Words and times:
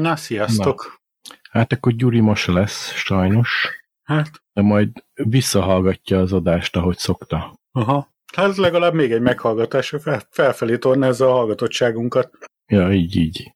Na, 0.00 0.16
sziasztok! 0.16 1.00
Hát 1.50 1.72
akkor 1.72 1.92
Gyuri 1.92 2.20
most 2.20 2.46
lesz, 2.46 2.92
sajnos. 2.92 3.68
Hát, 4.02 4.30
De 4.52 4.62
majd 4.62 4.90
visszahallgatja 5.14 6.20
az 6.20 6.32
adást, 6.32 6.76
ahogy 6.76 6.96
szokta. 6.98 7.54
aha. 7.72 8.14
Hát 8.36 8.56
legalább 8.56 8.94
még 8.94 9.12
egy 9.12 9.20
meghallgatás, 9.20 9.94
fel, 10.00 10.22
felfelé 10.30 10.76
tornázza 10.78 11.26
a 11.28 11.32
hallgatottságunkat. 11.32 12.30
Ja, 12.66 12.92
így, 12.92 13.16
így. 13.16 13.54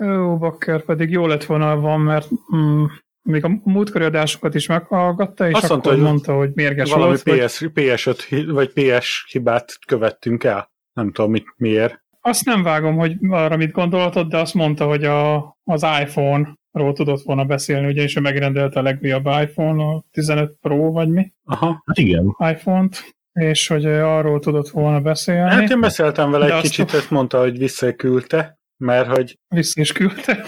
Ó, 0.00 0.38
bakker, 0.38 0.84
pedig 0.84 1.10
jó 1.10 1.26
lett 1.26 1.44
volna 1.44 1.76
van, 1.80 2.00
mert 2.00 2.28
mm, 2.56 2.84
még 3.22 3.44
a 3.44 3.60
múltkori 3.64 4.04
adásokat 4.04 4.54
is 4.54 4.66
meghallgatta, 4.66 5.48
és 5.48 5.54
Azt 5.54 5.62
Azt 5.62 5.70
mondta, 5.70 5.88
akkor 5.88 6.00
hogy 6.02 6.10
mondta, 6.10 6.34
hogy 6.34 6.50
mérges 6.54 6.90
Valami 6.90 7.08
volt. 7.08 7.22
Vagy, 7.22 7.44
PS, 7.44 7.64
PS5 7.74 8.24
hi- 8.28 8.50
vagy 8.50 8.72
PS 8.72 9.26
hibát 9.30 9.78
követtünk 9.86 10.44
el. 10.44 10.72
Nem 10.92 11.12
tudom, 11.12 11.30
mit, 11.30 11.54
miért. 11.56 12.01
Azt 12.22 12.44
nem 12.44 12.62
vágom, 12.62 12.96
hogy 12.96 13.16
arra 13.28 13.56
mit 13.56 13.70
gondoltad, 13.70 14.28
de 14.28 14.38
azt 14.38 14.54
mondta, 14.54 14.86
hogy 14.86 15.04
a, 15.04 15.36
az 15.64 15.86
iPhone-ról 16.00 16.92
tudott 16.92 17.22
volna 17.22 17.44
beszélni, 17.44 17.86
ugyanis 17.86 18.16
ő 18.16 18.20
megrendelte 18.20 18.78
a 18.78 18.82
legújabb 18.82 19.26
iPhone, 19.26 19.84
a 19.84 20.04
15 20.10 20.56
Pro, 20.60 20.90
vagy 20.90 21.08
mi, 21.08 21.32
Aha. 21.44 21.82
Hát 21.86 21.98
igen. 21.98 22.36
iPhone-t, 22.38 23.14
és 23.32 23.66
hogy 23.66 23.86
arról 23.86 24.40
tudott 24.40 24.68
volna 24.68 25.00
beszélni. 25.00 25.50
Hát 25.50 25.70
én 25.70 25.80
beszéltem 25.80 26.30
vele 26.30 26.46
De 26.46 26.54
egy 26.54 26.62
kicsit, 26.62 26.92
ezt 26.94 27.10
mondta, 27.10 27.40
hogy 27.40 27.58
visszaküldte, 27.58 28.58
mert 28.76 29.16
hogy 29.16 29.38
Vissza 29.48 29.80
is 29.80 29.92
küldte. 29.92 30.44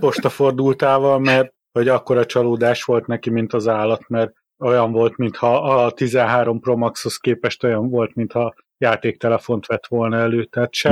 postafordultával, 0.00 1.18
mert 1.18 1.54
hogy 1.72 1.88
akkora 1.88 2.26
csalódás 2.26 2.82
volt 2.84 3.06
neki, 3.06 3.30
mint 3.30 3.52
az 3.52 3.68
állat, 3.68 4.08
mert 4.08 4.32
olyan 4.58 4.92
volt, 4.92 5.16
mintha 5.16 5.62
a 5.84 5.90
13 5.90 6.60
Pro 6.60 6.76
Maxhoz 6.76 7.16
képest 7.16 7.64
olyan 7.64 7.90
volt, 7.90 8.14
mintha 8.14 8.54
játéktelefont 8.78 9.66
vett 9.66 9.86
volna 9.86 10.16
elő, 10.16 10.44
tehát 10.44 10.74
se, 10.74 10.88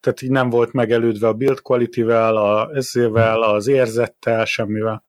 tehát 0.00 0.22
így 0.22 0.30
nem 0.30 0.50
volt 0.50 0.72
megelődve 0.72 1.28
a 1.28 1.32
build 1.32 1.60
quality-vel, 1.60 2.36
a, 2.36 2.70
ezével, 2.74 3.42
az 3.42 3.66
érzettel, 3.66 4.44
semmivel. 4.44 5.04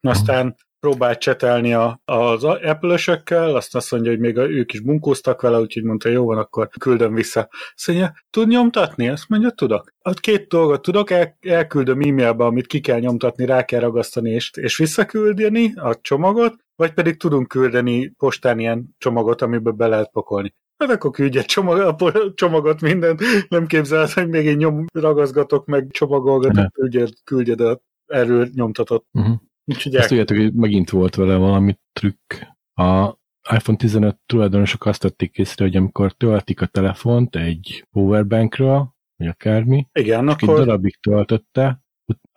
Aztán 0.00 0.56
próbált 0.84 1.18
csetelni 1.18 1.74
a, 1.74 2.00
az 2.04 2.44
Apple-ösökkel, 2.44 3.56
azt 3.56 3.74
azt 3.74 3.90
mondja, 3.90 4.10
hogy 4.10 4.20
még 4.20 4.38
a, 4.38 4.50
ők 4.50 4.72
is 4.72 4.80
bunkóztak 4.80 5.40
vele, 5.40 5.58
úgyhogy 5.58 5.82
mondta, 5.82 6.08
jó 6.08 6.24
van, 6.24 6.38
akkor 6.38 6.68
küldöm 6.78 7.14
vissza. 7.14 7.48
Azt 7.74 7.86
mondja, 7.86 8.14
tud 8.30 8.48
nyomtatni? 8.48 9.08
Azt 9.08 9.28
mondja, 9.28 9.50
tudok. 9.50 9.92
Hát 10.02 10.20
két 10.20 10.48
dolgot 10.48 10.82
tudok, 10.82 11.10
el, 11.10 11.36
elküldöm 11.40 12.00
e-mailbe, 12.00 12.44
amit 12.44 12.66
ki 12.66 12.80
kell 12.80 12.98
nyomtatni, 12.98 13.46
rá 13.46 13.64
kell 13.64 13.80
ragasztani, 13.80 14.30
és, 14.30 14.50
és 14.54 14.76
visszaküldeni 14.76 15.72
a 15.76 16.00
csomagot, 16.00 16.54
vagy 16.76 16.92
pedig 16.92 17.16
tudunk 17.16 17.48
küldeni 17.48 18.08
postán 18.08 18.58
ilyen 18.58 18.94
csomagot, 18.98 19.42
amiben 19.42 19.76
be 19.76 19.86
lehet 19.86 20.10
pakolni. 20.10 20.54
Hát 20.84 20.96
akkor 20.96 21.10
küldj 21.10 21.38
egy 21.38 21.44
csomag, 21.44 22.34
csomagot, 22.34 22.80
mindent, 22.80 23.20
nem 23.48 23.66
képzeled, 23.66 24.10
hogy 24.10 24.28
még 24.28 24.44
én 24.44 24.56
nyom, 24.56 24.84
ragaszgatok, 24.92 25.66
meg 25.66 25.86
csomagolgatok, 25.90 26.72
küldjed, 26.72 27.10
küldjed 27.24 27.60
a 27.60 27.80
erről 28.06 28.48
nyomtatott. 28.54 29.06
Uh-huh. 29.12 29.36
Úgyhogy 29.64 29.92
tudjátok, 29.92 30.36
hogy 30.36 30.54
megint 30.54 30.90
volt 30.90 31.14
vele 31.14 31.36
valami 31.36 31.78
trükk. 31.92 32.34
A 32.74 33.18
iPhone 33.54 33.78
15 33.78 34.18
tulajdonosok 34.26 34.86
azt 34.86 35.00
tették 35.00 35.38
észre, 35.38 35.64
hogy 35.64 35.76
amikor 35.76 36.12
töltik 36.12 36.60
a 36.60 36.66
telefont 36.66 37.36
egy 37.36 37.86
powerbankről, 37.90 38.94
vagy 39.16 39.26
akármi, 39.26 39.86
igen, 39.92 40.26
csak 40.26 40.42
egy 40.42 40.48
akkor 40.48 40.64
darabig 40.64 41.00
töltötte, 41.00 41.83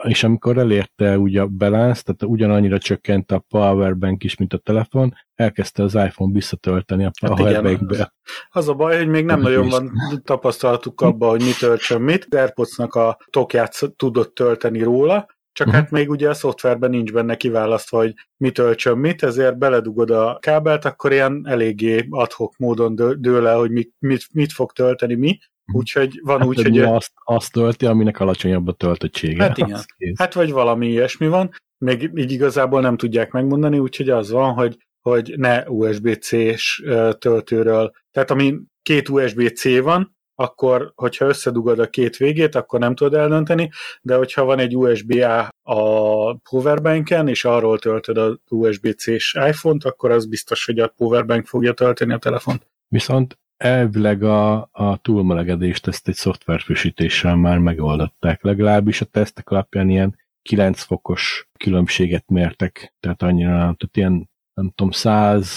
és 0.04 0.24
amikor 0.24 0.58
elérte 0.58 1.18
ugye 1.18 1.42
a 1.42 1.48
balance, 1.48 2.02
tehát 2.02 2.24
ugyanannyira 2.24 2.78
csökkent 2.78 3.32
a 3.32 3.46
powerbank 3.50 4.24
is, 4.24 4.38
mint 4.38 4.54
a 4.54 4.58
telefon, 4.58 5.14
elkezdte 5.36 5.84
az 5.84 5.96
iPhone 5.96 6.34
visszatölteni 6.34 7.06
a 7.06 7.12
Hát 7.22 7.36
powerbankbe. 7.36 8.14
Az 8.50 8.68
a 8.68 8.74
baj, 8.74 8.98
hogy 8.98 9.08
még 9.08 9.26
nem 9.26 9.36
Hát 9.36 9.46
nagyon 9.50 9.70
van 9.70 9.92
tapasztalatuk 10.24 11.02
abban, 11.02 11.30
hogy 11.30 11.42
mi 11.42 11.52
töltsön 11.60 12.02
mit. 12.02 12.36
AirPods-nak 12.36 12.96
a 12.96 13.18
tokját 13.30 13.76
tudott 13.96 14.36
tölteni 14.36 14.84
róla, 14.84 15.26
csak 15.52 15.68
Mhm. 15.68 15.76
hát 15.76 15.92
még 15.92 16.10
ugye 16.10 16.30
a 16.30 16.34
szoftverben 16.34 16.90
nincs 16.90 17.12
benne 17.12 17.36
kiválasztva, 17.36 17.98
hogy 17.98 18.14
mi 18.38 18.52
töltsön 18.52 18.98
mit, 18.98 19.24
ezért 19.24 19.58
beledugod 19.58 20.10
a 20.12 20.38
kábelt, 20.42 20.86
akkor 20.86 21.12
ilyen 21.12 21.42
eléggé 21.48 22.06
adhok 22.10 22.58
módon 22.58 22.96
dő- 22.96 23.20
dől 23.20 23.48
el, 23.48 23.58
hogy 23.58 23.72
mit, 23.72 23.94
mit, 24.00 24.26
mit 24.34 24.52
fog 24.52 24.72
tölteni 24.72 25.16
mi. 25.16 25.38
Úgyhogy 25.74 26.20
van 26.24 26.40
Hát 26.40 26.48
úgy, 26.48 26.62
hogy 26.62 26.80
azt, 26.80 27.12
azt 27.24 27.52
tölti, 27.52 27.86
aminek 27.86 28.20
alacsonyabb 28.20 28.68
a 28.68 28.72
töltöttsége. 28.72 29.44
Hát 29.44 29.58
igen. 29.58 29.74
Az. 29.74 29.86
Hát 30.16 30.34
vagy 30.34 30.52
valami 30.52 30.88
ilyesmi 30.88 31.28
van, 31.28 31.52
még 31.78 32.12
így 32.16 32.32
igazából 32.32 32.82
nem 32.82 32.98
tudják 32.98 33.32
megmondani, 33.32 33.80
úgyhogy 33.80 34.10
az 34.10 34.32
van, 34.32 34.54
hogy, 34.54 34.78
hogy 35.02 35.34
ne 35.38 35.70
USB-C-s 35.70 36.84
töltőről, 37.20 37.92
tehát 38.12 38.32
ami 38.32 38.56
két 38.82 39.10
USB-C 39.10 39.80
van, 39.82 40.16
akkor, 40.40 40.92
hogyha 40.96 41.26
összedugod 41.26 41.80
a 41.80 41.90
két 41.90 42.18
végét, 42.18 42.56
akkor 42.56 42.80
nem 42.80 42.96
tudod 42.96 43.14
eldönteni, 43.14 43.70
de 44.02 44.16
hogyha 44.16 44.44
van 44.44 44.60
egy 44.60 44.78
USB-A 44.78 45.50
a 45.62 46.34
powerbanken, 46.50 47.28
és 47.28 47.46
arról 47.46 47.80
töltöd 47.80 48.18
a 48.18 48.40
USB-C-s 48.50 49.34
iPhone-t, 49.34 49.84
akkor 49.84 50.12
az 50.12 50.26
biztos, 50.26 50.66
hogy 50.66 50.80
a 50.80 50.88
powerbank 50.88 51.46
fogja 51.46 51.74
tölteni 51.74 52.14
a 52.14 52.18
telefont. 52.18 52.68
Viszont 52.88 53.38
elvileg 53.58 54.24
a, 54.24 54.70
a 54.72 54.98
túlmelegedést 55.02 55.88
ezt 55.88 56.08
egy 56.08 56.16
szoftverfrissítéssel 56.16 57.36
már 57.36 57.58
megoldották. 57.58 58.44
Legalábbis 58.44 59.02
a 59.02 59.06
tesztek 59.06 59.50
alapján 59.50 59.90
ilyen 59.90 60.18
9 60.42 60.82
fokos 60.82 61.50
különbséget 61.60 62.24
mértek, 62.28 62.96
tehát 63.00 63.22
annyira 63.22 63.52
tehát 63.52 63.90
ilyen, 63.92 64.30
nem 64.54 64.72
tudom, 64.76 64.92
100 64.92 65.52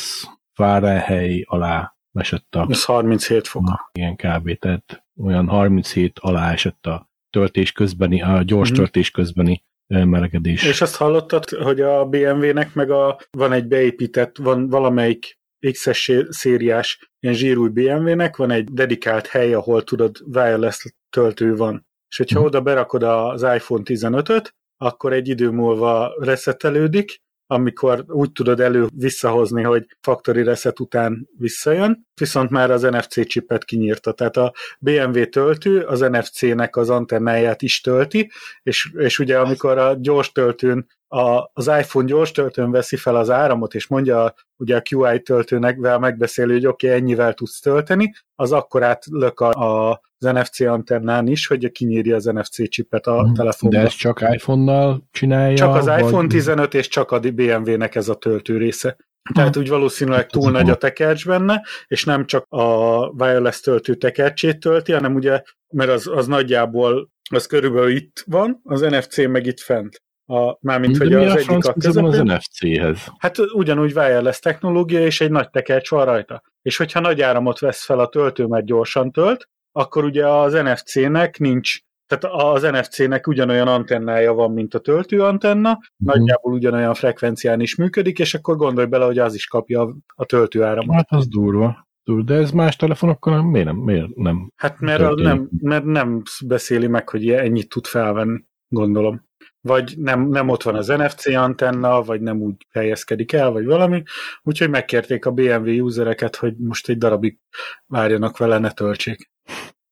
Fahrenheit 0.53 1.45
alá 1.49 1.95
esett 2.13 2.55
a 2.55 2.67
Ez 2.71 2.85
37 2.85 3.47
fok. 3.49 3.63
Na, 3.63 3.91
ilyen 3.93 4.17
kb. 4.17 4.59
Tehát 4.59 5.05
olyan 5.23 5.49
37 5.49 6.19
alá 6.19 6.53
esett 6.53 6.87
a 6.87 7.09
töltés 7.31 7.73
közbeni, 7.73 8.23
a 8.23 8.43
gyors 8.43 8.69
Mhm. 8.69 8.79
töltés 8.79 9.11
közbeni 9.11 9.65
melegedés. 9.87 10.65
És 10.65 10.81
azt 10.81 10.97
hallottad, 10.97 11.49
hogy 11.49 11.81
a 11.81 12.05
BMW-nek 12.07 12.75
meg 12.75 12.91
a, 12.91 13.19
van 13.31 13.53
egy 13.53 13.67
beépített, 13.67 14.37
van 14.37 14.69
valamelyik 14.69 15.39
X-es 15.73 16.13
szériás 16.29 17.11
ilyen 17.21 17.37
zsírúj 17.37 17.69
BMW-nek, 17.69 18.37
van 18.37 18.51
egy 18.51 18.65
dedikált 18.73 19.27
hely, 19.27 19.55
ahol 19.55 19.85
tudod, 19.85 20.17
wireless 20.35 20.95
töltő 21.11 21.57
van. 21.57 21.87
És 22.09 22.17
hogyha 22.17 22.39
Mhm. 22.39 22.49
oda 22.49 22.61
berakod 22.61 23.03
az 23.03 23.43
iPhone 23.43 23.83
15-öt, 23.85 24.55
akkor 24.77 25.13
egy 25.13 25.29
idő 25.29 25.51
múlva 25.51 26.15
reszetelődik, 26.19 27.21
amikor 27.53 28.05
úgy 28.07 28.33
tudod 28.33 28.61
elő 28.61 28.87
visszahozni, 28.95 29.63
hogy 29.63 29.87
factory 30.01 30.43
reset 30.43 30.81
után 30.81 31.29
visszajön, 31.39 32.07
viszont 32.15 32.51
már 32.51 32.71
az 32.71 32.83
NFC 32.83 33.27
csipet 33.27 33.65
kinyírta. 33.65 34.13
Tehát 34.13 34.37
a 34.37 34.53
BMW 34.79 35.29
töltő 35.29 35.81
az 35.81 36.01
NFC-nek 36.01 36.77
az 36.77 36.91
antennáját 36.91 37.63
is 37.63 37.81
tölti, 37.81 38.31
és, 38.63 38.93
és 38.97 39.19
ugye 39.19 39.39
amikor 39.39 39.79
a 39.79 39.97
gyors 39.99 40.33
töltőn 40.33 40.87
a, 41.09 41.51
az 41.53 41.67
iPhone 41.67 42.07
gyors 42.07 42.31
töltőn 42.31 42.71
veszi 42.71 42.97
fel 42.97 43.17
az 43.17 43.31
áramot, 43.31 43.75
és 43.75 43.87
mondja 43.87 44.35
ugye 44.57 44.77
a 44.77 44.83
QI 44.91 45.21
töltőnek 45.23 45.79
vel 45.79 45.99
megbeszélő, 45.99 46.53
hogy 46.53 46.67
oké, 46.67 46.87
okay, 46.87 46.99
ennyivel 46.99 47.35
tudsz 47.35 47.61
tölteni, 47.61 48.15
az 48.35 48.53
akkor 48.53 48.83
átlök 48.83 49.41
a, 49.41 49.51
a, 49.51 50.01
az 50.25 50.33
NFC 50.33 50.61
antennán 50.61 51.27
is, 51.27 51.47
hogy 51.47 51.71
kinyírja 51.73 52.17
az 52.17 52.25
NFC 52.25 52.69
csipet 52.69 53.07
a 53.07 53.23
Mhm. 53.23 53.33
telefonba. 53.33 53.77
De 53.77 53.83
ezt 53.83 53.97
csak 53.99 54.21
iPhone-nal 54.33 55.09
csinálja? 55.11 55.57
Csak 55.57 55.75
az 55.75 55.85
vagy- 55.87 56.01
iPhone 56.01 56.27
15 56.29 56.75
és 56.75 56.89
csak 56.89 57.11
a 57.11 57.19
BMW-nek 57.21 57.95
ez 57.95 58.09
a 58.09 58.15
töltő 58.15 58.57
része. 58.57 58.97
Tehát 59.35 59.57
úgy 59.57 59.69
valószínűleg 59.69 60.27
túl 60.27 60.51
nagy 60.51 60.71
a 60.71 60.75
tekercs 60.77 61.27
benne, 61.27 61.63
és 61.87 62.05
nem 62.05 62.27
csak 62.27 62.47
a 62.49 62.65
wireless 63.07 63.61
töltő 63.61 63.95
tekercsét 63.95 64.61
tölti, 64.61 64.93
hanem 64.93 65.15
ugye, 65.15 65.43
mert 65.73 65.91
az, 65.91 66.07
az 66.07 66.27
nagyjából, 66.27 67.11
az 67.31 67.47
körülbelül 67.47 67.91
itt 67.91 68.23
van, 68.27 68.61
az 68.65 68.81
NFC 68.81 69.27
meg 69.27 69.47
itt 69.47 69.61
fent. 69.61 70.03
A, 70.27 70.57
mármint, 70.61 70.99
De 70.99 71.05
hogy 71.05 71.15
az 71.15 71.33
a 71.33 71.37
egyik 71.37 71.67
a 71.67 71.73
köze 71.73 72.01
van 72.01 72.05
az 72.11 72.11
közepén. 72.19 72.35
NFC-hez? 72.35 72.99
Hát 73.19 73.39
ugyanúgy 73.39 73.93
wireless 73.97 74.39
technológia, 74.39 75.01
és 75.01 75.21
egy 75.21 75.31
nagy 75.31 75.51
tekercs 75.51 75.91
van 75.91 76.05
rajta. 76.05 76.43
És 76.63 76.77
hogyha 76.77 77.01
nagy 77.01 77.21
áramot 77.21 77.59
vesz 77.59 77.85
fel 77.85 77.99
a 77.99 78.09
töltő, 78.09 78.47
mert 78.47 78.65
gyorsan 78.65 79.11
tölt, 79.13 79.49
akkor 79.73 80.05
ugye 80.05 80.29
az 80.29 80.53
NFC-nek 80.53 81.39
nincs, 81.39 81.79
tehát 82.07 82.35
az 82.35 82.63
NFC-nek 82.63 83.27
ugyanolyan 83.27 83.69
antennája 83.69 84.33
van, 84.33 84.53
mint 84.53 84.75
a 84.75 84.79
töltő 84.79 85.23
antenna, 85.23 85.79
nagyjából 85.97 86.53
ugyanolyan 86.53 86.95
frekvencián 86.95 87.61
is 87.61 87.75
működik, 87.75 88.19
és 88.19 88.35
akkor 88.35 88.57
gondolj 88.57 88.87
bele, 88.87 89.05
hogy 89.05 89.19
az 89.19 89.35
is 89.35 89.47
kapja 89.47 89.81
a, 89.81 89.97
a 90.15 90.25
töltőáramot. 90.25 90.95
Hát 90.95 91.13
az 91.13 91.29
durva. 91.29 91.89
De 92.25 92.35
ez 92.35 92.51
más 92.51 92.77
telefonokkal 92.77 93.37
nem, 93.37 93.45
miért 93.45 93.67
nem? 93.67 93.77
Miért 93.77 94.17
nem? 94.17 94.53
Hát 94.57 94.81
mert, 94.81 94.99
történik. 95.01 95.25
nem, 95.25 95.49
mert 95.61 95.85
nem 95.85 96.23
beszéli 96.47 96.87
meg, 96.87 97.09
hogy 97.09 97.31
ennyit 97.31 97.69
tud 97.69 97.87
felvenni, 97.87 98.45
gondolom. 98.69 99.29
Vagy 99.61 99.95
nem, 99.97 100.29
nem 100.29 100.49
ott 100.49 100.63
van 100.63 100.75
az 100.75 100.87
NFC 100.87 101.27
antenna, 101.27 102.03
vagy 102.03 102.21
nem 102.21 102.41
úgy 102.41 102.67
helyezkedik 102.71 103.33
el, 103.33 103.51
vagy 103.51 103.65
valami. 103.65 104.03
Úgyhogy 104.43 104.71
megkérték 104.71 105.27
a 105.27 105.31
BMW 105.31 105.85
usereket, 105.85 106.37
hogy 106.37 106.57
most 106.57 106.89
egy 106.89 106.99
darabig 106.99 107.39
várjanak 107.87 108.39
vele, 108.39 108.59
ne 108.59 108.71
töltsék 108.71 109.31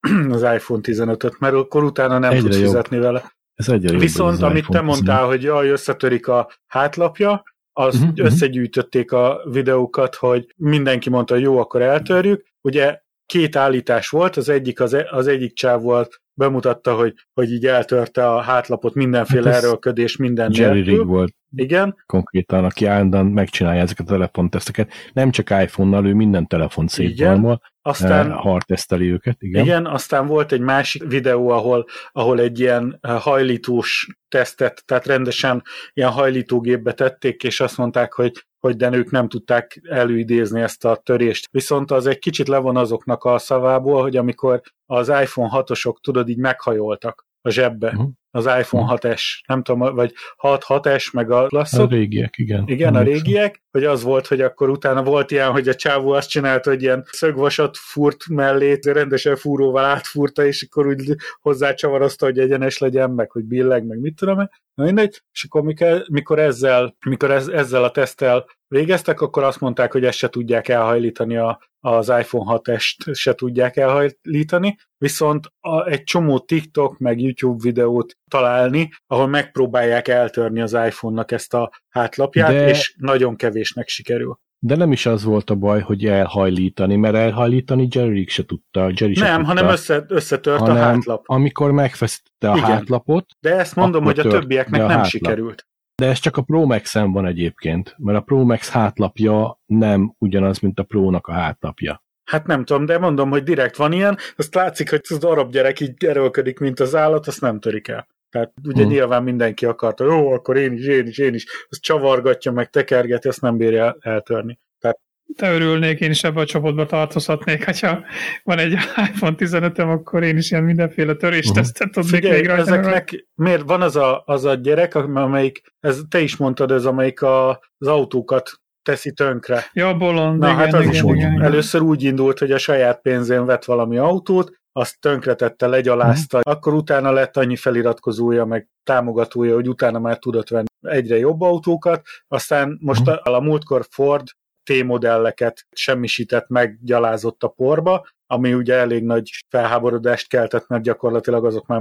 az 0.30 0.42
iPhone 0.42 0.80
15-öt, 0.82 1.38
mert 1.38 1.54
akkor 1.54 1.84
utána 1.84 2.18
nem 2.18 2.30
Egyre 2.30 2.42
tudsz 2.42 2.56
jobb. 2.56 2.64
fizetni 2.64 2.98
vele. 2.98 3.32
Ez 3.54 3.68
egyre 3.68 3.98
Viszont 3.98 4.42
amit 4.42 4.66
te 4.68 4.80
mondtál, 4.80 5.26
hogy 5.26 5.42
jaj, 5.42 5.68
összetörik 5.68 6.28
a 6.28 6.50
hátlapja, 6.66 7.42
az 7.72 7.94
Mhm, 7.94 8.08
uh-huh, 8.08 8.26
összegyűjtötték 8.26 9.12
a 9.12 9.40
videókat, 9.50 10.14
hogy 10.14 10.54
mindenki 10.56 11.10
mondta, 11.10 11.34
hogy 11.34 11.42
jó, 11.42 11.58
akkor 11.58 11.82
eltörjük. 11.82 12.46
Ugye 12.60 13.00
két 13.28 13.56
állítás 13.56 14.08
volt, 14.08 14.36
az 14.36 14.48
egyik, 14.48 14.80
az, 14.80 14.96
az 15.10 15.26
egyik 15.26 15.54
csáv 15.54 15.82
volt, 15.82 16.20
bemutatta, 16.34 16.94
hogy, 16.94 17.14
hogy 17.34 17.52
így 17.52 17.66
eltörte 17.66 18.28
a 18.28 18.40
hátlapot 18.40 18.94
mindenféle 18.94 19.50
hát 19.50 19.62
erőlködés 19.62 20.16
minden 20.16 20.50
Jerry 20.54 20.80
Rig 20.80 21.06
volt. 21.06 21.34
Igen. 21.56 21.96
Konkrétan, 22.06 22.64
aki 22.64 22.86
állandóan 22.86 23.26
megcsinálja 23.26 23.82
ezeket 23.82 24.06
a 24.06 24.10
telefonteszteket. 24.10 24.92
Nem 25.12 25.30
csak 25.30 25.50
iPhone-nal, 25.50 26.06
ő 26.06 26.14
minden 26.14 26.46
telefon 26.46 26.86
szétvalmol, 26.86 27.60
aztán 27.82 28.32
hardteszteli 28.32 29.10
őket. 29.12 29.36
Igen. 29.38 29.64
igen, 29.64 29.86
aztán 29.86 30.26
volt 30.26 30.52
egy 30.52 30.60
másik 30.60 31.02
videó, 31.08 31.48
ahol, 31.48 31.86
ahol 32.12 32.40
egy 32.40 32.60
ilyen 32.60 32.98
hajlítós 33.02 34.06
tesztet, 34.28 34.82
tehát 34.86 35.06
rendesen 35.06 35.62
ilyen 35.92 36.10
hajlítógépbe 36.10 36.92
tették, 36.92 37.42
és 37.42 37.60
azt 37.60 37.76
mondták, 37.76 38.12
hogy 38.12 38.46
hogy 38.60 38.76
de 38.76 38.92
ők 38.92 39.10
nem 39.10 39.28
tudták 39.28 39.80
előidézni 39.88 40.60
ezt 40.60 40.84
a 40.84 40.96
törést. 40.96 41.48
Viszont 41.50 41.90
az 41.90 42.06
egy 42.06 42.18
kicsit 42.18 42.48
levon 42.48 42.76
azoknak 42.76 43.24
a 43.24 43.38
szavából, 43.38 44.02
hogy 44.02 44.16
amikor 44.16 44.60
az 44.86 45.08
iPhone 45.08 45.50
6-osok, 45.52 45.94
tudod, 46.00 46.28
így 46.28 46.38
meghajoltak 46.38 47.26
a 47.40 47.50
zsebbe, 47.50 47.88
uh-huh. 47.88 48.08
Az 48.30 48.44
iPhone 48.44 48.82
uh-huh. 48.82 48.98
Mhm. 49.02 49.12
6S, 49.12 49.22
nem 49.46 49.62
tudom, 49.62 49.94
vagy 49.94 50.12
6-6S, 50.42 51.12
meg 51.12 51.30
a 51.30 51.46
klasszok. 51.46 51.90
A 51.90 51.94
régiek, 51.94 52.38
igen. 52.38 52.64
Igen, 52.66 52.94
a 52.94 53.02
régiek, 53.02 53.62
hogy 53.70 53.84
az 53.84 54.02
volt, 54.02 54.26
hogy 54.26 54.40
akkor 54.40 54.68
utána 54.68 55.02
volt 55.02 55.30
ilyen, 55.30 55.50
hogy 55.50 55.68
a 55.68 55.74
csávó 55.74 56.10
azt 56.10 56.28
csinálta, 56.28 56.70
hogy 56.70 56.82
ilyen 56.82 57.04
szögvasat 57.10 57.76
furt 57.76 58.28
mellé, 58.28 58.78
rendesen 58.82 59.36
fúróval 59.36 59.84
átfúrta, 59.84 60.46
és 60.46 60.66
akkor 60.70 60.86
úgy 60.86 61.14
hozzácsavarozta, 61.40 62.24
hogy 62.24 62.38
egyenes 62.38 62.78
legyen, 62.78 63.10
meg 63.10 63.30
hogy 63.30 63.44
billeg, 63.44 63.86
meg 63.86 64.00
mit 64.00 64.16
tudom 64.16 64.48
Na 64.78 64.84
mindegy, 64.84 65.22
és 65.32 65.44
akkor 65.44 65.62
mikor, 65.62 66.04
mikor 66.10 66.38
ezzel, 66.38 66.96
mikor 67.06 67.30
ez, 67.30 67.48
ezzel 67.48 67.84
a 67.84 67.90
teszttel 67.90 68.46
végeztek, 68.68 69.20
akkor 69.20 69.42
azt 69.42 69.60
mondták, 69.60 69.92
hogy 69.92 70.04
ezt 70.04 70.18
se 70.18 70.28
tudják 70.28 70.68
elhajlítani, 70.68 71.36
a, 71.36 71.60
az 71.80 72.08
iPhone 72.08 72.60
6-est 72.64 73.14
se 73.14 73.34
tudják 73.34 73.76
elhajlítani, 73.76 74.76
viszont 74.98 75.52
a, 75.60 75.86
egy 75.86 76.02
csomó 76.02 76.38
TikTok 76.38 76.98
meg 76.98 77.20
YouTube 77.20 77.62
videót 77.62 78.16
találni, 78.28 78.90
ahol 79.06 79.26
megpróbálják 79.26 80.08
eltörni 80.08 80.60
az 80.60 80.72
iPhone-nak 80.72 81.32
ezt 81.32 81.54
a 81.54 81.70
hátlapját, 81.88 82.50
De... 82.50 82.68
és 82.68 82.94
nagyon 82.98 83.36
kevésnek 83.36 83.88
sikerül. 83.88 84.38
De 84.60 84.76
nem 84.76 84.92
is 84.92 85.06
az 85.06 85.24
volt 85.24 85.50
a 85.50 85.54
baj, 85.54 85.80
hogy 85.80 86.04
elhajlítani, 86.04 86.96
mert 86.96 87.14
elhajlítani 87.14 87.88
Jerry 87.90 88.26
se 88.26 88.44
tudta. 88.44 88.90
Jerry 88.94 89.14
se 89.14 89.24
nem, 89.24 89.36
tudta, 89.36 89.48
hanem 89.48 89.70
össze, 89.70 90.04
összetört 90.08 90.60
hanem 90.60 90.76
a 90.76 90.80
hátlap. 90.80 91.22
amikor 91.26 91.70
megfeszítette 91.70 92.50
a 92.50 92.56
Igen. 92.56 92.70
hátlapot. 92.70 93.26
De 93.40 93.54
ezt 93.56 93.76
mondom, 93.76 94.04
hogy 94.04 94.18
a 94.18 94.22
többieknek 94.22 94.80
nem 94.80 94.88
hátlap. 94.88 95.06
sikerült. 95.06 95.66
De 95.94 96.06
ez 96.06 96.18
csak 96.18 96.36
a 96.36 96.42
Pro 96.42 96.64
Max-en 96.66 97.12
van 97.12 97.26
egyébként, 97.26 97.94
mert 97.98 98.18
a 98.18 98.20
Pro 98.20 98.44
Max 98.44 98.70
hátlapja 98.70 99.60
nem 99.66 100.14
ugyanaz, 100.18 100.58
mint 100.58 100.78
a 100.78 100.82
Pro-nak 100.82 101.26
a 101.26 101.32
hátlapja. 101.32 102.02
Hát 102.24 102.46
nem 102.46 102.64
tudom, 102.64 102.84
de 102.84 102.98
mondom, 102.98 103.30
hogy 103.30 103.42
direkt 103.42 103.76
van 103.76 103.92
ilyen, 103.92 104.18
azt 104.36 104.54
látszik, 104.54 104.90
hogy 104.90 105.00
az 105.08 105.24
arab 105.24 105.50
gyerek 105.50 105.80
így 105.80 106.04
erőlködik, 106.04 106.58
mint 106.58 106.80
az 106.80 106.94
állat, 106.94 107.26
azt 107.26 107.40
nem 107.40 107.60
törik 107.60 107.88
el. 107.88 108.08
Tehát 108.30 108.52
ugye 108.64 108.82
hmm. 108.82 108.90
nyilván 108.90 109.22
mindenki 109.22 109.66
akarta, 109.66 110.04
jó, 110.04 110.32
akkor 110.32 110.56
én 110.56 110.72
is, 110.72 110.86
én 110.86 111.06
is, 111.06 111.18
én 111.18 111.34
is. 111.34 111.46
Azt 111.68 111.82
csavargatja, 111.82 112.52
meg 112.52 112.70
tekergeti, 112.70 113.28
azt 113.28 113.40
nem 113.40 113.56
bírja 113.56 113.84
el, 113.84 113.96
eltörni. 114.00 114.58
Tehát 114.80 114.98
te 115.36 115.52
örülnék, 115.52 116.00
én 116.00 116.10
is 116.10 116.24
ebbe 116.24 116.40
a 116.40 116.44
csoportba 116.44 116.86
tartozhatnék, 116.86 117.80
ha 117.80 118.04
van 118.42 118.58
egy 118.58 118.72
iPhone 119.10 119.34
15-öm, 119.38 119.90
akkor 119.92 120.22
én 120.22 120.36
is 120.36 120.50
ilyen 120.50 120.64
mindenféle 120.64 121.14
töréstesztet 121.14 121.88
uh-huh. 121.88 122.04
tudnék 122.04 122.30
még 122.30 122.46
rajta. 122.46 122.62
Ezeknek, 122.62 123.26
miért 123.34 123.62
van 123.62 123.82
az 123.82 123.96
a, 123.96 124.22
az 124.26 124.44
a 124.44 124.54
gyerek, 124.54 124.94
amelyik, 124.94 125.62
ez, 125.80 126.00
te 126.08 126.20
is 126.20 126.36
mondtad, 126.36 126.70
ez 126.70 126.84
amelyik 126.84 127.22
a, 127.22 127.48
az 127.78 127.86
autókat 127.86 128.60
teszi 128.82 129.12
tönkre. 129.12 129.64
Ja, 129.72 129.96
bolond, 129.96 130.38
Na, 130.38 130.46
igen, 130.46 130.58
hát 130.58 130.74
az 130.74 130.80
igen, 130.80 130.92
is 130.92 130.98
igen, 130.98 131.10
úgy, 131.10 131.16
igen. 131.16 131.42
először 131.42 131.80
úgy 131.80 132.02
indult, 132.02 132.38
hogy 132.38 132.52
a 132.52 132.58
saját 132.58 133.00
pénzén 133.00 133.44
vett 133.44 133.64
valami 133.64 133.96
autót, 133.96 134.52
azt 134.78 135.00
tönkretette, 135.00 135.66
legyalázta, 135.66 136.38
uh-huh. 136.38 136.54
akkor 136.54 136.74
utána 136.74 137.12
lett 137.12 137.36
annyi 137.36 137.56
feliratkozója, 137.56 138.44
meg 138.44 138.68
támogatója, 138.82 139.54
hogy 139.54 139.68
utána 139.68 139.98
már 139.98 140.18
tudott 140.18 140.48
venni 140.48 140.66
egyre 140.80 141.18
jobb 141.18 141.40
autókat, 141.40 142.02
aztán 142.28 142.78
most 142.80 143.00
uh-huh. 143.00 143.28
a, 143.28 143.36
a 143.36 143.40
múltkor 143.40 143.86
Ford 143.90 144.26
T-modelleket 144.62 145.66
semmisített 145.70 146.48
meg, 146.48 146.78
gyalázott 146.82 147.42
a 147.42 147.48
porba, 147.48 148.06
ami 148.26 148.54
ugye 148.54 148.74
elég 148.74 149.04
nagy 149.04 149.30
felháborodást 149.48 150.28
keltett, 150.28 150.68
mert 150.68 150.82
gyakorlatilag 150.82 151.44
azok 151.44 151.66
már 151.66 151.80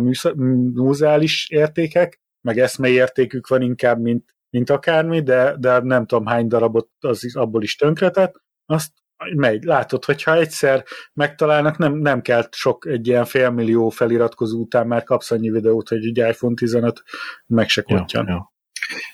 múzeális 0.74 1.50
értékek, 1.50 2.22
meg 2.42 2.60
eszmei 2.60 2.94
értékük 2.94 3.48
van 3.48 3.62
inkább, 3.62 4.02
mint, 4.02 4.36
mint 4.50 4.70
akármi, 4.70 5.22
de, 5.22 5.56
de 5.58 5.80
nem 5.80 6.06
tudom 6.06 6.26
hány 6.26 6.48
darabot 6.48 6.90
az 7.00 7.36
abból 7.36 7.64
is 7.64 7.76
tönkretett. 7.76 8.42
Azt 8.66 8.92
megy. 9.36 9.64
Látod, 9.64 10.06
hogyha 10.06 10.36
egyszer 10.36 10.84
megtalálnak, 11.14 11.78
nem, 11.78 11.94
nem 11.94 12.22
kell 12.22 12.48
sok 12.52 12.86
egy 12.86 13.08
ilyen 13.08 13.26
félmillió 13.26 13.90
feliratkozó 13.90 14.60
után 14.60 14.88
már 14.88 15.04
kapsz 15.04 15.32
annyi 15.32 15.50
videót, 15.50 15.90
hogy 15.90 16.06
egy 16.06 16.18
iPhone 16.18 16.54
15 16.56 17.04
meg 17.46 17.70
se 17.70 17.82
kottyan. 17.82 18.28
Ja, 18.28 18.34
ja. 18.34 18.56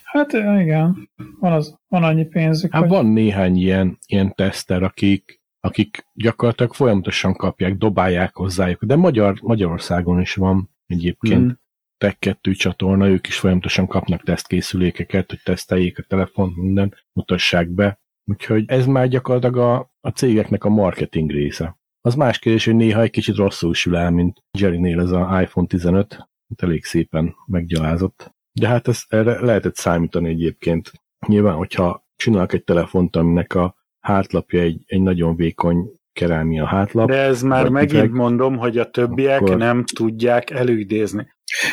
Hát 0.03 0.33
igen, 0.33 1.09
van, 1.39 1.51
az, 1.51 1.77
van 1.87 2.03
annyi 2.03 2.25
pénzük. 2.25 2.71
Hát 2.71 2.81
hogy... 2.81 2.89
van 2.89 3.05
néhány 3.05 3.55
ilyen, 3.55 3.97
ilyen 4.07 4.33
teszter, 4.35 4.83
akik, 4.83 5.41
akik 5.59 6.05
gyakorlatilag 6.13 6.73
folyamatosan 6.73 7.33
kapják, 7.33 7.75
dobálják 7.77 8.35
hozzájuk, 8.35 8.83
de 8.83 8.95
Magyar, 8.95 9.37
Magyarországon 9.41 10.19
is 10.21 10.35
van 10.35 10.69
egyébként. 10.85 11.41
Mm. 11.41 11.49
Tech 11.97 12.19
2 12.19 12.51
csatorna, 12.51 13.07
ők 13.07 13.27
is 13.27 13.39
folyamatosan 13.39 13.87
kapnak 13.87 14.23
tesztkészülékeket, 14.23 15.29
hogy 15.29 15.41
teszteljék 15.43 15.99
a 15.99 16.03
telefont, 16.07 16.55
minden, 16.55 16.95
mutassák 17.13 17.69
be. 17.69 18.01
Úgyhogy 18.25 18.63
ez 18.67 18.85
már 18.85 19.07
gyakorlatilag 19.07 19.57
a, 19.57 19.93
a 20.01 20.09
cégeknek 20.09 20.63
a 20.63 20.69
marketing 20.69 21.31
része. 21.31 21.77
Az 22.01 22.15
más 22.15 22.39
kérdés, 22.39 22.65
hogy 22.65 22.75
néha 22.75 23.01
egy 23.01 23.09
kicsit 23.09 23.35
rosszul 23.35 23.73
sül 23.73 23.95
el, 23.95 24.11
mint 24.11 24.43
Jerry-nél 24.57 24.99
ez 24.99 25.11
az 25.11 25.41
iPhone 25.41 25.67
15, 25.67 26.29
elég 26.55 26.83
szépen 26.83 27.35
meggyalázott. 27.45 28.33
De 28.51 28.67
hát 28.67 28.87
ezt 28.87 29.13
erre 29.13 29.41
lehetett 29.41 29.75
számítani 29.75 30.29
egyébként. 30.29 30.91
Nyilván, 31.27 31.55
hogyha 31.55 32.07
csinálok 32.15 32.53
egy 32.53 32.63
telefont, 32.63 33.15
aminek 33.15 33.55
a 33.55 33.75
hátlapja 33.99 34.61
egy, 34.61 34.83
egy 34.85 35.01
nagyon 35.01 35.35
vékony 35.35 35.91
kerámia 36.13 36.65
hátlap. 36.65 37.07
De 37.07 37.21
ez 37.21 37.41
már 37.41 37.69
megint 37.69 37.93
üveg, 37.93 38.11
mondom, 38.11 38.57
hogy 38.57 38.77
a 38.77 38.89
többiek 38.89 39.41
akkor... 39.41 39.57
nem 39.57 39.83
tudják 39.95 40.49
előidézni. 40.49 41.27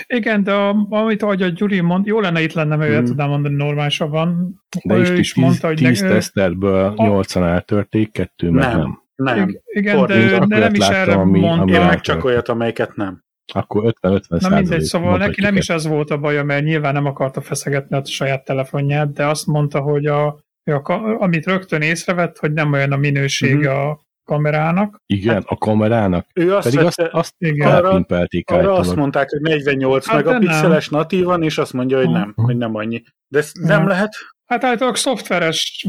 Igen, 0.06 0.42
de 0.42 0.52
a, 0.52 0.86
amit 0.88 1.22
ahogy 1.22 1.42
a 1.42 1.48
Gyuri 1.48 1.80
mond, 1.80 2.06
jó 2.06 2.20
lenne 2.20 2.42
itt 2.42 2.52
lenne, 2.52 2.76
mert 2.76 2.94
hmm. 2.94 3.04
tudnám 3.04 3.28
mondani 3.28 3.54
normálisabban. 3.54 4.54
De 4.84 4.98
is, 4.98 5.10
is 5.10 5.34
mondta, 5.34 5.66
hogy 5.66 5.76
10 5.76 6.00
teszterből 6.00 6.94
8-an 6.96 7.42
eltörték, 7.42 8.12
kettő 8.12 8.50
meg 8.50 8.76
nem. 8.76 8.98
Nem. 9.14 9.60
Igen, 9.64 10.06
de, 10.06 10.38
de 10.46 10.58
nem 10.58 10.74
is 10.74 10.88
erre 10.88 11.16
mond. 11.16 11.68
Én 11.68 11.80
meg 11.80 12.00
csak 12.00 12.24
olyat, 12.24 12.48
amelyiket 12.48 12.96
nem. 12.96 13.22
Akkor 13.52 13.94
50-50 14.02 14.40
Na 14.40 14.48
mindegy, 14.48 14.82
szóval 14.82 15.18
neki 15.18 15.40
nem 15.40 15.56
is 15.56 15.68
ez 15.68 15.86
volt 15.86 16.10
a 16.10 16.18
baja, 16.18 16.44
mert 16.44 16.64
nyilván 16.64 16.92
nem 16.92 17.06
akarta 17.06 17.40
feszegetni 17.40 17.96
a 17.96 18.04
saját 18.04 18.44
telefonját, 18.44 19.12
de 19.12 19.26
azt 19.26 19.46
mondta, 19.46 19.80
hogy 19.80 20.06
a, 20.06 20.26
a, 20.64 20.92
amit 21.18 21.46
rögtön 21.46 21.80
észrevett, 21.80 22.38
hogy 22.38 22.52
nem 22.52 22.72
olyan 22.72 22.92
a 22.92 22.96
minősége 22.96 23.70
uh-huh. 23.70 23.90
a 23.90 24.00
kamerának. 24.30 25.02
Igen, 25.06 25.34
hát, 25.34 25.44
a 25.46 25.56
kamerának. 25.56 26.26
Ő 26.34 26.54
azt 26.54 26.64
Pedig 26.64 26.84
vette, 26.84 27.02
azt, 27.02 27.12
azt 27.12 27.34
igen. 27.38 27.74
arra, 27.74 28.04
arra 28.44 28.74
azt 28.74 28.96
mondták, 28.96 29.30
hogy 29.30 29.40
48 29.40 30.06
hát 30.06 30.24
megapixeles 30.24 30.88
natívan, 30.88 31.42
és 31.42 31.58
azt 31.58 31.72
mondja, 31.72 31.96
hogy 31.96 32.10
nem, 32.10 32.28
uh-huh. 32.28 32.44
hogy 32.44 32.56
nem 32.56 32.74
annyi. 32.74 33.02
De 33.28 33.38
ez 33.38 33.52
uh-huh. 33.54 33.76
nem 33.76 33.86
lehet? 33.86 34.10
Hát 34.46 34.64
általában 34.64 34.94
szoftveres 34.94 35.86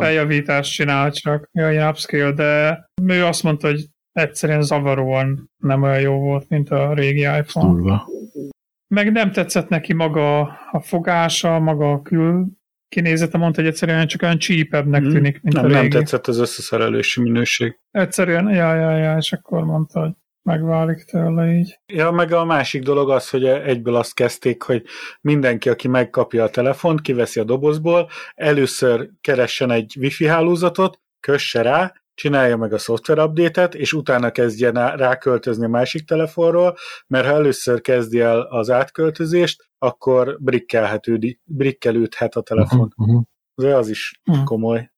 feljavítást 0.00 0.72
csinál 0.72 1.10
csak, 1.10 1.48
ja, 1.52 1.88
upscale, 1.88 2.32
de 2.32 2.84
ő 3.06 3.24
azt 3.24 3.42
mondta, 3.42 3.66
hogy 3.66 3.86
egyszerűen 4.12 4.62
zavaróan 4.62 5.50
nem 5.56 5.82
olyan 5.82 6.00
jó 6.00 6.18
volt, 6.18 6.48
mint 6.48 6.70
a 6.70 6.94
régi 6.94 7.20
iPhone. 7.20 7.72
Durva. 7.72 8.06
Meg 8.94 9.12
nem 9.12 9.32
tetszett 9.32 9.68
neki 9.68 9.92
maga 9.92 10.40
a 10.70 10.80
fogása, 10.80 11.58
maga 11.58 11.92
a 11.92 12.02
kül 12.02 12.46
kinézete, 12.90 13.38
mondta, 13.38 13.60
hogy 13.60 13.70
egyszerűen 13.70 14.06
csak 14.06 14.22
olyan 14.22 14.38
csípebbnek 14.38 15.02
hmm. 15.02 15.10
tűnik, 15.10 15.42
mint 15.42 15.54
nem, 15.54 15.64
a 15.64 15.68
régi. 15.68 15.78
Nem 15.80 15.90
tetszett 15.90 16.26
az 16.26 16.38
összeszerelési 16.38 17.20
minőség. 17.20 17.78
Egyszerűen, 17.90 18.48
ja, 18.48 18.74
ja, 18.74 18.96
ja, 18.96 19.16
és 19.16 19.32
akkor 19.32 19.64
mondta, 19.64 20.00
hogy 20.00 20.12
megválik 20.42 21.04
tőle 21.04 21.52
így. 21.52 21.80
Ja, 21.86 22.10
meg 22.10 22.32
a 22.32 22.44
másik 22.44 22.82
dolog 22.82 23.10
az, 23.10 23.30
hogy 23.30 23.44
egyből 23.44 23.94
azt 23.94 24.14
kezdték, 24.14 24.62
hogy 24.62 24.82
mindenki, 25.20 25.68
aki 25.68 25.88
megkapja 25.88 26.44
a 26.44 26.50
telefont, 26.50 27.00
kiveszi 27.00 27.40
a 27.40 27.44
dobozból, 27.44 28.08
először 28.34 29.10
keressen 29.20 29.70
egy 29.70 29.96
wifi 30.00 30.26
hálózatot, 30.26 31.00
kösse 31.20 31.62
rá, 31.62 31.92
csinálja 32.14 32.56
meg 32.56 32.72
a 32.72 32.78
szoftver 32.78 33.18
update-et, 33.18 33.74
és 33.74 33.92
utána 33.92 34.30
kezdjen 34.30 34.96
ráköltözni 34.96 35.64
a 35.64 35.68
másik 35.68 36.06
telefonról, 36.06 36.76
mert 37.06 37.26
ha 37.26 37.32
először 37.32 37.80
kezdi 37.80 38.20
el 38.20 38.40
az 38.40 38.70
átköltözést, 38.70 39.68
akkor 39.78 40.38
brikkelődhet 41.44 42.34
a 42.34 42.40
telefon. 42.40 42.92
Uh-huh. 42.96 43.22
De 43.54 43.76
az 43.76 43.88
is 43.88 44.20
uh-huh. 44.30 44.44
komoly. 44.44 44.90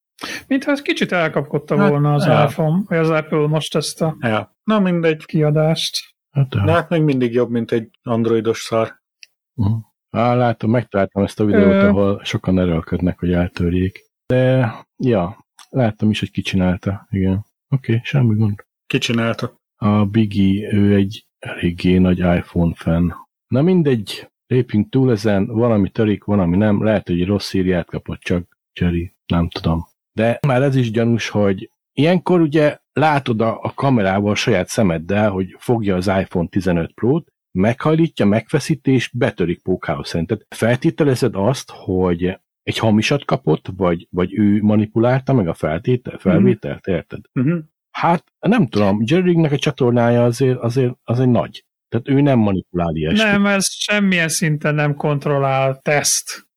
Mintha 0.47 0.71
ez 0.71 0.83
kicsit 0.83 1.13
elkapkodta 1.13 1.77
hát, 1.77 1.89
volna 1.89 2.13
az 2.13 2.25
ja. 2.25 2.45
iPhone, 2.49 2.83
vagy 2.87 2.99
az 2.99 3.11
Apple 3.11 3.47
most 3.47 3.77
ezt 3.77 4.03
a 4.03 4.17
ja. 4.21 4.57
Na 4.65 4.81
mindegy. 4.81 5.25
kiadást. 5.25 5.99
Hát, 6.31 6.49
De 6.49 6.73
hát 6.73 6.89
még 6.89 7.03
mindig 7.03 7.33
jobb, 7.33 7.51
mint 7.51 7.73
egy 7.73 7.91
androidos 8.03 8.59
szar. 8.59 9.01
Uh-huh. 9.55 9.79
Á, 10.11 10.35
látom, 10.35 10.71
megtaláltam 10.71 11.23
ezt 11.23 11.41
a 11.41 11.45
videót, 11.45 11.73
Ö... 11.73 11.89
ahol 11.89 12.21
sokan 12.25 12.59
erőlködnek, 12.59 13.19
hogy 13.19 13.33
eltörjék. 13.33 14.11
De, 14.27 14.75
ja, 14.97 15.47
Láttam 15.73 16.11
is, 16.11 16.19
hogy 16.19 16.31
ki 16.31 16.43
csinálta, 16.43 17.07
igen. 17.11 17.45
Oké, 17.69 17.93
okay, 17.93 18.01
semmi 18.05 18.35
gond. 18.35 18.65
csinálta? 18.87 19.61
A 19.77 20.05
Biggie, 20.05 20.73
ő 20.73 20.95
egy 20.95 21.27
eléggé 21.39 21.99
nagy 21.99 22.19
iPhone 22.19 22.75
fan. 22.75 23.15
Na 23.47 23.63
mindegy, 23.63 24.31
lépjünk 24.47 24.89
túl 24.89 25.11
ezen, 25.11 25.47
valami 25.47 25.91
törik, 25.91 26.25
valami 26.25 26.57
nem, 26.57 26.83
lehet, 26.85 27.07
hogy 27.07 27.25
rossz 27.25 27.47
szíriát 27.47 27.87
kapott 27.87 28.21
csak 28.21 28.59
Jerry, 28.81 29.15
nem 29.27 29.49
tudom. 29.49 29.87
De 30.13 30.39
már 30.47 30.63
ez 30.63 30.77
is 30.77 30.91
gyanús, 30.91 31.29
hogy 31.29 31.71
ilyenkor 31.93 32.41
ugye 32.41 32.79
látod 32.93 33.41
a, 33.41 33.59
a 33.63 33.75
kamerával 33.75 34.31
a 34.31 34.35
saját 34.35 34.69
szemeddel, 34.69 35.31
hogy 35.31 35.57
fogja 35.59 35.97
az 35.97 36.07
iPhone 36.07 36.49
15 36.49 36.93
Pro-t, 36.93 37.33
meghajlítja, 37.59 38.27
megfeszíti, 38.27 38.93
és 38.93 39.11
betörik 39.15 39.63
pókához 39.63 40.09
szerinted. 40.09 40.41
Feltételezed 40.49 41.35
azt, 41.35 41.71
hogy 41.71 42.39
egy 42.63 42.79
hamisat 42.79 43.25
kapott, 43.25 43.67
vagy, 43.77 44.07
vagy 44.11 44.39
ő 44.39 44.63
manipulálta 44.63 45.33
meg 45.33 45.49
a 45.49 45.55
feltétel, 45.55 46.19
felvételt, 46.19 46.87
érted? 46.87 47.21
Uh-huh. 47.33 47.59
Hát 47.91 48.25
nem 48.41 48.69
tudom, 48.69 49.03
Jerrynek 49.07 49.53
a 49.53 49.59
csatornája 49.59 50.25
azért, 50.25 50.59
azért, 50.59 50.93
azért 51.05 51.31
nagy. 51.31 51.65
Tehát 51.89 52.09
ő 52.09 52.21
nem 52.21 52.39
manipulál 52.39 52.95
ilyesmit. 52.95 53.23
Nem, 53.23 53.47
ez 53.47 53.73
semmilyen 53.73 54.29
szinten 54.29 54.75
nem 54.75 54.95
kontrollál 54.95 55.81
teszt. 55.83 56.49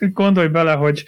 Gondolj 0.00 0.48
bele, 0.48 0.72
hogy 0.72 1.04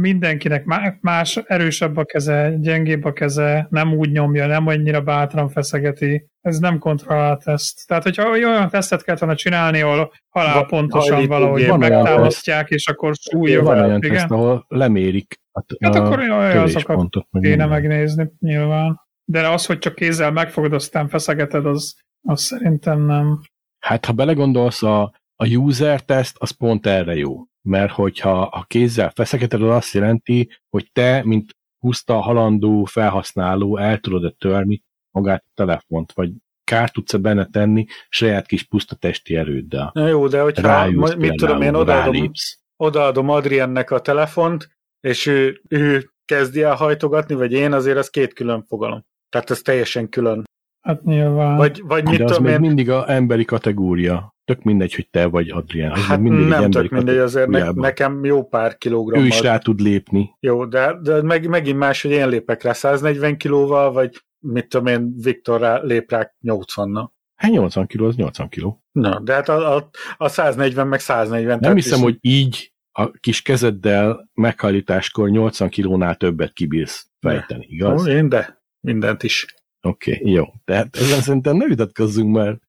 mindenkinek 0.00 0.64
más, 1.00 1.36
erősebb 1.36 1.96
a 1.96 2.04
keze, 2.04 2.54
gyengébb 2.58 3.04
a 3.04 3.12
keze, 3.12 3.66
nem 3.70 3.92
úgy 3.92 4.10
nyomja, 4.10 4.46
nem 4.46 4.66
annyira 4.66 5.00
bátran 5.00 5.48
feszegeti. 5.48 6.28
Ez 6.40 6.58
nem 6.58 6.78
kontrollált 6.78 7.44
teszt. 7.44 7.86
Tehát, 7.86 8.02
hogyha 8.02 8.30
olyan 8.30 8.68
tesztet 8.68 9.04
kellett 9.04 9.20
volna 9.20 9.36
csinálni, 9.36 9.80
ahol 9.80 10.12
halál 10.28 10.64
pontosan 10.66 11.26
valahogy 11.26 11.78
megtámasztják, 11.78 12.68
és 12.70 12.88
akkor 12.88 13.14
súlyog. 13.14 13.64
Van 13.64 13.78
olyan 13.78 13.96
igen? 13.96 14.12
teszt, 14.12 14.30
ahol 14.30 14.64
lemérik 14.68 15.38
a, 15.52 15.62
hát 15.80 15.94
akkor 15.94 16.18
olyan 16.18 16.56
azokat 16.56 17.08
kéne 17.40 17.66
megnézni 17.66 18.30
nyilván. 18.38 19.00
De 19.24 19.48
az, 19.48 19.66
hogy 19.66 19.78
csak 19.78 19.94
kézzel 19.94 20.30
megfogod, 20.30 20.72
aztán 20.72 21.08
feszegeted, 21.08 21.66
az, 21.66 21.94
az 22.28 22.40
szerintem 22.40 23.06
nem. 23.06 23.40
Hát, 23.78 24.04
ha 24.04 24.12
belegondolsz, 24.12 24.82
a, 24.82 25.02
a 25.36 25.46
user 25.46 26.00
test 26.00 26.36
az 26.38 26.50
pont 26.50 26.86
erre 26.86 27.14
jó 27.14 27.49
mert 27.62 27.92
hogyha 27.92 28.42
a 28.42 28.64
kézzel 28.66 29.10
feszegeted, 29.10 29.62
az 29.62 29.68
azt 29.68 29.92
jelenti, 29.92 30.50
hogy 30.68 30.88
te, 30.92 31.22
mint 31.24 31.56
puszta 31.78 32.20
halandó 32.20 32.84
felhasználó 32.84 33.76
el 33.76 33.98
tudod-e 33.98 34.30
törni 34.38 34.82
magát 35.10 35.44
a 35.46 35.50
telefont, 35.54 36.12
vagy 36.12 36.32
kár 36.64 36.90
tudsz-e 36.90 37.18
benne 37.18 37.44
tenni 37.44 37.86
saját 38.08 38.46
kis 38.46 38.62
puszta 38.62 38.94
testi 38.94 39.36
erőddel. 39.36 39.90
Na 39.94 40.06
jó, 40.06 40.28
de 40.28 40.40
hogyha 40.40 40.66
Rájúsz, 40.66 41.14
mit 41.14 41.34
tudom 41.34 41.62
én, 41.62 41.74
odaadom, 41.74 42.30
odaadom 42.76 43.28
Adriennek 43.28 43.90
a 43.90 44.00
telefont, 44.00 44.68
és 45.00 45.26
ő, 45.26 45.60
ő 45.68 46.10
kezdi 46.24 46.62
el 46.62 46.74
hajtogatni, 46.74 47.34
vagy 47.34 47.52
én, 47.52 47.72
azért 47.72 47.96
az 47.96 48.10
két 48.10 48.32
külön 48.32 48.64
fogalom. 48.68 49.04
Tehát 49.28 49.50
ez 49.50 49.60
teljesen 49.60 50.08
külön. 50.08 50.44
Hát 50.80 51.02
nyilván. 51.02 51.56
Vagy, 51.56 51.82
vagy 51.84 52.04
mit 52.04 52.18
De 52.18 52.24
az 52.24 52.38
még 52.38 52.52
én... 52.52 52.60
mindig 52.60 52.90
a 52.90 53.10
emberi 53.10 53.44
kategória 53.44 54.34
tök 54.54 54.62
mindegy, 54.62 54.94
hogy 54.94 55.08
te 55.10 55.26
vagy 55.26 55.50
Adrián. 55.50 55.94
Hát 55.94 56.20
mindig 56.20 56.46
nem 56.46 56.70
tök 56.70 56.90
mindegy, 56.90 57.16
azért 57.16 57.48
ne, 57.48 57.70
nekem 57.70 58.24
jó 58.24 58.44
pár 58.44 58.78
kilogramm. 58.78 59.22
Ő 59.22 59.26
is 59.26 59.40
rá 59.40 59.58
tud 59.58 59.80
lépni. 59.80 60.36
Jó, 60.40 60.66
de, 60.66 60.98
de 61.02 61.22
meg, 61.22 61.48
megint 61.48 61.78
más, 61.78 62.02
hogy 62.02 62.10
én 62.10 62.28
lépek 62.28 62.62
rá 62.62 62.72
140 62.72 63.36
kilóval, 63.36 63.92
vagy 63.92 64.22
mit 64.38 64.68
tudom 64.68 64.86
én, 64.86 65.14
Viktor 65.22 65.60
rá, 65.60 65.80
lép 65.82 66.10
rá 66.10 66.34
80-nal. 66.42 67.08
Hát 67.34 67.50
80 67.50 67.86
kiló, 67.86 68.06
az 68.06 68.16
80 68.16 68.48
kiló. 68.48 68.82
Na, 68.92 69.20
de 69.20 69.32
hát 69.32 69.48
a, 69.48 69.76
a, 69.76 69.90
a 70.16 70.28
140 70.28 70.88
meg 70.88 71.00
140. 71.00 71.58
Nem 71.60 71.74
hiszem, 71.74 71.98
is... 71.98 72.04
hogy 72.04 72.18
így 72.20 72.72
a 72.92 73.10
kis 73.10 73.42
kezeddel 73.42 74.30
meghajlításkor 74.34 75.28
80 75.28 75.68
kilónál 75.68 76.16
többet 76.16 76.52
kibírsz 76.52 77.10
fejteni, 77.20 77.66
igaz? 77.68 78.06
Ó, 78.06 78.10
én 78.10 78.28
de, 78.28 78.62
mindent 78.80 79.22
is. 79.22 79.46
Oké, 79.80 80.14
okay, 80.14 80.32
jó. 80.32 80.44
Tehát 80.64 80.96
ezen 80.96 81.20
szerintem 81.20 81.56
ne 81.56 81.66
vitatkozzunk, 81.66 82.34
mert 82.34 82.60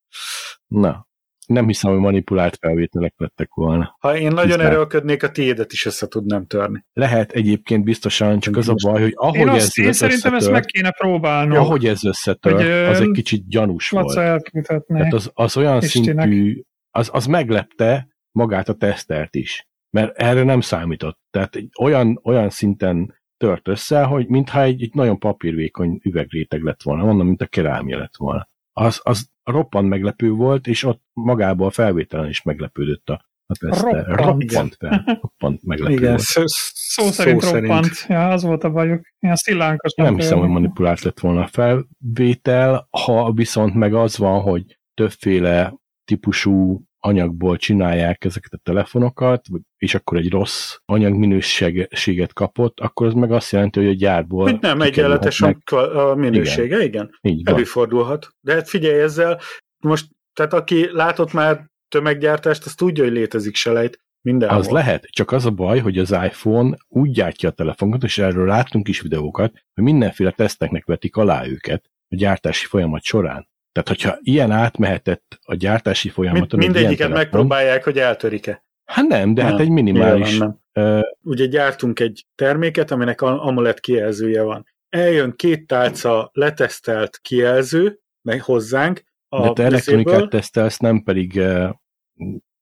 na, 0.67 1.09
nem 1.51 1.67
hiszem, 1.67 1.91
hogy 1.91 1.99
manipulált 1.99 2.57
felvételek 2.59 3.13
lettek 3.17 3.53
volna. 3.53 3.95
Ha 3.99 4.17
én 4.17 4.27
nagyon 4.27 4.45
Hiszen... 4.45 4.65
erőlködnék, 4.65 5.23
a 5.23 5.31
tiédet 5.31 5.71
is 5.71 5.85
össze 5.85 6.07
tudnám 6.07 6.45
törni. 6.45 6.85
Lehet 6.93 7.31
egyébként 7.31 7.83
biztosan, 7.83 8.39
csak 8.39 8.57
az 8.57 8.69
a 8.69 8.73
baj, 8.83 9.01
hogy 9.01 9.13
ahogy 9.15 9.39
én 9.39 9.47
azt, 9.47 9.77
ez 9.79 9.85
Én 9.85 9.93
szerintem 9.93 10.33
ezt 10.33 10.51
meg 10.51 10.65
kéne 10.65 10.91
próbálni. 10.91 11.55
Ahogy 11.55 11.85
ez 11.85 12.05
összetör, 12.05 12.53
az 12.89 12.99
egy 12.99 13.11
kicsit 13.11 13.47
gyanús 13.47 13.89
volt. 13.89 14.13
Tehát 14.13 15.13
az, 15.13 15.31
az 15.33 15.57
olyan 15.57 15.81
Istinek. 15.81 16.27
szintű, 16.27 16.61
az, 16.89 17.09
az 17.13 17.25
meglepte 17.25 18.07
magát 18.31 18.69
a 18.69 18.73
tesztelt 18.73 19.35
is. 19.35 19.67
Mert 19.89 20.17
erre 20.17 20.43
nem 20.43 20.61
számított. 20.61 21.19
Tehát 21.29 21.55
egy 21.55 21.69
olyan, 21.81 22.19
olyan 22.23 22.49
szinten 22.49 23.19
tört 23.37 23.67
össze, 23.67 24.03
hogy 24.03 24.27
mintha 24.27 24.61
egy, 24.61 24.81
egy 24.81 24.93
nagyon 24.93 25.19
papírvékony 25.19 25.99
üvegréteg 26.03 26.61
lett 26.61 26.81
volna, 26.81 27.03
mondom, 27.03 27.27
mint 27.27 27.41
a 27.41 27.45
kerámia 27.45 27.97
lett 27.97 28.15
volna 28.17 28.49
az, 28.81 28.99
az 29.03 29.29
roppant 29.43 29.89
meglepő 29.89 30.31
volt, 30.31 30.67
és 30.67 30.83
ott 30.83 31.01
magában 31.13 31.67
a 31.67 31.71
felvételen 31.71 32.29
is 32.29 32.41
meglepődött 32.41 33.09
a, 33.09 33.25
a 33.45 33.55
tesztel. 33.59 34.03
Roppant. 34.03 34.51
Roppant, 34.51 34.75
fel, 34.79 35.19
roppant 35.21 35.63
meglepő 35.63 35.93
Igen, 35.93 36.09
volt. 36.09 36.19
Szó, 36.19 36.43
szó 36.45 37.03
szerint 37.11 37.41
szó 37.41 37.51
roppant. 37.51 37.85
Szerint. 37.85 38.05
Ja, 38.07 38.27
az 38.27 38.43
volt 38.43 38.63
a 38.63 38.69
bajuk. 38.69 39.01
Ilyen 39.19 39.35
szilánkos. 39.35 39.93
Nem 39.93 40.15
hiszem, 40.15 40.39
hogy 40.39 40.49
manipulált 40.49 41.01
lett 41.01 41.19
volna 41.19 41.41
a 41.41 41.47
felvétel, 41.47 42.87
ha 42.89 43.31
viszont 43.31 43.73
meg 43.73 43.93
az 43.93 44.17
van, 44.17 44.41
hogy 44.41 44.79
többféle 44.93 45.73
típusú 46.05 46.83
anyagból 47.03 47.57
csinálják 47.57 48.25
ezeket 48.25 48.53
a 48.53 48.59
telefonokat, 48.63 49.45
és 49.77 49.95
akkor 49.95 50.17
egy 50.17 50.29
rossz 50.29 50.77
anyagminőséget 50.85 52.33
kapott, 52.33 52.79
akkor 52.79 53.07
az 53.07 53.13
meg 53.13 53.31
azt 53.31 53.51
jelenti, 53.51 53.79
hogy 53.79 53.89
a 53.89 53.93
gyárból... 53.93 54.43
Hogy 54.43 54.59
nem 54.61 54.81
egyenletes 54.81 55.41
a 55.41 56.15
minősége, 56.15 56.83
igen. 56.83 56.85
igen. 56.85 57.09
Így 57.21 57.43
van. 57.43 57.53
Előfordulhat. 57.53 58.29
De 58.41 58.53
hát 58.53 58.69
figyelj 58.69 59.01
ezzel, 59.01 59.39
most, 59.83 60.07
tehát 60.33 60.53
aki 60.53 60.89
látott 60.91 61.33
már 61.33 61.69
tömeggyártást, 61.87 62.65
az 62.65 62.75
tudja, 62.75 63.03
hogy 63.03 63.13
létezik 63.13 63.55
selejt. 63.55 63.99
Mindenhol. 64.21 64.57
Az 64.57 64.69
lehet, 64.69 65.05
csak 65.05 65.31
az 65.31 65.45
a 65.45 65.51
baj, 65.51 65.79
hogy 65.79 65.97
az 65.97 66.11
iPhone 66.11 66.77
úgy 66.87 67.11
gyártja 67.11 67.49
a 67.49 67.51
telefonokat, 67.51 68.03
és 68.03 68.17
erről 68.17 68.47
láttunk 68.47 68.87
is 68.87 69.01
videókat, 69.01 69.51
hogy 69.73 69.83
mindenféle 69.83 70.31
teszteknek 70.31 70.85
vetik 70.85 71.15
alá 71.15 71.45
őket 71.45 71.91
a 72.09 72.15
gyártási 72.15 72.65
folyamat 72.65 73.03
során. 73.03 73.47
Tehát, 73.71 73.87
hogyha 73.87 74.17
ilyen 74.21 74.51
átmehetett 74.51 75.39
a 75.41 75.55
gyártási 75.55 76.09
folyamaton... 76.09 76.59
Mind, 76.59 76.73
mindegyiket 76.73 77.09
megpróbálják, 77.09 77.83
hogy 77.83 77.97
eltörik-e. 77.97 78.63
Hát 78.85 79.07
nem, 79.07 79.33
de 79.33 79.41
hát 79.41 79.49
nem, 79.49 79.59
hát 79.59 79.67
egy 79.67 79.73
minimális... 79.73 80.37
Nem. 80.37 80.59
Uh, 80.73 81.01
Ugye 81.21 81.45
gyártunk 81.45 81.99
egy 81.99 82.25
terméket, 82.35 82.91
aminek 82.91 83.21
AMOLED 83.21 83.79
kijelzője 83.79 84.41
van. 84.41 84.65
Eljön 84.89 85.33
két 85.35 85.67
tálca 85.67 86.29
letesztelt 86.33 87.17
kijelző 87.17 87.99
meg 88.21 88.41
hozzánk. 88.41 89.03
A 89.29 89.41
de 89.41 89.53
te 89.53 89.63
elektronikát 89.63 90.29
tesztelsz, 90.29 90.77
nem 90.77 91.03
pedig 91.03 91.33
uh, 91.35 91.69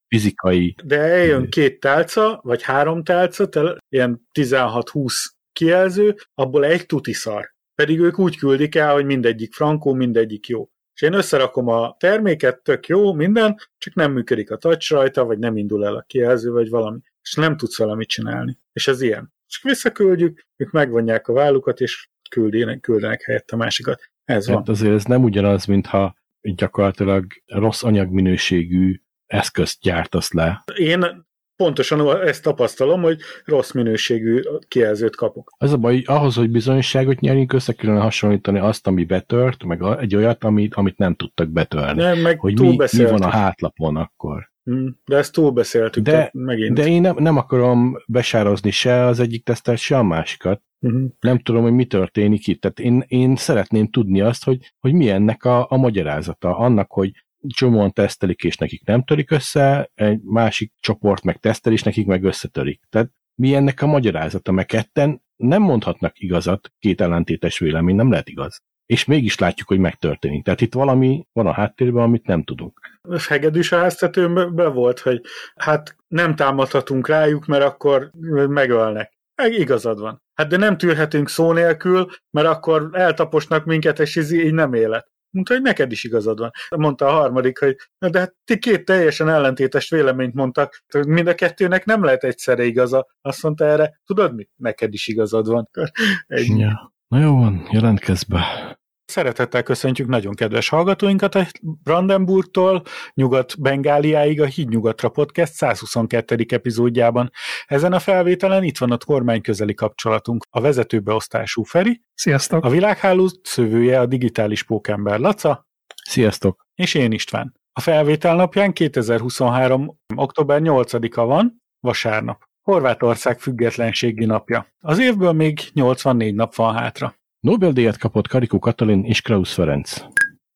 fizikai... 0.07 0.75
De 0.83 0.99
eljön 0.99 1.49
két 1.49 1.79
tálca, 1.79 2.39
vagy 2.43 2.63
három 2.63 3.03
tálca, 3.03 3.47
tel, 3.47 3.77
ilyen 3.89 4.27
16-20 4.39 5.13
kijelző, 5.51 6.15
abból 6.33 6.65
egy 6.65 6.85
tuti 6.85 7.13
szar. 7.13 7.53
Pedig 7.75 7.99
ők 7.99 8.19
úgy 8.19 8.37
küldik 8.37 8.75
el, 8.75 8.93
hogy 8.93 9.05
mindegyik 9.05 9.53
frankó, 9.53 9.93
mindegyik 9.93 10.47
jó 10.47 10.69
és 10.99 11.05
én 11.05 11.13
összerakom 11.13 11.67
a 11.67 11.95
terméket, 11.99 12.63
tök 12.63 12.87
jó, 12.87 13.13
minden, 13.13 13.55
csak 13.77 13.93
nem 13.93 14.11
működik 14.11 14.51
a 14.51 14.57
touch 14.57 14.91
rajta, 14.91 15.25
vagy 15.25 15.39
nem 15.39 15.57
indul 15.57 15.85
el 15.85 15.95
a 15.95 16.03
kijelző, 16.07 16.51
vagy 16.51 16.69
valami, 16.69 16.99
és 17.21 17.33
nem 17.33 17.57
tudsz 17.57 17.77
valamit 17.77 18.07
csinálni. 18.07 18.57
És 18.73 18.87
ez 18.87 19.01
ilyen. 19.01 19.33
És 19.47 19.61
visszaküldjük, 19.63 20.45
ők 20.55 20.71
megvonják 20.71 21.27
a 21.27 21.33
vállukat, 21.33 21.79
és 21.79 22.09
küldenek, 22.29 22.79
küldenek 22.79 23.21
helyett 23.21 23.51
a 23.51 23.55
másikat. 23.55 24.11
Ez 24.25 24.47
hát 24.47 24.55
van. 24.55 24.63
azért 24.67 24.93
ez 24.93 25.03
nem 25.03 25.23
ugyanaz, 25.23 25.65
mintha 25.65 26.15
gyakorlatilag 26.41 27.25
rossz 27.45 27.83
anyagminőségű 27.83 29.01
eszközt 29.25 29.81
gyártasz 29.81 30.31
le. 30.31 30.63
Én 30.75 31.27
pontosan 31.63 32.21
ezt 32.21 32.43
tapasztalom, 32.43 33.01
hogy 33.01 33.19
rossz 33.45 33.71
minőségű 33.71 34.41
kijelzőt 34.67 35.15
kapok. 35.15 35.51
Az 35.57 35.73
a 35.73 35.77
baj, 35.77 36.01
ahhoz, 36.05 36.35
hogy 36.35 36.49
bizonyosságot 36.49 37.19
nyerjünk, 37.19 37.53
össze 37.53 37.73
kellene 37.73 37.99
hasonlítani 37.99 38.59
azt, 38.59 38.87
ami 38.87 39.05
betört, 39.05 39.63
meg 39.63 39.81
egy 39.99 40.15
olyat, 40.15 40.43
amit, 40.43 40.75
amit 40.75 40.97
nem 40.97 41.15
tudtak 41.15 41.49
betörni. 41.49 42.01
Nem, 42.01 42.19
meg 42.19 42.39
hogy 42.39 42.59
mi, 42.59 42.77
mi 42.97 43.03
van 43.03 43.21
a 43.21 43.29
hátlapon 43.29 43.95
akkor. 43.95 44.49
Hmm, 44.63 44.99
de 45.05 45.17
ezt 45.17 45.33
túlbeszéltük 45.33 46.03
de, 46.03 46.29
megint. 46.33 46.75
De 46.75 46.87
én 46.87 47.01
nem, 47.01 47.15
nem 47.17 47.37
akarom 47.37 48.03
besározni 48.07 48.71
se 48.71 49.05
az 49.05 49.19
egyik 49.19 49.43
tesztet, 49.43 49.77
se 49.77 49.97
a 49.97 50.03
másikat. 50.03 50.61
Uh-huh. 50.79 51.03
Nem 51.19 51.39
tudom, 51.39 51.61
hogy 51.61 51.71
mi 51.71 51.85
történik 51.85 52.47
itt. 52.47 52.61
Tehát 52.61 52.79
én, 52.79 53.03
én 53.07 53.35
szeretném 53.35 53.89
tudni 53.89 54.21
azt, 54.21 54.43
hogy, 54.43 54.73
hogy 54.79 54.93
mi 54.93 55.09
ennek 55.09 55.45
a, 55.45 55.65
a 55.69 55.77
magyarázata. 55.77 56.57
Annak, 56.57 56.91
hogy 56.91 57.11
csomóan 57.48 57.93
tesztelik, 57.93 58.43
és 58.43 58.58
nekik 58.58 58.86
nem 58.86 59.03
törik 59.03 59.31
össze, 59.31 59.91
egy 59.93 60.22
másik 60.22 60.74
csoport 60.79 61.24
meg 61.24 61.38
tesztel, 61.38 61.74
és 61.74 61.84
nekik 61.84 62.05
meg 62.05 62.24
összetörik. 62.24 62.81
Tehát 62.89 63.12
mi 63.36 63.55
ennek 63.55 63.81
a 63.81 63.88
magyarázata, 63.88 64.51
meg 64.51 64.65
ketten 64.65 65.22
nem 65.36 65.62
mondhatnak 65.62 66.19
igazat, 66.19 66.72
két 66.79 67.01
ellentétes 67.01 67.60
vélemény 67.60 67.96
nem 67.96 68.12
lehet 68.12 68.29
igaz. 68.29 68.62
És 68.86 69.05
mégis 69.05 69.38
látjuk, 69.38 69.67
hogy 69.67 69.79
megtörténik. 69.79 70.43
Tehát 70.43 70.62
itt 70.62 70.74
valami 70.74 71.27
van 71.31 71.48
a 71.48 71.51
háttérben, 71.51 72.03
amit 72.03 72.27
nem 72.27 72.43
tudunk. 72.43 72.79
Hegedűs 73.27 73.72
a 73.72 73.77
háztetőben 73.77 74.74
volt, 74.74 75.00
hogy 75.00 75.22
hát 75.55 75.96
nem 76.08 76.36
támadhatunk 76.36 77.08
rájuk, 77.08 77.46
mert 77.46 77.63
akkor 77.63 78.12
megölnek. 78.48 79.17
Igazad 79.48 80.00
van. 80.00 80.22
hát 80.34 80.48
de 80.48 80.58
nem 80.58 80.77
tűrhetünk 80.77 81.29
szó 81.29 81.51
nélkül, 81.51 82.08
mert 82.29 82.48
akkor 82.48 82.89
eltaposnak 82.93 83.65
minket, 83.65 84.00
és 84.00 84.17
ez 84.17 84.31
így 84.31 84.53
nem 84.53 84.74
élet. 84.74 85.08
Mondta, 85.31 85.53
hogy 85.53 85.62
neked 85.62 85.91
is 85.91 86.03
igazad 86.03 86.39
van. 86.39 86.51
Mondta 86.69 87.05
a 87.07 87.12
harmadik, 87.12 87.59
hogy 87.59 87.75
na 87.98 88.09
de 88.09 88.19
hát 88.19 88.36
ti 88.43 88.59
két 88.59 88.86
teljesen 88.86 89.29
ellentétes 89.29 89.89
véleményt 89.89 90.33
mondtak, 90.33 90.83
mind 91.07 91.27
a 91.27 91.36
kettőnek 91.36 91.86
nem 91.86 92.03
lehet 92.03 92.24
egyszerre 92.24 92.63
igaza. 92.63 93.07
Azt 93.21 93.43
mondta 93.43 93.65
erre, 93.65 94.01
tudod 94.05 94.36
mi? 94.36 94.48
Neked 94.55 94.93
is 94.93 95.07
igazad 95.07 95.48
van. 95.48 95.69
Egy... 96.27 96.57
Ja. 96.57 96.93
Na 97.07 97.19
jó 97.19 97.36
van, 97.36 97.67
jelentkezz 97.71 98.24
be. 98.24 98.78
Szeretettel 99.09 99.63
köszöntjük 99.63 100.07
nagyon 100.07 100.33
kedves 100.33 100.69
hallgatóinkat 100.69 101.35
a 101.35 101.45
Brandenburgtól 101.83 102.83
Nyugat-Bengáliáig 103.13 104.41
a 104.41 104.45
Hídnyugatra 104.45 105.09
Podcast 105.09 105.53
122. 105.53 106.45
epizódjában. 106.47 107.31
Ezen 107.65 107.93
a 107.93 107.99
felvételen 107.99 108.63
itt 108.63 108.77
van 108.77 108.91
a 108.91 108.97
kormány 108.97 109.41
közeli 109.41 109.73
kapcsolatunk, 109.73 110.45
a 110.49 110.61
vezetőbeosztású 110.61 111.63
Feri. 111.63 112.01
Sziasztok! 112.13 112.65
A 112.65 112.69
világháló 112.69 113.29
szövője 113.41 113.99
a 113.99 114.05
digitális 114.05 114.63
pókember 114.63 115.19
Laca. 115.19 115.67
Sziasztok! 116.09 116.65
És 116.75 116.93
én 116.93 117.11
István. 117.11 117.53
A 117.73 117.79
felvétel 117.81 118.35
napján 118.35 118.73
2023. 118.73 119.97
október 120.15 120.61
8-a 120.63 121.25
van, 121.25 121.61
vasárnap. 121.79 122.43
Horvátország 122.61 123.39
függetlenségi 123.39 124.25
napja. 124.25 124.67
Az 124.79 124.99
évből 124.99 125.31
még 125.31 125.59
84 125.73 126.35
nap 126.35 126.55
van 126.55 126.75
hátra. 126.75 127.18
Nobel-díjat 127.39 127.98
kapott 127.98 128.27
Karikó 128.27 128.60
Katalin 128.60 129.03
és 129.03 129.22
Krausz 129.22 129.53
Ferenc. 129.53 130.01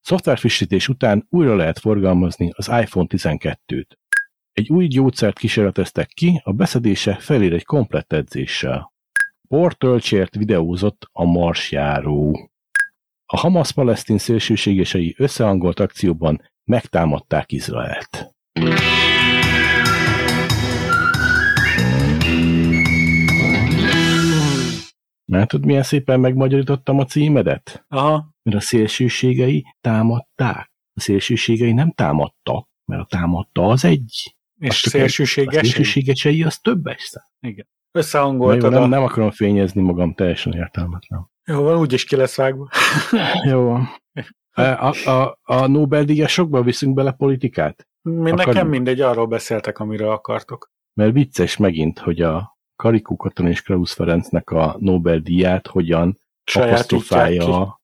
Szoftverfrissítés 0.02 0.88
után 0.88 1.28
újra 1.30 1.56
lehet 1.56 1.80
forgalmazni 1.80 2.52
az 2.56 2.68
iPhone 2.68 3.08
12-t. 3.10 3.86
Egy 4.52 4.70
új 4.70 4.88
gyógyszert 4.88 5.40
kísérleteztek 5.40 6.08
ki, 6.08 6.42
a 6.44 6.52
beszedése 6.52 7.16
felér 7.16 7.54
egy 7.54 7.63
komplett 7.63 8.13
edzéssel. 8.13 8.94
Portölcsért 9.48 10.36
videózott 10.36 11.10
a 11.12 11.24
marsjáró. 11.24 12.50
A 13.25 13.38
Hamas-palesztin 13.38 14.18
szélsőségesei 14.18 15.16
összehangolt 15.18 15.80
akcióban 15.80 16.42
megtámadták 16.63 17.52
Izraelt. 17.52 18.34
Látod, 25.34 25.66
milyen 25.66 25.84
szépen 25.84 26.20
megmagyarítottam 26.20 27.00
a 27.00 27.06
címedet? 27.06 27.86
Aha. 27.88 28.30
Mert 28.44 28.58
a 28.58 28.62
szélsőségei 28.62 29.66
támadták. 29.82 30.72
A 30.94 31.00
szélsőségei 31.00 31.74
nem 31.74 31.92
támadtak, 31.92 32.68
mert 32.86 33.02
a 33.02 33.06
támadta 33.06 33.68
az 33.68 33.86
egy. 33.86 34.36
És 34.60 34.75
szélsőségesei? 34.75 35.60
A 35.60 35.63
szélsőségesei 35.63 36.44
az 36.44 36.58
többes 36.58 37.02
szám. 37.02 37.24
Igen. 37.40 37.68
Összehangoltad 37.92 38.72
nem, 38.72 38.82
a... 38.82 38.88
nem 38.88 39.04
akarom 39.04 39.32
fényezni 39.32 39.82
magam, 39.82 40.13
teljesen 40.13 40.54
értelmetlen. 40.54 41.30
Jó, 41.46 41.62
van, 41.62 41.78
úgyis 41.78 42.04
ki 42.04 42.16
lesz 42.16 42.36
vágva. 42.36 42.70
Jó. 43.50 43.78
A, 44.56 45.10
a, 45.10 45.40
a 45.42 45.68
Nobel-díjasokba 45.68 46.62
viszünk 46.62 46.94
bele 46.94 47.12
politikát? 47.12 47.88
Mi 48.02 48.32
nekem 48.32 48.68
mindegy, 48.68 49.02
arról 49.02 49.25
beszéltek, 49.25 49.80
amiről 49.80 50.10
akartok. 50.10 50.72
Mert 50.94 51.13
vicces 51.13 51.58
megint, 51.58 52.00
hogy 52.00 52.22
a 52.22 52.52
Karikó 52.84 53.16
Katalin 53.16 53.52
és 53.52 53.62
Krausz 53.62 53.94
Ferencnek 53.94 54.50
a 54.50 54.75
Nobel-díját 54.80 55.68
hogyan 55.68 56.20
apostrofálja. 56.54 57.82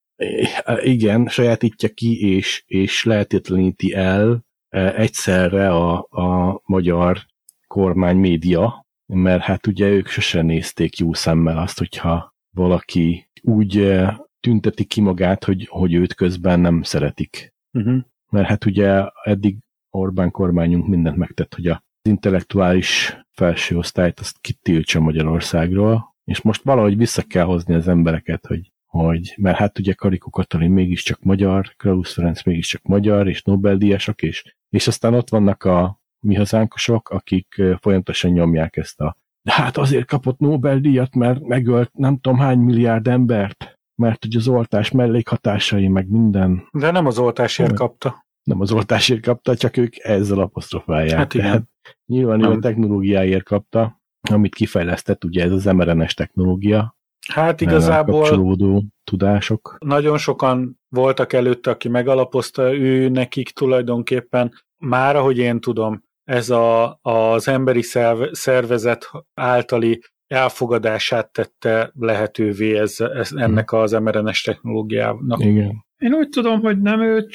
Igen, 0.82 1.28
sajátítja 1.28 1.90
ki, 1.90 2.36
és, 2.36 2.64
és 2.66 3.04
lehetetleníti 3.04 3.94
el 3.94 4.46
e, 4.70 4.96
egyszerre 4.96 5.70
a, 5.70 6.08
a 6.10 6.62
magyar 6.66 7.20
kormány 7.68 8.18
média, 8.18 8.86
mert 9.06 9.42
hát 9.42 9.68
ugye 9.68 9.88
ők 9.90 10.08
sosem 10.08 10.46
nézték 10.46 10.98
jó 10.98 11.14
szemmel 11.14 11.58
azt, 11.58 11.78
hogyha 11.78 12.36
valaki 12.56 13.30
úgy 13.42 13.78
e, 13.78 14.20
tünteti 14.40 14.86
ki 14.86 15.02
magát, 15.02 15.44
hogy, 15.44 15.68
hogy 15.70 15.94
őt 15.94 16.14
közben 16.14 16.60
nem 16.60 16.82
szeretik. 16.82 17.54
Uh-huh. 17.72 17.98
Mert 18.30 18.48
hát 18.48 18.66
ugye 18.66 19.04
eddig 19.24 19.58
Orbán 19.90 20.32
kormányunk 20.32 20.88
mindent 20.88 21.18
megtett, 21.18 21.54
hogy 21.56 21.68
a 21.68 21.84
intellektuális 22.02 23.18
felső 23.40 23.78
osztályt 23.78 24.20
azt 24.20 24.38
kitiltsa 24.42 25.00
Magyarországról, 25.00 26.16
és 26.24 26.42
most 26.42 26.64
valahogy 26.64 26.98
vissza 26.98 27.22
kell 27.22 27.46
hozni 27.46 27.74
az 27.74 27.88
embereket, 27.88 28.46
hogy, 28.46 28.72
hogy 28.86 29.34
mert 29.38 29.58
hát 29.58 29.80
ugye 29.80 29.94
Karikó 29.94 30.30
Katalin 30.30 30.72
mégiscsak 30.72 31.24
magyar, 31.24 31.74
Krausz 31.78 32.14
Ferenc 32.14 32.44
mégiscsak 32.44 32.82
magyar, 32.84 33.28
és 33.28 33.42
Nobel-díjasok, 33.42 34.22
és, 34.22 34.56
és 34.70 34.88
aztán 34.88 35.14
ott 35.14 35.30
vannak 35.30 35.64
a 35.64 36.02
mi 36.20 36.36
hazánkosok, 36.36 37.10
akik 37.10 37.62
folyamatosan 37.82 38.32
nyomják 38.32 38.78
ezt 38.78 39.00
a 39.00 39.18
de 39.42 39.52
hát 39.52 39.78
azért 39.78 40.06
kapott 40.06 40.40
Nobel-díjat, 40.40 41.16
mert 41.16 41.42
megölt 41.42 41.92
nem 41.94 42.18
tudom 42.20 42.40
hány 42.40 42.60
milliárd 42.60 43.08
embert, 43.08 43.80
mert 43.96 44.24
hogy 44.24 44.36
az 44.36 44.48
oltás 44.48 44.92
mellékhatásai, 44.92 45.88
meg 45.88 46.10
minden. 46.10 46.68
De 46.72 46.92
nem 46.92 47.06
az 47.06 47.18
oltásért 47.18 47.74
kapta. 47.74 48.26
Nem 48.44 48.62
az 48.62 48.72
oltásért 48.72 49.22
kapta, 49.22 49.56
csak 49.56 49.78
ők 49.78 49.98
ezzel 49.98 50.40
apostrofálják. 50.40 51.18
Hát 51.18 51.34
igen. 51.34 51.46
Tehát 51.46 51.68
Nyilván 52.06 52.42
a 52.42 52.60
technológiáért 52.60 53.44
kapta, 53.44 54.02
amit 54.32 54.56
kifejlesztett, 54.56 55.24
ugye 55.24 55.44
ez 55.44 55.52
az 55.52 55.66
mRNS 55.66 56.14
technológia. 56.14 56.98
Hát 57.34 57.62
igazából 57.62 58.20
kapcsolódó 58.20 58.84
tudások. 59.04 59.76
Nagyon 59.86 60.18
sokan 60.18 60.80
voltak 60.90 61.34
előtte, 61.34 61.70
aki 61.72 61.90
megalapozta, 61.90 62.74
ő 62.76 63.10
nekik 63.10 63.50
tulajdonképpen 63.50 64.54
már, 64.78 65.16
ahogy 65.16 65.38
én 65.38 65.60
tudom, 65.60 66.04
ez 66.24 66.50
a, 66.50 67.00
az 67.02 67.48
emberi 67.48 67.82
szerv, 67.82 68.22
szervezet 68.32 69.12
általi 69.34 70.02
elfogadását 70.28 71.32
tette 71.32 71.92
lehetővé 72.00 72.78
ez, 72.78 73.00
ez, 73.00 73.32
ennek 73.32 73.72
az 73.72 73.92
mRNS 73.92 74.42
technológiának. 74.42 75.40
Igen. 75.40 75.88
Én 76.00 76.14
úgy 76.14 76.30
tudom, 76.30 76.62
hogy 76.62 76.82
nem 76.82 77.02
ő 77.02 77.28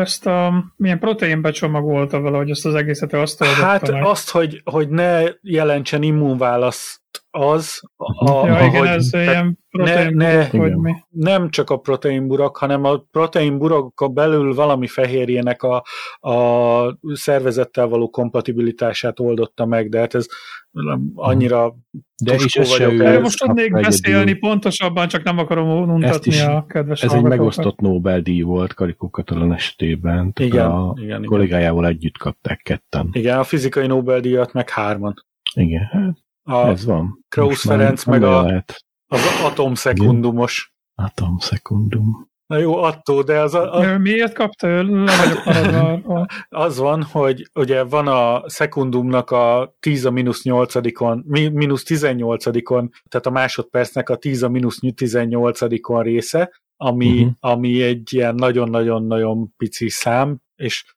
ezt 0.00 0.26
a 0.26 0.64
milyen 0.76 0.98
proteinbe 0.98 1.50
csomagolta 1.50 2.20
valahogy 2.20 2.50
ezt 2.50 2.66
az 2.66 2.74
egészet, 2.74 3.12
azt 3.12 3.44
Hát 3.44 3.90
meg. 3.90 4.04
azt, 4.04 4.30
hogy, 4.30 4.60
hogy 4.64 4.88
ne 4.88 5.22
jelentsen 5.40 6.02
immunválaszt 6.02 7.01
az, 7.30 7.80
a, 7.96 8.46
ja, 8.46 8.66
igen, 8.66 8.86
ez 8.86 9.12
ilyen 9.12 9.60
ne, 9.72 10.10
ne, 10.10 10.46
hogy 10.46 10.76
mi. 10.76 10.92
Nem 11.08 11.50
csak 11.50 11.70
a 11.70 11.76
proteinburok, 11.76 12.56
hanem 12.56 12.84
a 12.84 13.04
proteinburok 13.10 14.10
belül 14.12 14.54
valami 14.54 14.86
fehérjének 14.86 15.62
a, 15.62 15.84
a 16.28 16.98
szervezettel 17.12 17.86
való 17.86 18.10
kompatibilitását 18.10 19.20
oldotta 19.20 19.66
meg, 19.66 19.88
de 19.88 19.98
hát 19.98 20.14
ez 20.14 20.26
annyira 21.14 21.74
de 22.24 22.34
is 22.34 22.56
ez 22.56 22.78
vagyok. 22.78 23.00
Erről 23.00 23.20
most 23.20 23.38
tudnék 23.38 23.72
beszélni 23.72 24.32
pontosabban, 24.32 25.08
csak 25.08 25.22
nem 25.22 25.38
akarom 25.38 25.90
untatni 25.90 26.40
a 26.40 26.64
kedves 26.68 27.02
Ez 27.02 27.12
egy 27.12 27.22
megosztott 27.22 27.78
Nobel-díj 27.78 28.42
volt 28.42 28.74
Karikó 28.74 29.10
Katalin 29.10 29.52
esetében. 29.52 30.32
Igen, 30.40 30.66
a 30.66 30.94
igen, 30.96 31.24
kollégájával 31.24 31.82
igen. 31.82 31.96
együtt 31.96 32.18
kapták 32.18 32.60
ketten. 32.62 33.08
Igen, 33.12 33.38
a 33.38 33.44
fizikai 33.44 33.86
Nobel-díjat 33.86 34.52
meg 34.52 34.70
hárman. 34.70 35.14
Igen, 35.54 35.82
hát 35.82 36.21
a 36.42 36.66
ez 36.66 36.84
van. 36.84 37.24
Krausz 37.28 37.64
Ferenc 37.66 38.04
meg 38.04 38.22
a, 38.22 38.42
lehet. 38.42 38.84
az 39.06 39.20
atomszekundumos. 39.44 40.72
Atomszekundum. 40.94 42.30
Na 42.52 42.58
jó, 42.58 42.76
attól, 42.76 43.22
de 43.22 43.40
az 43.40 43.54
a... 43.54 43.74
a... 43.74 43.98
Miért 43.98 44.32
kapta 44.32 44.68
ő? 44.68 45.04
Az 46.48 46.78
van, 46.78 47.02
hogy 47.02 47.50
ugye 47.54 47.84
van 47.84 48.08
a 48.08 48.48
szekundumnak 48.48 49.30
a 49.30 49.74
10 49.80 50.04
a 50.04 50.10
mínusz 50.10 50.40
8-on, 50.44 51.22
mínusz 51.52 51.84
18-on, 51.86 52.88
tehát 53.08 53.26
a 53.26 53.30
másodpercnek 53.30 54.08
a 54.08 54.16
10 54.16 54.42
a 54.42 54.48
mínusz 54.48 54.78
18-on 54.80 56.00
része, 56.02 56.62
ami, 56.76 57.12
uh-huh. 57.12 57.32
ami 57.40 57.82
egy 57.82 58.12
ilyen 58.12 58.34
nagyon-nagyon-nagyon 58.34 59.54
pici 59.56 59.88
szám, 59.88 60.38
és 60.56 60.94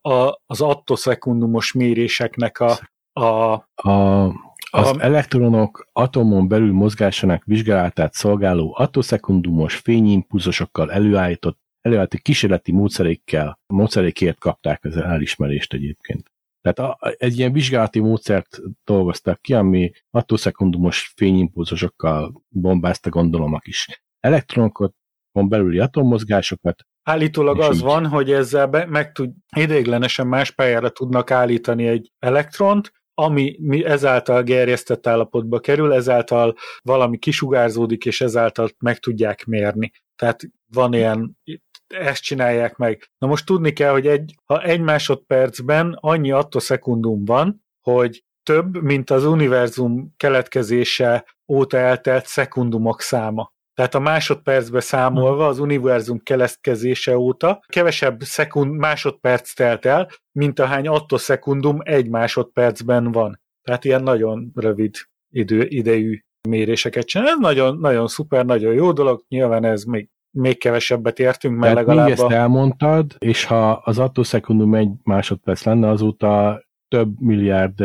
a, 0.00 0.40
az 0.46 0.60
attoszekundumos 0.60 1.72
méréseknek 1.72 2.60
a, 2.60 2.78
a, 3.12 3.52
a 3.74 4.30
az 4.76 4.96
a... 4.96 5.02
elektronok 5.02 5.88
atomon 5.92 6.48
belül 6.48 6.72
mozgásának 6.72 7.44
vizsgálatát 7.44 8.12
szolgáló 8.12 8.74
attoszekundumos 8.78 9.76
fényimpulzusokkal 9.76 10.92
előállított 10.92 11.64
előállított 11.80 12.20
kísérleti 12.20 12.72
módszerékkel, 12.72 13.60
módszerékért 13.66 14.38
kapták 14.38 14.84
az 14.84 14.96
elismerést 14.96 15.72
egyébként. 15.72 16.32
Tehát 16.60 16.78
a, 16.78 17.14
egy 17.18 17.38
ilyen 17.38 17.52
vizsgálati 17.52 18.00
módszert 18.00 18.60
dolgoztak 18.84 19.40
ki, 19.40 19.54
ami 19.54 19.90
attoszekundumos 20.10 21.12
fényimpulzusokkal 21.16 22.42
bombázta 22.48 23.10
gondolom 23.10 23.54
a 23.54 23.58
kis 23.58 24.02
elektronokat, 24.20 24.94
van 25.32 25.48
belüli 25.48 25.78
atommozgásokat. 25.78 26.86
Állítólag 27.02 27.60
az 27.60 27.76
így. 27.76 27.82
van, 27.82 28.06
hogy 28.06 28.32
ezzel 28.32 28.66
be, 28.66 28.86
meg 28.86 29.12
tud, 29.12 29.30
ideiglenesen 29.56 30.26
más 30.26 30.50
pályára 30.50 30.90
tudnak 30.90 31.30
állítani 31.30 31.86
egy 31.86 32.12
elektront, 32.18 32.92
ami 33.18 33.56
ezáltal 33.84 34.42
gerjesztett 34.42 35.06
állapotba 35.06 35.60
kerül, 35.60 35.92
ezáltal 35.92 36.54
valami 36.82 37.18
kisugárzódik, 37.18 38.04
és 38.04 38.20
ezáltal 38.20 38.68
meg 38.78 38.98
tudják 38.98 39.44
mérni. 39.44 39.90
Tehát 40.16 40.40
van 40.72 40.92
ilyen, 40.92 41.38
ezt 41.86 42.22
csinálják 42.22 42.76
meg. 42.76 43.10
Na 43.18 43.26
most 43.26 43.46
tudni 43.46 43.72
kell, 43.72 43.90
hogy 43.90 44.06
egy, 44.06 44.34
ha 44.44 44.62
egy 44.62 44.80
másodpercben 44.80 45.98
annyi 46.00 46.30
attoszekundum 46.30 47.24
van, 47.24 47.64
hogy 47.80 48.24
több, 48.42 48.82
mint 48.82 49.10
az 49.10 49.24
univerzum 49.24 50.14
keletkezése 50.16 51.24
óta 51.48 51.76
eltelt 51.76 52.26
szekundumok 52.26 53.00
száma. 53.00 53.54
Tehát 53.76 53.94
a 53.94 53.98
másodpercbe 53.98 54.80
számolva 54.80 55.46
az 55.46 55.58
univerzum 55.58 56.18
keletkezése 56.18 57.18
óta 57.18 57.64
kevesebb 57.66 58.22
szekund, 58.22 58.72
másodperc 58.72 59.54
telt 59.54 59.84
el, 59.84 60.10
mint 60.32 60.58
ahány 60.58 60.88
attoszekundum 60.88 61.78
egy 61.82 62.08
másodpercben 62.08 63.12
van. 63.12 63.40
Tehát 63.62 63.84
ilyen 63.84 64.02
nagyon 64.02 64.50
rövid 64.54 64.94
idő, 65.30 65.66
idejű 65.68 66.20
méréseket 66.48 67.06
csinál. 67.06 67.28
Ez 67.28 67.38
nagyon, 67.38 67.78
nagyon 67.78 68.06
szuper, 68.06 68.44
nagyon 68.44 68.74
jó 68.74 68.92
dolog. 68.92 69.24
Nyilván 69.28 69.64
ez 69.64 69.84
még, 69.84 70.08
még 70.30 70.58
kevesebbet 70.58 71.18
értünk, 71.18 71.58
mert 71.58 71.72
Tehát 71.72 71.86
legalább... 71.86 72.10
ezt 72.10 72.30
elmondtad, 72.30 73.14
és 73.18 73.44
ha 73.44 73.72
az 73.72 73.98
attoszekundum 73.98 74.74
egy 74.74 74.90
másodperc 75.02 75.64
lenne, 75.64 75.88
azóta 75.88 76.62
több 76.88 77.20
milliárd 77.20 77.84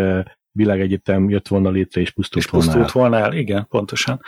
világegyetem 0.51 1.29
jött 1.29 1.47
volna 1.47 1.69
létre, 1.69 2.01
és 2.01 2.11
pusztult, 2.11 2.43
és 2.43 2.49
pusztult 2.51 2.91
volna, 2.91 3.15
el. 3.15 3.21
volna 3.21 3.35
el. 3.35 3.41
Igen, 3.41 3.67
pontosan. 3.67 4.21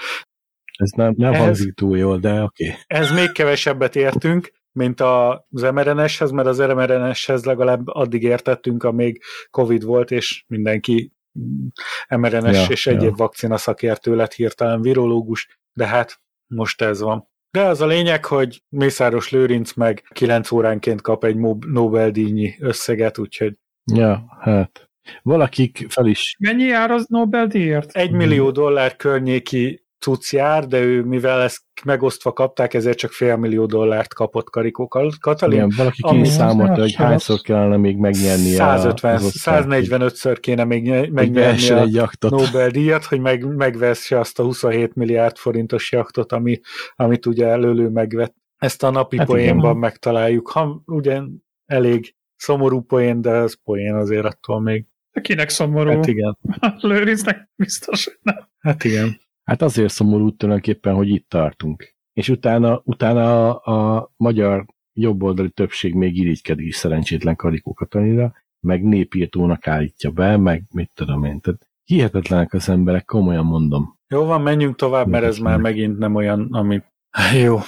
Ez 0.77 0.89
nem, 0.89 1.13
nem 1.17 1.33
ez, 1.33 1.39
hangzik 1.39 1.73
túl 1.73 1.97
jól, 1.97 2.17
de 2.17 2.43
oké. 2.43 2.65
Okay. 2.65 2.77
Ez 2.87 3.11
még 3.11 3.31
kevesebbet 3.31 3.95
értünk, 3.95 4.51
mint 4.71 5.01
az 5.01 5.61
mRNS-hez, 5.61 6.31
mert 6.31 6.47
az 6.47 6.57
mRNS-hez 6.57 7.45
legalább 7.45 7.87
addig 7.87 8.23
értettünk, 8.23 8.83
amíg 8.83 9.21
Covid 9.49 9.83
volt, 9.83 10.11
és 10.11 10.43
mindenki 10.47 11.11
mRNS 12.09 12.57
ja, 12.57 12.65
és 12.69 12.87
egyéb 12.87 13.01
ja. 13.09 13.15
vakcina 13.15 13.57
szakértő 13.57 14.15
lett 14.15 14.33
hirtelen 14.33 14.81
virológus, 14.81 15.59
de 15.73 15.87
hát 15.87 16.21
most 16.47 16.81
ez 16.81 17.01
van. 17.01 17.31
De 17.51 17.61
az 17.61 17.81
a 17.81 17.85
lényeg, 17.85 18.25
hogy 18.25 18.63
Mészáros 18.69 19.29
Lőrinc 19.29 19.73
meg 19.73 20.03
9 20.13 20.51
óránként 20.51 21.01
kap 21.01 21.23
egy 21.23 21.37
Nobel-díjnyi 21.67 22.55
összeget, 22.59 23.17
úgyhogy... 23.17 23.57
Ja, 23.93 24.37
hát 24.39 24.89
valakik 25.21 25.85
fel 25.89 26.05
is... 26.05 26.35
Mennyi 26.39 26.63
jár 26.63 26.91
az 26.91 27.05
Nobel-díjért? 27.07 27.91
Egy 27.91 28.11
millió 28.11 28.51
dollár 28.51 28.95
környéki 28.95 29.82
cucc 30.03 30.31
jár, 30.31 30.65
de 30.65 30.79
ő, 30.79 31.03
mivel 31.03 31.41
ezt 31.41 31.61
megosztva 31.83 32.33
kapták, 32.33 32.73
ezért 32.73 32.97
csak 32.97 33.11
fél 33.11 33.35
millió 33.35 33.65
dollárt 33.65 34.13
kapott 34.13 34.49
Karikó 34.49 34.87
Katalin. 35.19 35.57
Igen, 35.57 35.71
valaki 35.77 36.01
ki 36.01 36.19
is 36.19 36.27
számolta, 36.27 36.81
hogy 36.81 36.93
hányszor 36.93 37.39
kellene 37.39 37.77
még 37.77 37.97
megnyerni 37.97 38.49
150, 38.49 39.19
145-ször 39.21 40.37
kéne 40.39 40.63
még 40.63 41.09
megnyerni 41.11 41.69
a 41.69 41.81
egy 41.81 42.01
Nobel-díjat, 42.19 43.05
hogy 43.05 43.19
meg, 43.19 43.55
megvesse 43.55 44.19
azt 44.19 44.39
a 44.39 44.43
27 44.43 44.95
milliárd 44.95 45.37
forintos 45.37 45.91
jaktot, 45.91 46.31
ami, 46.31 46.59
amit 46.95 47.25
ugye 47.25 47.47
előlő 47.47 47.89
megvett. 47.89 48.35
Ezt 48.57 48.83
a 48.83 48.89
napi 48.89 49.17
hát 49.17 49.27
poénban 49.27 49.69
igen. 49.69 49.77
megtaláljuk. 49.77 50.49
Ha 50.49 50.81
ugye 50.85 51.21
elég 51.65 52.15
szomorú 52.35 52.81
poén, 52.81 53.21
de 53.21 53.31
ez 53.31 53.53
poén 53.63 53.95
azért 53.95 54.25
attól 54.25 54.61
még. 54.61 54.85
Kinek 55.21 55.49
szomorú? 55.49 55.89
Hát 55.89 56.07
igen. 56.07 56.37
Lőrincnek 56.79 57.49
biztos, 57.55 58.05
hogy 58.05 58.17
nem. 58.21 58.47
Hát 58.59 58.83
igen. 58.83 59.21
Hát 59.43 59.61
azért 59.61 59.93
szomorú 59.93 60.35
tulajdonképpen, 60.35 60.93
hogy 60.93 61.09
itt 61.09 61.29
tartunk. 61.29 61.95
És 62.13 62.29
utána, 62.29 62.81
utána 62.85 63.53
a, 63.53 63.95
a 63.95 64.11
magyar 64.17 64.65
jobboldali 64.93 65.49
többség 65.49 65.93
még 65.93 66.17
irigykedik 66.17 66.65
is 66.67 66.75
szerencsétlen 66.75 67.35
Karikó 67.35 67.73
Katalina, 67.73 68.33
meg 68.59 68.83
népírtónak 68.83 69.67
állítja 69.67 70.11
be, 70.11 70.37
meg 70.37 70.63
mit 70.71 70.91
tudom 70.93 71.23
én. 71.23 71.39
Tehát 71.39 71.67
hihetetlenek 71.83 72.53
az 72.53 72.69
emberek, 72.69 73.05
komolyan 73.05 73.45
mondom. 73.45 73.99
Jó 74.07 74.23
van, 74.25 74.41
menjünk 74.41 74.75
tovább, 74.75 75.07
mert 75.07 75.25
ez 75.25 75.37
már 75.37 75.57
megint 75.57 75.97
nem 75.97 76.15
olyan, 76.15 76.47
ami... 76.51 76.81
Jó. 77.43 77.59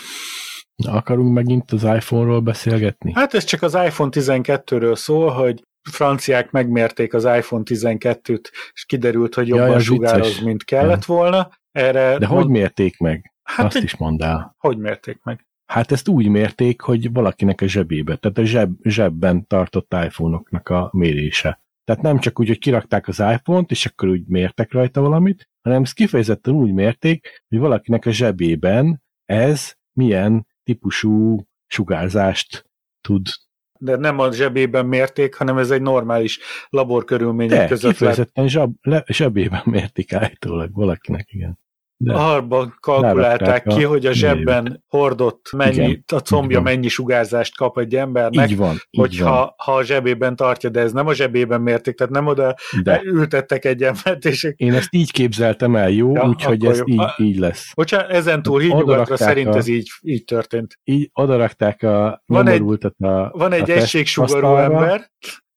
Akarunk 0.87 1.33
megint 1.33 1.71
az 1.71 1.83
iPhone-ról 1.83 2.39
beszélgetni? 2.39 3.11
Hát 3.13 3.33
ez 3.33 3.43
csak 3.43 3.61
az 3.61 3.73
iPhone 3.73 4.09
12-ről 4.13 4.95
szól, 4.95 5.29
hogy 5.29 5.63
franciák 5.89 6.51
megmérték 6.51 7.13
az 7.13 7.23
iPhone 7.23 7.63
12-t, 7.65 8.43
és 8.73 8.85
kiderült, 8.85 9.35
hogy 9.35 9.47
jobban 9.47 9.69
Jaj, 9.69 9.81
sugároz, 9.81 10.39
mint 10.39 10.63
kellett 10.63 11.05
volna, 11.05 11.49
erre 11.75 12.17
De 12.17 12.25
hogy 12.25 12.47
mérték 12.47 12.97
meg? 12.97 13.33
Hát 13.43 13.65
Azt 13.65 13.75
egy, 13.75 13.83
is 13.83 13.97
mondd 13.97 14.23
el. 14.23 14.55
Hogy 14.57 14.77
mérték 14.77 15.23
meg? 15.23 15.47
Hát 15.65 15.91
ezt 15.91 16.07
úgy 16.07 16.27
mérték, 16.27 16.81
hogy 16.81 17.11
valakinek 17.11 17.61
a 17.61 17.67
zsebébe, 17.67 18.15
tehát 18.15 18.37
a 18.37 18.43
zseb, 18.43 18.73
zsebben 18.83 19.47
tartott 19.47 19.93
iPhone-oknak 19.93 20.69
a 20.69 20.89
mérése. 20.93 21.63
Tehát 21.83 22.01
nem 22.01 22.19
csak 22.19 22.39
úgy, 22.39 22.47
hogy 22.47 22.59
kirakták 22.59 23.07
az 23.07 23.19
iPhone-t, 23.19 23.71
és 23.71 23.85
akkor 23.85 24.09
úgy 24.09 24.25
mértek 24.27 24.71
rajta 24.71 25.01
valamit, 25.01 25.49
hanem 25.61 25.81
ezt 25.81 25.93
kifejezetten 25.93 26.53
úgy 26.53 26.73
mérték, 26.73 27.43
hogy 27.47 27.59
valakinek 27.59 28.05
a 28.05 28.11
zsebében 28.11 29.03
ez 29.25 29.73
milyen 29.93 30.47
típusú 30.63 31.47
sugárzást 31.67 32.69
tud. 33.01 33.27
De 33.79 33.95
nem 33.95 34.19
a 34.19 34.31
zsebében 34.31 34.85
mérték, 34.85 35.35
hanem 35.35 35.57
ez 35.57 35.71
egy 35.71 35.81
normális 35.81 36.39
laborkörülmények 36.69 37.59
De, 37.59 37.67
között. 37.67 37.91
kifejezetten 37.91 38.47
zseb, 38.47 38.71
le, 38.81 39.03
zsebében 39.07 39.61
mérték 39.65 40.13
állítólag 40.13 40.73
valakinek, 40.73 41.33
igen. 41.33 41.59
De 41.97 42.13
Arban 42.13 42.75
kalkulálták 42.79 43.63
ki, 43.63 43.83
a 43.83 43.87
hogy 43.87 44.05
a 44.05 44.11
zsebben 44.11 44.63
mélyét. 44.63 44.81
hordott 44.87 45.49
mennyi, 45.51 45.75
Igen, 45.75 46.03
a 46.07 46.19
combja 46.19 46.61
mennyi 46.61 46.87
sugárzást 46.87 47.57
kap 47.57 47.79
egy 47.79 47.95
embernek, 47.95 48.49
így 48.49 48.57
van, 48.57 48.73
így 48.89 48.99
hogyha 48.99 49.29
van. 49.29 49.53
ha 49.57 49.73
a 49.75 49.83
zsebében 49.83 50.35
tartja, 50.35 50.69
de 50.69 50.79
ez 50.79 50.91
nem 50.91 51.07
a 51.07 51.13
zsebében 51.13 51.61
mérték, 51.61 51.95
tehát 51.95 52.13
nem 52.13 52.27
oda 52.27 52.55
de. 52.83 53.01
ültettek 53.03 53.65
egy 53.65 53.83
embert, 53.83 54.25
és... 54.25 54.53
Én 54.55 54.73
ezt 54.73 54.87
így 54.91 55.11
képzeltem 55.11 55.75
el, 55.75 55.89
jó? 55.89 56.13
Ja, 56.13 56.27
Úgyhogy 56.27 56.65
ez 56.65 56.81
így, 56.85 57.03
így 57.17 57.37
lesz. 57.37 57.71
Bocsánat, 57.75 58.09
ezen 58.09 58.41
túl 58.41 58.59
hídnyugatra 58.59 59.17
szerint 59.17 59.47
a, 59.47 59.57
ez 59.57 59.67
így, 59.67 59.89
így 60.01 60.23
történt. 60.23 60.79
Így 60.83 61.09
odarakták 61.13 61.83
a 61.83 62.23
van 62.25 62.47
egy, 62.47 62.61
a, 62.97 63.29
van 63.31 63.51
egy 63.51 63.71
a 63.71 63.73
egységsugarú 63.73 64.55
ember, 64.55 65.11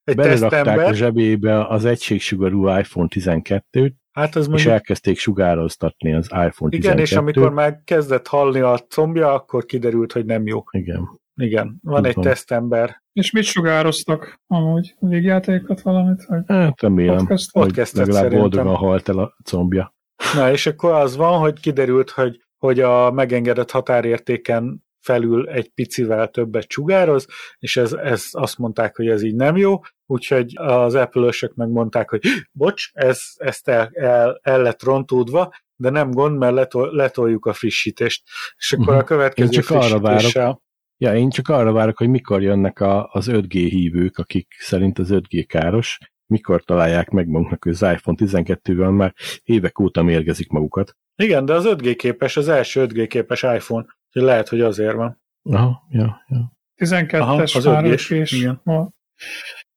egy 0.04 0.16
tesztember. 0.16 0.78
a 0.78 0.92
zsebébe 0.92 1.66
az 1.66 1.84
egységsugarú 1.84 2.68
iPhone 2.68 3.08
12-t, 3.10 3.92
Hát 4.18 4.36
az 4.36 4.46
mondjuk... 4.46 4.68
És 4.68 4.74
elkezdték 4.74 5.18
sugároztatni 5.18 6.14
az 6.14 6.24
iPhone 6.24 6.76
Igen, 6.76 6.96
12 6.96 7.02
és 7.02 7.12
amikor 7.12 7.52
már 7.52 7.80
kezdett 7.84 8.26
hallni 8.26 8.60
a 8.60 8.78
combja, 8.78 9.32
akkor 9.32 9.64
kiderült, 9.64 10.12
hogy 10.12 10.24
nem 10.24 10.46
jó. 10.46 10.64
Igen. 10.70 11.20
Igen, 11.34 11.78
van 11.82 12.02
Tudom. 12.02 12.04
egy 12.04 12.16
tesztember. 12.30 13.02
És 13.12 13.30
mit 13.30 13.44
sugároztak 13.44 14.40
amúgy? 14.46 14.94
Végjátékot 14.98 15.80
valamit? 15.80 16.24
Vagy 16.24 16.42
hát 16.46 16.80
remélem, 16.80 17.26
hogy 17.52 17.80
legalább 17.92 18.30
boldogan 18.30 18.74
halt 18.74 19.08
el 19.08 19.18
a 19.18 19.36
combja. 19.44 19.94
Na, 20.34 20.50
és 20.50 20.66
akkor 20.66 20.92
az 20.92 21.16
van, 21.16 21.38
hogy 21.38 21.60
kiderült, 21.60 22.10
hogy, 22.10 22.44
hogy 22.58 22.80
a 22.80 23.10
megengedett 23.10 23.70
határértéken 23.70 24.86
felül 25.08 25.48
egy 25.48 25.68
picivel 25.68 26.28
többet 26.28 26.70
sugároz, 26.70 27.26
és 27.58 27.76
ez, 27.76 27.92
ez 27.92 28.28
azt 28.30 28.58
mondták, 28.58 28.96
hogy 28.96 29.08
ez 29.08 29.22
így 29.22 29.34
nem 29.34 29.56
jó, 29.56 29.80
úgyhogy 30.06 30.52
az 30.56 30.94
Apple-ösök 30.94 31.54
megmondták, 31.54 32.10
hogy 32.10 32.20
bocs, 32.52 32.90
ez, 32.92 33.22
ezt 33.36 33.68
el, 33.68 33.90
el, 33.92 34.40
el 34.42 34.62
lett 34.62 34.82
rontódva, 34.82 35.54
de 35.76 35.90
nem 35.90 36.10
gond, 36.10 36.38
mert 36.38 36.54
letol, 36.54 36.90
letoljuk 36.92 37.46
a 37.46 37.52
frissítést. 37.52 38.22
És 38.56 38.72
akkor 38.72 38.86
uh-huh. 38.86 39.02
a 39.02 39.04
következő 39.04 39.46
én 39.46 39.60
csak 39.60 39.70
arra 39.70 40.00
várok, 40.00 40.60
Ja, 41.00 41.14
én 41.14 41.30
csak 41.30 41.48
arra 41.48 41.72
várok, 41.72 41.98
hogy 41.98 42.08
mikor 42.08 42.42
jönnek 42.42 42.80
a, 42.80 43.08
az 43.12 43.26
5G 43.30 43.66
hívők, 43.70 44.18
akik 44.18 44.56
szerint 44.58 44.98
az 44.98 45.08
5G 45.10 45.44
káros, 45.48 45.98
mikor 46.26 46.64
találják 46.64 47.10
meg 47.10 47.28
maguknak, 47.28 47.62
hogy 47.62 47.72
az 47.72 47.82
iPhone 47.82 48.16
12-vel 48.20 48.96
már 48.96 49.14
évek 49.42 49.78
óta 49.78 50.02
mérgezik 50.02 50.48
magukat. 50.48 50.96
Igen, 51.22 51.44
de 51.44 51.54
az 51.54 51.64
5G 51.66 51.94
képes, 51.98 52.36
az 52.36 52.48
első 52.48 52.86
5G 52.88 53.06
képes 53.08 53.42
iPhone, 53.42 53.86
hogy 54.12 54.22
lehet, 54.22 54.48
hogy 54.48 54.60
azért 54.60 54.94
van. 54.94 55.20
Aha, 55.42 55.86
ja, 55.90 56.24
ja. 56.28 56.56
12-es 56.76 57.20
Aha, 57.20 57.42
az 57.42 57.50
5G 57.54 58.10
és 58.10 58.32
igen. 58.32 58.62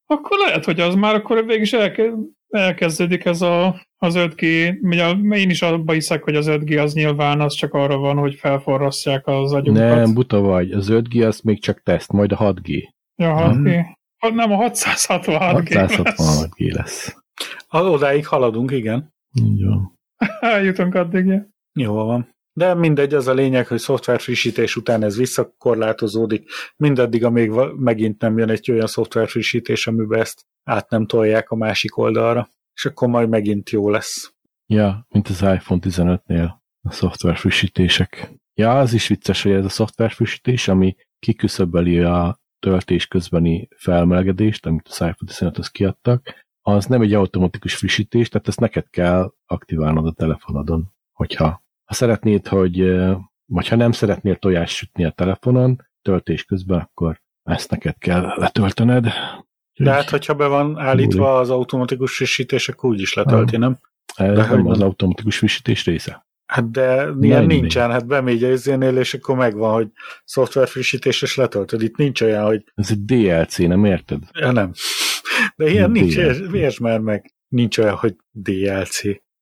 Akkor 0.05 0.37
lehet, 0.45 0.65
hogy 0.65 0.79
az 0.79 0.95
már 0.95 1.15
akkor 1.15 1.45
végig 1.45 1.61
is 1.61 1.73
elke, 1.73 2.11
elkezdődik 2.47 3.25
ez 3.25 3.41
a, 3.41 3.85
az 3.97 4.13
5G. 4.17 4.75
Ugye 4.81 5.09
én 5.37 5.49
is 5.49 5.61
abban 5.61 5.95
hiszek, 5.95 6.23
hogy 6.23 6.35
az 6.35 6.45
5G 6.49 6.83
az 6.83 6.93
nyilván 6.93 7.41
az 7.41 7.53
csak 7.53 7.73
arra 7.73 7.97
van, 7.97 8.17
hogy 8.17 8.35
felforrasszák 8.35 9.27
az 9.27 9.53
agyunkat. 9.53 9.83
Nem, 9.83 10.13
buta 10.13 10.39
vagy. 10.39 10.71
Az 10.71 10.87
5G 10.91 11.27
az 11.27 11.39
még 11.39 11.61
csak 11.61 11.81
teszt, 11.83 12.11
majd 12.11 12.31
a 12.31 12.37
6G. 12.37 12.83
Ja, 13.15 13.35
6G. 13.35 13.85
Hmm. 14.19 14.35
Nem, 14.35 14.51
a 14.51 14.69
666G 14.69 15.67
666G 15.69 16.73
lesz. 16.73 17.15
lesz. 17.69 17.87
Odáig 17.87 18.27
haladunk, 18.27 18.71
igen. 18.71 19.13
Így 19.43 19.65
van. 19.65 19.99
Eljutunk 20.39 20.95
addig, 20.95 21.25
ja. 21.25 21.47
Jó 21.73 21.93
van. 21.93 22.35
De 22.53 22.73
mindegy, 22.73 23.13
az 23.13 23.27
a 23.27 23.33
lényeg, 23.33 23.67
hogy 23.67 23.79
szoftver 23.79 24.19
frissítés 24.19 24.75
után 24.75 25.03
ez 25.03 25.17
visszakorlátozódik, 25.17 26.49
mindaddig, 26.75 27.23
amíg 27.23 27.51
megint 27.75 28.21
nem 28.21 28.37
jön 28.37 28.49
egy 28.49 28.71
olyan 28.71 28.87
szoftver 28.87 29.29
frissítés, 29.29 29.87
amiben 29.87 30.19
ezt 30.19 30.45
át 30.63 30.89
nem 30.89 31.05
tolják 31.05 31.49
a 31.49 31.55
másik 31.55 31.97
oldalra, 31.97 32.49
és 32.73 32.85
akkor 32.85 33.07
majd 33.07 33.29
megint 33.29 33.69
jó 33.69 33.89
lesz. 33.89 34.33
Ja, 34.65 35.05
mint 35.09 35.27
az 35.27 35.41
iPhone 35.41 35.81
15-nél 35.83 36.51
a 36.81 36.91
szoftver 36.91 37.37
frissítések. 37.37 38.31
Ja, 38.53 38.79
az 38.79 38.93
is 38.93 39.07
vicces, 39.07 39.43
hogy 39.43 39.51
ez 39.51 39.65
a 39.65 39.69
szoftver 39.69 40.11
frissítés, 40.11 40.67
ami 40.67 40.95
kiküszöbeli 41.19 41.99
a 41.99 42.39
töltés 42.59 43.07
közbeni 43.07 43.67
felmelegedést, 43.75 44.65
amit 44.65 44.87
az 44.87 44.93
iPhone 44.93 45.27
15 45.27 45.55
hoz 45.55 45.67
kiadtak, 45.67 46.45
az 46.61 46.85
nem 46.85 47.01
egy 47.01 47.13
automatikus 47.13 47.75
frissítés, 47.75 48.29
tehát 48.29 48.47
ezt 48.47 48.59
neked 48.59 48.89
kell 48.89 49.33
aktiválnod 49.45 50.05
a 50.05 50.11
telefonodon, 50.11 50.93
hogyha 51.11 51.63
ha 51.91 51.97
szeretnéd, 51.97 52.47
hogy, 52.47 52.95
vagy 53.45 53.67
ha 53.67 53.75
nem 53.75 53.91
szeretnél 53.91 54.35
tojást 54.35 54.75
sütni 54.75 55.05
a 55.05 55.09
telefonon, 55.09 55.87
töltés 56.01 56.43
közben, 56.43 56.79
akkor 56.79 57.21
ezt 57.43 57.69
neked 57.69 57.97
kell 57.97 58.33
letöltened. 58.35 59.07
De 59.73 59.91
hát, 59.91 60.09
hogyha 60.09 60.33
be 60.33 60.47
van 60.47 60.77
állítva 60.79 61.39
az 61.39 61.49
automatikus 61.49 62.15
frissítés, 62.15 62.69
akkor 62.69 62.89
úgy 62.89 63.01
is 63.01 63.13
letölti, 63.13 63.57
nem? 63.57 63.79
Ez 64.15 64.35
de 64.35 64.47
nem 64.47 64.67
az 64.67 64.81
automatikus 64.81 65.37
frissítés 65.37 65.85
része? 65.85 66.25
Hát 66.45 66.71
de 66.71 67.09
ilyen 67.21 67.45
nincsen, 67.45 67.91
hát 67.91 68.07
bemegy 68.07 68.43
a 68.43 68.51
izénél, 68.51 68.97
és 68.97 69.13
akkor 69.13 69.35
megvan, 69.35 69.73
hogy 69.73 69.87
szoftver 70.25 70.67
frissítés, 70.67 71.21
és 71.21 71.35
letöltöd. 71.35 71.81
Itt 71.81 71.95
nincs 71.95 72.21
olyan, 72.21 72.45
hogy... 72.45 72.63
Ez 72.75 72.91
egy 72.91 73.05
DLC, 73.05 73.57
nem 73.57 73.85
érted? 73.85 74.23
Ja, 74.33 74.51
nem. 74.51 74.71
De 75.55 75.69
ilyen 75.69 75.91
nincs, 75.91 76.17
értsd 76.17 76.81
már 76.81 76.99
meg. 76.99 77.33
Nincs 77.47 77.77
olyan, 77.77 77.95
hogy 77.95 78.15
DLC. 78.31 79.01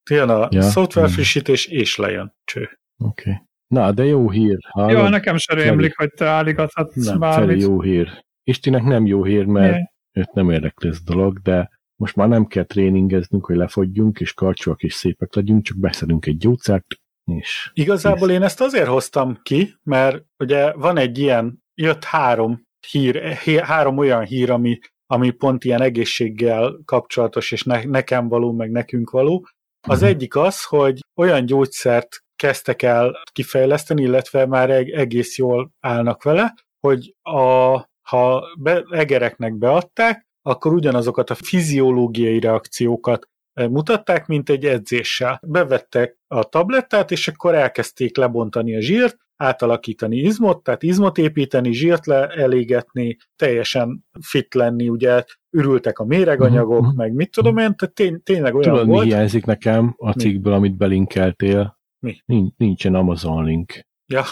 Jön 0.09 0.29
a 0.29 0.47
ja, 0.51 0.61
szoftver 0.61 1.09
frissítés, 1.09 1.65
és 1.65 1.95
lejön. 1.95 2.33
Cső. 2.43 2.61
Oké. 3.03 3.29
Okay. 3.29 3.41
Na, 3.67 3.91
de 3.91 4.05
jó 4.05 4.29
hír. 4.29 4.57
Hallod? 4.69 4.91
Jó, 4.91 5.07
nekem 5.07 5.37
sem 5.37 5.57
rémlik, 5.57 5.97
hogy 5.97 6.11
te 6.13 6.25
állíthatsz 6.25 6.93
nem, 6.93 7.19
bármit. 7.19 7.61
jó 7.61 7.81
hír. 7.81 8.23
Istinek 8.43 8.83
nem 8.83 9.05
jó 9.05 9.23
hír, 9.23 9.45
mert 9.45 9.73
yeah. 9.73 9.87
őt 10.11 10.33
nem 10.33 10.49
érdekli 10.49 10.89
ez 10.89 11.01
dolog, 11.01 11.39
de 11.39 11.69
most 11.95 12.15
már 12.15 12.27
nem 12.27 12.45
kell 12.45 12.63
tréningeznünk, 12.63 13.45
hogy 13.45 13.55
lefogyjunk, 13.55 14.19
és 14.19 14.33
karcsúak 14.33 14.83
és 14.83 14.93
szépek 14.93 15.35
legyünk, 15.35 15.63
csak 15.63 15.77
beszedünk 15.77 16.25
egy 16.25 16.37
gyógyszert, 16.37 16.85
és... 17.31 17.71
Igazából 17.73 18.29
én 18.29 18.43
ezt 18.43 18.61
azért 18.61 18.87
hoztam 18.87 19.39
ki, 19.41 19.73
mert 19.83 20.23
ugye 20.37 20.73
van 20.73 20.97
egy 20.97 21.17
ilyen, 21.17 21.63
jött 21.73 22.03
három 22.03 22.67
hír, 22.91 23.33
három 23.61 23.97
olyan 23.97 24.23
hír, 24.23 24.51
ami, 24.51 24.79
ami 25.05 25.29
pont 25.29 25.63
ilyen 25.63 25.81
egészséggel 25.81 26.79
kapcsolatos, 26.85 27.51
és 27.51 27.63
ne, 27.63 27.83
nekem 27.83 28.27
való, 28.27 28.51
meg 28.51 28.71
nekünk 28.71 29.09
való. 29.09 29.47
Az 29.87 29.95
uh-huh. 29.95 30.09
egyik 30.09 30.35
az, 30.35 30.63
hogy 30.63 30.99
olyan 31.15 31.45
gyógyszert 31.45 32.23
kezdtek 32.35 32.81
el 32.81 33.23
kifejleszteni, 33.31 34.01
illetve 34.01 34.45
már 34.45 34.69
egész 34.69 35.37
jól 35.37 35.71
állnak 35.79 36.23
vele, 36.23 36.53
hogy 36.79 37.15
a, 37.21 37.77
ha 38.01 38.43
be, 38.59 38.83
egereknek 38.89 39.57
beadták, 39.57 40.27
akkor 40.41 40.73
ugyanazokat 40.73 41.29
a 41.29 41.35
fiziológiai 41.35 42.39
reakciókat 42.39 43.29
eh, 43.53 43.67
mutatták, 43.67 44.27
mint 44.27 44.49
egy 44.49 44.65
edzéssel. 44.65 45.39
Bevettek 45.47 46.17
a 46.27 46.43
tablettát, 46.43 47.11
és 47.11 47.27
akkor 47.27 47.55
elkezdték 47.55 48.17
lebontani 48.17 48.75
a 48.75 48.81
zsírt, 48.81 49.17
átalakítani 49.39 50.17
izmot, 50.17 50.63
tehát 50.63 50.83
izmot 50.83 51.17
építeni, 51.17 51.71
zsírt 51.71 52.05
le, 52.05 52.27
elégetni, 52.27 53.17
teljesen 53.35 54.05
fit 54.21 54.53
lenni, 54.53 54.89
ugye 54.89 55.23
ürültek 55.49 55.99
a 55.99 56.05
méreganyagok, 56.05 56.79
uh-huh. 56.79 56.95
meg 56.95 57.13
mit 57.13 57.31
tudom 57.31 57.57
én, 57.57 57.75
tehát 57.75 57.95
tény, 57.95 58.23
tényleg 58.23 58.55
olyan 58.55 58.71
Tudod, 58.71 58.87
volt. 58.87 59.03
mi 59.03 59.09
hiányzik 59.09 59.45
nekem 59.45 59.93
a 59.97 60.11
cikkből, 60.11 60.53
amit 60.53 60.77
belinkeltél? 60.77 61.79
Mi? 61.99 62.17
Nincs, 62.25 62.53
nincsen 62.57 62.95
Amazon 62.95 63.43
link. 63.43 63.87
Ja, 64.05 64.23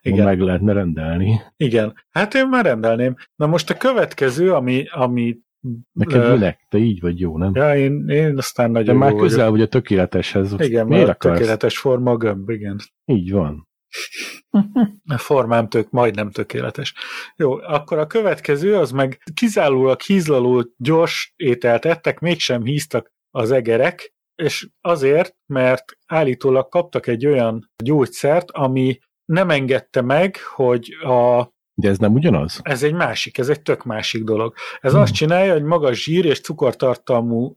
igen. 0.00 0.24
Meg 0.24 0.40
lehetne 0.40 0.72
rendelni. 0.72 1.40
Igen, 1.56 1.94
hát 2.10 2.34
én 2.34 2.48
már 2.48 2.64
rendelném. 2.64 3.14
Na 3.36 3.46
most 3.46 3.70
a 3.70 3.76
következő, 3.76 4.52
ami, 4.52 4.84
ami 4.90 5.38
Neked 5.92 6.24
uh, 6.24 6.32
minek? 6.32 6.66
Te 6.68 6.78
így 6.78 7.00
vagy 7.00 7.20
jó, 7.20 7.38
nem? 7.38 7.50
Ja, 7.54 7.76
én, 7.76 8.08
én 8.08 8.36
aztán 8.36 8.70
nagyon 8.70 8.98
De 8.98 9.04
már 9.04 9.14
közel 9.14 9.38
vagyok. 9.38 9.50
vagy 9.50 9.60
a 9.60 9.66
tökéleteshez. 9.66 10.54
Igen, 10.58 10.86
Miért 10.86 11.06
már 11.06 11.14
akarsz? 11.14 11.38
tökéletes 11.38 11.78
forma 11.78 12.10
a 12.10 12.16
gömb, 12.16 12.48
igen. 12.48 12.76
Így 13.04 13.32
van. 13.32 13.68
A 15.06 15.18
formám 15.18 15.68
tök, 15.68 15.90
majdnem 15.90 16.30
tökéletes. 16.30 16.94
Jó, 17.36 17.58
akkor 17.58 17.98
a 17.98 18.06
következő, 18.06 18.76
az 18.76 18.90
meg 18.90 19.22
kizárólag 19.34 20.00
hízlaló 20.00 20.72
gyors 20.76 21.32
ételt 21.36 21.84
ettek, 21.84 22.18
mégsem 22.18 22.64
híztak 22.64 23.12
az 23.30 23.50
egerek, 23.50 24.14
és 24.34 24.68
azért, 24.80 25.36
mert 25.46 25.84
állítólag 26.06 26.68
kaptak 26.68 27.06
egy 27.06 27.26
olyan 27.26 27.70
gyógyszert, 27.84 28.50
ami 28.50 28.98
nem 29.24 29.50
engedte 29.50 30.00
meg, 30.00 30.36
hogy 30.36 30.96
a 31.02 31.48
de 31.74 31.88
ez 31.88 31.98
nem 31.98 32.14
ugyanaz? 32.14 32.60
Ez 32.62 32.82
egy 32.82 32.92
másik, 32.92 33.38
ez 33.38 33.48
egy 33.48 33.62
tök 33.62 33.84
másik 33.84 34.24
dolog. 34.24 34.54
Ez 34.80 34.92
hmm. 34.92 35.00
azt 35.00 35.14
csinálja, 35.14 35.52
hogy 35.52 35.62
magas 35.62 36.02
zsír 36.02 36.24
és 36.24 36.40
cukortartalmú 36.40 37.56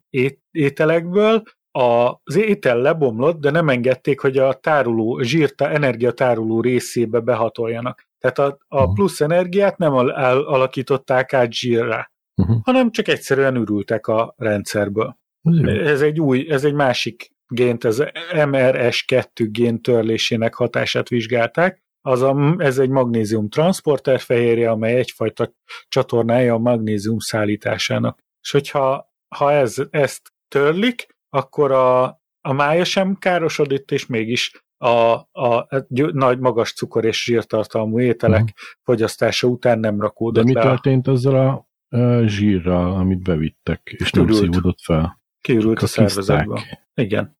ételekből 0.51 1.43
az 1.75 2.35
étel 2.35 2.77
lebomlott, 2.77 3.39
de 3.39 3.49
nem 3.49 3.69
engedték, 3.69 4.19
hogy 4.19 4.37
a 4.37 4.53
tároló, 4.53 5.21
zsír, 5.21 5.53
energiatároló 5.57 6.61
részébe 6.61 7.19
behatoljanak. 7.19 8.07
Tehát 8.19 8.39
a, 8.39 8.57
a 8.67 8.83
hmm. 8.83 8.93
plusz 8.93 9.21
energiát 9.21 9.77
nem 9.77 9.93
al- 9.93 10.45
alakították 10.45 11.33
át 11.33 11.53
zsírra, 11.53 12.11
uh-huh. 12.41 12.57
hanem 12.63 12.91
csak 12.91 13.07
egyszerűen 13.07 13.55
ürültek 13.55 14.07
a 14.07 14.33
rendszerből. 14.37 15.17
Uh-huh. 15.41 15.87
Ez 15.87 16.01
egy 16.01 16.19
új, 16.19 16.47
ez 16.49 16.63
egy 16.63 16.73
másik 16.73 17.31
gént, 17.47 17.83
ez 17.83 17.97
MRS2 18.31 19.47
gén 19.51 19.81
törlésének 19.81 20.53
hatását 20.53 21.09
vizsgálták, 21.09 21.83
az 22.05 22.21
a, 22.21 22.55
ez 22.57 22.79
egy 22.79 22.89
magnézium 22.89 23.49
transporter 23.49 24.19
fehérje, 24.19 24.69
amely 24.69 24.95
egyfajta 24.95 25.53
csatornája 25.87 26.53
a 26.53 26.57
magnézium 26.57 27.19
szállításának. 27.19 28.19
És 28.41 28.51
hogyha 28.51 29.13
ha 29.35 29.51
ez, 29.51 29.75
ezt 29.89 30.33
törlik, 30.47 31.12
akkor 31.33 31.71
a, 31.71 32.03
a 32.41 32.53
mája 32.53 32.83
sem 32.83 33.15
károsodik, 33.15 33.91
és 33.91 34.05
mégis 34.05 34.63
a, 34.77 34.87
a, 35.31 35.55
a 35.55 35.85
nagy, 36.11 36.39
magas 36.39 36.73
cukor 36.73 37.05
és 37.05 37.23
zsírtartalmú 37.23 37.99
ételek 37.99 38.41
uh-huh. 38.41 38.57
fogyasztása 38.83 39.47
után 39.47 39.79
nem 39.79 40.01
rakódott 40.01 40.43
De 40.43 40.49
mi 40.49 40.55
le. 40.55 40.61
történt 40.61 41.07
azzal 41.07 41.35
a, 41.35 41.97
a 41.97 42.27
zsírral, 42.27 42.95
amit 42.95 43.21
bevittek, 43.21 43.95
és 43.97 44.09
Kiürült. 44.09 44.39
nem 44.39 44.51
szívódott 44.51 44.81
fel? 44.81 45.21
Kiürült 45.41 45.81
a 45.81 45.87
szervezetbe. 45.87 46.85
Igen. 46.93 47.37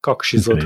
Kaksizott. 0.00 0.64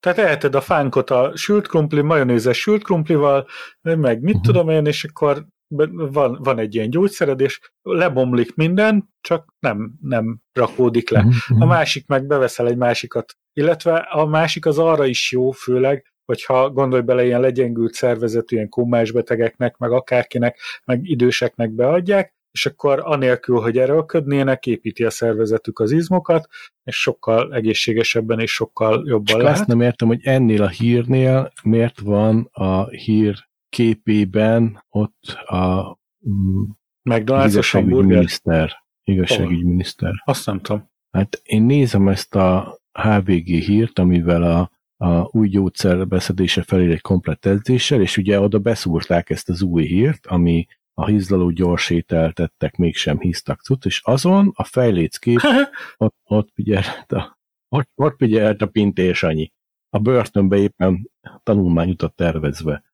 Tehát 0.00 0.18
eheted 0.18 0.54
a 0.54 0.60
fánkot 0.60 1.10
a 1.10 1.32
sült 1.34 1.66
krumpli, 1.68 2.00
majonézes 2.00 2.58
sült 2.58 2.82
krumplival, 2.82 3.46
meg 3.82 4.20
mit 4.20 4.34
uh-huh. 4.34 4.40
tudom 4.42 4.68
én, 4.68 4.86
és 4.86 5.04
akkor 5.04 5.46
van, 5.68 6.38
van 6.42 6.58
egy 6.58 6.74
ilyen 6.74 6.90
gyógyszered, 6.90 7.40
és 7.40 7.60
lebomlik 7.82 8.54
minden, 8.54 9.14
csak 9.20 9.54
nem, 9.58 9.92
nem 10.00 10.40
rakódik 10.52 11.10
le. 11.10 11.18
Uh-huh. 11.18 11.62
A 11.62 11.66
másik 11.66 12.06
meg 12.06 12.26
beveszel 12.26 12.68
egy 12.68 12.76
másikat. 12.76 13.36
Illetve 13.52 13.94
a 13.96 14.26
másik 14.26 14.66
az 14.66 14.78
arra 14.78 15.06
is 15.06 15.32
jó, 15.32 15.50
főleg, 15.50 16.14
hogyha 16.24 16.70
gondolj 16.70 17.02
bele 17.02 17.24
ilyen 17.24 17.40
legyengült 17.40 17.92
szervezetű, 17.92 18.56
ilyen 18.56 18.68
kómás 18.68 19.10
betegeknek, 19.10 19.76
meg 19.76 19.90
akárkinek, 19.90 20.58
meg 20.84 21.00
időseknek 21.08 21.70
beadják, 21.70 22.34
és 22.50 22.66
akkor 22.66 23.00
anélkül, 23.02 23.60
hogy 23.60 23.78
erőlködnének, 23.78 24.66
építi 24.66 25.04
a 25.04 25.10
szervezetük 25.10 25.78
az 25.78 25.90
izmokat, 25.92 26.48
és 26.84 26.96
sokkal 27.00 27.54
egészségesebben 27.54 28.40
és 28.40 28.52
sokkal 28.52 29.02
jobban 29.06 29.24
Csak 29.24 29.40
lehet. 29.40 29.58
azt 29.58 29.66
nem 29.66 29.80
értem, 29.80 30.08
hogy 30.08 30.20
ennél 30.22 30.62
a 30.62 30.68
hírnél 30.68 31.52
miért 31.62 32.00
van 32.00 32.48
a 32.52 32.88
hír 32.88 33.48
képében 33.76 34.84
ott 34.88 35.22
a 35.46 35.96
mm, 36.28 36.62
McDonald's 37.10 37.84
miniszter, 37.84 38.72
igazságügyminiszter. 39.04 40.12
Azt 40.24 40.46
nem 40.46 40.60
tudom. 40.60 40.90
Hát 41.10 41.40
én 41.44 41.62
nézem 41.62 42.08
ezt 42.08 42.34
a 42.34 42.78
HVG 42.92 43.46
hírt, 43.46 43.98
amivel 43.98 44.42
a, 44.42 44.70
a 45.06 45.28
új 45.36 45.48
gyógyszer 45.48 46.06
beszedése 46.06 46.62
felé 46.62 46.92
egy 46.92 47.00
komplett 47.00 47.46
edzéssel, 47.46 48.00
és 48.00 48.16
ugye 48.16 48.40
oda 48.40 48.58
beszúrták 48.58 49.30
ezt 49.30 49.48
az 49.48 49.62
új 49.62 49.86
hírt, 49.86 50.26
ami 50.26 50.66
a 50.94 51.06
hízlaló 51.06 51.50
gyors 51.50 51.90
ételtettek, 51.90 52.76
mégsem 52.76 53.18
híztak 53.18 53.60
cucc, 53.60 53.84
és 53.84 54.00
azon 54.04 54.52
a 54.54 54.64
fejléckép 54.64 55.40
ott, 55.96 56.16
ott 56.24 56.50
figyelt 56.54 57.12
a, 57.12 57.38
ott, 57.68 57.90
ott 57.94 58.16
figyelt 58.16 58.62
a 58.62 58.66
pintés 58.66 59.22
annyi. 59.22 59.52
A 59.88 59.98
börtönbe 59.98 60.56
éppen 60.56 61.10
tanulmányutat 61.42 62.14
tervezve. 62.14 62.84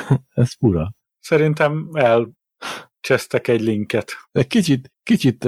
Ez 0.34 0.52
fura. 0.58 0.94
Szerintem 1.18 1.88
elcsesztek 1.92 3.48
egy 3.48 3.60
linket. 3.60 4.12
Egy 4.32 4.46
kicsit, 4.46 4.92
kicsit 5.02 5.44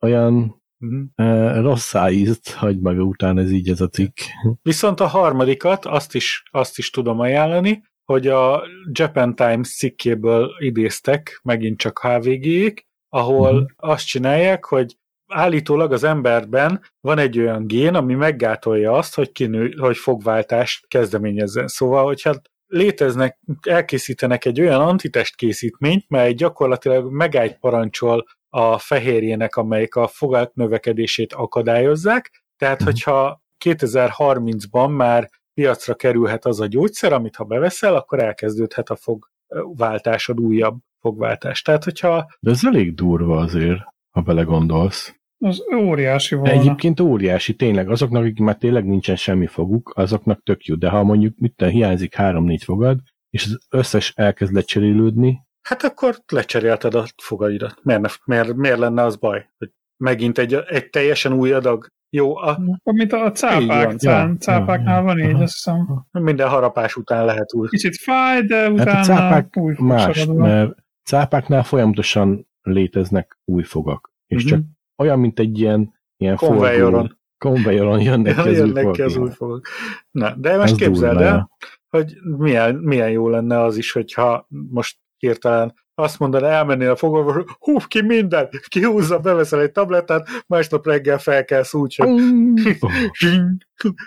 olyan 0.00 0.62
uh-huh. 0.78 1.02
uh, 1.16 1.62
rossz 1.62 1.94
ízt 2.10 2.52
hagy 2.52 2.80
maga 2.80 3.02
után 3.02 3.38
ez 3.38 3.50
így 3.50 3.68
ez 3.68 3.80
a 3.80 3.88
cikk. 3.88 4.18
Viszont 4.62 5.00
a 5.00 5.06
harmadikat, 5.06 5.84
azt 5.84 6.14
is, 6.14 6.42
azt 6.50 6.78
is 6.78 6.90
tudom 6.90 7.20
ajánlani, 7.20 7.82
hogy 8.04 8.26
a 8.26 8.62
Japan 8.92 9.34
Times 9.34 9.76
cikkéből 9.76 10.50
idéztek, 10.58 11.40
megint 11.42 11.78
csak 11.78 11.98
HVG-ék, 11.98 12.86
ahol 13.08 13.54
uh-huh. 13.54 13.70
azt 13.76 14.06
csinálják, 14.06 14.64
hogy 14.64 14.98
állítólag 15.30 15.92
az 15.92 16.04
emberben 16.04 16.80
van 17.00 17.18
egy 17.18 17.38
olyan 17.38 17.66
gén, 17.66 17.94
ami 17.94 18.14
meggátolja 18.14 18.92
azt, 18.92 19.14
hogy, 19.14 19.32
kinő, 19.32 19.74
hogy 19.78 19.96
fogváltást 19.96 20.86
kezdeményezzen. 20.88 21.66
Szóval, 21.68 22.04
hogyha 22.04 22.34
léteznek, 22.70 23.38
elkészítenek 23.68 24.44
egy 24.44 24.60
olyan 24.60 24.80
antitest 24.80 25.36
készítményt, 25.36 26.04
mely 26.08 26.34
gyakorlatilag 26.34 27.12
megállt 27.12 27.58
parancsol 27.58 28.24
a 28.48 28.78
fehérjének, 28.78 29.56
amelyik 29.56 29.94
a 29.94 30.06
fogalt 30.06 30.54
növekedését 30.54 31.32
akadályozzák. 31.32 32.44
Tehát, 32.56 32.78
mhm. 32.78 32.84
hogyha 32.84 33.42
2030-ban 33.64 34.96
már 34.96 35.30
piacra 35.54 35.94
kerülhet 35.94 36.44
az 36.44 36.60
a 36.60 36.66
gyógyszer, 36.66 37.12
amit 37.12 37.36
ha 37.36 37.44
beveszel, 37.44 37.94
akkor 37.94 38.22
elkezdődhet 38.22 38.88
a 38.90 38.96
fogváltásod, 38.96 40.40
újabb 40.40 40.76
fogváltás. 41.00 41.62
Tehát, 41.62 41.84
hogyha... 41.84 42.26
De 42.40 42.50
ez 42.50 42.64
elég 42.64 42.94
durva 42.94 43.36
azért, 43.36 43.80
ha 44.10 44.20
belegondolsz. 44.20 45.19
Az 45.42 45.62
óriási 45.76 46.34
volna. 46.34 46.50
Egyébként 46.50 47.00
óriási, 47.00 47.54
tényleg. 47.54 47.90
Azoknak, 47.90 48.22
akik 48.22 48.38
már 48.38 48.56
tényleg 48.56 48.84
nincsen 48.84 49.16
semmi 49.16 49.46
foguk, 49.46 49.92
azoknak 49.94 50.42
tök 50.42 50.64
jó. 50.64 50.74
De 50.74 50.88
ha 50.88 51.02
mondjuk 51.02 51.38
mit 51.38 51.64
hiányzik 51.64 52.14
három-négy 52.14 52.64
fogad, 52.64 52.98
és 53.30 53.44
az 53.44 53.58
összes 53.70 54.12
elkezd 54.16 54.52
lecserélődni, 54.52 55.48
Hát 55.62 55.82
akkor 55.82 56.16
lecserélted 56.32 56.94
a 56.94 57.04
fogaidat. 57.22 57.78
Miért, 57.82 58.00
ne, 58.00 58.08
miért, 58.24 58.54
miért 58.54 58.78
lenne 58.78 59.02
az 59.02 59.16
baj? 59.16 59.48
Hogy 59.58 59.70
megint 59.96 60.38
egy, 60.38 60.54
egy 60.54 60.90
teljesen 60.90 61.32
új 61.32 61.52
adag 61.52 61.86
Jó. 62.10 62.36
A... 62.36 62.58
Mint 62.82 63.12
a 63.12 63.30
cápák, 63.32 63.96
cán, 63.96 64.38
cápáknál 64.38 65.02
van 65.02 65.18
így, 65.18 65.40
azt 65.42 65.52
hiszem. 65.52 66.06
Minden 66.10 66.48
harapás 66.48 66.96
után 66.96 67.24
lehet 67.24 67.54
úgy. 67.54 67.68
Kicsit 67.68 67.96
fáj, 67.96 68.42
de 68.42 68.70
utána 68.70 68.90
hát 68.90 69.00
a 69.00 69.04
cápák 69.04 69.56
új 69.56 69.74
más, 69.78 70.26
mert 70.26 70.74
cápáknál 71.04 71.62
folyamatosan 71.62 72.48
léteznek 72.62 73.38
új 73.44 73.62
fogak. 73.62 74.12
És 74.26 74.44
mm-hmm. 74.44 74.48
csak 74.48 74.64
olyan, 75.00 75.18
mint 75.18 75.38
egy 75.38 75.58
ilyen, 75.58 75.94
ilyen 76.16 76.36
konvejoron. 76.36 77.18
Konvejoron 77.38 78.00
jönnek 78.00 78.36
ja, 78.36 78.50
jönnek 78.50 78.90
ki 78.90 79.02
az 79.02 79.16
új 79.16 79.30
fogak. 79.30 79.68
Na, 80.10 80.34
de 80.34 80.56
most 80.56 80.76
képzeld 80.76 81.20
el, 81.20 81.50
hogy 81.88 82.14
milyen, 82.22 82.74
milyen 82.74 83.10
jó 83.10 83.28
lenne 83.28 83.60
az 83.60 83.76
is, 83.76 83.92
hogyha 83.92 84.46
most 84.48 84.98
hirtelen 85.16 85.74
azt 85.94 86.18
mondaná, 86.18 86.48
elmennél 86.48 86.90
a 86.90 86.96
fogorvoshoz, 86.96 87.44
hú, 87.58 87.76
ki 87.88 88.02
minden, 88.02 88.48
kihúzza, 88.68 89.18
beveszel 89.18 89.60
egy 89.60 89.72
tablettát, 89.72 90.28
másnap 90.46 90.86
reggel 90.86 91.18
felkelsz 91.18 91.74
úgy, 91.74 91.94
hogy 91.94 92.08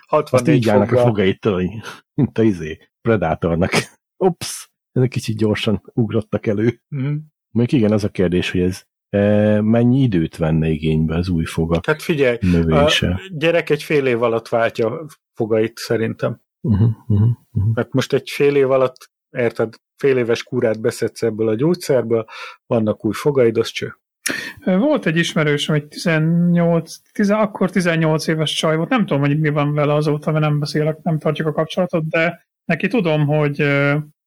64 0.08 0.32
Azt 0.32 0.48
így 0.48 0.70
állnak 0.70 0.92
a 0.92 0.98
fogait, 0.98 1.48
mint 2.14 2.38
a 2.38 2.44
izé, 2.44 2.90
Predatornak. 3.02 3.72
Ups, 4.18 4.72
ezek 4.92 5.10
kicsit 5.10 5.38
gyorsan 5.38 5.82
ugrottak 5.94 6.48
elő. 6.48 6.82
Mm. 6.96 7.16
Még 7.52 7.72
igen, 7.72 7.92
az 7.92 8.04
a 8.04 8.10
kérdés, 8.10 8.52
hogy 8.52 8.62
ez 8.62 8.84
mennyi 9.62 10.02
időt 10.02 10.38
venne 10.38 10.68
igénybe 10.68 11.16
az 11.16 11.30
új 11.30 11.46
fogak 11.46 11.86
Hát 11.86 12.02
figyelj, 12.02 12.38
növése. 12.42 13.10
a 13.10 13.20
gyerek 13.32 13.70
egy 13.70 13.84
fél 13.84 14.06
év 14.06 14.24
alatt 14.24 14.48
váltja 14.48 15.06
fogait 15.34 15.78
szerintem. 15.78 16.42
Uh-huh, 16.62 16.90
uh-huh, 17.08 17.30
uh-huh. 17.52 17.74
Mert 17.74 17.94
most 17.94 18.14
egy 18.14 18.30
fél 18.30 18.56
év 18.56 18.72
alatt, 18.72 19.12
érted, 19.38 19.74
fél 19.96 20.18
éves 20.18 20.44
kúrát 20.44 20.82
beszedsz 20.82 21.22
ebből 21.22 21.48
a 21.48 21.56
gyógyszerből, 21.56 22.26
vannak 22.66 23.06
új 23.06 23.14
fogaid, 23.14 23.58
az 23.58 23.70
cső. 23.70 23.98
Volt 24.66 25.06
egy 25.06 25.18
ismerősöm, 25.18 25.76
egy 25.76 25.88
18, 25.88 26.96
10, 27.12 27.30
akkor 27.30 27.70
18 27.70 28.28
éves 28.28 28.54
csaj 28.54 28.76
volt, 28.76 28.90
nem 28.90 29.06
tudom, 29.06 29.22
hogy 29.22 29.40
mi 29.40 29.50
van 29.50 29.74
vele 29.74 29.94
azóta, 29.94 30.32
mert 30.32 30.44
nem 30.44 30.60
beszélek, 30.60 31.02
nem 31.02 31.20
tartjuk 31.20 31.48
a 31.48 31.52
kapcsolatot, 31.52 32.08
de 32.08 32.48
neki 32.66 32.88
tudom, 32.88 33.26
hogy 33.28 33.64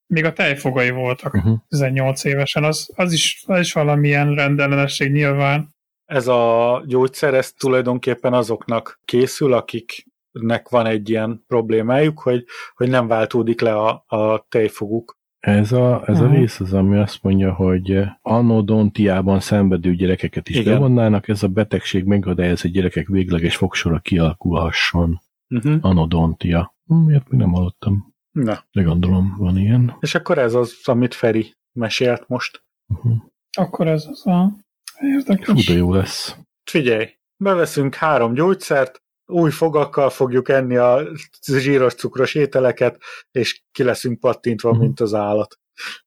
még 0.06 0.24
a 0.24 0.32
tejfogai 0.32 0.90
voltak 0.90 1.34
uh-huh. 1.34 1.58
18 1.68 2.24
évesen, 2.24 2.64
az, 2.64 2.90
az, 2.94 3.12
is, 3.12 3.44
az 3.46 3.60
is 3.60 3.72
valamilyen 3.72 4.34
rendellenesség 4.34 5.12
nyilván. 5.12 5.74
Ez 6.04 6.26
a 6.26 6.82
gyógyszer, 6.86 7.34
ez 7.34 7.52
tulajdonképpen 7.52 8.32
azoknak 8.32 9.00
készül, 9.04 9.52
akiknek 9.52 10.68
van 10.68 10.86
egy 10.86 11.08
ilyen 11.10 11.44
problémájuk, 11.46 12.20
hogy, 12.20 12.44
hogy 12.74 12.88
nem 12.88 13.06
váltódik 13.06 13.60
le 13.60 13.74
a, 13.74 14.04
a 14.06 14.46
tejfoguk. 14.48 15.16
Ez 15.38 15.72
a, 15.72 16.02
ez 16.06 16.20
a 16.20 16.26
rész 16.28 16.60
az, 16.60 16.72
ami 16.72 16.96
azt 16.96 17.22
mondja, 17.22 17.52
hogy 17.52 18.02
anodontiában 18.22 19.40
szenvedő 19.40 19.94
gyerekeket 19.94 20.48
is 20.48 20.56
Igen. 20.56 20.72
bevonnának, 20.72 21.28
ez 21.28 21.42
a 21.42 21.48
betegség 21.48 22.04
ez 22.36 22.64
a 22.64 22.68
gyerekek 22.68 23.06
végleges 23.06 23.56
fogsora 23.56 23.98
kialakulhasson. 23.98 25.20
Uh-huh. 25.48 25.76
Anodontia. 25.80 26.74
Miért 26.84 27.28
még 27.28 27.40
nem 27.40 27.52
hallottam? 27.52 28.15
Na. 28.44 28.64
De 28.72 28.82
gondolom, 28.82 29.36
van 29.38 29.58
ilyen. 29.58 29.96
És 30.00 30.14
akkor 30.14 30.38
ez 30.38 30.54
az, 30.54 30.80
amit 30.84 31.14
Feri 31.14 31.54
mesélt 31.72 32.28
most. 32.28 32.64
Uh-huh. 32.86 33.16
Akkor 33.58 33.86
ez 33.86 34.06
az 34.10 34.26
a 34.26 34.52
érdekes. 35.00 35.46
Fú, 35.46 35.72
de 35.72 35.78
jó 35.78 35.94
lesz. 35.94 36.36
Figyelj, 36.70 37.08
beveszünk 37.36 37.94
három 37.94 38.34
gyógyszert, 38.34 39.02
új 39.26 39.50
fogakkal 39.50 40.10
fogjuk 40.10 40.48
enni 40.48 40.76
a 40.76 41.02
zsíros 41.46 41.94
cukros 41.94 42.34
ételeket, 42.34 43.02
és 43.30 43.62
ki 43.72 43.82
leszünk 43.82 44.20
pattintva, 44.20 44.68
uh-huh. 44.68 44.84
mint 44.84 45.00
az 45.00 45.14
állat. 45.14 45.58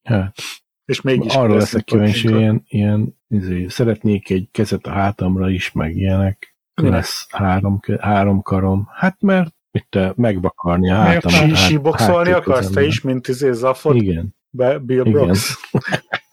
Hát. 0.04 0.38
És 0.86 1.02
mégis 1.02 1.36
Arra 1.36 1.56
leszek 1.56 1.84
kíváncsi, 1.84 2.28
ilyen, 2.28 2.64
ilyen 2.68 3.18
izé, 3.28 3.68
szeretnék 3.68 4.30
egy 4.30 4.48
kezet 4.52 4.86
a 4.86 4.92
hátamra 4.92 5.50
is, 5.50 5.72
meg 5.72 5.96
ilyenek. 5.96 6.56
Lesz 6.74 7.28
három, 7.30 7.80
három 8.00 8.42
karom. 8.42 8.88
Hát 8.92 9.22
mert 9.22 9.56
itt 9.72 10.16
megvakarni 10.16 10.92
a 10.92 10.96
hátam. 10.96 11.32
Sí, 11.32 11.56
síboxolni 11.56 12.32
akarsz 12.32 12.70
te 12.70 12.84
is, 12.84 13.02
mint 13.02 13.28
izé 13.28 13.52
Zaffot? 13.52 13.96
Igen. 13.96 14.36
Be, 14.50 14.78
Bill 14.78 15.04
Brooks? 15.04 15.60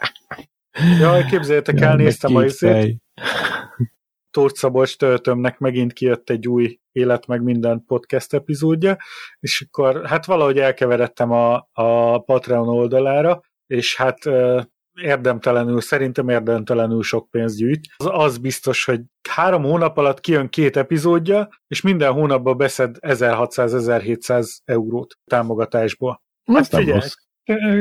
Jaj, 1.00 1.24
képzeljétek 1.24 1.80
el, 1.80 1.96
néztem 1.96 2.36
a 2.36 2.44
izét. 2.44 3.02
Tóth 4.30 4.54
Szabolcs 4.54 4.96
töltömnek 4.96 5.58
megint 5.58 5.92
kijött 5.92 6.30
egy 6.30 6.48
új 6.48 6.78
Élet 6.92 7.26
meg 7.26 7.42
minden 7.42 7.84
podcast 7.86 8.34
epizódja, 8.34 8.96
és 9.40 9.66
akkor 9.68 10.06
hát 10.06 10.26
valahogy 10.26 10.58
elkeveredtem 10.58 11.30
a, 11.30 11.68
a 11.72 12.18
Patreon 12.18 12.68
oldalára, 12.68 13.40
és 13.66 13.96
hát 13.96 14.18
érdemtelenül, 15.00 15.80
szerintem 15.80 16.28
érdemtelenül 16.28 17.02
sok 17.02 17.30
pénzt 17.30 17.56
gyűjt. 17.56 17.80
Az, 17.96 18.08
az 18.12 18.38
biztos, 18.38 18.84
hogy 18.84 19.00
három 19.28 19.62
hónap 19.62 19.98
alatt 19.98 20.20
kijön 20.20 20.48
két 20.48 20.76
epizódja, 20.76 21.48
és 21.68 21.80
minden 21.80 22.12
hónapban 22.12 22.56
beszed 22.56 22.96
1600-1700 23.00 24.56
eurót 24.64 25.14
támogatásból. 25.24 26.22
Hát 26.44 26.66
figyelj, 26.66 26.98
ez, 26.98 27.14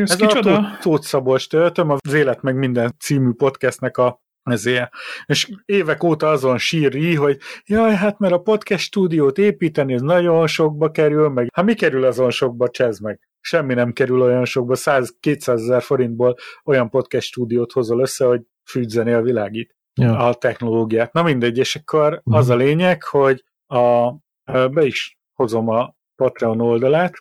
ez 0.01 0.15
kicsoda? 0.15 0.56
a 0.56 0.78
Tóth 0.82 1.06
Szabolcs 1.06 1.49
töltöm, 1.49 1.89
az 1.89 2.13
Élet 2.13 2.41
meg 2.41 2.56
minden 2.56 2.95
című 2.99 3.32
podcastnek 3.32 3.97
a 3.97 4.23
ezért. 4.43 4.91
És 5.25 5.51
évek 5.65 6.04
óta 6.04 6.30
azon 6.30 6.58
síri, 6.58 7.15
hogy 7.15 7.38
jaj, 7.65 7.95
hát 7.95 8.19
mert 8.19 8.34
a 8.34 8.41
podcast 8.41 8.84
stúdiót 8.84 9.38
építeni, 9.38 9.93
ez 9.93 10.01
nagyon 10.01 10.47
sokba 10.47 10.91
kerül, 10.91 11.30
meg 11.30 11.47
hát 11.54 11.65
mi 11.65 11.73
kerül 11.73 12.04
azon 12.04 12.30
sokba, 12.30 12.69
csezd 12.69 13.01
meg 13.01 13.19
semmi 13.45 13.73
nem 13.73 13.93
kerül 13.93 14.21
olyan 14.21 14.45
sokba, 14.45 14.73
100-200 14.77 15.47
ezer 15.47 15.81
forintból 15.81 16.36
olyan 16.63 16.89
podcast 16.89 17.27
stúdiót 17.27 17.71
hozol 17.71 18.01
össze, 18.01 18.25
hogy 18.25 18.41
fűtzenél 18.69 19.21
világít 19.21 19.75
ja. 19.93 20.17
a 20.17 20.34
technológiát. 20.34 21.13
Na 21.13 21.23
mindegy, 21.23 21.58
és 21.58 21.75
akkor 21.75 22.13
uh-huh. 22.13 22.36
az 22.36 22.49
a 22.49 22.55
lényeg, 22.55 23.03
hogy 23.03 23.43
a, 23.65 24.12
be 24.45 24.86
is 24.86 25.19
hozom 25.34 25.69
a 25.69 25.95
Patreon 26.15 26.62
oldalát. 26.62 27.13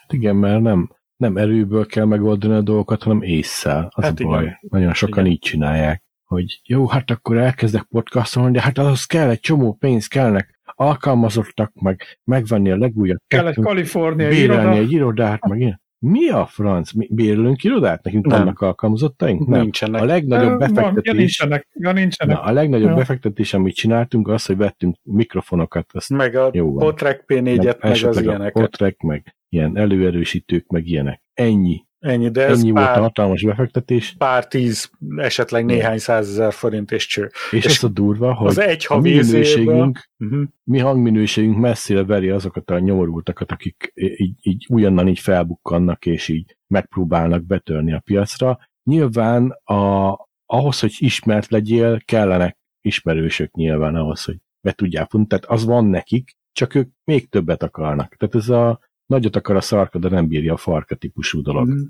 Hát 0.00 0.12
igen, 0.12 0.36
mert 0.36 0.60
nem, 0.60 0.90
nem 1.16 1.36
erőből 1.36 1.86
kell 1.86 2.04
megoldani 2.04 2.54
a 2.54 2.60
dolgokat, 2.60 3.02
hanem 3.02 3.22
észszel. 3.22 3.90
Az 3.94 4.04
hát 4.04 4.20
a 4.20 4.24
baj. 4.24 4.42
Igen. 4.42 4.58
Nagyon 4.60 4.94
sokan 4.94 5.24
igen. 5.24 5.32
így 5.32 5.38
csinálják, 5.38 6.04
hogy 6.24 6.60
jó, 6.64 6.86
hát 6.86 7.10
akkor 7.10 7.36
elkezdek 7.36 7.82
podcastolni, 7.82 8.52
de 8.52 8.60
hát 8.60 8.78
ahhoz 8.78 9.04
kell 9.04 9.28
egy 9.28 9.40
csomó 9.40 9.72
pénz, 9.72 10.06
kellnek 10.06 10.59
alkalmazottak, 10.80 11.72
meg 11.74 12.02
megvenni 12.24 12.70
a 12.70 12.76
legújabb 12.76 13.18
Kell 13.26 13.46
egy 13.46 13.54
Kalifornia 13.54 14.28
bérelni 14.28 14.62
iroda. 14.62 14.80
egy 14.80 14.92
irodát, 14.92 15.46
meg 15.48 15.60
ilyen. 15.60 15.80
Mi 15.98 16.28
a 16.28 16.46
franc? 16.46 16.92
Mi 16.92 17.08
bérlünk 17.10 17.64
irodát? 17.64 18.02
Nekünk 18.02 18.26
nem. 18.26 18.38
vannak 18.38 18.60
alkalmazottaink? 18.60 19.46
Nem. 19.46 19.60
Nincsenek. 19.60 20.02
A 20.02 20.04
legnagyobb 20.04 20.58
befektetés... 20.58 20.92
Van, 20.92 21.02
ja, 21.02 21.12
nincsenek. 21.12 21.68
Ja, 21.72 21.92
nincsenek. 21.92 22.36
Na, 22.36 22.42
a 22.42 22.52
legnagyobb 22.52 22.88
ja. 22.88 22.94
befektetés, 22.94 23.54
amit 23.54 23.74
csináltunk, 23.74 24.28
az, 24.28 24.46
hogy 24.46 24.56
vettünk 24.56 24.96
mikrofonokat. 25.02 25.90
Azt 25.92 26.08
meg 26.08 26.34
a 26.34 26.50
Potrek 26.50 27.24
P4-et, 27.26 27.80
meg, 27.80 27.90
meg 27.90 28.04
az 28.04 28.22
ilyeneket. 28.22 28.52
Potrek, 28.52 29.00
meg 29.00 29.36
ilyen 29.48 29.76
előerősítők, 29.76 30.66
meg 30.66 30.86
ilyenek. 30.86 31.22
Ennyi. 31.34 31.84
Ennyi, 32.00 32.30
de 32.30 32.46
ez 32.46 32.58
Ennyi 32.58 32.72
pár, 32.72 32.84
volt 32.84 32.96
a 32.96 33.00
hatalmas 33.00 33.42
befektetés. 33.42 34.14
Pár 34.18 34.48
tíz, 34.48 34.90
esetleg 35.16 35.64
néhány 35.64 35.98
százezer 35.98 36.52
forint 36.52 36.90
és 36.90 37.06
cső. 37.06 37.30
És, 37.50 37.64
és 37.64 37.76
az 37.76 37.84
a 37.84 37.88
durva, 37.88 38.34
hogy 38.34 38.48
az 38.48 38.58
egy 38.58 38.84
a 38.88 38.98
mi 38.98 39.10
minőségünk, 39.10 40.10
uh-huh. 40.18 40.42
mi 40.64 40.78
hangminőségünk 40.78 41.58
messzire 41.58 42.04
veri 42.04 42.30
azokat 42.30 42.70
a 42.70 42.78
nyomorultakat, 42.78 43.52
akik 43.52 43.92
így, 43.94 44.34
így 44.40 44.66
újonnan 44.68 45.08
így 45.08 45.18
felbukkannak, 45.18 46.06
és 46.06 46.28
így 46.28 46.56
megpróbálnak 46.66 47.44
betörni 47.44 47.92
a 47.92 48.00
piacra. 48.04 48.58
Nyilván 48.82 49.50
a, 49.50 50.12
ahhoz, 50.46 50.80
hogy 50.80 50.94
ismert 50.98 51.50
legyél, 51.50 52.00
kellenek 52.04 52.58
ismerősök 52.80 53.54
nyilván 53.54 53.94
ahhoz, 53.94 54.24
hogy 54.24 54.36
be 54.60 54.72
tudják 54.72 55.10
futni. 55.10 55.26
Tehát 55.26 55.44
az 55.44 55.64
van 55.64 55.86
nekik, 55.86 56.30
csak 56.52 56.74
ők 56.74 56.88
még 57.04 57.28
többet 57.28 57.62
akarnak. 57.62 58.14
Tehát 58.14 58.34
ez 58.34 58.48
a 58.48 58.80
Nagyot 59.10 59.36
akar 59.36 59.56
a 59.56 59.60
szarka, 59.60 59.98
de 59.98 60.08
nem 60.08 60.28
bírja 60.28 60.52
a 60.52 60.56
farka 60.56 60.94
típusú 60.94 61.42
dolog. 61.42 61.68
Mm. 61.68 61.82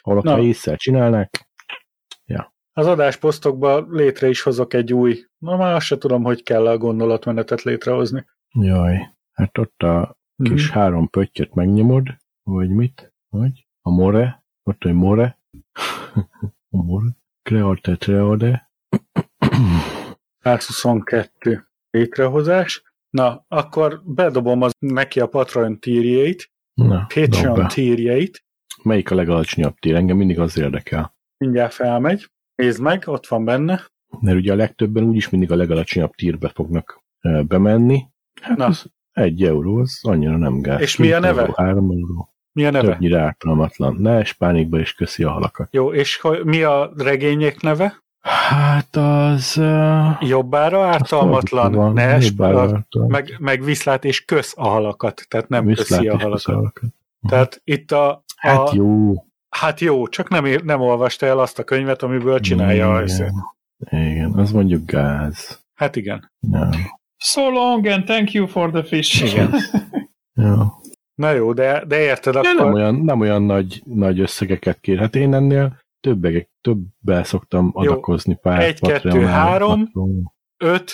Holott, 0.00 0.26
ha 0.26 0.40
észre 0.40 0.76
csinálnak, 0.76 1.30
ja. 2.24 2.54
Az 2.72 2.86
adásposztokba 2.86 3.86
létre 3.90 4.28
is 4.28 4.42
hozok 4.42 4.74
egy 4.74 4.92
új, 4.92 5.24
na 5.38 5.56
már 5.56 5.74
azt 5.74 5.86
se 5.86 5.98
tudom, 5.98 6.22
hogy 6.22 6.42
kell 6.42 6.66
a 6.66 6.78
gondolatmenetet 6.78 7.62
létrehozni. 7.62 8.26
Jaj, 8.60 9.16
hát 9.32 9.58
ott 9.58 9.82
a 9.82 10.18
kis 10.42 10.70
mm. 10.70 10.72
három 10.72 11.08
pöttyöt 11.08 11.54
megnyomod, 11.54 12.06
vagy 12.42 12.70
mit? 12.70 13.12
Vagy? 13.28 13.66
A 13.80 13.90
more? 13.90 14.44
Ott 14.62 14.84
egy 14.84 14.94
more? 14.94 15.38
a 16.76 16.82
more? 16.82 17.16
Create, 17.42 17.96
create. 17.96 18.70
122 20.38 21.68
létrehozás. 21.90 22.82
Na, 23.10 23.44
akkor 23.48 24.02
bedobom 24.04 24.62
az 24.62 24.72
neki 24.78 25.20
a 25.20 25.26
Patreon 25.26 25.78
tírjét, 25.80 26.54
Na, 26.76 27.06
Patreon 27.14 27.68
tírjeit. 27.68 28.44
Melyik 28.82 29.10
a 29.10 29.14
legalacsonyabb 29.14 29.78
tír? 29.78 29.94
Engem 29.94 30.16
mindig 30.16 30.40
az 30.40 30.58
érdekel. 30.58 31.14
Mindjárt 31.36 31.72
felmegy. 31.72 32.30
Nézd 32.54 32.80
meg, 32.80 33.02
ott 33.06 33.26
van 33.26 33.44
benne. 33.44 33.80
Mert 34.20 34.36
ugye 34.36 34.52
a 34.52 34.56
legtöbben 34.56 35.04
úgyis 35.04 35.28
mindig 35.28 35.52
a 35.52 35.56
legalacsonyabb 35.56 36.14
tírbe 36.14 36.48
fognak 36.48 37.04
bemenni. 37.46 38.02
Hát 38.42 38.56
Na. 38.56 38.64
az 38.64 38.90
egy 39.12 39.42
euró, 39.42 39.78
az 39.78 40.00
annyira 40.02 40.36
nem 40.36 40.60
gáz. 40.60 40.80
És 40.80 40.96
mi 40.96 41.12
a 41.12 41.18
neve? 41.18 41.40
Euró, 41.40 41.52
három 41.56 41.90
euró. 41.90 42.34
Mi 42.52 42.66
a 42.66 42.70
neve? 42.70 42.92
Többnyire 42.92 43.20
ártalmatlan. 43.20 43.96
Ne 43.96 44.22
pánikba 44.38 44.78
is 44.80 44.94
köszi 44.94 45.22
a 45.24 45.30
halakat. 45.30 45.68
Jó, 45.72 45.92
és 45.92 46.20
mi 46.42 46.62
a 46.62 46.92
regények 46.96 47.60
neve? 47.60 48.04
Hát 48.26 48.96
az... 48.96 49.56
Uh, 49.56 50.28
jobbára 50.28 50.86
ártalmatlan, 50.86 51.92
ne 51.92 52.18
meg, 53.06 53.36
meg 53.38 53.64
viszlát 53.64 54.04
és 54.04 54.24
kösz 54.24 54.54
a 54.56 54.68
halakat, 54.68 55.26
tehát 55.28 55.48
nem 55.48 55.64
viszlát 55.64 55.86
köszi 55.86 56.08
a 56.08 56.18
halakat. 56.18 56.54
halakat. 56.54 56.90
Tehát 57.28 57.60
itt 57.64 57.92
a, 57.92 58.10
a... 58.10 58.22
Hát 58.36 58.72
jó. 58.72 59.14
Hát 59.48 59.80
jó, 59.80 60.08
csak 60.08 60.28
nem, 60.28 60.44
nem 60.64 60.80
olvasta 60.80 61.26
el 61.26 61.38
azt 61.38 61.58
a 61.58 61.64
könyvet, 61.64 62.02
amiből 62.02 62.40
csinálja 62.40 62.94
a 62.94 63.02
összet. 63.02 63.32
Igen, 63.90 64.32
az 64.32 64.52
mondjuk 64.52 64.90
gáz. 64.90 65.60
Hát 65.74 65.96
igen. 65.96 66.32
Ja. 66.52 66.68
So 67.16 67.50
long 67.50 67.86
and 67.86 68.04
thank 68.04 68.32
you 68.32 68.46
for 68.46 68.70
the 68.70 68.82
fish. 68.82 69.32
Igen. 69.32 69.54
ja. 70.34 70.74
Na 71.14 71.30
jó, 71.30 71.52
de, 71.52 71.84
de 71.84 72.00
érted 72.00 72.34
ja, 72.34 72.40
akkor... 72.40 72.54
Nem 72.54 72.72
olyan, 72.72 72.94
nem 72.94 73.20
olyan 73.20 73.42
nagy, 73.42 73.82
nagy 73.84 74.20
összegeket 74.20 74.80
kér. 74.80 74.98
Hát 74.98 75.16
én 75.16 75.34
ennél 75.34 75.84
többek, 76.00 76.50
többel 76.60 77.24
szoktam 77.24 77.72
jó. 77.74 77.80
adakozni 77.80 78.34
pár 78.34 78.60
1, 78.60 78.80
2, 78.80 79.24
3, 79.24 79.90
5, 80.56 80.92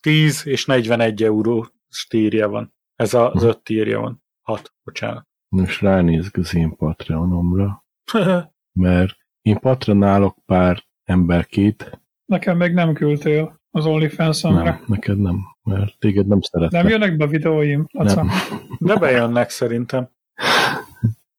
10 0.00 0.46
és 0.46 0.66
41 0.66 1.22
euró 1.22 1.66
stírja 1.88 2.48
van. 2.48 2.74
Ez 2.96 3.14
az 3.14 3.42
5 3.42 3.62
tírja 3.62 4.00
van. 4.00 4.22
6, 4.42 4.74
bocsánat. 4.84 5.28
Most 5.48 5.80
ránézek 5.80 6.36
az 6.36 6.54
én 6.54 6.76
Patreonomra, 6.76 7.84
mert 8.72 9.16
én 9.42 9.58
patronálok 9.58 10.36
pár 10.46 10.84
emberkét. 11.04 12.00
Nekem 12.24 12.56
még 12.56 12.72
nem 12.72 12.94
küldtél 12.94 13.60
az 13.70 13.86
OnlyFans-omra. 13.86 14.62
Nem, 14.62 14.84
neked 14.86 15.18
nem, 15.18 15.38
mert 15.62 15.98
téged 15.98 16.26
nem 16.26 16.40
szeretek. 16.40 16.82
Nem 16.82 16.90
jönnek 16.90 17.16
be 17.16 17.24
a 17.24 17.28
videóim? 17.28 17.86
Nem. 17.90 18.30
De 18.78 18.96
bejönnek 18.96 19.50
szerintem. 19.50 20.08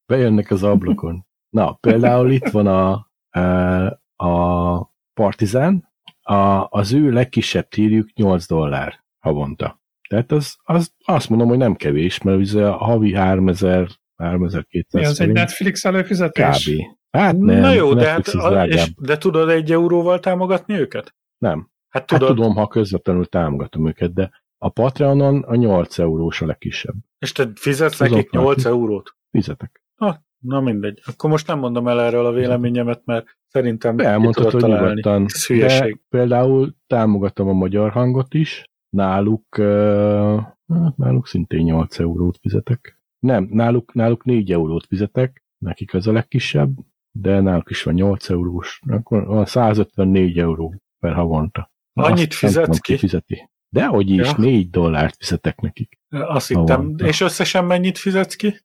Bejönnek 0.06 0.50
az 0.50 0.62
ablakon. 0.62 1.26
Na, 1.52 1.72
például 1.72 2.30
itt 2.30 2.48
van 2.48 2.66
a, 2.66 3.10
e, 3.30 3.42
a 4.16 4.84
Partizan, 5.14 5.88
a, 6.22 6.66
az 6.68 6.92
ő 6.92 7.10
legkisebb 7.10 7.68
tírjuk 7.68 8.12
8 8.14 8.46
dollár 8.46 9.04
havonta. 9.18 9.80
Tehát 10.08 10.32
az, 10.32 10.56
az, 10.62 10.92
azt 11.04 11.28
mondom, 11.28 11.48
hogy 11.48 11.58
nem 11.58 11.74
kevés, 11.74 12.22
mert 12.22 12.38
ugye 12.38 12.66
a 12.66 12.76
havi 12.76 13.14
3000 13.14 13.88
3200 14.16 15.02
Mi 15.02 15.08
az 15.08 15.20
egy 15.20 15.32
Netflix 15.32 15.84
előfizetés? 15.84 16.64
Kb. 16.64 16.80
Hát 17.10 17.38
nem, 17.38 17.60
Na 17.60 17.72
jó, 17.72 17.94
de, 17.94 18.08
hát, 18.08 18.28
a, 18.28 18.66
és, 18.66 18.94
de 18.96 19.18
tudod 19.18 19.48
egy 19.48 19.72
euróval 19.72 20.20
támogatni 20.20 20.74
őket? 20.74 21.14
Nem. 21.38 21.70
Hát, 21.88 22.06
tudod, 22.06 22.28
hát 22.28 22.36
tudom, 22.36 22.54
ha 22.54 22.66
közvetlenül 22.68 23.26
támogatom 23.26 23.86
őket, 23.86 24.12
de 24.12 24.30
a 24.58 24.68
Patreonon 24.68 25.42
a 25.42 25.54
8 25.54 25.98
eurós 25.98 26.40
a 26.40 26.46
legkisebb. 26.46 26.94
És 27.18 27.32
te 27.32 27.48
fizetsz 27.54 27.96
Tudom, 27.96 28.12
nekik 28.12 28.30
8 28.30 28.64
eurót? 28.64 29.16
Fizetek. 29.30 29.82
Ha, 29.94 30.22
na 30.42 30.60
mindegy. 30.60 31.02
Akkor 31.04 31.30
most 31.30 31.46
nem 31.46 31.58
mondom 31.58 31.88
el 31.88 32.00
erről 32.00 32.26
a 32.26 32.32
véleményemet, 32.32 33.02
mert 33.04 33.38
szerintem 33.48 33.98
Elmondhatod, 33.98 34.60
hogy 34.60 34.70
nyugodtan. 34.70 35.26
De 35.48 35.96
például 36.08 36.74
támogatom 36.86 37.48
a 37.48 37.52
magyar 37.52 37.90
hangot 37.90 38.34
is, 38.34 38.64
náluk, 38.88 39.58
uh, 39.58 40.42
náluk 40.96 41.26
szintén 41.26 41.62
8 41.62 41.98
eurót 41.98 42.38
fizetek. 42.40 43.00
Nem, 43.18 43.48
náluk, 43.50 43.94
náluk 43.94 44.24
4 44.24 44.52
eurót 44.52 44.86
fizetek, 44.86 45.44
nekik 45.58 45.94
az 45.94 46.06
a 46.06 46.12
legkisebb, 46.12 46.70
de 47.10 47.40
náluk 47.40 47.70
is 47.70 47.82
van 47.82 47.94
8 47.94 48.30
eurós, 48.30 48.80
akkor 48.86 49.26
van 49.26 49.44
154 49.44 50.38
euró 50.38 50.74
per 50.98 51.12
havonta. 51.12 51.70
Annyit 51.92 52.34
fizetsz 52.34 52.78
ki? 52.78 52.96
Fizeti. 52.96 53.50
De 53.68 53.86
hogy 53.86 54.10
is, 54.10 54.26
ja. 54.26 54.34
4 54.36 54.70
dollárt 54.70 55.16
fizetek 55.16 55.60
nekik. 55.60 55.98
Azt 56.08 56.48
hittem. 56.48 56.94
És 56.96 57.20
összesen 57.20 57.64
mennyit 57.64 57.98
fizetsz 57.98 58.34
ki? 58.34 58.60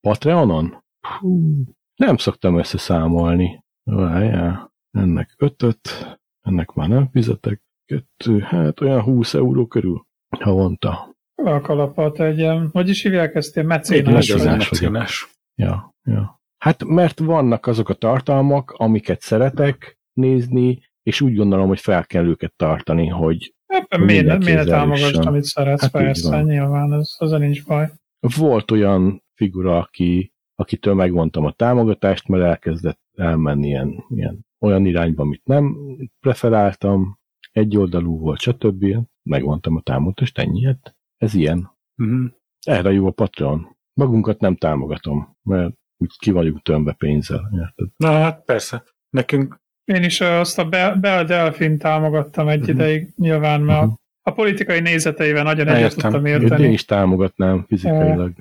Patreonon? 0.00 0.84
Hú, 1.00 1.64
nem 1.94 2.16
szoktam 2.16 2.58
összeszámolni. 2.58 3.64
Várjál, 3.82 4.72
ennek 4.90 5.34
ötöt, 5.38 6.18
ennek 6.40 6.72
már 6.72 6.88
nem 6.88 7.08
fizetek. 7.12 7.62
Kettő, 7.84 8.38
hát 8.38 8.80
olyan 8.80 9.02
20 9.02 9.34
euró 9.34 9.66
körül 9.66 10.06
havonta. 10.38 11.14
A 11.34 11.60
kalapot 11.60 12.20
egy, 12.20 12.46
hogy 12.72 12.88
is 12.88 13.02
hívják 13.02 13.34
ezt, 13.34 13.56
ilyen 13.56 13.66
mecénás? 13.68 14.34
mecénás. 14.34 15.28
Ja, 15.54 15.94
ja. 16.02 16.40
Hát 16.58 16.84
mert 16.84 17.18
vannak 17.18 17.66
azok 17.66 17.88
a 17.88 17.94
tartalmak, 17.94 18.70
amiket 18.70 19.20
szeretek 19.20 19.98
nézni, 20.12 20.82
és 21.02 21.20
úgy 21.20 21.34
gondolom, 21.34 21.68
hogy 21.68 21.80
fel 21.80 22.06
kell 22.06 22.26
őket 22.26 22.52
tartani, 22.56 23.06
hogy 23.06 23.54
Ebben 23.66 24.00
miért, 24.00 24.44
miért 24.44 24.68
támogasd, 24.68 25.26
amit 25.26 25.44
szeretsz, 25.44 25.80
hát 25.80 25.90
persze, 25.90 26.42
nyilván, 26.42 26.92
ez, 26.92 27.14
az 27.18 27.30
nincs 27.30 27.66
baj. 27.66 27.90
Volt 28.36 28.70
olyan 28.70 29.24
figura, 29.34 29.78
aki, 29.78 30.32
akitől 30.60 30.94
megvontam 30.94 31.44
a 31.44 31.52
támogatást, 31.52 32.28
mert 32.28 32.44
elkezdett 32.44 33.00
elmenni 33.16 33.66
ilyen, 33.66 34.04
ilyen 34.08 34.46
olyan 34.58 34.86
irányba, 34.86 35.22
amit 35.22 35.44
nem 35.44 35.76
preferáltam, 36.20 37.18
egy 37.52 37.76
oldalú 37.76 38.18
volt, 38.18 38.40
stb. 38.40 38.96
Megvontam 39.22 39.76
a 39.76 39.80
támogatást, 39.80 40.38
ennyi. 40.38 40.64
Hát 40.64 40.96
ez 41.16 41.34
ilyen. 41.34 41.70
Uh-huh. 41.96 42.30
Erre 42.66 42.92
jó 42.92 43.06
a 43.06 43.10
Patreon. 43.10 43.76
Magunkat 43.94 44.40
nem 44.40 44.56
támogatom, 44.56 45.36
mert 45.42 45.74
úgy 45.96 46.16
ki 46.18 46.30
vagyunk 46.30 46.62
tömve 46.62 46.92
pénzzel. 46.92 47.50
Érted? 47.52 47.88
Na 47.96 48.10
hát 48.10 48.44
persze. 48.44 48.84
Nekünk 49.10 49.60
én 49.84 50.02
is 50.02 50.20
azt 50.20 50.58
a 50.58 50.68
Bell 50.68 51.24
Delfin 51.24 51.78
támogattam 51.78 52.48
egy 52.48 52.60
uh-huh. 52.60 52.74
ideig, 52.74 53.12
nyilván, 53.16 53.60
mert 53.60 53.82
uh-huh. 53.82 53.96
a 54.22 54.30
politikai 54.30 54.80
nézeteivel 54.80 55.42
nagyon 55.42 55.68
egyet 55.68 55.96
tudtam 55.96 56.26
érteni. 56.26 56.64
Én 56.64 56.72
is 56.72 56.84
támogatnám 56.84 57.64
fizikailag. 57.66 58.32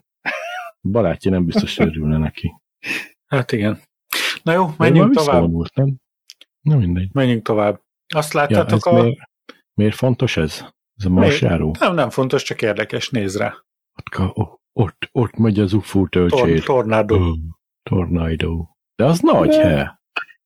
Barátja 0.82 1.32
nem 1.32 1.46
biztos 1.46 1.78
örülne 1.78 2.18
neki. 2.18 2.54
Hát 3.26 3.52
igen. 3.52 3.82
Na 4.44 4.52
jó, 4.54 4.74
menjünk 4.78 5.16
tovább. 5.16 5.52
nem? 5.74 5.96
Na 6.62 6.76
mindegy. 6.76 7.10
Menjünk 7.14 7.44
tovább. 7.44 7.82
Azt 8.16 8.34
láttátok 8.34 8.86
ja, 8.86 8.92
a... 8.92 9.02
Miért, 9.02 9.18
miért 9.74 9.96
fontos 9.96 10.38
ez? 10.38 10.66
Ez 10.96 11.06
a 11.06 11.10
marsjáró? 11.10 11.76
Nem, 11.80 11.94
nem 11.94 12.10
fontos, 12.10 12.44
csak 12.44 12.62
érdekes, 12.62 13.10
néz 13.10 13.38
rá. 13.38 13.56
Ott, 14.14 14.60
ott, 14.74 15.10
ott 15.12 15.38
megy 15.38 15.60
az 15.60 15.74
UFO 15.74 16.08
töltsét. 16.08 16.40
Tor- 16.40 16.64
tornádó. 16.66 17.16
Oh, 17.16 17.38
tornádó. 17.84 18.78
De 18.96 19.06
az 19.06 19.20
nagy 19.20 19.50
De... 19.50 19.68
he. 19.68 20.02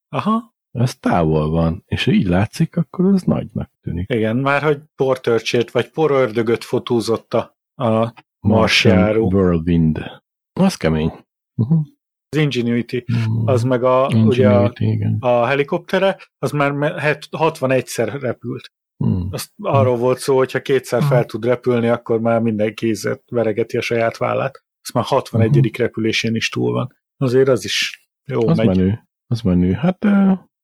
Aha 0.08 0.54
az 0.78 0.94
távol 0.94 1.50
van, 1.50 1.82
és 1.86 2.04
ha 2.04 2.10
így 2.10 2.26
látszik, 2.26 2.76
akkor 2.76 3.04
az 3.04 3.22
nagynak 3.22 3.70
tűnik. 3.80 4.10
Igen, 4.12 4.36
már 4.36 4.62
hogy 4.62 4.82
portörcsét 4.96 5.70
vagy 5.70 5.90
porördögöt 5.90 6.64
fotózott 6.64 7.34
a, 7.34 7.56
a 7.74 8.12
marsjáró. 8.40 9.30
Whirlwind. 9.32 10.22
Az 10.60 10.74
kemény. 10.74 11.12
Uh-huh. 11.54 11.86
Az 12.28 12.38
Ingenuity, 12.38 13.04
uh-huh. 13.12 13.48
az 13.48 13.62
meg 13.62 13.82
a, 13.82 14.06
ugye 14.06 14.50
a, 14.50 14.72
a 15.18 15.44
helikoptere, 15.44 16.18
az 16.38 16.50
már 16.50 16.72
61-szer 17.30 18.16
repült. 18.20 18.72
Hmm. 18.96 19.28
Azt 19.30 19.52
arról 19.62 19.96
volt 19.96 20.18
szó, 20.18 20.36
hogy 20.36 20.52
ha 20.52 20.60
kétszer 20.60 20.98
hmm. 20.98 21.08
fel 21.08 21.24
tud 21.24 21.44
repülni, 21.44 21.88
akkor 21.88 22.20
már 22.20 22.40
minden 22.40 22.74
kézet 22.74 23.22
veregeti 23.30 23.76
a 23.76 23.80
saját 23.80 24.16
vállát. 24.16 24.64
Azt 24.82 24.92
már 24.92 25.04
61. 25.04 25.56
Uh-huh. 25.56 25.72
repülésén 25.76 26.34
is 26.34 26.48
túl 26.48 26.72
van. 26.72 26.96
Azért 27.16 27.48
az 27.48 27.64
is 27.64 28.08
jó 28.24 28.48
az 28.48 28.56
megy. 28.56 28.66
Menő. 28.66 29.08
Az 29.26 29.40
menő. 29.40 29.72
Hát 29.72 30.06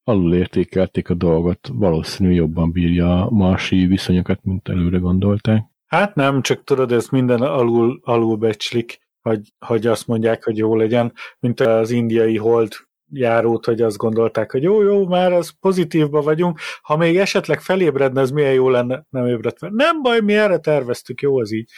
alul 0.04 0.34
értékelték 0.34 1.10
a 1.10 1.14
dolgot, 1.14 1.68
valószínű 1.72 2.32
jobban 2.32 2.72
bírja 2.72 3.26
a 3.26 3.30
marsi 3.30 3.86
viszonyokat, 3.86 4.44
mint 4.44 4.68
előre 4.68 4.98
gondolták. 4.98 5.64
Hát 5.86 6.14
nem, 6.14 6.42
csak 6.42 6.64
tudod, 6.64 6.92
ez 6.92 7.08
minden 7.08 7.42
alul, 7.42 8.00
alul 8.02 8.36
becslik, 8.36 8.98
hogy, 9.22 9.52
hogy 9.66 9.86
azt 9.86 10.06
mondják, 10.06 10.44
hogy 10.44 10.56
jó 10.56 10.76
legyen, 10.76 11.12
mint 11.38 11.60
az 11.60 11.90
indiai 11.90 12.36
hold 12.36 12.72
járót, 13.12 13.64
hogy 13.64 13.82
azt 13.82 13.96
gondolták, 13.96 14.50
hogy 14.50 14.62
jó, 14.62 14.82
jó, 14.82 15.06
már 15.06 15.32
az 15.32 15.54
pozitívba 15.60 16.20
vagyunk, 16.20 16.58
ha 16.82 16.96
még 16.96 17.16
esetleg 17.16 17.60
felébredne, 17.60 18.20
ez 18.20 18.30
milyen 18.30 18.52
jó 18.52 18.68
lenne, 18.68 19.04
nem 19.08 19.26
ébredt 19.26 19.58
fel. 19.58 19.70
Nem 19.72 20.02
baj, 20.02 20.20
mi 20.20 20.36
erre 20.36 20.58
terveztük, 20.58 21.20
jó 21.20 21.38
az 21.38 21.52
így. 21.52 21.70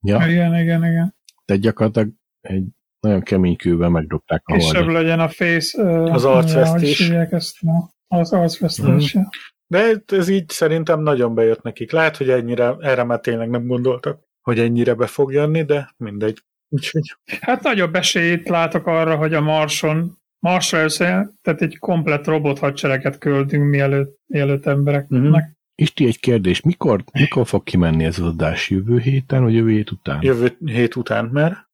Ja. 0.00 0.26
Igen, 0.28 0.54
igen, 0.54 0.84
igen. 0.84 1.16
De 1.44 1.56
gyakorlatilag 1.56 2.08
egy 2.40 2.64
nagyon 3.00 3.22
kemény 3.22 3.56
kővel 3.56 3.88
megdobták 3.88 4.42
a 4.44 4.54
Kisebb 4.54 4.84
holdat. 4.84 5.02
legyen 5.02 5.20
a 5.20 5.28
face... 5.28 5.82
Uh, 5.82 6.14
az 6.14 6.24
arcvesztés. 6.24 7.10
Ezt, 7.10 7.56
na, 7.60 7.90
az 8.08 8.32
arcvesztés. 8.32 9.16
Mm. 9.18 9.22
De 9.66 10.02
ez 10.06 10.28
így 10.28 10.48
szerintem 10.48 11.00
nagyon 11.00 11.34
bejött 11.34 11.62
nekik. 11.62 11.92
Lehet, 11.92 12.16
hogy 12.16 12.30
ennyire, 12.30 12.76
erre 12.80 13.04
már 13.04 13.20
tényleg 13.20 13.50
nem 13.50 13.66
gondoltak, 13.66 14.20
hogy 14.40 14.58
ennyire 14.58 14.94
be 14.94 15.06
fog 15.06 15.32
jönni, 15.32 15.64
de 15.64 15.94
mindegy. 15.96 16.42
Úgyhogy... 16.68 17.16
Hát 17.40 17.62
nagyobb 17.62 17.94
esélyt 17.94 18.48
látok 18.48 18.86
arra, 18.86 19.16
hogy 19.16 19.34
a 19.34 19.40
Marson 19.40 20.18
Marsra 20.38 20.82
össze, 20.82 21.32
tehát 21.42 21.62
egy 21.62 21.78
komplet 21.78 22.26
robot 22.26 22.58
hadsereget 22.58 23.18
küldünk 23.18 23.70
mielőtt, 23.70 24.18
mielőtt 24.26 24.66
embereknek. 24.66 25.20
Mm-hmm. 25.20 25.34
Isti, 25.74 26.06
egy 26.06 26.20
kérdés, 26.20 26.60
mikor, 26.60 27.04
mikor 27.12 27.46
fog 27.46 27.62
kimenni 27.62 28.04
ez 28.04 28.18
az 28.18 28.26
adás? 28.26 28.70
Jövő 28.70 28.98
héten, 28.98 29.42
vagy 29.42 29.54
jövő 29.54 29.70
hét 29.70 29.90
után? 29.90 30.22
Jövő 30.22 30.56
hét 30.64 30.96
után, 30.96 31.24
mert 31.24 31.66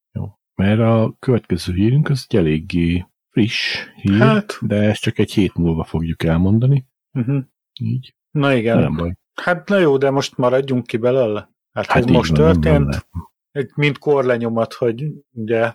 mert 0.54 0.80
a 0.80 1.16
következő 1.18 1.72
hírünk 1.72 2.08
az 2.08 2.26
egy 2.28 2.36
eléggé 2.36 3.06
friss 3.30 3.86
hír, 3.94 4.18
hát. 4.18 4.58
de 4.60 4.76
ezt 4.76 5.00
csak 5.00 5.18
egy 5.18 5.32
hét 5.32 5.54
múlva 5.54 5.84
fogjuk 5.84 6.22
elmondani. 6.22 6.86
Uh-huh. 7.12 7.42
Így. 7.80 8.14
Na 8.30 8.54
igen. 8.54 8.78
Nem 8.78 8.96
baj. 8.96 9.14
Hát 9.34 9.68
na 9.68 9.78
jó, 9.78 9.96
de 9.96 10.10
most 10.10 10.36
maradjunk 10.36 10.86
ki 10.86 10.96
belőle. 10.96 11.50
Hát, 11.72 11.86
hát 11.86 12.04
ez 12.04 12.10
most 12.10 12.36
van, 12.36 12.60
történt, 12.60 12.94
egy 12.94 13.02
mint 13.74 13.98
korlenyomat, 13.98 14.72
hogy 14.72 15.04
ugye 15.30 15.72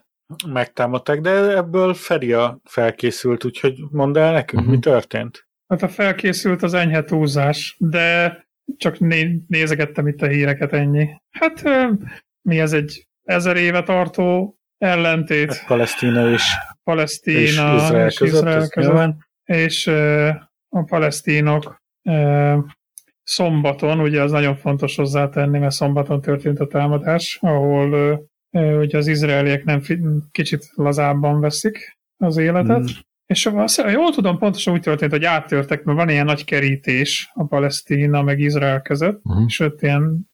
megtámadták, 0.48 1.22
de 1.22 1.56
ebből 1.56 1.94
Feria 1.94 2.60
felkészült, 2.64 3.46
úgyhogy 3.46 3.84
mondd 3.92 4.18
el 4.18 4.32
nekünk, 4.32 4.62
uh-huh. 4.62 4.76
mi 4.76 4.82
történt? 4.82 5.48
Hát 5.68 5.82
a 5.82 5.88
felkészült 5.88 6.64
az 6.64 6.74
enyhe 6.74 7.04
túlzás, 7.04 7.76
de 7.80 8.38
csak 8.78 9.00
né- 9.00 9.48
nézegettem 9.48 10.08
itt 10.08 10.22
a 10.22 10.28
híreket 10.28 10.74
ennyi. 10.74 11.22
Hát 11.30 11.64
mi 12.42 12.60
ez 12.60 12.74
egy 12.74 13.08
ezer 13.24 13.56
éve 13.56 13.84
tartó 13.84 14.58
ellentét. 14.78 15.54
Hát 15.54 15.68
Palesztina 15.68 16.30
és, 16.30 16.44
Palesztina 16.84 17.40
és 17.40 17.52
Izrael 17.52 18.08
és 18.08 18.18
között. 18.18 18.38
Izrael 18.38 18.68
között 18.68 19.16
és 19.44 19.88
a 20.70 20.84
palesztinok 20.84 21.82
szombaton, 23.28 24.00
ugye 24.00 24.22
az 24.22 24.32
nagyon 24.32 24.56
fontos 24.56 24.96
hozzátenni, 24.96 25.60
mert 25.60 25.74
szombaton 25.74 26.22
történt 26.22 26.60
a 26.60 26.68
támadás, 26.68 27.38
ahol 27.42 28.20
ugye 28.52 28.98
az 28.98 29.08
izraeliek 29.08 29.64
nem 29.64 29.82
kicsit 30.32 30.70
lazábban 30.74 31.40
veszik 31.40 31.98
az 32.18 32.38
életet, 32.38 32.80
mm. 32.80 32.86
És 33.26 33.46
azt, 33.46 33.84
jól 33.92 34.12
tudom, 34.12 34.38
pontosan 34.38 34.74
úgy 34.74 34.82
történt, 34.82 35.12
hogy 35.12 35.26
áttörtek, 35.26 35.84
mert 35.84 35.98
van 35.98 36.10
ilyen 36.10 36.26
nagy 36.26 36.44
kerítés 36.44 37.32
a 37.34 37.46
Palesztina 37.46 38.22
meg 38.22 38.40
Izrael 38.40 38.82
között, 38.82 39.20
uh-huh. 39.24 39.44
és 39.48 39.60
ott 39.60 39.82
ilyen 39.82 40.30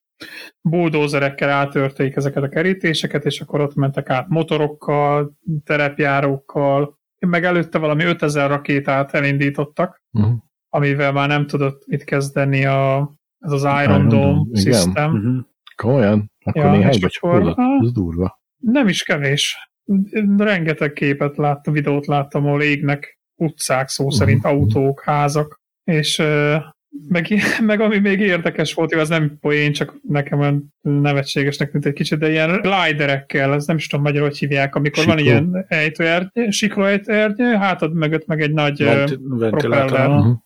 buldózerekkel 0.61 1.49
átörték 1.49 2.15
ezeket 2.15 2.43
a 2.43 2.49
kerítéseket, 2.49 3.25
és 3.25 3.41
akkor 3.41 3.61
ott 3.61 3.75
mentek 3.75 4.09
át 4.09 4.27
motorokkal, 4.27 5.37
terepjárókkal, 5.63 6.99
meg 7.19 7.45
előtte 7.45 7.77
valami 7.77 8.03
5000 8.03 8.49
rakétát 8.49 9.13
elindítottak, 9.13 10.03
uh-huh. 10.11 10.33
Amivel 10.73 11.11
már 11.11 11.27
nem 11.27 11.47
tudott 11.47 11.87
mit 11.87 12.03
kezdeni 12.03 12.65
a, 12.65 13.11
ez 13.39 13.51
az 13.51 13.63
Iron, 13.63 13.81
Iron 13.83 14.07
Dome, 14.07 14.23
Dome 14.23 14.59
system. 14.59 15.13
Uh-huh. 15.13 15.45
Komolyan? 15.75 16.31
Akkor 16.43 16.63
ja, 16.63 16.71
néhány 16.71 16.97
vagy 17.01 17.17
hullott, 17.17 17.57
ez 17.81 17.91
durva. 17.91 18.41
Nem 18.57 18.87
is 18.87 19.03
kevés 19.03 19.69
rengeteg 20.37 20.93
képet 20.93 21.37
láttam, 21.37 21.73
videót 21.73 22.05
láttam, 22.05 22.45
ahol 22.45 22.61
égnek 22.61 23.19
utcák, 23.35 23.87
szó 23.89 24.09
szerint 24.09 24.43
uh-huh. 24.43 24.59
autók, 24.59 25.01
házak, 25.03 25.61
és 25.83 26.23
meg, 27.07 27.27
meg 27.69 27.79
ami 27.79 27.99
még 27.99 28.19
érdekes 28.19 28.73
volt, 28.73 28.93
az 28.93 29.09
nem 29.09 29.37
poén, 29.39 29.73
csak 29.73 29.99
nekem 30.07 30.39
olyan 30.39 30.73
nevetségesnek 30.81 31.71
tűnt 31.71 31.85
egy 31.85 31.93
kicsit, 31.93 32.19
de 32.19 32.29
ilyen 32.29 32.61
gliderekkel, 32.61 33.53
ez 33.53 33.65
nem 33.65 33.75
is 33.75 33.87
tudom 33.87 34.05
magyarul, 34.05 34.27
hogy 34.27 34.37
hívják, 34.37 34.75
amikor 34.75 35.03
Sikló. 35.03 35.13
van 35.13 35.23
ilyen 35.23 35.65
ejtőernyő, 35.67 36.49
siklóejtőernyő, 36.49 37.53
hátad 37.53 37.93
mögött 37.93 38.25
meg 38.25 38.41
egy 38.41 38.53
nagy 38.53 38.83
Vent, 38.83 39.19
ventilátor. 39.21 40.07
Uh-huh. 40.07 40.41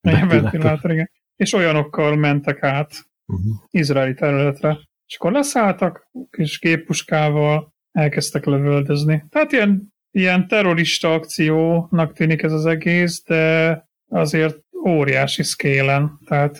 Ventilátor, 0.00 0.90
igen. 0.90 1.10
És 1.36 1.52
olyanokkal 1.52 2.16
mentek 2.16 2.62
át 2.62 3.06
uh-huh. 3.26 3.44
izraeli 3.70 4.14
területre. 4.14 4.78
És 5.06 5.16
akkor 5.16 5.32
leszálltak, 5.32 6.10
kis 6.30 6.58
géppuskával, 6.58 7.74
elkezdtek 7.92 8.44
lövöldözni. 8.44 9.24
Tehát 9.30 9.52
ilyen, 9.52 9.94
ilyen 10.10 10.48
terrorista 10.48 11.14
akciónak 11.14 12.12
tűnik 12.12 12.42
ez 12.42 12.52
az 12.52 12.66
egész, 12.66 13.22
de 13.24 13.88
azért 14.08 14.58
óriási 14.86 15.42
szkélen, 15.42 16.18
tehát 16.26 16.56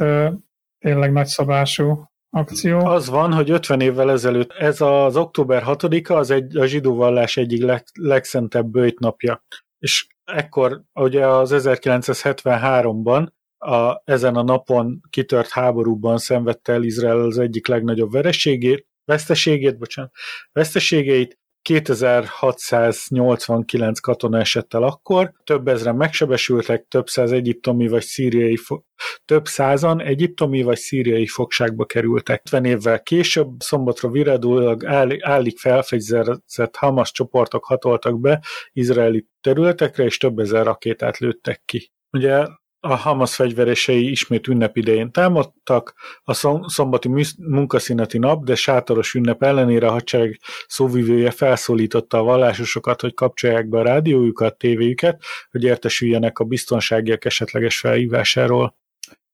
tényleg 0.78 1.12
nagyszabású 1.12 2.08
akció. 2.30 2.78
Az 2.78 3.08
van, 3.08 3.32
hogy 3.32 3.50
50 3.50 3.80
évvel 3.80 4.10
ezelőtt 4.10 4.52
ez 4.52 4.80
az 4.80 5.16
október 5.16 5.62
6-a 5.66 6.12
az 6.12 6.30
egy, 6.30 6.56
a 6.56 6.66
zsidó 6.66 6.94
vallás 6.94 7.36
egyik 7.36 7.62
leg, 7.62 7.84
legszentebb 7.92 8.66
bőjtnapja. 8.66 9.44
És 9.78 10.06
ekkor, 10.28 10.82
ugye 10.94 11.26
az 11.26 11.50
1973-ban 11.54 13.28
a, 13.58 14.02
ezen 14.04 14.36
a 14.36 14.42
napon 14.42 15.00
kitört 15.10 15.48
háborúban 15.48 16.18
szenvedte 16.18 16.72
el 16.72 16.82
Izrael 16.82 17.20
az 17.20 17.38
egyik 17.38 17.66
legnagyobb 17.66 18.10
vereségét, 18.10 18.86
veszteségét, 19.04 19.78
bocsánat, 19.78 20.12
veszteségeit, 20.52 21.37
2689 21.62 24.00
katona 24.00 24.38
esett 24.38 24.74
el 24.74 24.82
akkor, 24.82 25.32
több 25.44 25.68
ezren 25.68 25.96
megsebesültek, 25.96 26.86
több 26.88 27.08
száz 27.08 27.32
egyiptomi 27.32 27.88
vagy 27.88 28.02
szíriai, 28.02 28.56
fo- 28.56 28.84
több 29.24 29.46
százan 29.46 30.00
egyiptomi 30.00 30.62
vagy 30.62 30.78
szíriai 30.78 31.26
fogságba 31.26 31.84
kerültek. 31.84 32.40
50 32.44 32.64
évvel 32.64 33.02
később 33.02 33.48
szombatra 33.58 34.10
viradólag 34.10 34.84
állig 35.20 35.58
felfegyverzett 35.58 36.76
Hamas 36.76 37.12
csoportok 37.12 37.64
hatoltak 37.64 38.20
be 38.20 38.42
izraeli 38.72 39.26
területekre, 39.40 40.04
és 40.04 40.16
több 40.16 40.38
ezer 40.38 40.64
rakétát 40.64 41.18
lőttek 41.18 41.62
ki. 41.64 41.90
Ugye 42.10 42.46
a 42.80 42.94
Hamas 42.94 43.34
fegyveresei 43.34 44.10
ismét 44.10 44.46
ünnep 44.46 44.76
idején 44.76 45.10
támadtak, 45.10 45.94
a 46.22 46.32
szombati 46.66 47.26
munkaszíneti 47.38 48.18
nap, 48.18 48.44
de 48.44 48.54
sátoros 48.54 49.14
ünnep 49.14 49.42
ellenére 49.42 49.86
a 49.86 49.90
hadsereg 49.90 50.38
szóvivője 50.66 51.30
felszólította 51.30 52.18
a 52.18 52.22
vallásosokat, 52.22 53.00
hogy 53.00 53.14
kapcsolják 53.14 53.68
be 53.68 53.78
a 53.78 53.82
rádiójukat, 53.82 54.58
tévéjüket, 54.58 55.22
hogy 55.50 55.64
értesüljenek 55.64 56.38
a 56.38 56.44
biztonságiak 56.44 57.24
esetleges 57.24 57.78
felhívásáról. 57.78 58.76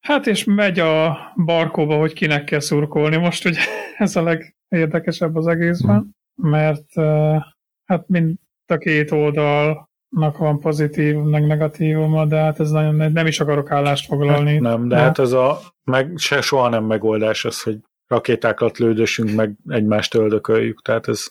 Hát 0.00 0.26
és 0.26 0.44
megy 0.44 0.78
a 0.78 1.18
barkóba, 1.44 1.96
hogy 1.96 2.12
kinek 2.12 2.44
kell 2.44 2.60
szurkolni 2.60 3.16
most, 3.16 3.42
hogy 3.42 3.56
ez 3.96 4.16
a 4.16 4.22
legérdekesebb 4.22 5.36
az 5.36 5.46
egészben, 5.46 6.14
hmm. 6.34 6.50
mert 6.50 6.96
eh, 6.96 7.42
hát 7.84 8.08
mind 8.08 8.34
a 8.66 8.76
két 8.76 9.10
oldal 9.10 9.92
nak 10.14 10.38
van 10.38 10.58
pozitív, 10.58 11.16
meg 11.16 11.46
negatívuma, 11.46 12.24
de 12.24 12.36
hát 12.36 12.60
ez 12.60 12.70
nagyon, 12.70 13.12
nem 13.12 13.26
is 13.26 13.40
akarok 13.40 13.70
állást 13.70 14.06
foglalni. 14.06 14.52
Hát 14.52 14.60
nem, 14.60 14.88
de, 14.88 14.96
de 14.96 15.00
hát 15.00 15.18
ez 15.18 15.32
a, 15.32 15.60
meg 15.84 16.12
se 16.16 16.40
soha 16.40 16.68
nem 16.68 16.84
megoldás 16.84 17.44
az, 17.44 17.62
hogy 17.62 17.78
rakétákat 18.06 18.78
lődösünk, 18.78 19.30
meg 19.34 19.52
egymást 19.68 20.14
öldököljük, 20.14 20.82
tehát 20.82 21.08
ez 21.08 21.30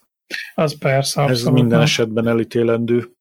az 0.55 0.77
persze, 0.77 1.21
abszolút. 1.21 1.47
Ez 1.47 1.61
minden 1.61 1.81
esetben 1.81 2.27
elítélendő. 2.27 3.11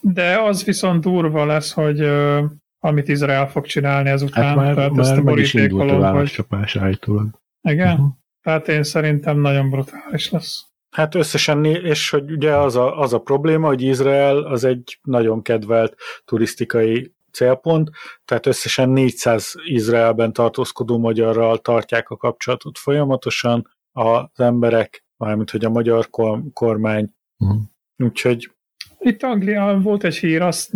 De 0.00 0.40
az 0.40 0.64
viszont 0.64 1.02
durva 1.02 1.46
lesz, 1.46 1.72
hogy 1.72 2.02
uh, 2.02 2.44
amit 2.78 3.08
Izrael 3.08 3.48
fog 3.48 3.66
csinálni 3.66 4.08
ezután. 4.08 4.44
Hát 4.44 4.56
már, 4.56 4.74
tehát 4.74 4.90
már 4.90 5.00
ezt 5.00 5.16
a 5.16 5.22
meg 5.22 5.38
is 5.38 5.54
indult 5.54 5.90
a 5.90 5.98
válaszcsapás 5.98 6.76
állítólag. 6.76 7.40
Igen? 7.68 7.92
Uh-huh. 7.92 8.12
Tehát 8.42 8.68
én 8.68 8.82
szerintem 8.82 9.40
nagyon 9.40 9.70
brutális 9.70 10.30
lesz. 10.30 10.72
Hát 10.94 11.14
összesen, 11.14 11.64
és 11.64 12.10
hogy 12.10 12.30
ugye 12.30 12.56
az 12.56 12.76
a, 12.76 12.98
az 12.98 13.12
a 13.12 13.18
probléma, 13.18 13.66
hogy 13.66 13.82
Izrael 13.82 14.36
az 14.36 14.64
egy 14.64 14.98
nagyon 15.02 15.42
kedvelt 15.42 15.94
turisztikai 16.24 17.14
célpont, 17.30 17.90
tehát 18.24 18.46
összesen 18.46 18.88
400 18.88 19.54
Izraelben 19.64 20.32
tartózkodó 20.32 20.98
magyarral 20.98 21.58
tartják 21.58 22.08
a 22.08 22.16
kapcsolatot 22.16 22.78
folyamatosan 22.78 23.68
az 23.92 24.28
emberek, 24.34 25.04
mármint 25.16 25.50
hogy 25.50 25.64
a 25.64 25.70
magyar 25.70 26.08
kormány. 26.52 27.12
Uh-huh. 27.38 27.60
Úgyhogy... 27.96 28.50
Itt 28.98 29.22
Anglia 29.22 29.78
volt 29.82 30.04
egy 30.04 30.16
hír, 30.16 30.42
azt, 30.42 30.72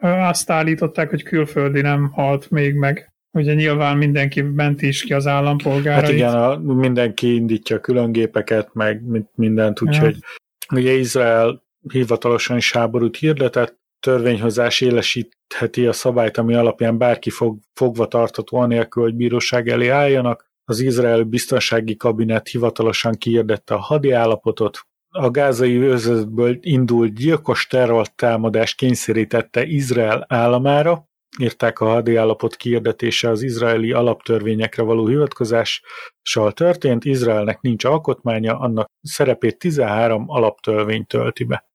azt 0.00 0.50
állították, 0.50 1.10
hogy 1.10 1.22
külföldi 1.22 1.80
nem 1.80 2.10
halt 2.10 2.50
még 2.50 2.74
meg. 2.74 3.11
Ugye 3.32 3.54
nyilván 3.54 3.96
mindenki 3.96 4.40
ment 4.40 4.82
is 4.82 5.02
ki 5.02 5.12
az 5.12 5.26
állampolgárait. 5.26 6.04
Hát 6.04 6.12
igen, 6.12 6.34
a, 6.34 6.56
mindenki 6.58 7.34
indítja 7.34 7.76
a 7.76 7.80
különgépeket, 7.80 8.74
meg 8.74 9.02
mindent, 9.34 9.82
úgyhogy 9.82 10.16
ja. 10.20 10.78
ugye 10.78 10.92
Izrael 10.92 11.62
hivatalosan 11.92 12.56
is 12.56 12.72
háborút 12.72 13.16
hirdetett, 13.16 13.80
törvényhozás 14.00 14.80
élesítheti 14.80 15.86
a 15.86 15.92
szabályt, 15.92 16.36
ami 16.36 16.54
alapján 16.54 16.98
bárki 16.98 17.30
fog, 17.30 17.58
fogva 17.74 18.06
tartató 18.06 18.56
anélkül, 18.58 19.02
hogy 19.02 19.14
bíróság 19.14 19.68
elé 19.68 19.88
álljanak. 19.88 20.50
Az 20.64 20.80
izrael 20.80 21.22
biztonsági 21.22 21.96
kabinet 21.96 22.48
hivatalosan 22.48 23.14
kiirdette 23.14 23.74
a 23.74 23.78
hadiállapotot. 23.78 24.78
A 25.08 25.30
gázai 25.30 25.76
őzetből 25.76 26.58
indult 26.60 27.14
gyilkos 27.14 27.66
terrortámadás 27.66 28.74
kényszerítette 28.74 29.64
Izrael 29.64 30.24
államára, 30.28 31.08
írták 31.38 31.80
a 31.80 31.86
hadiállapot 31.86 32.56
kiirdetése 32.56 33.28
az 33.28 33.42
izraeli 33.42 33.92
alaptörvényekre 33.92 34.82
való 34.82 35.06
hivatkozással 35.06 36.52
történt, 36.52 37.04
Izraelnek 37.04 37.60
nincs 37.60 37.84
alkotmánya, 37.84 38.58
annak 38.58 38.90
szerepét 39.02 39.58
13 39.58 40.24
alaptörvény 40.26 41.06
tölti 41.06 41.44
be. 41.44 41.66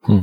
Hm. 0.00 0.18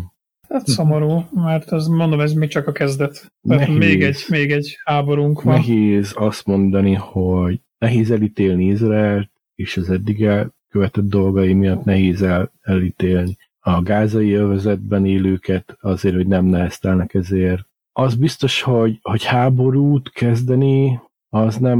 Hát 0.49 0.67
szomorú, 0.67 1.27
mert 1.33 1.71
ez, 1.71 1.87
mondom, 1.87 2.19
ez 2.19 2.33
még 2.33 2.49
csak 2.49 2.67
a 2.67 2.71
kezdet. 2.71 3.31
Tehát 3.47 3.67
még 3.67 4.03
egy, 4.03 4.25
még 4.27 4.51
egy 4.51 4.77
háborunk 4.83 5.41
van. 5.41 5.53
Nehéz 5.55 6.13
azt 6.15 6.45
mondani, 6.45 6.93
hogy 6.93 7.59
nehéz 7.77 8.11
elítélni 8.11 8.65
Izraelt, 8.65 9.31
és 9.55 9.77
az 9.77 9.89
eddig 9.89 10.23
elkövetett 10.23 11.07
dolgai 11.07 11.53
miatt 11.53 11.83
nehéz 11.83 12.21
el, 12.21 12.51
elítélni 12.61 13.37
a 13.59 13.81
gázai 13.81 14.33
övezetben 14.33 15.05
élőket, 15.05 15.77
azért, 15.79 16.15
hogy 16.15 16.27
nem 16.27 16.45
neheztelnek 16.45 17.13
ezért 17.13 17.69
az 17.93 18.15
biztos, 18.15 18.61
hogy, 18.61 18.99
hogy 19.01 19.23
háborút 19.23 20.09
kezdeni, 20.09 20.99
az 21.29 21.57
nem, 21.57 21.79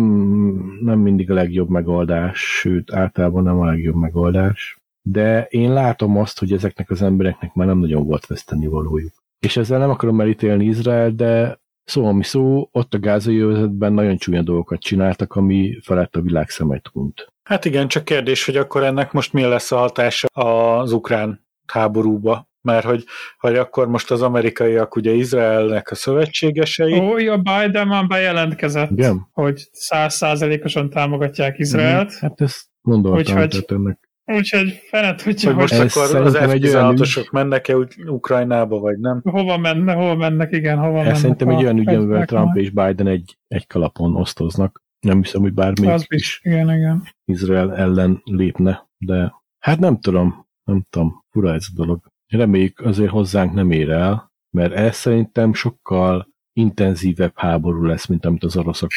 nem 0.82 1.00
mindig 1.00 1.32
a 1.32 1.34
legjobb 1.34 1.70
megoldás, 1.70 2.40
sőt, 2.40 2.94
általában 2.94 3.44
nem 3.44 3.60
a 3.60 3.66
legjobb 3.66 3.96
megoldás. 3.96 4.78
De 5.02 5.46
én 5.50 5.74
látom 5.74 6.18
azt, 6.18 6.40
hogy 6.40 6.52
ezeknek 6.52 6.90
az 6.90 7.02
embereknek 7.02 7.54
már 7.54 7.68
nem 7.68 7.78
nagyon 7.78 8.06
volt 8.06 8.28
veszteni 8.28 8.68
valójuk. 8.68 9.14
És 9.40 9.58
ezzel 9.58 9.80
nem 9.80 9.90
akarom 9.90 10.22
elítélni 10.22 10.66
Izrael, 10.66 11.12
de 11.12 11.60
szó, 11.84 12.06
ami 12.06 12.24
szó, 12.24 12.70
ott 12.72 12.94
a 12.94 13.00
gázai 13.00 13.40
övezetben 13.40 13.94
nagyon 13.94 14.18
csúnya 14.18 14.42
dolgokat 14.42 14.80
csináltak, 14.80 15.36
ami 15.36 15.78
felett 15.82 16.16
a 16.16 16.22
világ 16.22 16.50
szemet 16.50 16.88
hunyt. 16.88 17.28
Hát 17.44 17.66
igen, 17.66 17.88
csak 17.88 18.06
kérdés, 18.06 18.46
hogy 18.46 18.58
akkor 18.58 18.84
ennek 18.84 19.12
most 19.12 19.34
mi 19.34 19.42
lesz 19.42 19.72
a 19.72 19.78
hatása 19.78 20.28
az 20.28 20.92
ukrán 20.92 21.46
háborúba. 21.68 22.50
Mert 22.62 22.86
hogy, 22.86 23.04
hogy 23.38 23.56
akkor 23.56 23.88
most 23.88 24.12
az 24.12 24.22
amerikaiak 24.22 24.96
ugye 24.96 25.12
Izraelnek 25.12 25.92
a 25.92 25.96
szövetségesei. 25.96 27.00
Ó, 27.00 27.16
a 27.16 27.38
Biden 27.38 27.88
már 27.88 28.08
bejelentkezett, 28.08 28.92
Igen? 28.92 29.28
hogy 29.32 29.68
százszázalékosan 29.72 30.90
támogatják 30.90 31.60
Izraelt. 31.60 32.12
Mm, 32.12 32.18
hát 32.20 32.42
ezt 32.42 32.66
gondoltam, 32.82 33.42
úgyhogy, 33.42 33.66
ennek. 33.68 34.10
Úgyhogy 34.26 34.82
fene 34.90 35.16
tudja, 35.16 35.54
hogy 35.54 35.60
most 35.60 35.98
akkor 35.98 36.16
az 36.16 36.36
F-16-osok 36.36 37.32
mennek-e 37.32 37.76
Ukrajnába, 38.06 38.80
vagy 38.80 39.00
nem? 39.00 39.22
Hova 39.24 39.58
mennek, 39.58 39.96
hova 39.96 40.16
mennek, 40.16 40.52
igen, 40.52 40.78
hova 40.78 40.98
mennek. 40.98 41.16
Szerintem 41.16 41.50
egy 41.50 41.64
olyan 41.64 41.78
ügy, 41.78 41.88
amivel 41.88 42.26
Trump 42.26 42.58
és 42.58 42.70
Biden 42.70 43.08
egy, 43.08 43.38
egy 43.48 43.68
kalapon 43.68 44.16
osztoznak. 44.16 44.84
Nem 45.00 45.22
hiszem, 45.22 45.42
hogy 45.42 45.54
bármi 45.54 45.88
az 45.88 46.06
is 46.08 46.42
igen, 46.44 46.70
igen. 46.70 47.04
Izrael 47.26 47.76
ellen 47.76 48.22
lépne, 48.24 48.90
de 48.98 49.34
hát 49.60 49.80
nem 49.80 50.00
tudom, 50.00 50.48
nem 50.64 50.86
tudom, 50.90 51.24
fura 51.30 51.54
ez 51.54 51.66
a 51.70 51.74
dolog. 51.76 52.11
Reméljük 52.32 52.80
azért 52.80 53.10
hozzánk 53.10 53.54
nem 53.54 53.72
ér 53.72 53.90
el, 53.90 54.32
mert 54.50 54.74
ez 54.74 54.96
szerintem 54.96 55.54
sokkal 55.54 56.28
intenzívebb 56.54 57.34
háború 57.36 57.84
lesz, 57.84 58.06
mint 58.06 58.26
amit 58.26 58.44
az 58.44 58.58
oroszok 58.58 58.90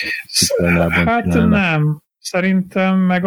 Hát 0.94 1.22
csinálnak. 1.22 1.48
nem. 1.50 2.02
Szerintem 2.18 2.98
meg 2.98 3.24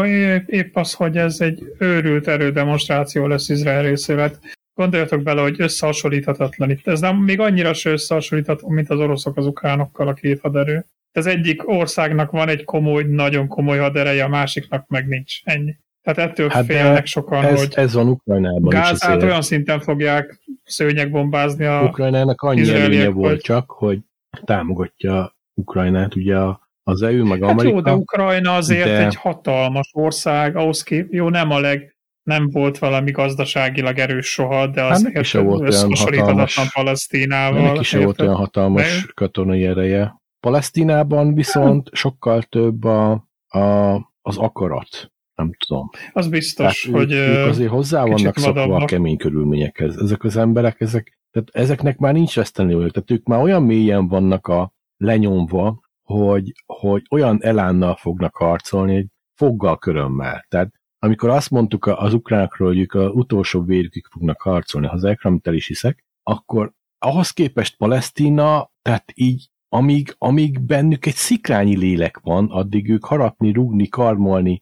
épp 0.47 0.75
az, 0.75 0.93
hogy 0.93 1.17
ez 1.17 1.39
egy 1.41 1.63
őrült 1.79 2.27
erődemonstráció 2.27 3.27
lesz 3.27 3.49
Izrael 3.49 3.81
részéről. 3.81 4.21
Hát 4.21 4.39
gondoljatok 4.73 5.23
bele, 5.23 5.41
hogy 5.41 5.61
összehasonlíthatatlan 5.61 6.69
itt. 6.69 6.87
Ez 6.87 6.99
nem 6.99 7.15
még 7.17 7.39
annyira 7.39 7.73
se 7.73 7.89
összehasonlítható, 7.89 8.69
mint 8.69 8.89
az 8.89 8.99
oroszok 8.99 9.37
az 9.37 9.45
ukránokkal 9.45 10.07
a 10.07 10.13
két 10.13 10.39
haderő. 10.39 10.85
Az 11.11 11.25
egyik 11.25 11.69
országnak 11.69 12.31
van 12.31 12.47
egy 12.49 12.63
komoly, 12.63 13.03
nagyon 13.03 13.47
komoly 13.47 13.77
hadereje, 13.77 14.23
a 14.23 14.27
másiknak 14.27 14.87
meg 14.87 15.07
nincs. 15.07 15.39
Ennyi. 15.43 15.75
Tehát 16.07 16.29
ettől 16.29 16.49
hát 16.49 16.65
félnek 16.65 17.05
sokan, 17.05 17.43
ez, 17.43 17.59
hogy 17.59 17.73
ez 17.75 17.93
van 17.93 18.07
Ukrajnában 18.07 18.69
Gázát 18.69 19.23
olyan 19.23 19.41
szinten 19.41 19.79
fogják 19.79 20.39
szőnyegbombázni 20.63 21.65
a 21.65 21.81
Ukrajnának 21.83 22.41
annyi 22.41 22.69
előnye 22.69 23.09
volt 23.09 23.41
csak, 23.41 23.71
hogy 23.71 23.99
támogatja 24.43 25.35
Ukrajnát, 25.53 26.15
ugye 26.15 26.37
az 26.83 27.01
EU 27.01 27.25
meg 27.25 27.41
hát 27.41 27.49
Amerika. 27.49 27.75
Jó, 27.75 27.81
de 27.81 27.93
Ukrajna 27.93 28.55
azért 28.55 28.85
de... 28.85 29.05
egy 29.05 29.15
hatalmas 29.15 29.89
ország, 29.93 30.55
ahhoz 30.55 30.83
kép, 30.83 31.13
jó, 31.13 31.29
nem 31.29 31.51
a 31.51 31.59
leg, 31.59 31.95
nem 32.23 32.49
volt 32.49 32.77
valami 32.77 33.11
gazdaságilag 33.11 33.97
erős 33.97 34.27
soha, 34.27 34.67
de 34.67 34.83
az 34.83 35.09
hát 35.13 35.23
se 35.23 35.39
volt 35.39 35.73
olyan 35.73 35.95
hatalmas, 35.95 36.69
Palesztinával. 36.73 37.61
Neki 37.61 37.83
se 37.83 37.99
volt 37.99 38.21
olyan 38.21 38.35
hatalmas 38.35 39.01
de... 39.05 39.11
katonai 39.13 39.65
ereje. 39.65 40.21
Palesztinában 40.39 41.33
viszont 41.33 41.89
sokkal 41.91 42.41
több 42.41 42.83
a, 42.83 43.11
a, 43.47 43.95
az 44.21 44.37
akarat 44.37 45.11
nem 45.37 45.51
tudom. 45.67 45.89
Az 46.11 46.27
biztos, 46.27 46.81
tehát 46.81 46.99
hogy 46.99 47.11
ők, 47.11 47.37
ők 47.37 47.47
azért 47.47 47.69
hozzá 47.69 48.05
vannak 48.05 48.37
szokva 48.37 48.75
a 48.75 48.85
kemény 48.85 49.17
körülményekhez. 49.17 49.97
Ezek 49.97 50.23
az 50.23 50.37
emberek, 50.37 50.81
ezek, 50.81 51.19
tehát 51.31 51.49
ezeknek 51.51 51.97
már 51.97 52.13
nincs 52.13 52.35
veszteni 52.35 52.73
tehát 52.73 53.11
ők 53.11 53.25
már 53.25 53.41
olyan 53.41 53.63
mélyen 53.63 54.07
vannak 54.07 54.47
a 54.47 54.73
lenyomva, 54.97 55.79
hogy, 56.01 56.51
hogy 56.65 57.01
olyan 57.09 57.43
elánnal 57.43 57.95
fognak 57.95 58.35
harcolni, 58.35 58.93
hogy 58.93 59.07
foggal 59.35 59.77
körömmel. 59.77 60.45
Tehát 60.47 60.71
amikor 60.99 61.29
azt 61.29 61.49
mondtuk 61.49 61.85
az 61.85 62.13
ukránokról, 62.13 62.67
hogy 62.67 62.79
ők 62.79 62.93
az 62.93 63.09
utolsó 63.13 63.61
vérükig 63.61 64.05
fognak 64.05 64.41
harcolni, 64.41 64.87
ha 64.87 64.93
az 64.93 65.03
el 65.43 65.53
is 65.53 65.67
hiszek, 65.67 66.05
akkor 66.23 66.73
ahhoz 66.97 67.31
képest 67.31 67.77
Palesztina, 67.77 68.71
tehát 68.81 69.11
így 69.15 69.49
amíg, 69.69 70.15
amíg 70.17 70.61
bennük 70.61 71.05
egy 71.05 71.15
szikrányi 71.15 71.77
lélek 71.77 72.19
van, 72.19 72.51
addig 72.51 72.89
ők 72.89 73.05
harapni, 73.05 73.51
rugni, 73.51 73.87
karmolni, 73.87 74.59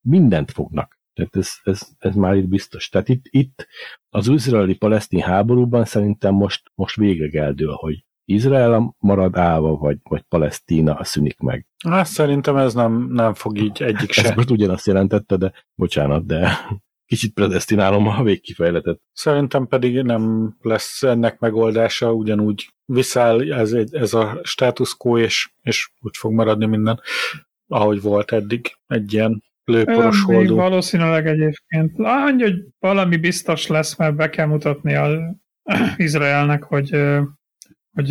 mindent 0.00 0.50
fognak. 0.50 0.98
Tehát 1.14 1.36
ez, 1.36 1.50
ez, 1.62 1.88
ez 1.98 2.14
már 2.14 2.34
itt 2.34 2.48
biztos. 2.48 2.88
Tehát 2.88 3.08
itt, 3.08 3.24
itt 3.30 3.66
az 4.08 4.28
izraeli-palesztin 4.28 5.20
háborúban 5.20 5.84
szerintem 5.84 6.34
most, 6.34 6.62
most 6.74 6.96
végre 6.96 7.42
eldől, 7.42 7.72
hogy 7.72 8.04
Izrael 8.24 8.96
marad 8.98 9.36
állva, 9.36 9.76
vagy, 9.76 9.98
vagy 10.02 10.22
Palesztina 10.22 11.04
szűnik 11.04 11.38
meg. 11.38 11.66
Hát 11.88 12.06
szerintem 12.06 12.56
ez 12.56 12.74
nem, 12.74 13.08
nem 13.10 13.34
fog 13.34 13.58
így 13.58 13.82
egyik 13.82 14.12
se. 14.12 14.28
Ez 14.28 14.36
most 14.36 14.50
ugyanazt 14.50 14.86
jelentette, 14.86 15.36
de 15.36 15.52
bocsánat, 15.74 16.26
de 16.26 16.58
kicsit 17.06 17.32
predestinálom 17.32 18.06
a 18.06 18.22
végkifejletet. 18.22 19.00
Szerintem 19.12 19.66
pedig 19.66 20.02
nem 20.02 20.54
lesz 20.60 21.02
ennek 21.02 21.38
megoldása, 21.38 22.12
ugyanúgy 22.12 22.68
visszáll 22.84 23.52
ez, 23.52 23.72
ez 23.90 24.14
a 24.14 24.40
status 24.42 24.96
quo, 24.96 25.18
és, 25.18 25.50
és 25.62 25.90
úgy 26.00 26.16
fog 26.16 26.32
maradni 26.32 26.66
minden, 26.66 27.00
ahogy 27.66 28.00
volt 28.02 28.32
eddig, 28.32 28.76
egy 28.86 29.12
ilyen 29.12 29.42
lőporos 29.68 30.22
holdó. 30.22 30.56
Valószínűleg 30.56 31.26
egyébként. 31.26 31.92
Annyi, 31.96 32.42
hogy 32.42 32.64
valami 32.78 33.16
biztos 33.16 33.66
lesz, 33.66 33.96
mert 33.96 34.14
be 34.14 34.30
kell 34.30 34.46
mutatni 34.46 34.94
a 34.94 35.36
Izraelnek, 35.96 36.62
hogy, 36.62 36.96
hogy 37.94 38.08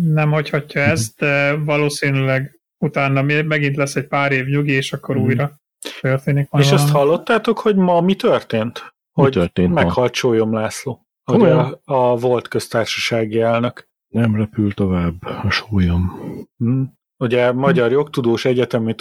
nem 0.00 0.30
hagyhatja 0.30 0.82
mhm. 0.82 0.90
ezt, 0.90 1.18
de 1.18 1.54
valószínűleg 1.54 2.60
utána 2.78 3.22
megint 3.22 3.76
lesz 3.76 3.96
egy 3.96 4.06
pár 4.06 4.32
év 4.32 4.46
nyugi, 4.46 4.72
és 4.72 4.92
akkor 4.92 5.18
mm. 5.18 5.22
újra 5.22 5.60
történik. 6.00 6.42
És 6.44 6.48
valami. 6.50 6.72
ezt 6.72 6.90
hallottátok, 6.90 7.58
hogy 7.58 7.76
ma 7.76 8.00
mi 8.00 8.14
történt? 8.14 8.94
Mi 9.14 9.22
hogy 9.22 9.32
történt 9.32 9.74
meghalt 9.74 10.14
Sólyom 10.14 10.52
László, 10.52 11.06
hogy 11.24 11.42
a, 11.42 11.80
a 11.84 12.16
volt 12.16 12.48
köztársasági 12.48 13.40
elnök. 13.40 13.88
Nem 14.08 14.36
repül 14.36 14.74
tovább 14.74 15.22
a 15.42 15.50
sólyom. 15.50 16.12
Mm. 16.64 16.82
Ugye 17.22 17.52
Magyar 17.52 17.90
Jogtudós 17.90 18.44
Egyetemi 18.44 18.94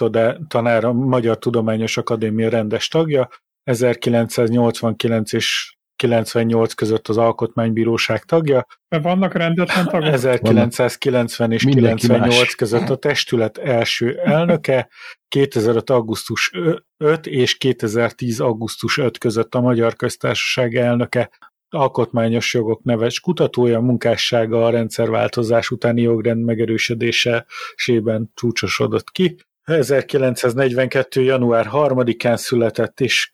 Tanár, 0.48 0.84
a 0.86 0.94
Magyar 0.94 1.38
Tudományos 1.38 1.98
Akadémia 1.98 2.50
rendes 2.50 2.88
tagja, 2.88 3.30
1989 3.64 5.34
és 5.34 5.76
98 5.96 6.74
között 6.74 7.08
az 7.08 7.18
Alkotmánybíróság 7.18 8.24
tagja. 8.24 8.66
Mert 8.88 9.04
vannak 9.04 9.34
rendetlen 9.34 9.86
tagok? 9.86 10.08
1990 10.08 11.52
és 11.52 11.64
Mindenki 11.64 12.02
98 12.02 12.40
más. 12.40 12.56
között 12.56 12.90
a 12.90 12.96
testület 12.96 13.58
első 13.58 14.20
elnöke, 14.20 14.90
2005. 15.28 15.90
augusztus 15.90 16.52
5 16.98 17.28
és 17.28 17.58
2010. 17.58 18.40
augusztus 18.40 18.98
5 18.98 19.18
között 19.18 19.56
a 19.56 19.62
Magyar 19.62 19.96
Köztársaság 19.96 20.76
elnöke, 20.76 21.30
alkotmányos 21.74 22.54
jogok 22.54 22.84
neves 22.84 23.20
kutatója, 23.20 23.80
munkássága 23.80 24.66
a 24.66 24.70
rendszerváltozás 24.70 25.70
utáni 25.70 26.02
jogrend 26.02 26.44
megerősödésében 26.44 28.32
csúcsosodott 28.34 29.12
ki. 29.12 29.36
1942. 29.64 31.22
január 31.22 31.68
3-án 31.72 32.36
született, 32.36 33.00
és 33.00 33.32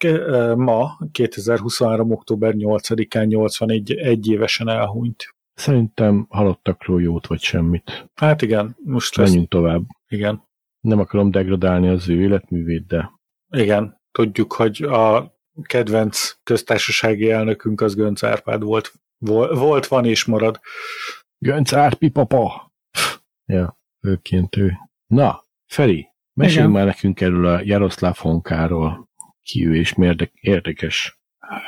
ma, 0.55 0.97
2023. 1.11 2.11
október 2.11 2.53
8-án 2.57 3.27
81 3.27 3.91
egy 3.91 4.29
évesen 4.29 4.69
elhunyt. 4.69 5.35
Szerintem 5.53 6.25
halottakról 6.29 7.01
jót 7.01 7.27
vagy 7.27 7.41
semmit. 7.41 8.09
Hát 8.15 8.41
igen, 8.41 8.75
most 8.83 9.17
Menjünk 9.17 9.37
lesz. 9.53 9.61
tovább. 9.61 9.81
Igen. 10.07 10.43
Nem 10.79 10.99
akarom 10.99 11.31
degradálni 11.31 11.87
az 11.87 12.09
ő 12.09 12.21
életművét, 12.21 12.87
de... 12.87 13.11
Igen, 13.49 14.01
tudjuk, 14.11 14.53
hogy 14.53 14.83
a 14.83 15.36
kedvenc 15.61 16.37
köztársasági 16.43 17.31
elnökünk 17.31 17.81
az 17.81 17.95
Gönc 17.95 18.23
Árpád 18.23 18.63
volt. 18.63 18.93
Volt, 19.17 19.87
van 19.87 20.05
és 20.05 20.25
marad. 20.25 20.59
Gönc 21.37 21.73
Árpi 21.73 22.09
papa! 22.09 22.71
Ja, 23.45 23.79
őként 23.99 24.55
ő. 24.55 24.73
Na, 25.07 25.43
Feri, 25.65 26.07
mesélj 26.33 26.67
már 26.67 26.85
nekünk 26.85 27.21
erről 27.21 27.45
a 27.45 27.61
Jaroszláv 27.63 28.17
Honkáról. 28.17 29.09
Ki 29.41 29.67
ő 29.67 29.75
és 29.75 29.93
miért 29.93 30.31
érdekes? 30.33 31.19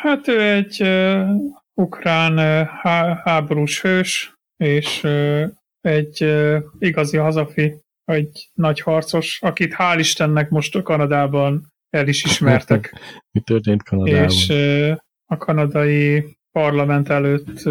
Hát 0.02 0.28
ő 0.28 0.42
egy 0.42 0.82
uh, 0.82 1.30
ukrán 1.74 2.34
uh, 2.34 2.68
há- 2.68 3.20
háborús 3.24 3.82
hős, 3.82 4.40
és 4.58 5.04
uh, 5.04 5.48
egy 5.82 6.24
uh, 6.24 6.64
igazi 6.80 7.18
hazafi, 7.18 7.82
egy 8.06 8.50
nagy 8.54 8.80
harcos, 8.80 9.42
akit 9.42 9.76
hál' 9.78 9.96
Istennek 10.00 10.50
most 10.50 10.76
a 10.76 10.82
Kanadában 10.82 11.74
el 11.90 12.08
is 12.08 12.24
ismertek. 12.24 12.94
Mi 13.32 13.40
történt 13.40 13.84
Kanadában? 13.84 14.24
És 14.24 14.50
a 15.26 15.38
kanadai 15.38 16.38
parlament 16.52 17.10
előtt 17.10 17.70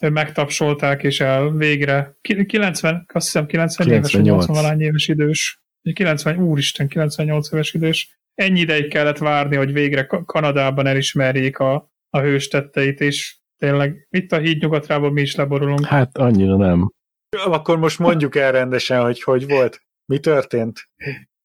megtapsolták, 0.00 1.02
és 1.02 1.20
el 1.20 1.50
végre 1.50 2.16
90, 2.46 3.06
azt 3.12 3.24
hiszem 3.24 3.46
90 3.46 3.88
éves, 3.88 4.12
80 4.12 4.56
valány 4.56 4.80
éves 4.80 5.08
idős. 5.08 5.60
90, 5.92 6.38
úristen, 6.38 6.88
98 6.88 7.52
éves 7.52 7.74
idős. 7.74 8.20
Ennyi 8.34 8.60
ideig 8.60 8.88
kellett 8.88 9.18
várni, 9.18 9.56
hogy 9.56 9.72
végre 9.72 10.06
Kanadában 10.06 10.86
elismerjék 10.86 11.58
a, 11.58 11.92
a 12.10 12.20
hős 12.20 12.48
tetteit, 12.48 13.00
és 13.00 13.38
tényleg 13.56 14.06
itt 14.10 14.32
a 14.32 14.38
híd 14.38 14.62
nyugatrában 14.62 15.12
mi 15.12 15.20
is 15.20 15.34
leborulunk. 15.34 15.84
Hát 15.84 16.18
annyira 16.18 16.56
nem. 16.56 16.92
Akkor 17.44 17.78
most 17.78 17.98
mondjuk 17.98 18.36
el 18.36 18.52
rendesen, 18.52 19.02
hogy 19.02 19.22
hogy 19.22 19.48
volt. 19.48 19.80
Mi 20.04 20.18
történt? 20.18 20.88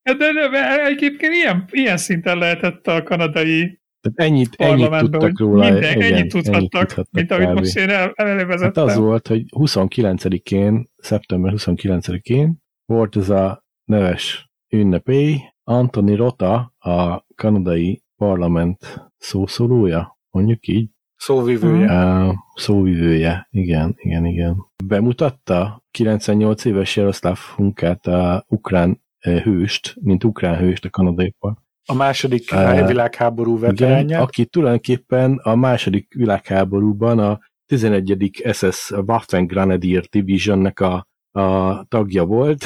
De, 0.03 0.13
de, 0.13 0.49
de 0.51 0.85
egyébként 0.85 1.33
ilyen, 1.33 1.65
ilyen 1.71 1.97
szinten 1.97 2.37
lehetett 2.37 2.87
a 2.87 3.03
kanadai 3.03 3.81
tehát 4.03 4.31
ennyit, 4.31 4.55
ennyit 4.55 4.89
tudtak 4.89 5.39
róla. 5.39 5.71
Minden, 5.71 5.97
igen, 5.97 6.13
ennyit 6.13 6.31
tudhattak, 6.31 6.55
ennyit 6.55 6.69
tudhattak 6.69 7.07
mint 7.11 7.31
amit 7.31 7.47
kb. 7.47 7.57
most 7.57 7.77
én 7.77 7.89
el, 7.89 8.11
elővezettem. 8.15 8.87
Hát 8.87 8.95
az 8.95 9.01
volt, 9.03 9.27
hogy 9.27 9.43
29-én, 9.49 10.89
szeptember 10.97 11.53
29-én 11.55 12.57
volt 12.85 13.15
ez 13.15 13.29
a 13.29 13.65
neves 13.83 14.51
ünnepély, 14.69 15.37
Anthony 15.63 16.15
Rota, 16.15 16.73
a 16.77 17.25
kanadai 17.35 18.03
parlament 18.15 19.09
szószólója, 19.17 20.19
mondjuk 20.29 20.67
így. 20.67 20.89
Szóvivője. 21.15 21.85
Uh, 21.85 22.33
szóvivője, 22.55 23.47
igen, 23.51 23.95
igen, 23.97 24.25
igen. 24.25 24.55
Bemutatta 24.85 25.83
98 25.91 26.65
éves 26.65 26.95
Jaroszláv 26.95 27.37
Hunkát, 27.55 28.07
a 28.07 28.45
ukrán 28.47 29.02
hőst, 29.30 29.95
mint 30.01 30.24
ukrán 30.24 30.57
hőst 30.57 30.86
a 30.86 30.89
kanadaiban. 30.89 31.61
A 31.86 31.93
második 31.93 32.51
uh, 32.51 32.88
világháború 32.88 33.59
veteránja. 33.59 34.21
Aki 34.21 34.45
tulajdonképpen 34.45 35.39
a 35.43 35.55
második 35.55 36.13
világháborúban 36.13 37.19
a 37.19 37.39
11. 37.65 38.41
SS 38.51 38.91
Waffen 38.91 39.45
Grenadier 39.45 40.03
Divisionnek 40.03 40.80
a, 40.80 41.07
a 41.32 41.84
tagja 41.84 42.26
volt. 42.26 42.65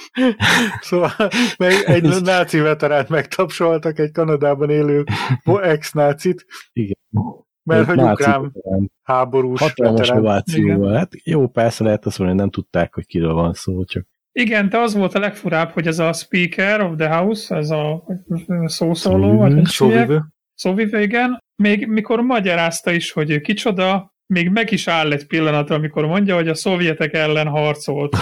szóval 0.80 1.10
meg 1.58 1.72
egy 1.84 2.22
náci 2.22 2.58
veteránt 2.58 3.08
megtapsoltak, 3.08 3.98
egy 3.98 4.10
Kanadában 4.10 4.70
élő 4.70 5.04
ex-nácit. 5.62 6.46
Igen. 6.72 6.96
Mert 7.62 7.86
hogy 7.86 8.02
ukrán 8.02 8.52
háborús 9.02 9.60
Hatalmas 9.60 10.10
ovációval. 10.10 10.94
Hát 10.94 11.10
jó, 11.24 11.48
persze 11.48 11.84
lehet 11.84 12.06
azt 12.06 12.18
mondani, 12.18 12.40
hogy 12.40 12.50
nem 12.50 12.62
tudták, 12.62 12.94
hogy 12.94 13.06
kiről 13.06 13.32
van 13.32 13.52
szó, 13.52 13.84
csak 13.84 14.06
igen, 14.36 14.68
de 14.68 14.78
az 14.78 14.94
volt 14.94 15.14
a 15.14 15.18
legfurább, 15.18 15.70
hogy 15.70 15.86
ez 15.86 15.98
a 15.98 16.12
Speaker 16.12 16.80
of 16.80 16.96
the 16.96 17.16
House, 17.16 17.56
ez 17.56 17.70
a 17.70 18.04
szószóló, 18.64 19.64
szóvivő. 19.64 20.22
Szóvivő, 20.54 21.00
igen. 21.00 21.42
Még 21.62 21.86
mikor 21.86 22.20
magyarázta 22.20 22.92
is, 22.92 23.12
hogy 23.12 23.30
ő 23.30 23.40
kicsoda, 23.40 24.14
még 24.26 24.48
meg 24.48 24.72
is 24.72 24.88
áll 24.88 25.12
egy 25.12 25.26
pillanatra, 25.26 25.74
amikor 25.74 26.06
mondja, 26.06 26.34
hogy 26.34 26.48
a 26.48 26.54
szovjetek 26.54 27.12
ellen 27.12 27.46
harcolt 27.46 28.16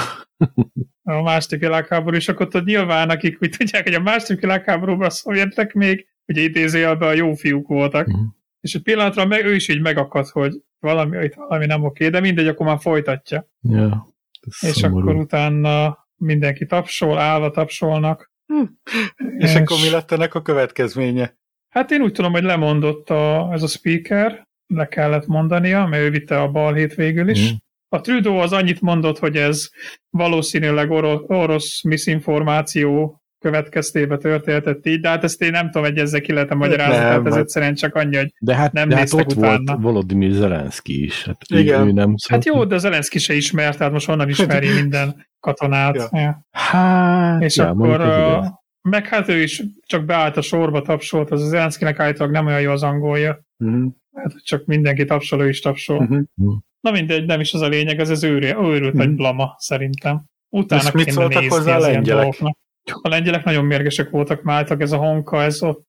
a 1.02 1.22
második 1.22 1.60
világháború, 1.60 2.16
és 2.16 2.28
akkor 2.28 2.48
ott 2.52 2.64
nyilván, 2.64 3.10
akik 3.10 3.38
úgy 3.40 3.54
tudják, 3.58 3.82
hogy 3.82 3.94
a 3.94 4.00
második 4.00 4.40
világháborúban 4.40 5.06
a 5.06 5.10
szovjetek 5.10 5.72
még, 5.72 6.06
ugye 6.26 6.42
idézőjelben 6.42 7.08
a 7.08 7.12
jó 7.12 7.34
fiúk 7.34 7.68
voltak. 7.68 8.06
Uh-huh. 8.06 8.24
És 8.60 8.74
egy 8.74 8.82
pillanatra 8.82 9.26
meg, 9.26 9.44
ő 9.44 9.54
is 9.54 9.68
így 9.68 9.80
megakadt, 9.80 10.28
hogy 10.28 10.62
valami, 10.78 11.16
hogy 11.16 11.34
valami 11.36 11.66
nem 11.66 11.84
oké, 11.84 12.08
de 12.08 12.20
mindegy, 12.20 12.46
akkor 12.46 12.66
már 12.66 12.78
folytatja. 12.80 13.48
Yeah, 13.60 13.92
és 14.60 14.72
szomorú. 14.72 15.08
akkor 15.08 15.20
utána 15.20 16.01
mindenki 16.22 16.66
tapsol, 16.66 17.18
állva 17.18 17.50
tapsolnak. 17.50 18.30
Hm. 18.46 18.62
És, 19.38 19.50
és 19.50 19.54
akkor 19.54 19.76
mi 19.82 19.90
lett 19.90 20.10
ennek 20.10 20.34
a 20.34 20.42
következménye? 20.42 21.36
Hát 21.68 21.90
én 21.90 22.02
úgy 22.02 22.12
tudom, 22.12 22.32
hogy 22.32 22.42
lemondott 22.42 23.10
a, 23.10 23.48
ez 23.52 23.62
a 23.62 23.66
speaker, 23.66 24.48
le 24.66 24.88
kellett 24.88 25.26
mondania, 25.26 25.86
mert 25.86 26.02
ő 26.02 26.10
vitte 26.10 26.40
a 26.40 26.50
balhét 26.50 26.94
végül 26.94 27.28
is. 27.28 27.52
Mm. 27.52 27.54
A 27.88 28.00
Trudeau 28.00 28.36
az 28.36 28.52
annyit 28.52 28.80
mondott, 28.80 29.18
hogy 29.18 29.36
ez 29.36 29.68
valószínűleg 30.10 30.90
orosz, 30.90 31.22
orosz 31.26 31.82
misinformáció 31.82 33.21
következtébe 33.42 34.16
történhetett 34.16 34.86
így, 34.86 35.00
de 35.00 35.08
hát 35.08 35.24
ezt 35.24 35.42
én 35.42 35.50
nem 35.50 35.66
tudom, 35.66 35.82
hogy 35.82 35.98
ezzel 35.98 36.20
ki 36.20 36.32
lehet 36.32 36.54
magyarázni, 36.54 36.94
nem, 36.94 37.02
tehát 37.02 37.26
ez 37.26 37.32
hát- 37.32 37.42
egyszerűen 37.42 37.74
csak 37.74 37.94
annyi, 37.94 38.16
hogy 38.16 38.34
de 38.38 38.54
hát, 38.54 38.72
nem 38.72 38.88
de 38.88 38.96
hát 38.96 39.12
ott 39.12 39.32
utána. 39.32 39.62
volt 39.64 39.82
Volodymyr 39.82 40.30
Zelenszky 40.30 41.04
is. 41.04 41.24
Hát 41.24 41.44
Igen. 41.48 41.86
Ő, 41.86 41.92
nem 41.92 42.14
hát 42.28 42.44
jó, 42.44 42.64
de 42.64 42.78
Zelenszky 42.78 43.18
se 43.18 43.34
ismert, 43.34 43.78
tehát 43.78 43.92
most 43.92 44.08
onnan 44.08 44.28
ismeri 44.28 44.68
minden 44.80 45.26
katonát. 45.40 45.94
Ja. 45.94 46.08
Ja. 46.12 46.46
Hát, 46.50 47.42
És 47.42 47.56
ja, 47.56 47.68
akkor 47.68 48.00
a, 48.00 48.62
meg 48.82 49.06
hát 49.06 49.28
ő 49.28 49.42
is 49.42 49.62
csak 49.86 50.04
beállt 50.04 50.36
a 50.36 50.40
sorba, 50.42 50.82
tapsolt, 50.82 51.30
az 51.30 51.42
az 51.42 51.48
Zelenszkinek 51.48 51.98
állítólag 51.98 52.32
nem 52.32 52.46
olyan 52.46 52.60
jó 52.60 52.70
az 52.70 52.82
angolja. 52.82 53.44
Uh-huh. 53.58 53.92
Hát 54.14 54.44
csak 54.44 54.64
mindenki 54.64 55.04
tapsol, 55.04 55.42
ő 55.42 55.48
is 55.48 55.60
tapsol. 55.60 55.98
Uh-huh. 55.98 56.22
Na 56.80 56.90
mindegy, 56.90 57.26
nem 57.26 57.40
is 57.40 57.52
az 57.52 57.60
a 57.60 57.68
lényeg, 57.68 58.00
ez 58.00 58.10
az 58.10 58.24
őrült 58.24 58.82
uh-huh. 58.82 59.02
egy 59.02 59.14
blama, 59.14 59.54
szerintem. 59.58 60.24
Utána 60.48 60.90
mit 60.92 61.10
szóltak 61.10 61.44
hozzá 61.44 61.76
a 61.76 61.78
lengyelek? 61.78 62.42
A 62.84 63.08
lengyelek 63.08 63.44
nagyon 63.44 63.64
mérgesek 63.64 64.10
voltak, 64.10 64.42
már 64.42 64.76
ez 64.78 64.92
a 64.92 64.96
honka, 64.96 65.42
ez 65.42 65.62
ott 65.62 65.86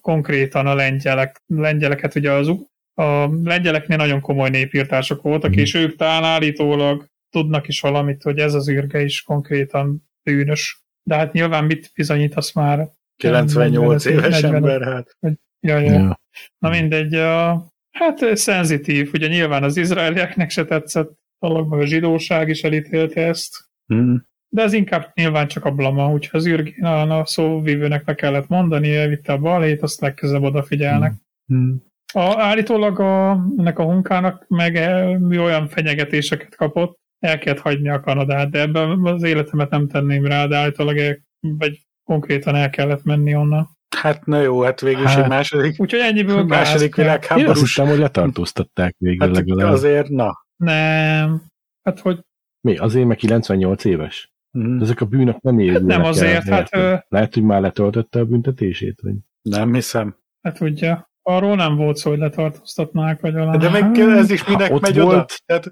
konkrétan 0.00 0.66
a 0.66 0.74
lengyelek, 0.74 1.42
lengyeleket 1.46 2.14
ugye 2.14 2.30
az 2.30 2.48
a 2.94 3.28
lengyeleknél 3.42 3.96
nagyon 3.96 4.20
komoly 4.20 4.50
népírtások 4.50 5.22
voltak, 5.22 5.50
mm. 5.50 5.58
és 5.58 5.74
ők 5.74 5.96
talán 5.96 6.24
állítólag 6.24 7.06
tudnak 7.30 7.68
is 7.68 7.80
valamit, 7.80 8.22
hogy 8.22 8.38
ez 8.38 8.54
az 8.54 8.68
űrge 8.68 9.02
is 9.02 9.22
konkrétan 9.22 10.08
bűnös. 10.22 10.82
De 11.02 11.16
hát 11.16 11.32
nyilván 11.32 11.64
mit 11.64 11.90
bizonyítasz 11.94 12.52
már? 12.52 12.88
98 13.16 14.04
éves 14.04 14.40
40, 14.40 14.54
ember, 14.54 14.82
hát. 14.82 15.16
Hogy, 15.20 15.32
ja, 15.60 15.78
ja. 15.78 15.92
ja. 15.92 16.20
Na 16.58 16.68
mindegy, 16.68 17.14
a, 17.14 17.66
hát 17.90 18.36
szenzitív, 18.36 19.10
ugye 19.12 19.26
nyilván 19.26 19.62
az 19.62 19.76
izraelieknek 19.76 20.50
se 20.50 20.64
tetszett, 20.64 21.10
dolog, 21.38 21.70
meg 21.70 21.80
a 21.80 21.86
zsidóság 21.86 22.48
is 22.48 22.62
elítélte 22.62 23.26
ezt. 23.26 23.70
Mm 23.94 24.14
de 24.54 24.62
ez 24.62 24.72
inkább 24.72 25.10
nyilván 25.14 25.48
csak 25.48 25.64
a 25.64 25.70
blama, 25.70 26.10
úgyhogy 26.10 26.40
az 26.40 26.46
űrgén 26.46 26.84
a 26.84 27.26
szóvívőnek 27.26 28.06
le 28.06 28.14
kellett 28.14 28.48
mondani, 28.48 28.96
elvitte 28.96 29.32
a 29.32 29.38
balét, 29.38 29.82
azt 29.82 30.00
legközebb 30.00 30.42
odafigyelnek. 30.42 31.12
Mm. 31.54 31.74
A, 32.14 32.40
állítólag 32.40 33.00
a, 33.00 33.30
ennek 33.56 33.78
a 33.78 33.84
hunkának 33.84 34.44
meg 34.48 34.76
el, 34.76 35.20
olyan 35.30 35.68
fenyegetéseket 35.68 36.56
kapott, 36.56 36.98
el 37.18 37.38
kellett 37.38 37.60
hagyni 37.60 37.88
a 37.88 38.00
Kanadát, 38.00 38.50
de 38.50 38.60
ebben 38.60 39.06
az 39.06 39.22
életemet 39.22 39.70
nem 39.70 39.88
tenném 39.88 40.26
rá, 40.26 40.46
de 40.46 40.56
állítólag 40.56 40.96
el, 40.96 41.18
vagy 41.40 41.80
konkrétan 42.04 42.54
el 42.54 42.70
kellett 42.70 43.04
menni 43.04 43.34
onnan. 43.34 43.68
Hát 43.96 44.26
na 44.26 44.40
jó, 44.40 44.62
hát 44.62 44.80
végül 44.80 45.02
is 45.02 45.10
hát, 45.10 45.22
egy 45.22 45.28
második, 45.28 45.80
úgyhogy 45.80 46.00
ennyiből 46.00 46.44
második 46.44 46.94
világháborús. 46.94 47.56
Én 47.56 47.62
azt 47.62 47.66
hittem, 47.66 47.86
hogy 47.86 47.98
letartóztatták 47.98 48.94
végül 48.98 49.26
hát 49.26 49.36
legalább. 49.36 49.72
Azért, 49.72 50.08
na. 50.08 50.44
Nem. 50.56 51.42
Hát 51.82 52.00
hogy... 52.00 52.20
Mi? 52.60 52.76
Azért 52.76 53.06
meg 53.06 53.16
98 53.16 53.84
éves? 53.84 54.31
Mm. 54.58 54.80
Ezek 54.80 55.00
a 55.00 55.04
bűnök 55.04 55.40
nem 55.40 55.58
érülnek 55.58 55.90
hát 55.90 56.00
nem 56.00 56.08
azért, 56.08 56.48
el, 56.48 56.54
hát... 56.54 56.76
Ő... 56.76 57.04
Lehet, 57.08 57.34
hogy 57.34 57.42
már 57.42 57.60
letöltötte 57.60 58.20
a 58.20 58.24
büntetését? 58.24 59.00
Vagy? 59.02 59.14
Nem 59.42 59.74
hiszem. 59.74 60.16
Hát 60.42 60.60
ugye, 60.60 60.96
arról 61.22 61.56
nem 61.56 61.76
volt 61.76 61.96
szó, 61.96 62.10
hogy 62.10 62.18
letartóztatnák, 62.18 63.20
vagy 63.20 63.32
valami. 63.32 63.56
De 63.56 63.70
meg 63.70 63.98
ez 63.98 64.30
is 64.30 64.46
minek 64.46 64.70
ha, 64.70 64.78
megy 64.80 65.00
volt, 65.00 65.14
oda. 65.14 65.26
Tehát, 65.46 65.70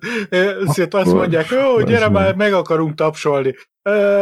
ezért 0.69 0.95
azt 0.95 1.13
mondják, 1.13 1.47
jó, 1.47 1.83
gyere 1.83 2.09
már, 2.09 2.35
meg 2.35 2.53
akarunk 2.53 2.95
tapsolni. 2.95 3.55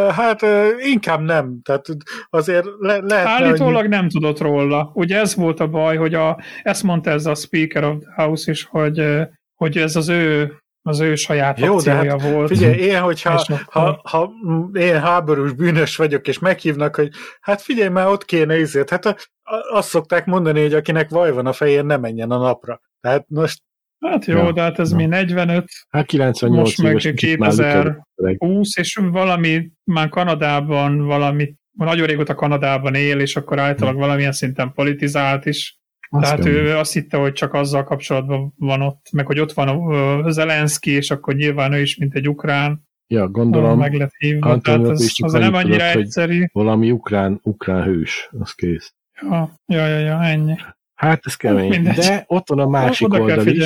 Hát 0.08 0.46
inkább 0.92 1.20
nem. 1.20 1.60
Tehát 1.62 1.86
azért 2.30 2.66
le, 2.78 2.98
lehet. 2.98 3.26
Állítólag 3.26 3.80
hogy... 3.80 3.88
nem 3.88 4.08
tudott 4.08 4.38
róla. 4.38 4.90
Ugye 4.94 5.18
ez 5.18 5.34
volt 5.34 5.60
a 5.60 5.68
baj, 5.68 5.96
hogy 5.96 6.14
a, 6.14 6.40
ezt 6.62 6.82
mondta 6.82 7.10
ez 7.10 7.26
a 7.26 7.34
Speaker 7.34 7.84
of 7.84 7.98
the 7.98 8.22
House 8.22 8.50
is, 8.50 8.64
hogy, 8.64 9.26
hogy 9.54 9.76
ez 9.76 9.96
az 9.96 10.08
ő 10.08 10.52
az 10.88 11.00
ő 11.00 11.14
saját 11.14 11.60
Jó, 11.60 11.80
de 11.80 11.92
hát, 11.92 12.22
volt. 12.22 12.48
Figyelj, 12.48 12.76
én, 12.76 13.00
hogyha 13.00 13.44
ha, 13.70 14.00
ha, 14.04 14.32
én 14.72 15.00
háborús 15.00 15.52
bűnös 15.52 15.96
vagyok, 15.96 16.28
és 16.28 16.38
meghívnak, 16.38 16.96
hogy 16.96 17.08
hát 17.40 17.62
figyelj, 17.62 17.88
már 17.88 18.06
ott 18.06 18.24
kéne 18.24 18.58
izért. 18.58 18.90
Hát 18.90 19.06
a, 19.06 19.16
a, 19.42 19.76
azt 19.76 19.88
szokták 19.88 20.26
mondani, 20.26 20.62
hogy 20.62 20.74
akinek 20.74 21.08
vaj 21.08 21.32
van 21.32 21.46
a 21.46 21.52
fején, 21.52 21.86
ne 21.86 21.96
menjen 21.96 22.30
a 22.30 22.38
napra. 22.38 22.80
Tehát 23.00 23.24
most 23.28 23.62
Hát 24.06 24.24
jó, 24.24 24.36
ja, 24.36 24.52
de 24.52 24.62
hát 24.62 24.78
ez 24.78 24.90
ja. 24.90 24.96
mi 24.96 25.06
45, 25.06 25.64
hát 25.88 26.06
98 26.06 26.58
most 26.58 26.82
meg 26.82 27.14
2020, 27.14 28.76
és 28.76 29.00
valami 29.10 29.70
már 29.84 30.08
Kanadában, 30.08 30.98
valami, 30.98 31.54
nagyon 31.70 32.06
régóta 32.06 32.34
Kanadában 32.34 32.94
él, 32.94 33.20
és 33.20 33.36
akkor 33.36 33.58
általában 33.58 34.00
valamilyen 34.00 34.32
szinten 34.32 34.72
politizált 34.72 35.46
is. 35.46 35.78
Azt 36.08 36.24
Tehát 36.24 36.46
ő 36.46 36.62
ő 36.62 36.76
azt 36.76 36.92
hitte, 36.92 37.16
hogy 37.16 37.32
csak 37.32 37.54
azzal 37.54 37.84
kapcsolatban 37.84 38.54
van 38.56 38.82
ott, 38.82 39.06
meg 39.12 39.26
hogy 39.26 39.40
ott 39.40 39.52
van 39.52 39.68
a 39.68 40.30
Zelenszky, 40.30 40.90
és 40.90 41.10
akkor 41.10 41.34
nyilván 41.34 41.72
ő 41.72 41.80
is, 41.80 41.96
mint 41.96 42.14
egy 42.14 42.28
ukrán. 42.28 42.86
Ja, 43.06 43.28
gondolom. 43.28 43.78
Meg 43.78 43.94
lett 43.94 44.14
hívva, 44.18 44.58
tehát 44.60 44.88
ez, 44.88 45.12
az 45.22 45.32
nem 45.32 45.54
annyira 45.54 45.90
tudod, 45.90 46.04
egyszerű. 46.04 46.44
Valami 46.52 46.90
ukrán, 46.90 47.40
ukrán 47.42 47.82
hős, 47.82 48.28
az 48.38 48.52
kész. 48.52 48.94
Ja, 49.20 49.54
ja, 49.66 49.86
ja, 49.86 49.98
ja 49.98 50.22
ennyi. 50.22 50.56
Hát 50.94 51.26
ez 51.26 51.34
kemény. 51.34 51.68
Mindegy. 51.68 51.96
De 51.96 52.24
ott 52.26 52.48
van 52.48 52.58
a 52.58 52.68
másik 52.68 53.06
Oda 53.06 53.20
oldal 53.20 53.46
is. 53.46 53.64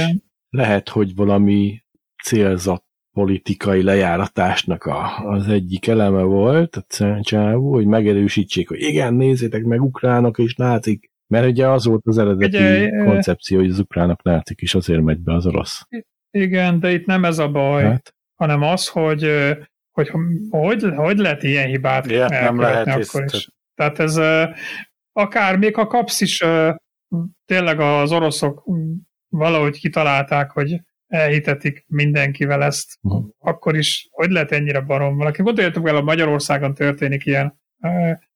Lehet, 0.49 0.89
hogy 0.89 1.15
valami 1.15 1.83
célzat 2.23 2.85
politikai 3.13 3.83
lejáratásnak 3.83 4.85
a, 4.85 5.29
az 5.29 5.49
egyik 5.49 5.87
eleme 5.87 6.23
volt, 6.23 6.77
a 6.77 7.21
csávó, 7.21 7.73
hogy 7.73 7.87
megerősítsék, 7.87 8.69
hogy 8.69 8.81
igen, 8.81 9.15
nézzétek 9.15 9.65
meg, 9.65 9.83
ukránok 9.83 10.39
és 10.39 10.55
nácik 10.55 11.12
mert 11.33 11.47
ugye 11.47 11.69
az 11.69 11.85
volt 11.85 12.07
az 12.07 12.19
eredeti 12.19 12.57
ugye, 12.57 13.05
koncepció, 13.05 13.59
hogy 13.59 13.71
az 13.71 13.79
ukránok 13.79 14.23
nácik 14.23 14.61
is 14.61 14.75
azért 14.75 15.03
megy 15.03 15.19
be 15.19 15.35
az 15.35 15.47
orosz. 15.47 15.87
Igen, 16.31 16.81
de 16.81 16.93
itt 16.93 17.07
nem 17.07 17.25
ez 17.25 17.39
a 17.39 17.49
baj, 17.49 17.85
hát? 17.85 18.15
hanem 18.35 18.63
az, 18.63 18.89
hogy 18.89 19.31
hogy, 19.93 20.13
hogy, 20.51 20.85
hogy 20.95 21.19
lehet 21.19 21.43
ilyen 21.43 21.67
hibát 21.67 22.07
ja, 22.07 22.29
nem 22.29 22.61
lehet 22.61 22.87
akkor 22.87 23.25
is. 23.33 23.49
Tehát 23.75 23.99
ez 23.99 24.17
akár 25.13 25.59
még 25.59 25.75
ha 25.75 25.87
kapsz 25.87 26.21
is 26.21 26.45
tényleg 27.45 27.81
az 27.81 28.13
oroszok 28.13 28.65
valahogy 29.29 29.79
kitalálták, 29.79 30.51
hogy 30.51 30.81
elhitetik 31.07 31.85
mindenkivel 31.87 32.63
ezt, 32.63 32.99
uh-huh. 33.01 33.25
akkor 33.39 33.77
is 33.77 34.09
hogy 34.11 34.31
lehet 34.31 34.53
ennyire 34.53 34.81
barom 34.81 35.17
valaki. 35.17 35.43
Gondoljatok 35.43 35.89
el, 35.89 35.97
a 35.97 36.03
Magyarországon 36.03 36.75
történik 36.75 37.27
ilyen 37.27 37.61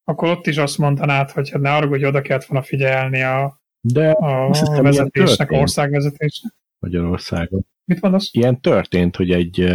akkor 0.04 0.28
ott 0.28 0.46
is 0.46 0.56
azt 0.56 0.78
mondanád, 0.78 1.30
hogy 1.30 1.50
hát 1.50 1.60
ne 1.60 1.74
arra, 1.74 1.86
hogy 1.86 2.04
oda 2.04 2.20
kellett 2.20 2.44
volna 2.44 2.64
figyelni 2.64 3.22
a, 3.22 3.60
De 3.80 4.10
a 4.10 4.46
hiszem, 4.46 4.82
vezetésnek, 4.82 5.50
országvezetésnek. 5.50 6.54
Magyarországon. 6.78 7.66
Mit 7.84 8.00
mondasz? 8.00 8.28
Ilyen 8.32 8.60
történt, 8.60 9.16
hogy 9.16 9.30
egy, 9.30 9.74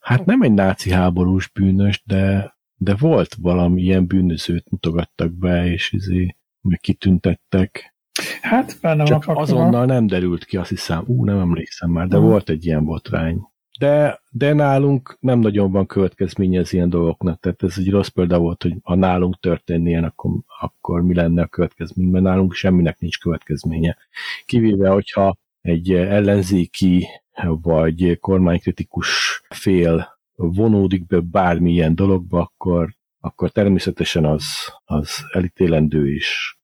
hát 0.00 0.24
nem 0.24 0.42
egy 0.42 0.52
náci 0.52 0.90
háborús 0.90 1.48
bűnös, 1.48 2.02
de, 2.06 2.56
de 2.76 2.94
volt 2.94 3.34
valami 3.34 3.82
ilyen 3.82 4.06
bűnözőt 4.06 4.70
mutogattak 4.70 5.32
be, 5.32 5.66
és 5.66 5.92
izé, 5.92 6.36
meg 6.60 6.78
kitüntettek. 6.78 7.94
Hát 8.40 8.78
benne 8.80 9.04
Csak 9.04 9.24
van 9.24 9.36
azonnal 9.36 9.84
nem 9.84 10.06
derült 10.06 10.44
ki, 10.44 10.56
azt 10.56 10.68
hiszem. 10.68 11.04
Ú, 11.06 11.24
nem 11.24 11.38
emlékszem 11.38 11.90
már, 11.90 12.06
de 12.06 12.16
hmm. 12.16 12.26
volt 12.26 12.48
egy 12.48 12.66
ilyen 12.66 12.84
botrány. 12.84 13.40
De, 13.78 14.20
de 14.30 14.52
nálunk 14.52 15.16
nem 15.20 15.38
nagyon 15.38 15.72
van 15.72 15.86
következménye 15.86 16.60
az 16.60 16.72
ilyen 16.72 16.88
dolgoknak, 16.88 17.40
tehát 17.40 17.62
ez 17.62 17.74
egy 17.78 17.90
rossz 17.90 18.08
példa 18.08 18.38
volt, 18.38 18.62
hogy 18.62 18.74
ha 18.82 18.94
nálunk 18.94 19.40
történjen, 19.40 20.04
akkor, 20.04 20.30
akkor 20.60 21.02
mi 21.02 21.14
lenne 21.14 21.42
a 21.42 21.46
következmény, 21.46 22.08
mert 22.08 22.24
nálunk 22.24 22.52
semminek 22.52 22.98
nincs 22.98 23.18
következménye. 23.18 23.96
Kivéve, 24.44 24.88
hogyha 24.88 25.36
egy 25.60 25.92
ellenzéki 25.92 27.06
vagy 27.44 28.18
kormánykritikus 28.20 29.42
fél 29.48 30.18
vonódik 30.34 31.06
be 31.06 31.20
bármilyen 31.20 31.94
dologba, 31.94 32.40
akkor, 32.40 32.94
akkor 33.20 33.50
természetesen 33.50 34.24
az, 34.24 34.44
az 34.84 35.24
elítélendő 35.32 36.14
és 36.14 36.56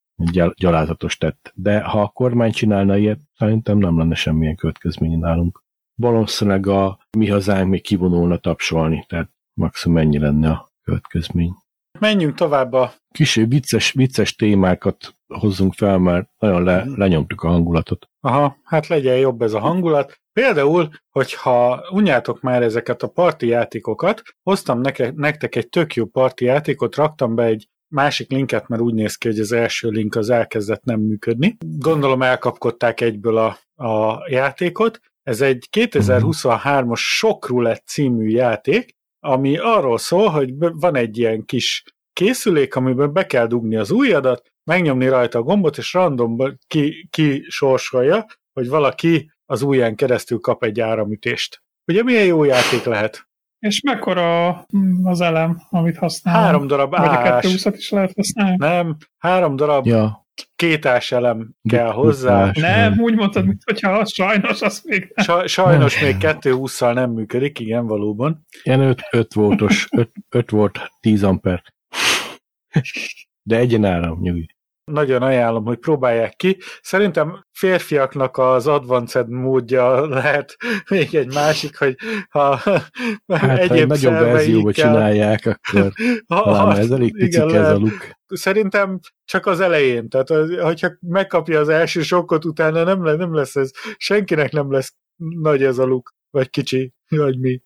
gyalázatos 0.56 1.16
tett. 1.16 1.52
De 1.54 1.80
ha 1.80 2.02
a 2.02 2.08
kormány 2.08 2.52
csinálna 2.52 2.96
ilyet, 2.96 3.20
szerintem 3.36 3.78
nem 3.78 3.98
lenne 3.98 4.14
semmilyen 4.14 4.56
következmény 4.56 5.18
nálunk. 5.18 5.63
Valószínűleg 5.94 6.66
a 6.66 6.98
mi 7.18 7.28
hazánk 7.28 7.68
még 7.68 7.82
kivonulna 7.82 8.36
tapsolni, 8.36 9.04
tehát 9.08 9.30
maximum 9.54 9.96
ennyi 9.96 10.18
lenne 10.18 10.50
a 10.50 10.70
következmény. 10.84 11.54
Menjünk 12.00 12.34
tovább 12.34 12.72
a... 12.72 12.92
Kicsi 13.10 13.44
vicces, 13.44 13.92
vicces 13.92 14.34
témákat 14.34 15.16
hozzunk 15.26 15.74
fel, 15.74 15.98
mert 15.98 16.28
nagyon 16.38 16.62
le, 16.62 16.84
mhm. 16.84 16.98
lenyomtuk 16.98 17.42
a 17.42 17.48
hangulatot. 17.48 18.08
Aha, 18.20 18.56
hát 18.62 18.86
legyen 18.86 19.16
jobb 19.16 19.42
ez 19.42 19.52
a 19.52 19.58
hangulat. 19.58 20.20
Például, 20.32 20.88
hogyha 21.10 21.84
unjátok 21.90 22.40
már 22.40 22.62
ezeket 22.62 23.02
a 23.02 23.08
parti 23.08 23.46
játékokat, 23.46 24.22
hoztam 24.42 24.80
neke, 24.80 25.12
nektek 25.16 25.56
egy 25.56 25.68
tök 25.68 25.94
jó 25.94 26.04
parti 26.06 26.44
játékot, 26.44 26.96
raktam 26.96 27.34
be 27.34 27.44
egy 27.44 27.68
másik 27.88 28.30
linket, 28.30 28.68
mert 28.68 28.82
úgy 28.82 28.94
néz 28.94 29.16
ki, 29.16 29.28
hogy 29.28 29.38
az 29.38 29.52
első 29.52 29.88
link 29.88 30.14
az 30.14 30.30
elkezdett 30.30 30.84
nem 30.84 31.00
működni. 31.00 31.56
Gondolom 31.78 32.22
elkapkodták 32.22 33.00
egyből 33.00 33.36
a, 33.36 33.58
a 33.84 34.24
játékot. 34.28 35.00
Ez 35.24 35.40
egy 35.40 35.68
2023-as 35.72 36.96
Shock 36.96 37.48
Roulette 37.48 37.82
című 37.86 38.28
játék, 38.28 38.94
ami 39.20 39.56
arról 39.58 39.98
szól, 39.98 40.28
hogy 40.28 40.54
van 40.58 40.96
egy 40.96 41.18
ilyen 41.18 41.44
kis 41.44 41.82
készülék, 42.12 42.76
amiben 42.76 43.12
be 43.12 43.26
kell 43.26 43.46
dugni 43.46 43.76
az 43.76 43.90
ujjadat, 43.90 44.52
megnyomni 44.64 45.08
rajta 45.08 45.38
a 45.38 45.42
gombot, 45.42 45.78
és 45.78 45.92
random 45.92 46.36
ki, 46.66 47.08
ki 47.10 47.44
sorsolja, 47.48 48.26
hogy 48.52 48.68
valaki 48.68 49.30
az 49.46 49.62
ujján 49.62 49.94
keresztül 49.94 50.38
kap 50.38 50.64
egy 50.64 50.80
áramütést. 50.80 51.62
Ugye 51.86 52.02
milyen 52.02 52.24
jó 52.24 52.44
játék 52.44 52.84
lehet? 52.84 53.28
És 53.58 53.80
mekkora 53.80 54.48
az 55.02 55.20
elem, 55.20 55.62
amit 55.70 55.96
használ? 55.96 56.34
Három 56.34 56.66
darab 56.66 56.94
ás. 56.94 57.00
Vagy 57.00 57.16
a 57.16 57.38
220 57.38 57.78
is 57.78 57.90
lehet 57.90 58.12
használni? 58.16 58.56
Nem, 58.58 58.96
három 59.18 59.56
darab 59.56 59.86
ja. 59.86 60.23
Kétás 60.56 61.12
elem 61.12 61.50
kell 61.62 61.90
hozzá. 61.90 62.50
Nem, 62.54 62.98
úgy 62.98 63.14
mondtad, 63.14 63.46
mint 63.46 63.62
hogyha 63.64 64.04
sajnos 64.04 64.62
az 64.62 64.82
még 64.84 65.12
nem. 65.14 65.24
Sa- 65.24 65.46
sajnos 65.46 66.00
még 66.00 66.16
220 66.16 66.80
nem 66.80 67.10
működik, 67.10 67.58
igen, 67.58 67.86
valóban. 67.86 68.46
Ilyen 68.62 68.80
5, 68.80 69.02
5 69.10 69.34
voltos, 69.34 69.88
5, 69.90 70.10
5 70.28 70.50
volt 70.50 70.78
10 71.00 71.22
amper. 71.22 71.62
De 73.42 73.56
egyen 73.56 73.84
áram, 73.84 74.20
nyugi 74.20 74.53
nagyon 74.84 75.22
ajánlom, 75.22 75.64
hogy 75.64 75.78
próbálják 75.78 76.36
ki. 76.36 76.58
Szerintem 76.82 77.44
férfiaknak 77.52 78.38
az 78.38 78.66
advanced 78.66 79.28
módja 79.28 80.06
lehet 80.06 80.56
még 80.90 81.14
egy 81.14 81.34
másik, 81.34 81.78
hogy 81.78 81.96
ha 82.28 82.56
hát, 83.26 83.58
egyéb 83.58 83.80
ha 83.80 83.86
nagyobb 83.86 84.12
verzióba 84.12 84.72
csinálják, 84.72 85.46
akkor 85.46 85.92
ha, 86.26 86.76
ez 86.76 86.90
elég 86.90 87.16
picik 87.16 87.52
ez 87.52 87.68
a 87.68 87.76
luk. 87.76 88.08
Szerintem 88.26 88.98
csak 89.24 89.46
az 89.46 89.60
elején, 89.60 90.08
tehát 90.08 90.28
hogyha 90.60 90.88
megkapja 91.00 91.60
az 91.60 91.68
első 91.68 92.02
sokkot, 92.02 92.44
utána 92.44 92.84
nem, 92.84 93.04
le, 93.04 93.14
nem 93.14 93.34
lesz 93.34 93.56
ez, 93.56 93.70
senkinek 93.96 94.52
nem 94.52 94.72
lesz 94.72 94.94
nagy 95.16 95.62
ez 95.62 95.78
a 95.78 95.84
luk, 95.84 96.14
vagy 96.30 96.50
kicsi, 96.50 96.92
vagy 97.08 97.38
mi. 97.38 97.62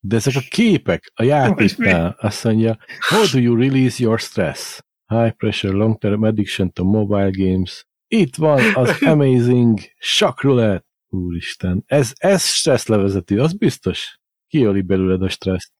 De 0.00 0.16
ezek 0.16 0.34
a 0.36 0.46
képek 0.50 1.12
a 1.14 1.22
játéknál, 1.22 2.16
azt 2.20 2.44
mondja, 2.44 2.78
how 3.08 3.22
do 3.32 3.38
you 3.38 3.56
release 3.56 4.02
your 4.02 4.18
stress? 4.18 4.80
High 5.08 5.30
Pressure 5.30 5.74
Long 5.74 5.98
Term 5.98 6.22
Addiction 6.22 6.72
to 6.72 6.84
Mobile 6.84 7.30
Games. 7.30 7.86
Itt 8.08 8.36
van 8.36 8.60
az 8.74 9.02
Amazing 9.12 9.78
Shock 9.98 10.42
Roulette. 10.42 10.86
Úristen, 11.10 11.82
ez, 11.86 12.12
ez 12.16 12.42
stressz 12.42 12.86
levezető, 12.86 13.40
az 13.40 13.52
biztos. 13.52 14.20
Kiöli 14.48 14.80
belőled 14.80 15.22
a 15.22 15.28
stresszt. 15.28 15.72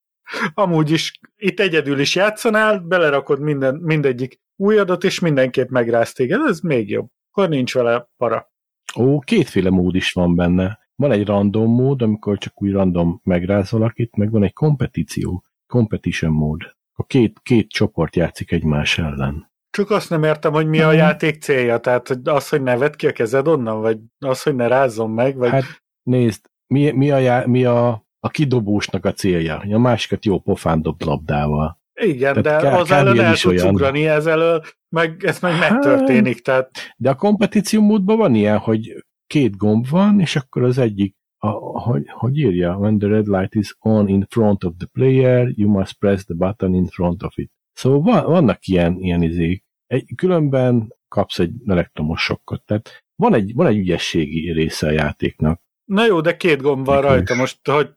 Amúgy 0.54 0.90
is 0.90 1.18
itt 1.36 1.60
egyedül 1.60 1.98
is 1.98 2.14
játszanál, 2.14 2.78
belerakod 2.78 3.40
minden, 3.40 3.74
mindegyik 3.74 4.40
új 4.56 4.78
adat, 4.78 5.04
és 5.04 5.18
mindenképp 5.18 5.68
megráz 5.68 6.12
téged, 6.12 6.40
ez 6.40 6.60
még 6.60 6.90
jobb. 6.90 7.08
Akkor 7.30 7.48
nincs 7.48 7.74
vele 7.74 8.08
para. 8.16 8.52
Ó, 8.96 9.18
kétféle 9.18 9.70
mód 9.70 9.94
is 9.94 10.12
van 10.12 10.34
benne. 10.34 10.78
Van 10.94 11.12
egy 11.12 11.26
random 11.26 11.74
mód, 11.74 12.02
amikor 12.02 12.38
csak 12.38 12.62
úgy 12.62 12.72
random 12.72 13.20
megráz 13.24 13.70
valakit, 13.70 14.16
meg 14.16 14.30
van 14.30 14.42
egy 14.42 14.52
kompetíció, 14.52 15.44
competition 15.66 16.32
mód 16.32 16.77
a 16.98 17.04
két, 17.06 17.38
két 17.42 17.68
csoport 17.70 18.16
játszik 18.16 18.52
egymás 18.52 18.98
ellen. 18.98 19.50
Csak 19.70 19.90
azt 19.90 20.10
nem 20.10 20.22
értem, 20.22 20.52
hogy 20.52 20.66
mi 20.66 20.80
a 20.80 20.92
játék 20.92 21.42
célja, 21.42 21.78
tehát 21.78 22.08
hogy 22.08 22.18
az, 22.24 22.48
hogy 22.48 22.62
ne 22.62 22.76
vedd 22.76 22.96
ki 22.96 23.06
a 23.06 23.12
kezed 23.12 23.48
onnan, 23.48 23.80
vagy 23.80 23.98
az, 24.18 24.42
hogy 24.42 24.54
ne 24.54 24.66
rázzon 24.66 25.10
meg, 25.10 25.36
vagy... 25.36 25.50
Hát 25.50 25.82
nézd, 26.02 26.50
mi, 26.66 26.90
mi, 26.90 27.10
a, 27.10 27.18
já, 27.18 27.46
mi 27.46 27.64
a, 27.64 28.06
a 28.20 28.28
kidobósnak 28.28 29.04
a 29.04 29.12
célja? 29.12 29.64
A 29.70 29.78
másikat 29.78 30.24
jó 30.24 30.38
pofán 30.38 30.82
dob 30.82 31.02
labdával. 31.02 31.80
Igen, 32.00 32.42
tehát 32.42 32.62
de 32.62 32.68
az 32.68 32.90
ellen 32.90 33.20
el 33.20 33.36
tudsz 33.36 33.44
olyan... 33.44 33.74
ugrani 33.74 34.06
ez 34.06 34.26
elől, 34.26 34.62
meg 34.88 35.24
ez 35.24 35.40
meg 35.40 35.52
hát, 35.52 35.70
megtörténik. 35.70 36.40
Tehát... 36.42 36.70
De 36.96 37.10
a 37.10 37.14
kompetíció 37.14 37.82
módban 37.82 38.16
van 38.16 38.34
ilyen, 38.34 38.58
hogy 38.58 39.04
két 39.26 39.56
gomb 39.56 39.88
van, 39.88 40.20
és 40.20 40.36
akkor 40.36 40.62
az 40.62 40.78
egyik 40.78 41.16
a, 41.38 41.48
hogy, 41.80 42.04
hogy 42.08 42.38
írja? 42.38 42.76
When 42.76 42.98
the 42.98 43.08
red 43.08 43.26
light 43.26 43.54
is 43.54 43.76
on 43.78 44.08
in 44.08 44.26
front 44.28 44.64
of 44.64 44.72
the 44.78 44.88
player, 44.92 45.52
you 45.54 45.70
must 45.70 45.98
press 45.98 46.24
the 46.24 46.34
button 46.34 46.74
in 46.74 46.86
front 46.86 47.22
of 47.22 47.36
it. 47.36 47.50
Szóval 47.72 48.00
van, 48.00 48.30
vannak 48.30 48.66
ilyen, 48.66 48.96
ilyen 48.98 49.22
izék. 49.22 49.64
Egy, 49.86 50.14
különben 50.16 50.94
kapsz 51.08 51.38
egy 51.38 51.52
elektromos 51.66 52.22
sokkot. 52.22 52.62
Tehát 52.64 53.04
van 53.16 53.34
egy, 53.34 53.54
van 53.54 53.66
egy 53.66 53.76
ügyességi 53.76 54.52
része 54.52 54.86
a 54.86 54.90
játéknak. 54.90 55.60
Na 55.84 56.06
jó, 56.06 56.20
de 56.20 56.36
két 56.36 56.62
gomb 56.62 56.86
van 56.86 57.00
rajta. 57.00 57.34
Most 57.34 57.68
hogy, 57.68 57.90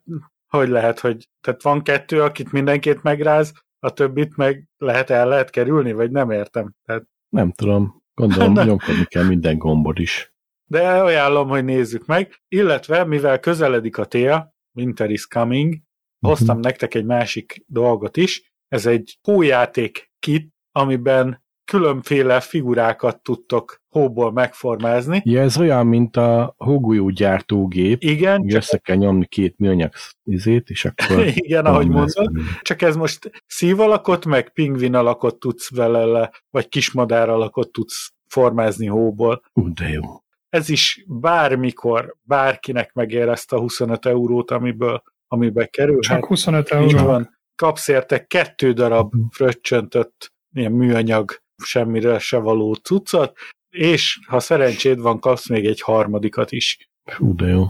hogy 0.47 0.69
lehet, 0.69 0.99
hogy 0.99 1.27
tehát 1.41 1.61
van 1.61 1.83
kettő, 1.83 2.21
akit 2.21 2.51
mindenkit 2.51 3.03
megráz, 3.03 3.53
a 3.79 3.93
többit 3.93 4.37
meg 4.37 4.67
lehet 4.77 5.09
el 5.09 5.27
lehet 5.27 5.49
kerülni, 5.49 5.91
vagy 5.91 6.11
nem 6.11 6.31
értem. 6.31 6.73
Tehát... 6.85 7.03
Nem 7.29 7.51
tudom. 7.51 8.03
Gondolom, 8.13 8.53
nyomkodni 8.67 9.05
kell 9.05 9.23
minden 9.23 9.57
gombot 9.57 9.99
is 9.99 10.33
de 10.71 10.87
ajánlom, 10.87 11.47
hogy 11.47 11.65
nézzük 11.65 12.05
meg. 12.05 12.41
Illetve, 12.47 13.03
mivel 13.03 13.39
közeledik 13.39 13.97
a 13.97 14.05
tél, 14.05 14.53
Winter 14.73 15.09
is 15.09 15.27
coming, 15.27 15.75
hoztam 16.19 16.47
uh-huh. 16.47 16.63
nektek 16.63 16.93
egy 16.93 17.05
másik 17.05 17.63
dolgot 17.67 18.17
is. 18.17 18.53
Ez 18.67 18.85
egy 18.85 19.17
hójáték 19.21 20.11
kit, 20.19 20.49
amiben 20.71 21.43
különféle 21.65 22.39
figurákat 22.39 23.23
tudtok 23.23 23.81
hóból 23.87 24.31
megformázni. 24.31 25.21
Ja, 25.25 25.41
ez 25.41 25.57
olyan, 25.57 25.87
mint 25.87 26.17
a 26.17 26.53
hógolyó 26.57 27.09
gyártógép. 27.09 28.01
Igen. 28.03 28.47
Csak... 28.47 28.57
Össze 28.57 28.77
kell 28.77 28.95
nyomni 28.95 29.25
két 29.25 29.57
műanyag 29.57 29.91
izét, 30.23 30.69
és 30.69 30.85
akkor... 30.85 31.25
Igen, 31.45 31.65
ahogy 31.65 31.87
mondod. 31.87 32.31
Csak 32.61 32.81
ez 32.81 32.95
most 32.95 33.31
szív 33.47 33.79
alakot, 33.79 34.25
meg 34.25 34.53
pingvin 34.53 34.95
alakot 34.95 35.39
tudsz 35.39 35.75
vele 35.75 36.05
le, 36.05 36.31
vagy 36.49 36.67
kismadár 36.67 37.29
alakot 37.29 37.71
tudsz 37.71 38.13
formázni 38.27 38.85
hóból. 38.85 39.41
Ú, 39.53 39.73
de 39.73 39.89
jó 39.89 40.03
ez 40.51 40.69
is 40.69 41.03
bármikor 41.07 42.15
bárkinek 42.21 42.93
megér 42.93 43.27
ezt 43.27 43.53
a 43.53 43.59
25 43.59 44.05
eurót, 44.05 44.51
amiből, 44.51 45.03
amiben 45.27 45.67
kerül. 45.69 45.99
Csak 45.99 46.25
25 46.25 46.69
euró. 46.69 46.85
Így 46.85 46.99
van. 46.99 47.39
Kapsz 47.55 47.87
érte 47.87 48.25
kettő 48.25 48.71
darab 48.71 49.13
mhm. 49.13 49.25
fröccsöntött 49.29 50.33
ilyen 50.53 50.71
műanyag, 50.71 51.41
semmire 51.63 52.19
se 52.19 52.37
való 52.37 52.73
cuccot, 52.73 53.37
és 53.69 54.19
ha 54.27 54.39
szerencséd 54.39 54.99
van, 54.99 55.19
kapsz 55.19 55.49
még 55.49 55.65
egy 55.65 55.81
harmadikat 55.81 56.51
is. 56.51 56.89
Hú, 57.17 57.35
de 57.35 57.45
jó. 57.45 57.67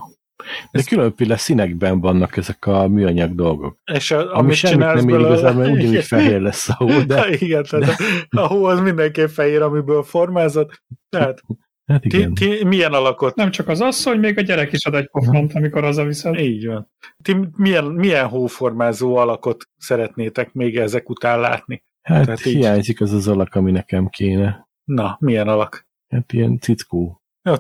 De 0.71 0.79
Ez 0.79 0.85
különféle 0.85 1.37
színekben 1.37 1.99
vannak 1.99 2.37
ezek 2.37 2.65
a 2.65 2.87
műanyag 2.87 3.35
dolgok. 3.35 3.77
És 3.93 4.11
a, 4.11 4.35
Ami 4.35 4.53
semmit 4.53 4.79
nem 4.79 5.09
ér 5.09 5.19
igazán, 5.19 5.55
mert 5.55 5.71
ugyanúgy 5.77 6.03
fehér 6.03 6.41
lesz 6.41 6.69
a 6.69 6.73
hó, 6.73 7.01
de... 7.01 7.29
Igen, 7.45 7.63
tehát 7.63 7.97
de... 8.29 8.41
a 8.41 8.47
hó 8.47 8.65
az 8.65 8.79
mindenképp 8.79 9.27
fehér, 9.27 9.61
amiből 9.61 10.03
formázott. 10.03 10.81
Tehát 11.09 11.41
Hát 11.91 12.05
igen. 12.05 12.33
Ti, 12.33 12.47
ti 12.47 12.65
milyen 12.65 12.93
alakot? 12.93 13.35
Nem 13.35 13.51
csak 13.51 13.67
az 13.67 13.81
asszony, 13.81 14.19
még 14.19 14.37
a 14.37 14.41
gyerek 14.41 14.71
is 14.71 14.85
ad 14.85 14.93
egy 14.93 15.09
pofont, 15.09 15.53
amikor 15.53 15.83
az 15.83 15.97
a 15.97 16.03
viszed. 16.03 16.39
Így 16.39 16.65
van. 16.65 16.91
Ti 17.23 17.37
milyen, 17.55 17.85
milyen 17.85 18.27
hóformázó 18.27 19.15
alakot 19.15 19.69
szeretnétek 19.77 20.53
még 20.53 20.77
ezek 20.77 21.09
után 21.09 21.39
látni? 21.39 21.83
Hát 22.01 22.25
Tehát 22.25 22.39
hiányzik 22.39 22.99
így... 22.99 23.07
az 23.07 23.13
az 23.13 23.27
alak, 23.27 23.55
ami 23.55 23.71
nekem 23.71 24.07
kéne. 24.07 24.69
Na, 24.83 25.17
milyen 25.19 25.47
alak? 25.47 25.87
Hát 26.07 26.33
ilyen 26.33 26.59
cickó. 26.59 27.21
Ja, 27.43 27.57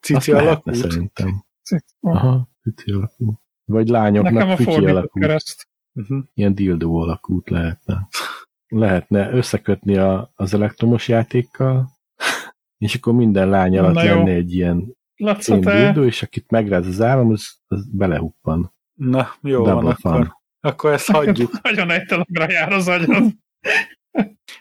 cici 0.00 0.32
alakú? 0.32 0.72
szerintem. 0.72 1.44
Aha, 2.00 2.48
cici 2.62 2.90
alakú. 2.90 3.32
Vagy 3.64 3.88
lányoknak 3.88 4.32
Nekem 4.32 4.50
a 4.50 4.56
fütyi 4.56 4.86
alakú. 4.86 5.20
Kereszt. 5.20 5.68
Uh-huh. 5.92 6.24
Ilyen 6.34 6.54
dildó 6.54 6.96
alakút 6.96 7.50
lehetne. 7.50 8.08
Lehetne 8.68 9.30
összekötni 9.30 9.96
a, 9.96 10.32
az 10.34 10.54
elektromos 10.54 11.08
játékkal, 11.08 11.99
és 12.80 12.94
akkor 12.94 13.14
minden 13.14 13.48
lány 13.48 13.78
alatt 13.78 13.94
Na 13.94 14.04
lenne 14.04 14.30
egy 14.30 14.54
ilyen 14.54 14.96
dildo, 15.44 16.04
és 16.04 16.22
akit 16.22 16.50
megráz 16.50 16.86
az 16.86 17.00
állam, 17.00 17.30
az, 17.30 17.60
az 17.66 17.86
belehuppan. 17.92 18.74
Na, 18.94 19.28
jó 19.42 19.64
Double 19.64 19.82
van, 19.82 19.94
fun. 19.94 20.12
akkor, 20.12 20.36
akkor 20.60 20.92
ezt 20.92 21.10
hagyjuk. 21.10 21.50
Nagyon 21.62 21.90
egy 21.90 22.06
telegra 22.06 22.50
jár 22.50 22.72
az 22.72 22.88
agyam. 22.88 23.40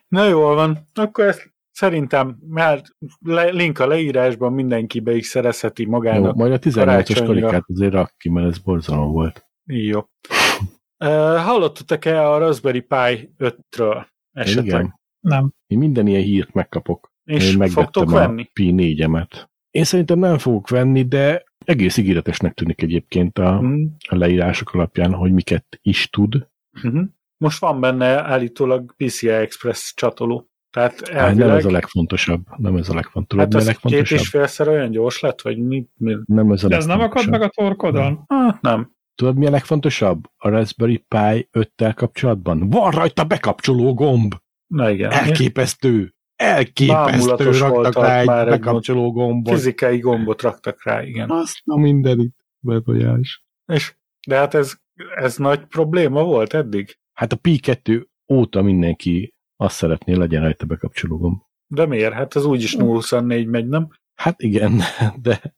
Na 0.07 0.28
jól 0.28 0.55
van, 0.55 0.78
akkor 0.93 1.26
ezt 1.26 1.53
szerintem, 1.72 2.38
mert 2.47 2.95
le, 3.20 3.49
link 3.49 3.80
a 3.80 3.88
leírásban 3.88 4.53
mindenki 4.53 4.99
be 4.99 5.15
is 5.15 5.26
szerezheti 5.26 5.86
magának. 5.86 6.36
Jó, 6.36 6.41
majd 6.41 6.51
a 6.51 6.59
18-os 6.59 7.24
karikát 7.26 7.63
azért 7.67 7.93
rak 7.93 8.13
ki, 8.17 8.30
mert 8.30 8.47
ez 8.47 8.57
borzalom 8.57 9.11
volt. 9.11 9.45
Jó. 9.65 9.99
Uh, 9.99 11.38
hallottatok-e 11.38 12.30
a 12.30 12.38
Raspberry 12.38 12.82
Pi 12.82 13.34
5-ről 13.38 14.05
esetleg? 14.32 14.65
Igen. 14.65 14.99
Nem. 15.20 15.51
Én 15.67 15.78
minden 15.78 16.07
ilyen 16.07 16.22
hírt 16.22 16.53
megkapok. 16.53 17.09
És 17.30 17.55
Én 17.55 17.67
fogtok 17.67 18.11
venni? 18.11 18.41
a 18.41 18.49
Pi 18.53 18.73
4-emet. 18.77 19.47
Én 19.71 19.84
szerintem 19.84 20.19
nem 20.19 20.38
fogok 20.38 20.69
venni, 20.69 21.03
de 21.03 21.43
egész 21.65 21.97
ígéretesnek 21.97 22.53
tűnik 22.53 22.82
egyébként 22.82 23.38
a, 23.38 23.61
mm. 23.61 23.86
a 24.09 24.15
leírások 24.15 24.73
alapján, 24.73 25.13
hogy 25.13 25.32
miket 25.32 25.80
is 25.82 26.09
tud. 26.09 26.47
Mm-hmm. 26.88 27.03
Most 27.38 27.59
van 27.59 27.80
benne 27.80 28.23
állítólag 28.23 28.95
PCI 28.95 29.30
Express 29.30 29.93
csatoló. 29.95 30.49
Tehát 30.71 31.01
elvileg... 31.01 31.47
Nem 31.47 31.57
ez 31.57 31.65
a 31.65 31.71
legfontosabb. 31.71 32.41
Nem 32.57 32.75
ez 32.75 32.89
a 32.89 32.93
legfontosabb. 32.93 33.45
Hát 33.45 33.55
ez 33.55 33.65
legfontosabb? 33.65 34.07
két 34.07 34.19
és 34.19 34.30
félszer 34.30 34.67
olyan 34.67 34.91
gyors 34.91 35.19
lett, 35.19 35.41
vagy 35.41 35.57
mi? 35.57 35.88
mi? 35.95 36.17
Nem 36.25 36.51
ez 36.51 36.63
a 36.63 36.67
De 36.67 36.75
ez 36.75 36.86
nem 36.86 36.99
akad 36.99 37.30
meg 37.30 37.41
a 37.41 37.49
torkodon? 37.49 38.03
Nem. 38.03 38.23
Ah, 38.27 38.55
nem. 38.61 38.91
Tudod, 39.15 39.38
mi 39.38 39.45
a 39.45 39.49
legfontosabb? 39.49 40.23
A 40.38 40.49
Raspberry 40.49 41.05
Pi 41.07 41.49
5-tel 41.51 41.93
kapcsolatban? 41.95 42.69
Van 42.69 42.91
rajta 42.91 43.23
bekapcsoló 43.23 43.93
gomb! 43.93 44.36
Na 44.67 44.89
igen. 44.89 45.11
Elképesztő! 45.11 46.13
Elképesztő, 46.39 47.51
raktak 47.51 47.93
rá 47.93 48.19
egy 48.19 48.49
bekapcsoló 48.49 49.11
gombot. 49.11 49.53
Fizikai 49.53 49.99
gombot 49.99 50.41
raktak 50.41 50.83
rá, 50.83 51.03
igen. 51.03 51.29
Azt 51.29 51.61
a 51.65 51.79
mindenit, 51.79 52.35
befolyás. 52.59 53.43
És, 53.65 53.95
de 54.27 54.35
hát 54.35 54.53
ez, 54.53 54.73
ez 55.15 55.37
nagy 55.37 55.65
probléma 55.65 56.23
volt 56.23 56.53
eddig? 56.53 56.97
Hát 57.13 57.31
a 57.31 57.35
Pi 57.35 57.57
2 57.57 58.09
óta 58.33 58.61
mindenki 58.61 59.33
azt 59.55 59.75
szeretné, 59.75 60.13
legyen 60.13 60.41
rajta 60.41 60.65
bekapcsoló 60.65 61.17
gomb. 61.17 61.41
De 61.67 61.85
miért? 61.85 62.13
Hát 62.13 62.35
ez 62.35 62.45
úgyis 62.45 62.75
024 62.75 63.47
megy, 63.47 63.67
nem? 63.67 63.87
Hát 64.15 64.41
igen, 64.41 64.81
de, 65.21 65.55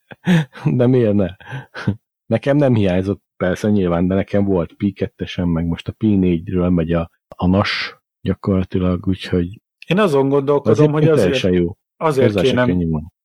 de 0.65 0.87
miért 0.87 1.13
ne? 1.13 1.35
Nekem 2.25 2.57
nem 2.57 2.75
hiányzott 2.75 3.23
persze 3.37 3.69
nyilván, 3.69 4.07
de 4.07 4.15
nekem 4.15 4.43
volt 4.43 4.73
Pi 4.73 4.91
2 4.91 5.25
meg 5.43 5.65
most 5.65 5.87
a 5.87 5.91
Pi 5.91 6.17
4-ről 6.21 6.73
megy 6.73 6.93
a, 6.93 7.11
a 7.35 7.47
NAS 7.47 7.95
gyakorlatilag, 8.21 9.07
úgyhogy 9.07 9.60
én 9.87 9.99
azon 9.99 10.29
gondolkodom, 10.29 10.91
hogy 10.91 11.07
azért, 11.07 11.39
jó. 11.41 11.77
azért, 11.97 12.41
kéne, 12.41 12.67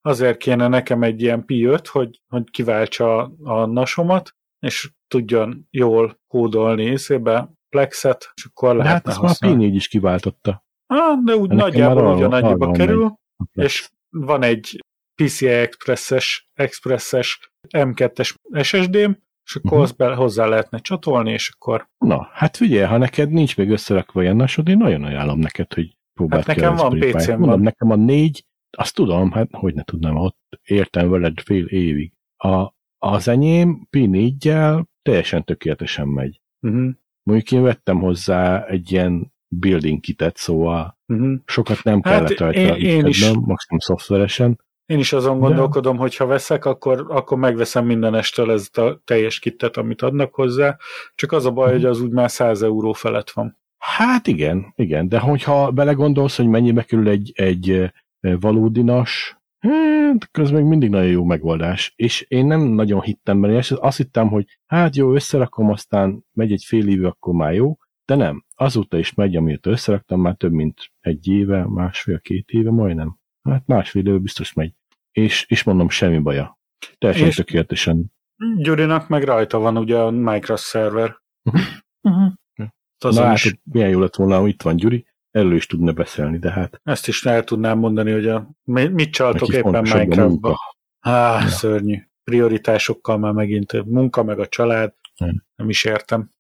azért 0.01 0.37
kéne 0.37 0.69
nekem 0.69 1.03
egy 1.03 1.23
ilyen 1.23 1.45
Pi 1.45 1.65
5, 1.65 1.87
hogy, 1.87 2.21
hogy 2.29 2.51
kiváltsa 2.51 3.19
a, 3.19 3.33
a 3.43 3.67
nasomat, 3.67 4.35
és 4.61 4.91
tudjon 5.09 5.67
jól 5.71 6.21
kódolni 6.27 6.83
észébe 6.83 7.51
Plexet, 7.69 8.33
és 8.35 8.45
akkor 8.45 8.77
de 8.77 8.83
lehetne 8.83 9.13
hát 9.13 9.23
ezt 9.23 9.41
már 9.41 9.53
Pi4 9.53 9.71
is 9.73 9.89
kiváltotta. 9.89 10.65
Ah, 10.87 11.19
de 11.25 11.37
úgy 11.37 11.49
de 11.49 11.55
nagyjából 11.55 12.15
ugyanannyiba 12.15 12.71
kerül, 12.71 13.15
és 13.53 13.91
van 14.11 14.43
egy 14.43 14.85
PCI 15.23 15.49
Express-es, 15.49 16.49
Express-es 16.55 17.53
M2-es 17.69 18.35
SSD-m, 18.63 19.25
és 19.45 19.57
akkor 19.57 19.71
uh-huh. 19.71 19.83
azt 19.83 19.97
be, 19.97 20.15
hozzá 20.15 20.47
lehetne 20.47 20.79
csatolni, 20.79 21.33
és 21.33 21.51
akkor... 21.55 21.89
Na, 21.99 22.29
hát 22.33 22.57
figyelj, 22.57 22.87
ha 22.87 22.97
neked 22.97 23.31
nincs 23.31 23.57
még 23.57 23.71
összerakva 23.71 24.23
ilyen 24.23 24.37
nasod, 24.37 24.69
én 24.69 24.77
nagyon 24.77 25.05
ajánlom 25.05 25.39
neked, 25.39 25.73
hogy 25.73 25.97
próbált 26.17 26.47
hát 26.47 26.57
nekem 26.57 26.75
van 26.75 26.99
PC-m 26.99 27.39
Mondom, 27.39 27.61
nekem 27.61 27.91
a 27.91 27.97
négy, 27.97 28.45
azt 28.71 28.95
tudom, 28.95 29.31
hát 29.31 29.49
hogy 29.53 29.75
ne 29.75 29.83
tudnám, 29.83 30.17
ott 30.17 30.39
értem 30.63 31.11
veled 31.11 31.41
fél 31.41 31.65
évig. 31.65 32.13
A, 32.37 32.75
az 32.99 33.29
enyém 33.29 33.89
P4-gyel 33.91 34.85
teljesen 35.03 35.45
tökéletesen 35.45 36.09
megy. 36.09 36.41
Uh-huh. 36.61 36.91
Mondjuk 37.23 37.53
én 37.53 37.63
vettem 37.63 37.99
hozzá 37.99 38.65
egy 38.65 38.93
ilyen 38.93 39.33
building 39.49 40.01
kitet, 40.01 40.37
szóval 40.37 40.99
uh-huh. 41.07 41.35
sokat 41.45 41.83
nem 41.83 42.01
hát 42.03 42.15
kellett 42.15 42.39
rajta 42.39 42.77
én, 42.77 42.87
én 42.87 43.07
is, 43.07 43.31
maximum 43.31 43.79
szoftveresen. 43.79 44.65
Én 44.87 44.99
is 44.99 45.13
azon 45.13 45.39
gondolkodom, 45.39 45.97
hogy 45.97 46.17
ha 46.17 46.27
veszek, 46.27 46.65
akkor, 46.65 47.07
akkor 47.09 47.39
megveszem 47.39 47.87
minden 47.87 48.15
estől 48.15 48.53
ezt 48.53 48.79
a 48.79 49.01
teljes 49.05 49.39
kittet, 49.39 49.77
amit 49.77 50.03
adnak 50.03 50.35
hozzá, 50.35 50.77
csak 51.15 51.33
az 51.33 51.47
a 51.47 51.51
baj, 51.51 51.65
uh-huh. 51.65 51.81
hogy 51.81 51.91
az 51.91 52.01
úgy 52.01 52.11
már 52.11 52.31
100 52.31 52.63
euró 52.63 52.93
felett 52.93 53.31
van. 53.31 53.59
Hát 53.95 54.27
igen, 54.27 54.73
igen, 54.77 55.09
de 55.09 55.19
hogyha 55.19 55.71
belegondolsz, 55.71 56.37
hogy 56.37 56.49
mennyibe 56.49 56.83
kerül 56.83 57.09
egy, 57.09 57.33
egy 57.35 57.93
valódi 58.21 58.83
nas, 58.83 59.37
hát 59.59 60.31
közben 60.31 60.61
még 60.61 60.69
mindig 60.69 60.91
nagyon 60.91 61.11
jó 61.11 61.25
megoldás. 61.25 61.93
És 61.97 62.25
én 62.29 62.47
nem 62.47 62.61
nagyon 62.61 63.01
hittem 63.01 63.41
benne, 63.41 63.57
és 63.57 63.71
azt 63.71 63.97
hittem, 63.97 64.29
hogy 64.29 64.59
hát 64.67 64.97
jó, 64.97 65.15
összerakom, 65.15 65.71
aztán 65.71 66.25
megy 66.33 66.53
egy 66.53 66.65
fél 66.65 66.89
évű, 66.89 67.05
akkor 67.05 67.35
már 67.35 67.55
jó, 67.55 67.77
de 68.05 68.15
nem. 68.15 68.45
Azóta 68.55 68.99
is 68.99 69.15
megy, 69.15 69.37
amit 69.37 69.67
összeraktam, 69.67 70.21
már 70.21 70.35
több 70.35 70.53
mint 70.53 70.93
egy 71.01 71.29
éve, 71.29 71.67
másfél-két 71.69 72.49
éve, 72.49 72.71
majdnem. 72.71 73.19
Hát 73.43 73.67
másfél 73.67 74.07
éve 74.07 74.19
biztos 74.19 74.53
megy. 74.53 74.73
És, 75.13 75.45
és 75.49 75.63
mondom, 75.63 75.89
semmi 75.89 76.19
baja. 76.19 76.59
Teljesen 76.99 77.27
és 77.27 77.35
tökéletesen. 77.35 78.13
Gyurinak 78.57 79.09
meg 79.09 79.23
rajta 79.23 79.59
van 79.59 79.77
ugye 79.77 79.99
a 79.99 80.11
Minecraft 80.11 80.63
szerver. 80.63 81.17
Uh-huh. 82.03 82.33
Na 82.99 83.25
hát, 83.25 83.35
is... 83.35 83.59
milyen 83.63 83.89
jó 83.89 84.01
lett 84.01 84.15
volna, 84.15 84.39
hogy 84.39 84.49
itt 84.49 84.63
van 84.63 84.77
Gyuri, 84.77 85.07
erről 85.31 85.55
is 85.55 85.67
tudna 85.67 85.93
beszélni, 85.93 86.39
de 86.39 86.51
hát... 86.51 86.81
Ezt 86.83 87.09
is 87.09 87.25
el 87.25 87.45
tudnám 87.45 87.79
mondani, 87.79 88.13
hogy 88.13 88.29
a, 88.29 88.51
mit 88.65 89.11
csaltok 89.11 89.49
éppen 89.49 89.83
Minecraftba. 89.83 90.59
Á, 91.01 91.41
ja. 91.41 91.49
szörnyű. 91.49 92.03
Prioritásokkal 92.25 93.19
már 93.19 93.33
megint 93.33 93.85
munka, 93.85 94.23
meg 94.23 94.39
a 94.39 94.47
család. 94.47 94.95
Nem, 95.17 95.45
nem 95.57 95.69
is 95.69 95.85
értem. 95.85 96.31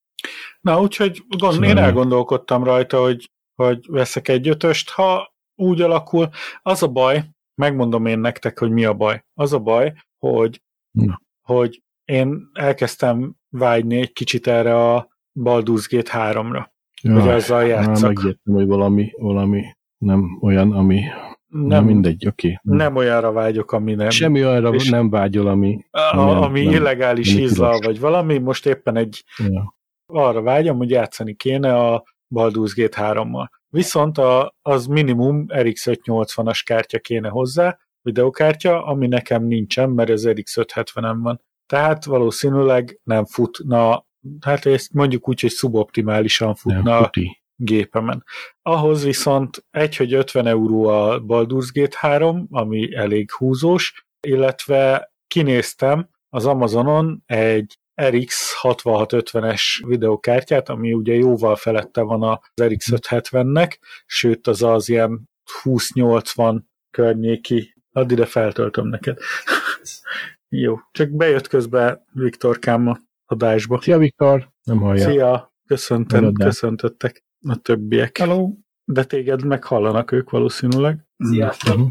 Na, 0.60 0.80
úgyhogy 0.80 1.22
gond, 1.28 1.52
szóval 1.52 1.68
én 1.68 1.76
elgondolkodtam 1.76 2.64
rajta, 2.64 3.00
hogy, 3.00 3.30
hogy 3.54 3.86
veszek 3.88 4.28
egy 4.28 4.48
ötöst, 4.48 4.90
ha 4.90 5.34
úgy 5.54 5.80
alakul. 5.80 6.28
Az 6.62 6.82
a 6.82 6.88
baj, 6.88 7.24
megmondom 7.54 8.06
én 8.06 8.18
nektek, 8.18 8.58
hogy 8.58 8.70
mi 8.70 8.84
a 8.84 8.94
baj. 8.94 9.24
Az 9.34 9.52
a 9.52 9.58
baj, 9.58 9.92
hogy, 10.18 10.62
Na. 10.90 11.20
hogy 11.40 11.82
én 12.04 12.50
elkezdtem 12.52 13.34
vágyni 13.48 13.96
egy 13.96 14.12
kicsit 14.12 14.46
erre 14.46 14.92
a 14.92 15.15
Baldur's 15.40 15.86
Gate 15.90 16.10
3-ra. 16.12 16.66
Ja, 17.02 17.20
hogy 17.20 17.28
azzal 17.28 17.64
játszak. 17.64 18.12
Megértem, 18.14 18.54
hogy 18.54 18.66
valami, 18.66 19.12
valami 19.16 19.64
nem 19.98 20.38
olyan, 20.40 20.72
ami 20.72 21.00
nem, 21.46 21.66
nem 21.66 21.84
mindegy, 21.84 22.26
oké. 22.26 22.58
Okay. 22.62 22.76
Nem 22.78 22.96
olyanra 22.96 23.32
vágyok, 23.32 23.72
ami 23.72 23.94
nem. 23.94 24.10
Semmi 24.10 24.44
olyanra 24.44 24.74
és 24.74 24.88
nem 24.88 25.10
vágyol, 25.10 25.46
ami... 25.46 25.78
A, 25.90 26.00
ami, 26.00 26.44
ami 26.44 26.64
nem, 26.64 26.72
illegális 26.72 27.34
hízla, 27.34 27.78
vagy 27.78 28.00
valami. 28.00 28.38
Most 28.38 28.66
éppen 28.66 28.96
egy 28.96 29.24
ja. 29.36 29.74
arra 30.06 30.42
vágyom, 30.42 30.76
hogy 30.76 30.90
játszani 30.90 31.34
kéne 31.34 31.74
a 31.74 32.04
Baldur's 32.34 32.72
Gate 32.74 33.12
3-mal. 33.14 33.48
Viszont 33.68 34.18
a, 34.18 34.54
az 34.62 34.86
minimum 34.86 35.46
RX 35.48 35.86
580-as 35.90 36.60
kártya 36.64 36.98
kéne 36.98 37.28
hozzá, 37.28 37.78
videokártya, 38.02 38.84
ami 38.84 39.06
nekem 39.06 39.44
nincsen, 39.44 39.90
mert 39.90 40.10
az 40.10 40.28
RX 40.28 40.56
570-en 40.60 41.16
van. 41.22 41.40
Tehát 41.66 42.04
valószínűleg 42.04 43.00
nem 43.02 43.24
futna 43.24 44.05
hát 44.40 44.66
ezt 44.66 44.92
mondjuk 44.92 45.28
úgy, 45.28 45.40
hogy 45.40 45.50
szuboptimálisan 45.50 46.54
futna 46.54 46.98
a 46.98 47.10
gépemen. 47.56 48.24
Ahhoz 48.62 49.04
viszont 49.04 49.66
egy, 49.70 49.96
hogy 49.96 50.14
50 50.14 50.46
euró 50.46 50.86
a 50.86 51.20
Baldur's 51.20 51.68
Gate 51.72 51.96
3, 52.00 52.46
ami 52.50 52.94
elég 52.94 53.32
húzós, 53.32 54.06
illetve 54.20 55.12
kinéztem 55.26 56.08
az 56.28 56.46
Amazonon 56.46 57.22
egy 57.26 57.78
RX 58.02 58.54
6650-es 58.62 59.62
videokártyát, 59.86 60.68
ami 60.68 60.92
ugye 60.92 61.14
jóval 61.14 61.56
felette 61.56 62.00
van 62.00 62.22
az 62.22 62.62
RX 62.62 62.88
570-nek, 62.92 63.76
sőt 64.06 64.46
az 64.46 64.62
az 64.62 64.88
ilyen 64.88 65.30
2080 65.62 66.68
környéki, 66.90 67.74
add 67.92 68.10
ide 68.10 68.26
feltöltöm 68.26 68.88
neked. 68.88 69.18
Jó, 70.48 70.78
csak 70.92 71.10
bejött 71.10 71.46
közben 71.46 72.04
Viktorkám 72.12 73.05
adásba. 73.26 73.80
Szia, 73.80 73.98
Viktor! 73.98 74.50
Nem 74.62 74.78
hallja. 74.78 75.10
Szia! 75.10 75.54
Köszöntöm, 75.66 76.32
köszöntöttek 76.32 77.24
a 77.48 77.56
többiek. 77.56 78.18
Hello! 78.18 78.52
De 78.84 79.04
téged 79.04 79.44
meghallanak 79.44 80.12
ők 80.12 80.30
valószínűleg. 80.30 81.06
Sziasztok! 81.16 81.90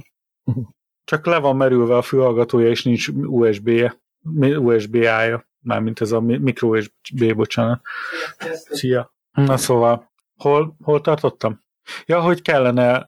Csak 1.03 1.25
le 1.25 1.37
van 1.37 1.55
merülve 1.55 1.97
a 1.97 2.01
fülhallgatója, 2.01 2.69
és 2.69 2.83
nincs 2.83 3.07
USB-je. 3.07 4.01
USB-ája. 4.39 5.49
Mármint 5.59 6.01
ez 6.01 6.11
a 6.11 6.19
mikro 6.19 6.67
USB, 6.67 7.35
bocsánat. 7.35 7.81
Szia! 8.51 9.13
Na 9.31 9.57
szóval, 9.57 10.11
hol, 10.35 10.75
hol 10.83 11.01
tartottam? 11.01 11.63
Ja, 12.05 12.21
hogy 12.21 12.41
kellene 12.41 13.05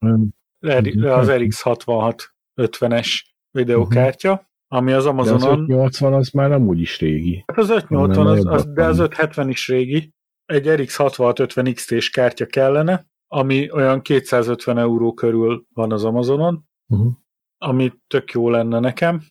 az 1.03 1.32
RX 1.32 1.61
66 1.61 2.34
50-es 2.61 3.07
videokártya, 3.51 4.47
ami 4.68 4.91
az 4.91 5.05
Amazonon... 5.05 5.39
De 5.39 5.47
az 5.47 5.59
580 5.59 6.13
az 6.13 6.30
már 6.30 6.49
nem 6.49 6.68
úgy 6.68 6.80
is 6.80 6.99
régi. 6.99 7.43
Hát 7.47 7.57
az 7.57 7.70
580, 7.70 8.28
az, 8.28 8.45
az, 8.45 8.65
de 8.65 8.84
az 8.84 8.99
570 8.99 9.49
is 9.49 9.68
régi. 9.68 10.13
Egy 10.45 10.70
RX 10.70 10.95
6650 10.95 11.74
XT-s 11.74 12.09
kártya 12.09 12.45
kellene, 12.45 13.05
ami 13.28 13.72
olyan 13.72 14.01
250 14.01 14.78
euró 14.78 15.13
körül 15.13 15.65
van 15.74 15.91
az 15.91 16.03
Amazonon, 16.03 16.65
uh-huh. 16.88 17.11
ami 17.57 17.93
tök 18.07 18.32
jó 18.32 18.49
lenne 18.49 18.80
nekem, 18.80 19.22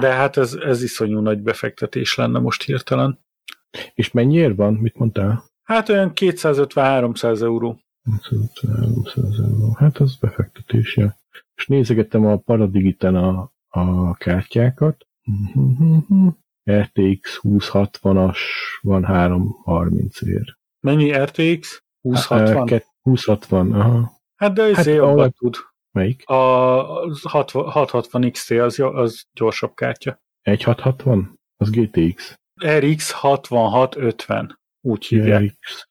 de 0.00 0.12
hát 0.12 0.36
ez, 0.36 0.52
ez 0.52 0.82
iszonyú 0.82 1.20
nagy 1.20 1.42
befektetés 1.42 2.14
lenne 2.14 2.38
most 2.38 2.62
hirtelen. 2.62 3.18
És 3.94 4.10
mennyiért 4.10 4.56
van? 4.56 4.74
Mit 4.74 4.98
mondtál? 4.98 5.44
Hát 5.62 5.88
olyan 5.88 6.12
250-300 6.14 7.42
euró. 7.42 7.80
250-300 8.10 9.38
euró. 9.38 9.74
Hát 9.78 9.98
az 9.98 10.16
befektetés, 10.16 10.96
ja. 10.96 11.16
És 11.54 11.66
nézegettem 11.66 12.26
a 12.26 12.36
Paradigiten 12.36 13.14
a, 13.14 13.52
a 13.76 14.14
kártyákat. 14.14 15.06
RTX 16.70 17.40
2060-as 17.42 18.38
van 18.80 19.04
330 19.04 20.20
ér. 20.22 20.56
Mennyi 20.80 21.12
RTX? 21.12 21.82
2060? 22.02 22.66
2060, 22.66 23.72
aha. 23.72 24.10
Hát 24.36 24.52
de 24.52 24.62
ez 24.62 24.76
hát, 24.76 24.84
jobban 24.84 25.32
tud. 25.32 25.56
Melyik? 25.90 26.28
A 26.28 26.82
660 27.22 28.30
XT 28.30 28.50
az, 28.50 28.80
az 28.80 29.26
gyorsabb 29.32 29.74
kártya. 29.74 30.20
1660? 30.42 31.40
Az 31.56 31.70
GTX. 31.70 32.38
RX 32.64 33.10
6650. 33.10 34.58
Úgy 34.80 35.06
hívják. 35.06 35.42
RX. 35.42 35.88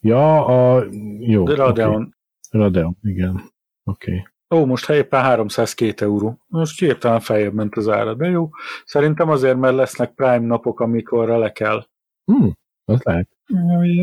Ja, 0.00 0.44
a... 0.44 0.84
Jó. 1.18 1.46
Radeon. 1.46 1.94
Okay. 1.94 2.10
Radeon, 2.50 2.96
igen. 3.02 3.52
Oké. 3.84 4.10
Okay. 4.12 4.26
Ó, 4.54 4.64
most 4.64 4.90
éppen 4.90 5.20
302 5.20 6.02
euró. 6.02 6.38
Most 6.46 6.78
hirtelen 6.78 7.20
feljebb 7.20 7.54
ment 7.54 7.76
az 7.76 7.88
ára, 7.88 8.14
de 8.14 8.28
jó. 8.28 8.48
Szerintem 8.84 9.28
azért, 9.28 9.56
mert 9.56 9.74
lesznek 9.74 10.14
Prime 10.14 10.46
napok, 10.46 10.80
amikor 10.80 11.28
le 11.28 11.52
kell. 11.52 11.86
Hmm, 12.24 12.52
az 12.84 13.02
lehet. 13.02 13.28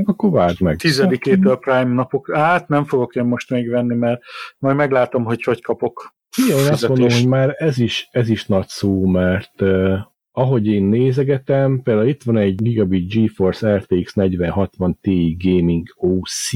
Akkor 0.03 0.31
várd 0.31 0.61
meg. 0.61 0.77
Tizedikétől 0.77 1.57
Prime 1.57 1.93
napok. 1.93 2.35
Hát 2.35 2.67
nem 2.67 2.85
fogok 2.85 3.15
én 3.15 3.23
most 3.23 3.49
még 3.49 3.69
venni, 3.69 3.95
mert 3.95 4.21
majd 4.57 4.75
meglátom, 4.75 5.23
hogy 5.23 5.43
hogy 5.43 5.61
kapok 5.61 6.15
Igen, 6.37 6.57
én 6.57 6.71
azt 6.71 6.87
mondom, 6.87 7.09
hogy 7.09 7.27
már 7.27 7.55
ez 7.57 7.77
is, 7.77 8.07
ez 8.11 8.29
is 8.29 8.45
nagy 8.45 8.67
szó, 8.67 9.05
mert 9.05 9.61
uh, 9.61 9.97
ahogy 10.31 10.67
én 10.67 10.83
nézegetem, 10.83 11.81
például 11.83 12.07
itt 12.07 12.23
van 12.23 12.37
egy 12.37 12.55
Gigabit 12.55 13.13
GeForce 13.13 13.75
RTX 13.75 14.13
4060 14.13 14.97
Ti 15.01 15.37
Gaming 15.39 15.87
OC, 15.95 16.49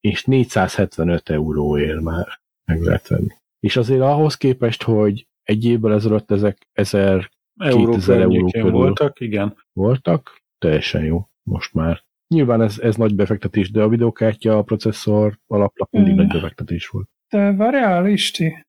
és 0.00 0.24
475 0.24 1.30
euróért 1.30 2.00
már 2.00 2.42
meg 2.64 2.82
lehet 2.82 3.08
venni. 3.08 3.32
És 3.60 3.76
azért 3.76 4.00
ahhoz 4.00 4.36
képest, 4.36 4.82
hogy 4.82 5.26
egy 5.42 5.64
évvel 5.64 5.92
ezelőtt 5.92 6.30
ezek 6.30 6.68
1000 6.72 7.30
euró 7.56 7.90
2000 7.90 8.20
euró 8.20 8.46
körül 8.50 8.70
voltak, 8.70 9.20
igen. 9.20 9.56
Voltak, 9.72 10.42
teljesen 10.58 11.04
jó 11.04 11.28
most 11.42 11.74
már. 11.74 12.02
Nyilván 12.34 12.62
ez, 12.62 12.78
ez 12.78 12.96
nagy 12.96 13.14
befektetés, 13.14 13.70
de 13.70 13.82
a 13.82 13.88
videokártya, 13.88 14.58
a 14.58 14.62
processzor 14.62 15.38
alaplap 15.46 15.90
mindig 15.90 16.12
mm. 16.12 16.16
nagy 16.16 16.26
befektetés 16.26 16.88
volt. 16.88 17.08
De 17.28 17.52
várjál, 17.52 18.06
Isti, 18.08 18.66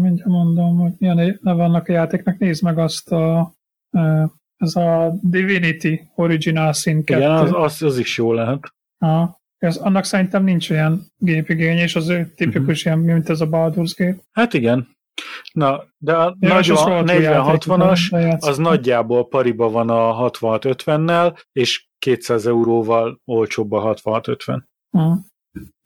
mindjárt 0.00 0.24
mondom, 0.24 0.78
hogy 0.78 0.92
milyen 0.98 1.16
neve 1.16 1.56
vannak 1.56 1.88
a 1.88 1.92
játéknak, 1.92 2.38
nézd 2.38 2.62
meg 2.62 2.78
azt 2.78 3.12
a 3.12 3.54
ez 4.56 4.76
a 4.76 5.14
Divinity 5.22 6.00
Original 6.14 6.72
Sin 6.72 7.04
2. 7.04 7.20
Igen, 7.20 7.30
az, 7.30 7.52
az, 7.52 7.82
az 7.82 7.98
is 7.98 8.18
jó 8.18 8.32
lehet. 8.32 8.74
Ha. 8.98 9.42
Ez, 9.64 9.76
annak 9.76 10.04
szerintem 10.04 10.44
nincs 10.44 10.70
olyan 10.70 11.06
gépigény, 11.18 11.78
és 11.78 11.96
az 11.96 12.08
ő 12.08 12.32
tipikus 12.36 12.84
uh-huh. 12.84 12.84
ilyen, 12.84 12.98
mint 12.98 13.28
ez 13.28 13.40
a 13.40 13.48
Baldur's 13.48 13.92
Gate. 13.96 14.16
Hát 14.32 14.54
igen. 14.54 14.88
Na, 15.52 15.84
de 15.98 16.16
a 16.16 16.36
ja, 16.40 16.54
nagy 16.54 16.66
40-60-as 16.70 18.38
az 18.40 18.58
nagyjából 18.58 19.28
pariba 19.28 19.70
van 19.70 19.90
a 19.90 20.30
66-50-nel, 20.30 21.38
és 21.52 21.86
200 21.98 22.46
euróval 22.46 23.20
olcsóbb 23.24 23.72
a 23.72 23.94
66-50. 23.94 24.62
Uh-huh. 24.90 25.18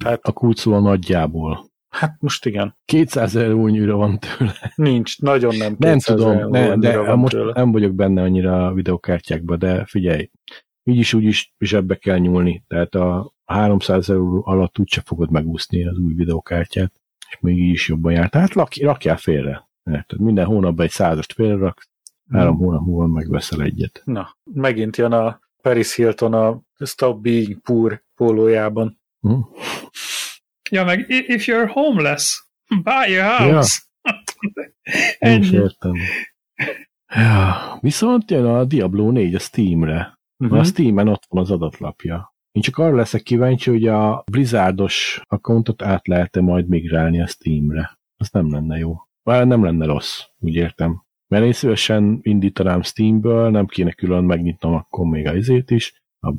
Tehát, 0.05 0.21
a 0.23 0.33
kulcs 0.33 0.67
a 0.67 0.81
nagyjából. 0.81 1.67
Hát 1.89 2.17
most 2.21 2.47
igen. 2.47 2.77
200 2.85 3.37
eurónyira 3.37 3.97
van 3.97 4.19
tőle. 4.19 4.73
Nincs, 4.75 5.21
nagyon 5.21 5.57
nem. 5.57 5.77
Nem 5.79 5.99
tudom, 5.99 6.51
ne, 6.51 6.77
de 6.77 7.15
most 7.15 7.33
tőle. 7.33 7.53
nem 7.53 7.73
vagyok 7.73 7.95
benne 7.95 8.23
annyira 8.23 8.67
a 8.67 8.73
videokártyákba, 8.73 9.57
de 9.57 9.85
figyelj, 9.85 10.31
így 10.85 10.99
is 10.99 11.15
úgy 11.15 11.25
is 11.25 11.55
zsebbe 11.59 11.97
kell 11.97 12.19
nyúlni, 12.19 12.65
tehát 12.67 12.95
a 12.95 13.33
300 13.49 14.11
euró 14.11 14.43
alatt 14.47 14.79
úgyse 14.79 15.03
fogod 15.05 15.31
megúszni 15.31 15.87
az 15.87 15.99
új 15.99 16.15
videokártyát, 16.15 16.93
és 17.29 17.39
még 17.41 17.59
így 17.59 17.73
is 17.73 17.89
jobban 17.89 18.13
jár. 18.13 18.29
Tehát 18.29 18.53
rak, 18.53 18.77
rakjál 18.81 19.17
félre. 19.17 19.69
Tehát 19.83 20.19
minden 20.19 20.45
hónapban 20.45 20.85
egy 20.85 20.91
százast 20.91 21.33
félreraksz, 21.33 21.89
három 22.31 22.57
hmm. 22.57 22.65
hónap 22.65 22.87
múlva 22.87 23.07
megveszel 23.07 23.63
egyet. 23.63 24.03
Na, 24.05 24.37
megint 24.45 24.97
jön 24.97 25.13
a 25.13 25.41
Paris 25.63 25.95
Hilton 25.95 26.35
a 26.35 26.61
Stop 26.85 27.21
Being 27.23 27.61
Poor 27.61 28.05
pólójában. 28.15 29.01
Hmm. 29.21 29.47
Ja, 30.71 30.85
meg 30.85 31.05
if 31.09 31.47
you're 31.47 31.71
homeless, 31.73 32.49
buy 32.83 33.17
a 33.17 33.37
house. 33.37 33.79
Ja. 34.03 34.23
Ennyi. 35.19 35.51
értem. 35.51 35.95
Ja, 37.07 37.79
viszont 37.81 38.31
jön 38.31 38.45
a 38.45 38.65
Diablo 38.65 39.11
4 39.11 39.35
a 39.35 39.39
Steamre. 39.39 40.19
Uh-huh. 40.39 40.59
A 40.59 40.65
Steamen 40.65 41.09
ott 41.09 41.27
van 41.29 41.43
az 41.43 41.51
adatlapja. 41.51 42.37
Én 42.59 42.65
csak 42.65 42.79
arra 42.79 42.97
leszek 42.97 43.23
kíváncsi, 43.23 43.71
hogy 43.71 43.87
a 43.87 44.25
Blizzardos 44.31 45.21
accountot 45.29 45.83
át 45.83 46.07
lehet-e 46.07 46.41
majd 46.41 46.69
migrálni 46.69 47.21
a 47.21 47.27
Steamre. 47.27 47.99
Az 48.17 48.31
nem 48.31 48.53
lenne 48.53 48.79
jó. 48.79 48.97
Már 49.23 49.47
nem 49.47 49.65
lenne 49.65 49.87
rossz, 49.87 50.23
úgy 50.39 50.55
értem. 50.55 51.03
Mert 51.29 51.45
én 51.45 51.53
szívesen 51.53 52.19
indítanám 52.23 52.83
Steamből, 52.83 53.51
nem 53.51 53.67
kéne 53.67 53.93
külön 53.93 54.25
megnyitnom 54.25 54.75
akkor 54.75 55.07
még 55.07 55.27
a 55.27 55.35
izét 55.35 55.71
is, 55.71 56.03
a 56.21 56.33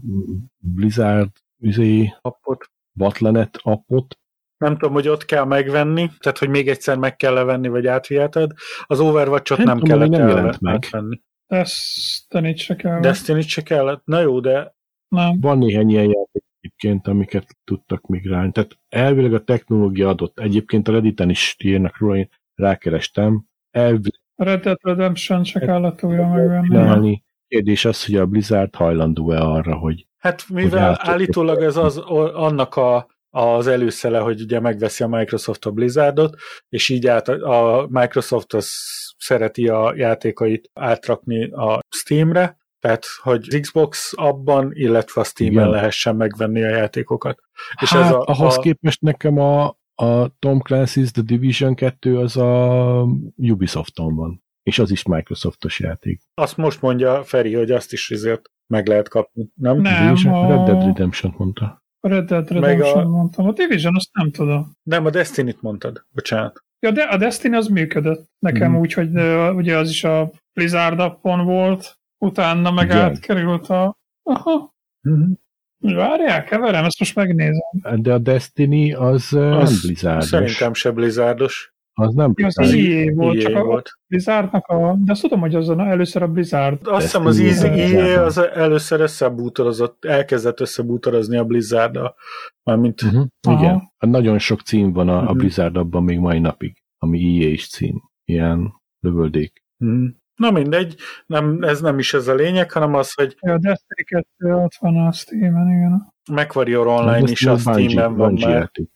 Blizzard 0.57 1.29
izé, 1.57 2.13
appot. 2.21 2.71
Battle.net 2.93 3.59
appot. 3.61 4.19
Nem 4.57 4.77
tudom, 4.77 4.93
hogy 4.93 5.07
ott 5.07 5.25
kell 5.25 5.45
megvenni, 5.45 6.11
tehát 6.17 6.37
hogy 6.37 6.49
még 6.49 6.67
egyszer 6.67 6.97
meg 6.97 7.15
kell 7.15 7.33
levenni, 7.33 7.67
vagy 7.67 7.87
átviheted. 7.87 8.51
Az 8.85 8.99
Overwatch-ot 8.99 9.57
nem, 9.57 9.67
nem 9.67 9.79
kellett 9.79 10.09
nem 10.09 10.27
jelent 10.27 10.61
meg. 10.61 10.73
átvenni. 10.73 11.21
Destiny 11.47 12.55
se 12.55 12.75
kellett. 12.75 13.01
Destiny 13.01 13.41
se 13.41 13.61
kellett. 13.61 14.01
Na 14.05 14.19
jó, 14.19 14.39
de... 14.39 14.77
Nem. 15.09 15.39
Van 15.39 15.57
néhány 15.57 15.89
ilyen 15.89 16.05
játék 16.05 16.43
egyébként, 16.59 17.07
amiket 17.07 17.57
tudtak 17.63 18.07
migrálni. 18.07 18.51
Tehát 18.51 18.77
elvileg 18.89 19.33
a 19.33 19.43
technológia 19.43 20.07
adott. 20.07 20.39
Egyébként 20.39 20.87
a 20.87 20.91
Redditen 20.91 21.29
is 21.29 21.55
írnak 21.63 21.97
róla, 21.97 22.15
én 22.15 22.29
rákerestem. 22.55 23.45
Elvileg... 23.71 24.21
A 24.35 24.43
Red 24.43 24.63
Dead 24.63 24.77
Redemption 24.81 25.43
se 25.43 25.59
kellett 25.59 26.03
újra 26.03 26.27
megvenni. 26.27 27.23
Kérdés 27.47 27.85
az, 27.85 28.05
hogy 28.05 28.15
a 28.15 28.25
Blizzard 28.25 28.75
hajlandó-e 28.75 29.41
arra, 29.41 29.75
hogy 29.75 30.07
Hát 30.19 30.49
mivel 30.49 30.87
hogy 30.87 31.09
állítólag 31.09 31.61
ez 31.61 31.77
az, 31.77 31.97
annak 31.97 32.75
a, 32.75 33.07
az 33.29 33.67
előszele, 33.67 34.19
hogy 34.19 34.41
ugye 34.41 34.59
megveszi 34.59 35.03
a 35.03 35.07
Microsoft 35.07 35.65
a 35.65 35.71
Blizzardot, 35.71 36.35
és 36.69 36.89
így 36.89 37.07
át 37.07 37.27
a 37.27 37.87
Microsoft 37.89 38.53
az 38.53 38.71
szereti 39.17 39.67
a 39.67 39.93
játékait 39.95 40.69
átrakni 40.73 41.51
a 41.51 41.79
Steamre, 41.95 42.57
tehát 42.79 43.05
hogy 43.21 43.59
Xbox 43.59 44.11
abban, 44.15 44.71
illetve 44.73 45.21
a 45.21 45.23
Steam-en 45.23 45.53
Igen. 45.53 45.69
lehessen 45.69 46.15
megvenni 46.15 46.63
a 46.63 46.69
játékokat. 46.69 47.39
Hát, 47.75 47.81
és 47.81 47.91
ez 47.91 48.11
a, 48.11 48.23
ahhoz 48.23 48.57
a... 48.57 48.59
képest 48.61 49.01
nekem 49.01 49.37
a, 49.37 49.65
a 49.95 50.37
Tom 50.39 50.61
Clancy's 50.63 51.09
The 51.11 51.21
Division 51.21 51.75
2 51.75 52.17
az 52.17 52.37
a 52.37 53.05
Ubisofton 53.35 54.15
van, 54.15 54.43
és 54.63 54.79
az 54.79 54.91
is 54.91 55.03
Microsoftos 55.03 55.79
játék. 55.79 56.21
Azt 56.33 56.57
most 56.57 56.81
mondja 56.81 57.23
Feri, 57.23 57.53
hogy 57.53 57.71
azt 57.71 57.93
is 57.93 58.11
azért 58.11 58.41
meg 58.67 58.87
lehet 58.87 59.09
kapni, 59.09 59.49
nem? 59.55 59.81
Nem, 59.81 60.05
Division, 60.05 60.33
a... 60.33 60.47
Red 60.47 60.65
Dead 60.65 60.85
Redemption 60.85 61.33
mondta. 61.37 61.83
A 61.99 62.07
Red 62.07 62.25
Dead 62.25 62.51
Redemption 62.51 63.05
a... 63.05 63.07
mondtam. 63.07 63.47
A 63.47 63.51
Division 63.51 63.95
azt 63.95 64.09
nem 64.13 64.31
tudom. 64.31 64.71
Nem, 64.83 65.05
a 65.05 65.09
Destiny-t 65.09 65.61
mondtad. 65.61 66.05
Bocsánat. 66.09 66.63
Ja, 66.79 66.91
de 66.91 67.01
a 67.01 67.17
Destiny 67.17 67.53
az 67.53 67.67
működött 67.67 68.29
nekem 68.39 68.71
mm. 68.71 68.75
úgy, 68.75 68.93
hogy 68.93 69.09
ugye 69.55 69.77
az 69.77 69.89
is 69.89 70.03
a 70.03 70.31
Blizzard 70.53 70.99
appon 70.99 71.45
volt, 71.45 71.98
utána 72.19 72.71
meg 72.71 72.85
Igen. 72.85 72.97
átkerült 72.97 73.67
a... 73.67 73.97
Aha. 74.23 74.75
Mm-hmm. 75.09 75.31
Várjál, 75.79 76.43
keverem, 76.43 76.85
ezt 76.85 76.99
most 76.99 77.15
megnézem. 77.15 77.61
De 77.95 78.13
a 78.13 78.17
Destiny 78.17 78.93
az, 78.95 79.33
az 79.33 79.69
nem 79.69 79.79
Blizzardos. 79.81 80.25
Szerintem 80.25 80.73
se 80.73 80.91
Blizzardos. 80.91 81.73
Az 81.93 82.13
nem 82.13 82.31
Blizzard. 82.31 82.67
Az 82.67 82.73
EA 82.73 83.13
volt, 83.13 83.43
EA 83.43 83.49
csak 83.49 83.63
volt. 83.63 83.87
a 83.87 83.99
Blizzardnak 84.07 84.67
a... 84.67 84.95
De 85.05 85.11
azt 85.11 85.21
tudom, 85.21 85.39
hogy 85.39 85.55
azon 85.55 85.79
először 85.79 86.21
a 86.21 86.27
Blizzard. 86.27 86.87
Azt 86.87 87.01
hiszem 87.01 87.25
az 87.25 87.39
EA 87.39 88.23
az 88.23 88.37
először 88.37 88.99
összebútorozott, 88.99 90.05
elkezdett 90.05 90.59
összebútorozni 90.59 91.37
a 91.37 91.45
Blizzard-a. 91.45 92.15
Mármint... 92.63 93.01
Uh-huh. 93.01 93.25
Igen. 93.49 93.91
Hát 93.97 94.11
nagyon 94.11 94.39
sok 94.39 94.61
cím 94.61 94.93
van 94.93 95.09
a, 95.09 95.13
uh-huh. 95.13 95.29
a 95.29 95.31
mhm. 95.31 95.39
Blizzard 95.39 95.77
abban 95.77 96.03
még 96.03 96.19
mai 96.19 96.39
napig, 96.39 96.83
ami 96.97 97.43
EA 97.43 97.49
is 97.49 97.69
cím. 97.69 98.01
Ilyen 98.25 98.73
lövöldék. 98.99 99.63
Uh-huh. 99.77 100.07
Na 100.39 100.51
mindegy, 100.51 100.95
nem, 101.25 101.61
ez 101.61 101.81
nem 101.81 101.99
is 101.99 102.13
ez 102.13 102.27
a 102.27 102.33
lényeg, 102.33 102.71
hanem 102.71 102.93
az, 102.93 103.13
hogy... 103.13 103.37
Ja, 103.41 103.53
a 103.53 103.57
Destiny 103.57 104.23
2 104.39 104.55
ott 104.55 104.75
van 104.79 104.97
a 104.97 105.11
Steam-en, 105.11 105.67
igen. 105.67 106.13
MechWarrior 106.31 106.87
Online 106.87 107.31
is 107.31 107.45
a 107.45 107.57
Steam-en 107.57 108.15
van 108.15 108.33
már. 108.33 108.49
Játék, 108.49 108.89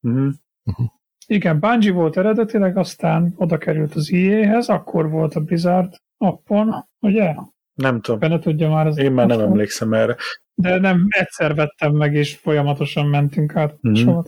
uh-huh. 0.00 0.32
Uh-huh. 0.62 0.86
Igen, 1.26 1.58
Bungie 1.60 1.92
volt 1.92 2.16
eredetileg, 2.16 2.76
aztán 2.76 3.34
oda 3.36 3.58
került 3.58 3.94
az 3.94 4.10
EA-hez, 4.12 4.68
akkor 4.68 5.10
volt 5.10 5.34
a 5.34 5.40
Blizzard 5.40 5.94
appon, 6.16 6.88
ugye? 7.00 7.34
Nem 7.74 8.00
tudom. 8.00 8.20
Benne 8.20 8.38
tudja 8.38 8.70
már 8.70 8.86
az 8.86 8.98
Én 8.98 9.12
már 9.12 9.26
nem 9.26 9.40
emlékszem 9.40 9.92
erre. 9.92 10.16
De 10.54 10.78
nem, 10.78 11.06
egyszer 11.08 11.54
vettem 11.54 11.92
meg, 11.92 12.14
és 12.14 12.36
folyamatosan 12.36 13.06
mentünk 13.06 13.56
át. 13.56 13.88
Mm-hmm. 13.88 14.18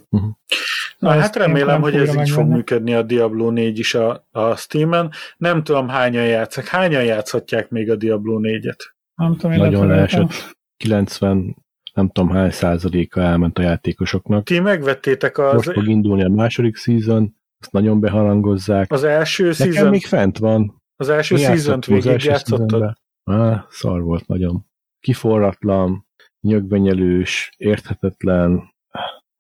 Na 1.01 1.11
hát 1.11 1.37
remélem, 1.37 1.81
hogy 1.81 1.95
ez 1.95 2.17
így 2.17 2.31
fog 2.31 2.49
működni 2.49 2.95
a 2.95 3.03
Diablo 3.03 3.51
4 3.51 3.79
is 3.79 3.95
a, 3.95 4.27
a 4.31 4.57
Steam-en. 4.57 5.11
Nem 5.37 5.63
tudom 5.63 5.89
hányan 5.89 6.27
játszak. 6.27 6.65
Hányan 6.65 7.05
játszhatják 7.05 7.69
még 7.71 7.91
a 7.91 7.97
Diablo 7.97 8.39
4-et? 8.43 8.79
Nem 9.15 9.37
tudom, 9.37 9.57
Nagyon 9.57 9.87
leesett. 9.87 10.57
90 10.77 11.57
nem 11.95 12.09
tudom 12.09 12.31
hány 12.31 12.51
százaléka 12.51 13.21
elment 13.21 13.59
a 13.59 13.63
játékosoknak. 13.63 14.45
Ti 14.45 14.61
megvettétek 14.61 15.39
az... 15.39 15.53
Most 15.53 15.73
fog 15.73 15.89
indulni 15.89 16.25
a 16.25 16.29
második 16.29 16.77
season, 16.77 17.35
azt 17.59 17.73
nagyon 17.73 18.01
beharangozzák. 18.01 18.93
Az 18.93 19.05
első 19.05 19.49
Nekem 19.49 19.67
season... 19.67 19.91
még 19.91 20.07
fent 20.07 20.39
van. 20.39 20.83
Az 20.97 21.09
első 21.09 21.37
season-t 21.37 21.87
végig 21.87 22.25
játszottad? 22.25 22.99
Ah, 23.25 23.61
szar 23.71 24.03
volt 24.03 24.27
nagyon. 24.27 24.67
Kiforratlan, 25.01 26.07
nyögbenyelős, 26.41 27.53
érthetetlen. 27.57 28.70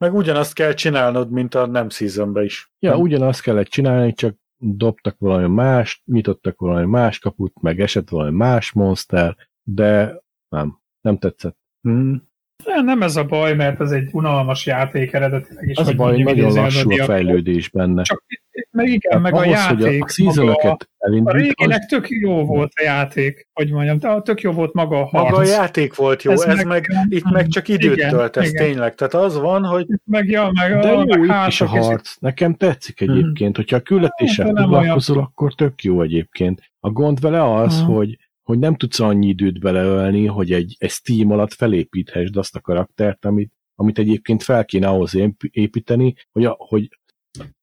Meg 0.05 0.15
ugyanazt 0.15 0.55
kell 0.55 0.73
csinálnod, 0.73 1.31
mint 1.31 1.55
a 1.55 1.67
nem 1.67 1.89
seasonbe 1.89 2.43
is. 2.45 2.73
Ja, 2.79 2.91
nem? 2.91 3.01
ugyanazt 3.01 3.43
kellett 3.43 3.67
csinálni, 3.67 4.13
csak 4.13 4.37
dobtak 4.57 5.19
valami 5.19 5.55
más, 5.55 6.03
nyitottak 6.05 6.59
valami 6.59 6.87
más 6.87 7.19
kaput, 7.19 7.61
meg 7.63 7.81
esett 7.81 8.09
valami 8.09 8.37
más 8.37 8.73
monster, 8.73 9.37
de 9.63 10.23
nem, 10.49 10.79
nem 11.01 11.19
tetszett. 11.19 11.57
Hmm. 11.81 12.29
Nem 12.65 13.03
ez 13.03 13.17
a 13.17 13.25
baj, 13.25 13.55
mert 13.55 13.81
ez 13.81 13.91
egy 13.91 14.09
unalmas 14.13 14.67
játék 14.67 15.13
eredetileg 15.13 15.69
is. 15.69 15.77
Az 15.77 15.89
a 15.89 15.95
baj, 15.95 16.13
hogy 16.15 16.25
nagyon 16.25 16.53
lassú 16.53 16.91
a 16.91 17.05
fejlődés 17.05 17.69
benne. 17.69 18.03
Csak 18.03 18.25
meg 18.71 18.89
igen, 18.89 19.21
meg 19.21 19.35
ahhoz, 19.35 19.47
a 19.47 19.49
játék. 19.49 20.05
Hogy 20.17 20.49
a, 20.49 20.69
a, 20.69 20.79
a 21.25 21.33
réginek 21.33 21.87
tök 21.87 22.09
jó 22.09 22.45
volt 22.45 22.73
a 22.75 22.83
játék, 22.83 23.49
hogy 23.53 23.71
mondjam, 23.71 23.99
de 23.99 24.21
tök 24.21 24.41
jó 24.41 24.53
volt 24.53 24.73
maga 24.73 24.97
a 24.97 25.05
harc. 25.05 25.31
Maga 25.31 25.37
a 25.37 25.45
játék 25.45 25.95
volt 25.95 26.23
jó, 26.23 26.33
ez, 26.33 26.41
ez 26.41 26.57
meg, 26.57 26.67
meg, 26.67 26.87
itt 27.09 27.31
meg 27.31 27.47
csak 27.49 27.69
időt 27.69 27.97
igen, 27.97 28.11
tölt, 28.11 28.37
ez 28.37 28.49
igen. 28.49 28.67
tényleg. 28.67 28.95
Tehát 28.95 29.15
az 29.15 29.39
van, 29.39 29.65
hogy... 29.65 29.87
Meg, 30.05 30.29
ja, 30.29 30.51
meg, 30.55 30.79
de 30.79 30.89
a, 30.89 30.91
jó, 30.91 31.05
meg 31.05 31.23
itt 31.23 31.49
is 31.49 31.61
a 31.61 31.67
harc. 31.67 32.17
Nekem 32.19 32.55
tetszik 32.55 32.99
hmm. 32.99 33.11
egyébként, 33.11 33.57
hogyha 33.57 33.77
a 33.77 33.81
küldetéssel 33.81 34.47
foglalkozol, 34.47 35.19
akkor 35.19 35.55
tök 35.55 35.83
jó 35.83 36.03
egyébként. 36.03 36.63
A 36.81 36.91
gond 36.91 37.21
vele 37.21 37.55
az, 37.55 37.81
hmm. 37.81 37.95
hogy 37.95 38.19
hogy 38.43 38.59
nem 38.59 38.77
tudsz 38.77 39.01
annyi 39.01 39.29
időt 39.29 39.61
beleölni, 39.61 40.27
hogy 40.27 40.53
egy, 40.53 40.77
egy 40.79 40.91
Steam 40.91 41.31
alatt 41.31 41.53
felépíthessd 41.53 42.37
azt 42.37 42.57
a 42.57 42.61
karaktert, 42.61 43.25
amit, 43.25 43.53
amit 43.75 43.99
egyébként 43.99 44.43
fel 44.43 44.65
kéne 44.65 44.89
ahhoz 44.89 45.17
építeni, 45.51 46.15
hogy, 46.33 46.45
a, 46.45 46.57
hogy 46.59 47.00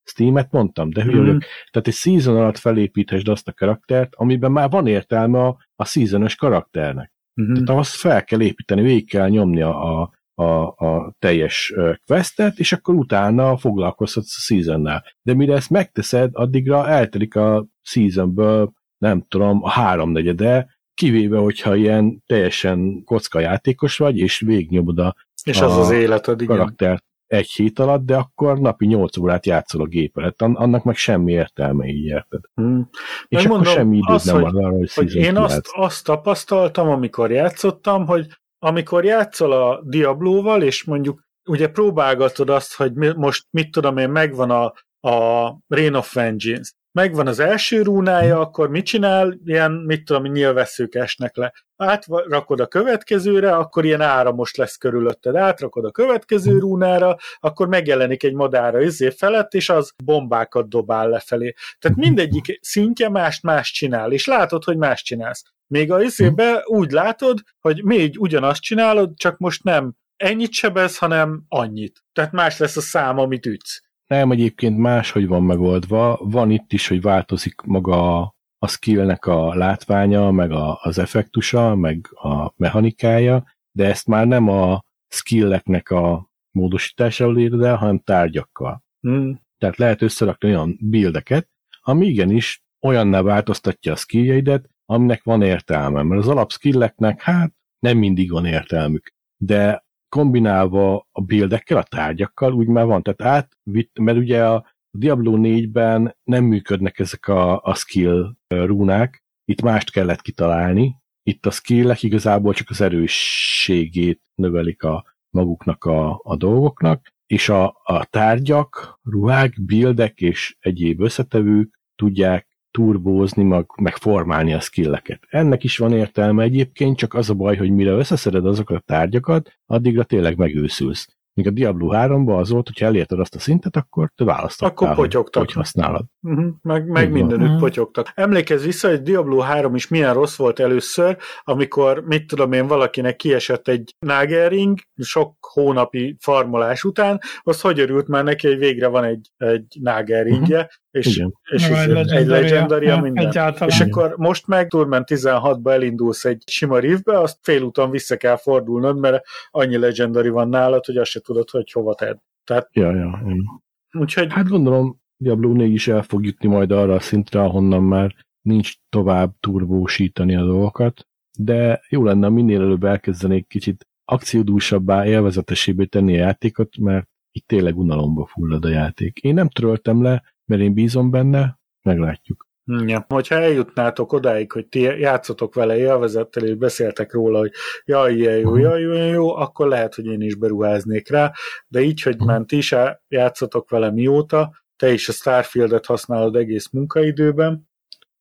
Steam-et 0.04 0.52
mondtam, 0.52 0.90
de 0.90 1.04
hülye 1.04 1.34
mm. 1.34 1.38
Tehát 1.72 1.88
egy 1.88 1.94
season 1.94 2.38
alatt 2.38 2.58
felépíthessd 2.58 3.28
azt 3.28 3.48
a 3.48 3.54
karaktert, 3.54 4.16
amiben 4.16 4.52
már 4.52 4.70
van 4.70 4.88
értelme 4.88 5.44
a, 5.44 5.58
a 5.76 5.86
season 5.86 6.28
karakternek. 6.38 7.14
Mm-hmm. 7.42 7.64
Tehát 7.64 7.82
azt 7.82 7.96
fel 7.96 8.24
kell 8.24 8.42
építeni, 8.42 8.82
végig 8.82 9.10
kell 9.10 9.30
nyomni 9.30 9.62
a, 9.62 10.02
a, 10.02 10.12
a, 10.34 10.68
a 10.68 11.16
teljes 11.20 11.74
questet, 12.06 12.60
és 12.60 12.72
akkor 12.72 12.96
utána 12.96 13.58
foglalkozhatsz 13.58 14.36
a 14.36 14.40
seasonnál. 14.40 15.04
De 15.22 15.34
mire 15.34 15.54
ezt 15.54 15.70
megteszed, 15.70 16.30
addigra 16.34 16.88
eltelik 16.88 17.36
a 17.36 17.66
seasonből, 17.82 18.72
nem 18.98 19.26
tudom, 19.28 19.64
a 19.64 19.70
háromnegyede, 19.70 20.76
kivéve, 20.94 21.38
hogyha 21.38 21.76
ilyen 21.76 22.24
teljesen 22.26 23.04
kocka 23.04 23.40
játékos 23.40 23.98
vagy, 23.98 24.18
és 24.18 24.40
végnyomod 24.40 25.00
a, 25.00 25.16
és 25.44 25.62
az 25.62 25.78
az 25.78 25.92
életed, 25.92 26.42
igen. 26.42 26.56
karaktert 26.56 27.06
egy 27.28 27.50
hét 27.50 27.80
alatt, 27.80 28.06
de 28.06 28.16
akkor 28.16 28.60
napi 28.60 28.86
8 28.86 29.18
órát 29.18 29.46
játszol 29.46 29.82
a 29.82 29.86
gép 29.86 30.18
előtt. 30.18 30.42
Annak 30.42 30.84
meg 30.84 30.96
semmi 30.96 31.32
értelme, 31.32 31.86
így 31.86 32.06
érted. 32.06 32.42
Hmm. 32.54 32.90
És 33.28 33.38
akkor 33.38 33.50
mondom, 33.50 33.74
semmi 33.74 33.98
időd 33.98 34.22
nem 34.24 34.42
van 34.42 34.56
arra, 34.56 34.76
hogy, 34.76 34.94
hogy 34.94 35.16
én 35.16 35.38
azt, 35.38 35.70
azt 35.72 36.04
tapasztaltam, 36.04 36.90
amikor 36.90 37.32
játszottam, 37.32 38.06
hogy 38.06 38.28
amikor 38.60 39.06
játszol 39.06 39.52
a 39.52 39.82
Diablóval, 39.84 40.62
és 40.62 40.84
mondjuk 40.84 41.24
ugye 41.50 41.68
próbálgatod 41.68 42.50
azt, 42.50 42.76
hogy 42.76 42.94
most 43.16 43.46
mit 43.50 43.72
tudom 43.72 43.98
én, 43.98 44.10
megvan 44.10 44.52
a, 44.52 44.74
a 45.10 45.58
Rain 45.68 45.94
of 45.94 46.14
Vengeance, 46.14 46.72
megvan 46.98 47.28
az 47.28 47.40
első 47.40 47.82
rúnája, 47.82 48.36
hm. 48.36 48.42
akkor 48.42 48.70
mit 48.70 48.86
csinál? 48.86 49.38
Ilyen, 49.46 49.72
mit 49.72 50.06
tudom, 50.06 50.24
nyilvesszők 50.24 50.96
esnek 50.96 51.36
le. 51.36 51.54
Átrakod 51.76 52.60
a 52.60 52.68
következőre, 52.68 53.56
akkor 53.56 53.86
ilyen 53.86 54.02
áramos 54.02 54.56
lesz 54.56 54.76
körülötted. 54.76 55.36
Átrakod 55.36 55.86
a 55.86 55.92
következő 55.92 56.52
hm. 56.52 56.60
rúnára, 56.60 57.18
akkor 57.40 57.68
megjelenik 57.68 58.24
egy 58.24 58.34
madára 58.34 58.82
izé 58.82 59.10
felett, 59.10 59.54
és 59.54 59.70
az 59.70 59.94
bombákat 60.04 60.70
dobál 60.70 61.10
lefelé. 61.10 61.54
Tehát 61.80 61.98
hm. 61.98 62.04
mindegyik 62.04 62.60
szintje 62.62 63.10
mást-más 63.10 63.72
csinál, 63.72 64.12
és 64.12 64.26
látod, 64.26 64.64
hogy 64.64 64.78
más 64.78 65.02
csinálsz. 65.02 65.44
Még 65.68 65.92
a 65.92 66.02
izébe 66.02 66.64
úgy 66.66 66.92
látod, 66.92 67.40
hogy 67.60 67.84
még 67.84 68.16
ugyanazt 68.20 68.62
csinálod, 68.62 69.12
csak 69.16 69.38
most 69.38 69.64
nem 69.64 69.94
ennyit 70.16 70.52
sebez, 70.52 70.98
hanem 70.98 71.44
annyit. 71.48 72.04
Tehát 72.14 72.32
más 72.32 72.58
lesz 72.58 72.78
a 72.78 72.82
szám, 72.82 73.18
amit 73.18 73.46
ütsz. 73.46 73.82
Nem, 74.08 74.32
egyébként 74.32 74.78
máshogy 74.78 75.28
van 75.28 75.44
megoldva. 75.44 76.20
Van 76.22 76.52
itt 76.52 76.74
is, 76.74 76.88
hogy 76.88 77.02
változik 77.02 77.62
maga 77.62 78.20
a 78.60 78.68
skillnek 78.68 79.26
a 79.26 79.56
látványa, 79.56 80.32
meg 80.32 80.52
a, 80.52 80.80
az 80.82 80.98
effektusa, 80.98 81.76
meg 81.76 82.08
a 82.12 82.54
mechanikája, 82.56 83.44
de 83.72 83.86
ezt 83.86 84.08
már 84.08 84.28
nem 84.28 84.48
a 84.50 84.86
skilleknek 85.08 85.90
a 85.90 86.30
módosításával 86.52 87.38
éred 87.38 87.62
el, 87.62 87.76
hanem 87.76 88.00
tárgyakkal. 88.00 88.84
Mm. 89.08 89.32
Tehát 89.58 89.78
lehet 89.78 90.02
összerakni 90.02 90.50
olyan 90.50 90.78
bildeket, 90.82 91.50
ami 91.82 92.06
igenis 92.06 92.64
olyanná 92.82 93.22
változtatja 93.22 93.92
a 93.92 93.96
skilljeidet, 93.96 94.70
aminek 94.86 95.24
van 95.24 95.42
értelme. 95.42 96.04
Mert 96.04 96.22
az 96.22 96.28
alapskilleknek 96.28 97.22
hát 97.22 97.54
nem 97.80 97.98
mindig 97.98 98.32
van 98.32 98.46
értelmük. 98.46 99.14
De 99.38 99.86
kombinálva 100.10 101.08
a 101.12 101.22
bildekkel, 101.22 101.78
a 101.78 101.84
tárgyakkal, 101.84 102.54
úgy 102.54 102.68
már 102.68 102.86
van. 102.86 103.04
Tehát 103.04 103.22
átvitt, 103.22 104.00
mert 104.00 104.18
ugye 104.18 104.46
a 104.46 104.66
Diablo 104.92 105.38
4-ben 105.38 106.18
nem 106.24 106.44
működnek 106.44 107.00
ezek 107.00 107.28
a, 107.28 107.62
a 107.62 107.74
skill 107.74 108.36
rúnák, 108.48 109.24
itt 109.46 109.62
mást 109.62 109.92
kellett 109.92 110.22
kitalálni, 110.22 110.96
itt 111.24 111.46
a 111.46 111.52
skillek 111.52 112.04
igazából 112.04 112.54
csak 112.54 112.70
az 112.70 112.82
erősségét 112.82 114.22
növelik 114.36 114.84
a 114.84 115.06
maguknak 115.30 115.84
a, 115.86 116.20
a 116.24 116.36
dolgoknak, 116.36 117.08
és 117.26 117.50
a, 117.50 117.82
a 117.84 118.06
tárgyak, 118.06 119.00
ruhák, 119.04 119.66
bildek 119.66 120.22
és 120.22 120.56
egyéb 120.60 121.02
összetevők 121.02 121.80
tudják 121.96 122.47
turbózni, 122.78 123.44
meg, 123.44 123.66
meg 123.82 123.96
formálni 123.96 124.54
a 124.54 124.60
skilleket. 124.60 125.20
Ennek 125.30 125.64
is 125.64 125.78
van 125.78 125.92
értelme 125.92 126.44
egyébként, 126.44 126.98
csak 126.98 127.14
az 127.14 127.30
a 127.30 127.34
baj, 127.34 127.56
hogy 127.56 127.72
mire 127.72 127.92
összeszeded 127.92 128.46
azokat 128.46 128.78
a 128.78 128.84
tárgyakat, 128.86 129.58
addigra 129.66 130.04
tényleg 130.04 130.38
megőszülsz. 130.38 131.18
Míg 131.34 131.48
a 131.48 131.52
Diablo 131.52 131.90
3-ban 131.92 132.38
az 132.38 132.50
volt, 132.50 132.68
hogyha 132.68 132.86
elérted 132.86 133.20
azt 133.20 133.36
a 133.36 133.40
szintet, 133.40 133.76
akkor 133.76 134.12
te 134.16 134.24
választottál, 134.24 134.70
akkor 134.70 134.96
potyogtak. 134.96 135.44
hogy 135.44 135.54
használod. 135.54 136.06
Uh-huh. 136.22 136.54
Meg, 136.62 136.88
meg 136.88 137.12
mindenütt 137.12 137.46
uh-huh. 137.46 137.60
potyogtak. 137.60 138.12
Emlékezz 138.16 138.66
vissza, 138.66 138.90
hogy 138.90 139.02
Diablo 139.02 139.40
3 139.40 139.76
is 139.76 139.88
milyen 139.88 140.14
rossz 140.14 140.36
volt 140.36 140.60
először, 140.60 141.18
amikor, 141.44 142.04
mit 142.06 142.28
tudom 142.28 142.52
én, 142.52 142.68
valakinek 142.68 143.16
kiesett 143.16 143.68
egy 143.68 143.96
Nagelring, 144.00 144.80
sok 144.96 145.36
hónapi 145.40 146.16
farmolás 146.20 146.84
után, 146.84 147.20
az 147.42 147.62
hogy 147.62 147.80
örült 147.80 148.08
már 148.08 148.24
neki, 148.24 148.48
hogy 148.48 148.58
végre 148.58 148.88
van 148.88 149.04
egy, 149.04 149.28
egy 149.38 149.78
Nagelringje, 149.82 150.58
uh-huh. 150.58 150.72
És, 150.98 151.16
Igen. 151.16 151.34
és 151.44 151.68
egy, 151.68 152.12
egy 152.12 152.28
legendaria, 152.28 152.90
ja, 152.90 153.02
minden. 153.02 153.28
Egyáltalán. 153.28 153.70
És 153.70 153.80
akkor 153.80 154.16
most 154.18 154.48
meg 154.48 154.68
Turman 154.68 155.04
16-ba 155.06 155.72
elindulsz 155.72 156.26
egy 156.26 156.44
sima 156.46 156.80
rivbe, 156.80 157.20
azt 157.20 157.38
félúton 157.42 157.90
vissza 157.90 158.18
kell 158.18 158.38
fordulnod, 158.38 159.00
mert 159.00 159.26
annyi 159.52 159.78
legendary 159.78 160.30
van 160.30 160.50
nálad, 160.50 160.86
hogy 160.86 160.98
azt 160.98 161.12
se 161.12 161.20
tudod, 161.20 161.50
hogy 161.50 161.72
hova 161.72 161.96
tedd. 161.96 162.16
Tehát, 162.44 162.70
ja, 162.72 162.92
ja, 162.92 163.22
ja. 163.26 163.62
Úgyhogy... 164.00 164.34
Hát 164.34 164.48
gondolom, 164.48 165.02
Diablo 165.18 165.52
4 165.52 165.72
is 165.72 165.88
el 165.88 166.02
fog 166.02 166.26
jutni 166.26 166.48
majd 166.48 166.72
arra 166.72 166.94
a 166.94 167.00
szintre, 167.00 167.42
ahonnan 167.42 167.84
már 167.84 168.16
nincs 168.42 168.74
tovább 168.90 169.34
turbósítani 169.40 170.36
a 170.36 170.46
dolgokat, 170.46 171.08
de 171.40 171.82
jó 171.90 172.04
lenne, 172.04 172.30
minél 172.30 172.62
előbb 172.62 172.84
elkezdenék 172.84 173.48
kicsit 173.48 173.88
akciódúsabbá, 174.06 175.06
élvezetesébbé 175.06 175.86
tenni 175.86 176.14
a 176.14 176.18
játékot, 176.18 176.78
mert 176.78 177.08
itt 177.32 177.48
tényleg 177.48 177.78
unalomba 177.78 178.26
fullad 178.26 178.66
a 178.66 178.70
játék. 178.70 179.18
Én 179.20 179.34
nem 179.34 179.50
töröltem 179.50 180.02
le, 180.02 180.24
mert 180.48 180.62
én 180.62 180.74
bízom 180.74 181.12
benne, 181.12 181.60
meglátjuk. 181.82 182.48
Ja. 182.86 183.06
Hogyha 183.08 183.36
eljutnátok 183.36 184.14
odáig, 184.14 184.52
hogy 184.52 184.68
ti 184.68 184.80
játszotok 184.82 185.54
vele 185.56 185.78
élvezettel, 185.78 186.44
és 186.44 186.56
beszéltek 186.56 187.14
róla, 187.14 187.40
hogy 187.40 187.52
jaj, 187.86 188.14
ilyen 188.14 188.38
jó, 188.38 188.58
jaj, 188.58 188.82
ilyen 188.82 189.08
jó, 189.08 189.36
akkor 189.36 189.68
lehet, 189.68 189.96
hogy 189.96 190.06
én 190.06 190.22
is 190.22 190.36
beruháznék 190.36 191.10
rá, 191.10 191.32
de 191.68 191.82
így, 191.82 192.02
hogy 192.02 192.18
már 192.20 192.42
ti 192.46 192.58
is 192.58 192.76
játszotok 193.08 193.70
vele 193.70 193.92
mióta, 193.92 194.52
te 194.76 194.92
is 194.92 195.10
a 195.10 195.12
Starfield-et 195.12 195.86
használod 195.86 196.36
egész 196.36 196.70
munkaidőben. 196.70 197.70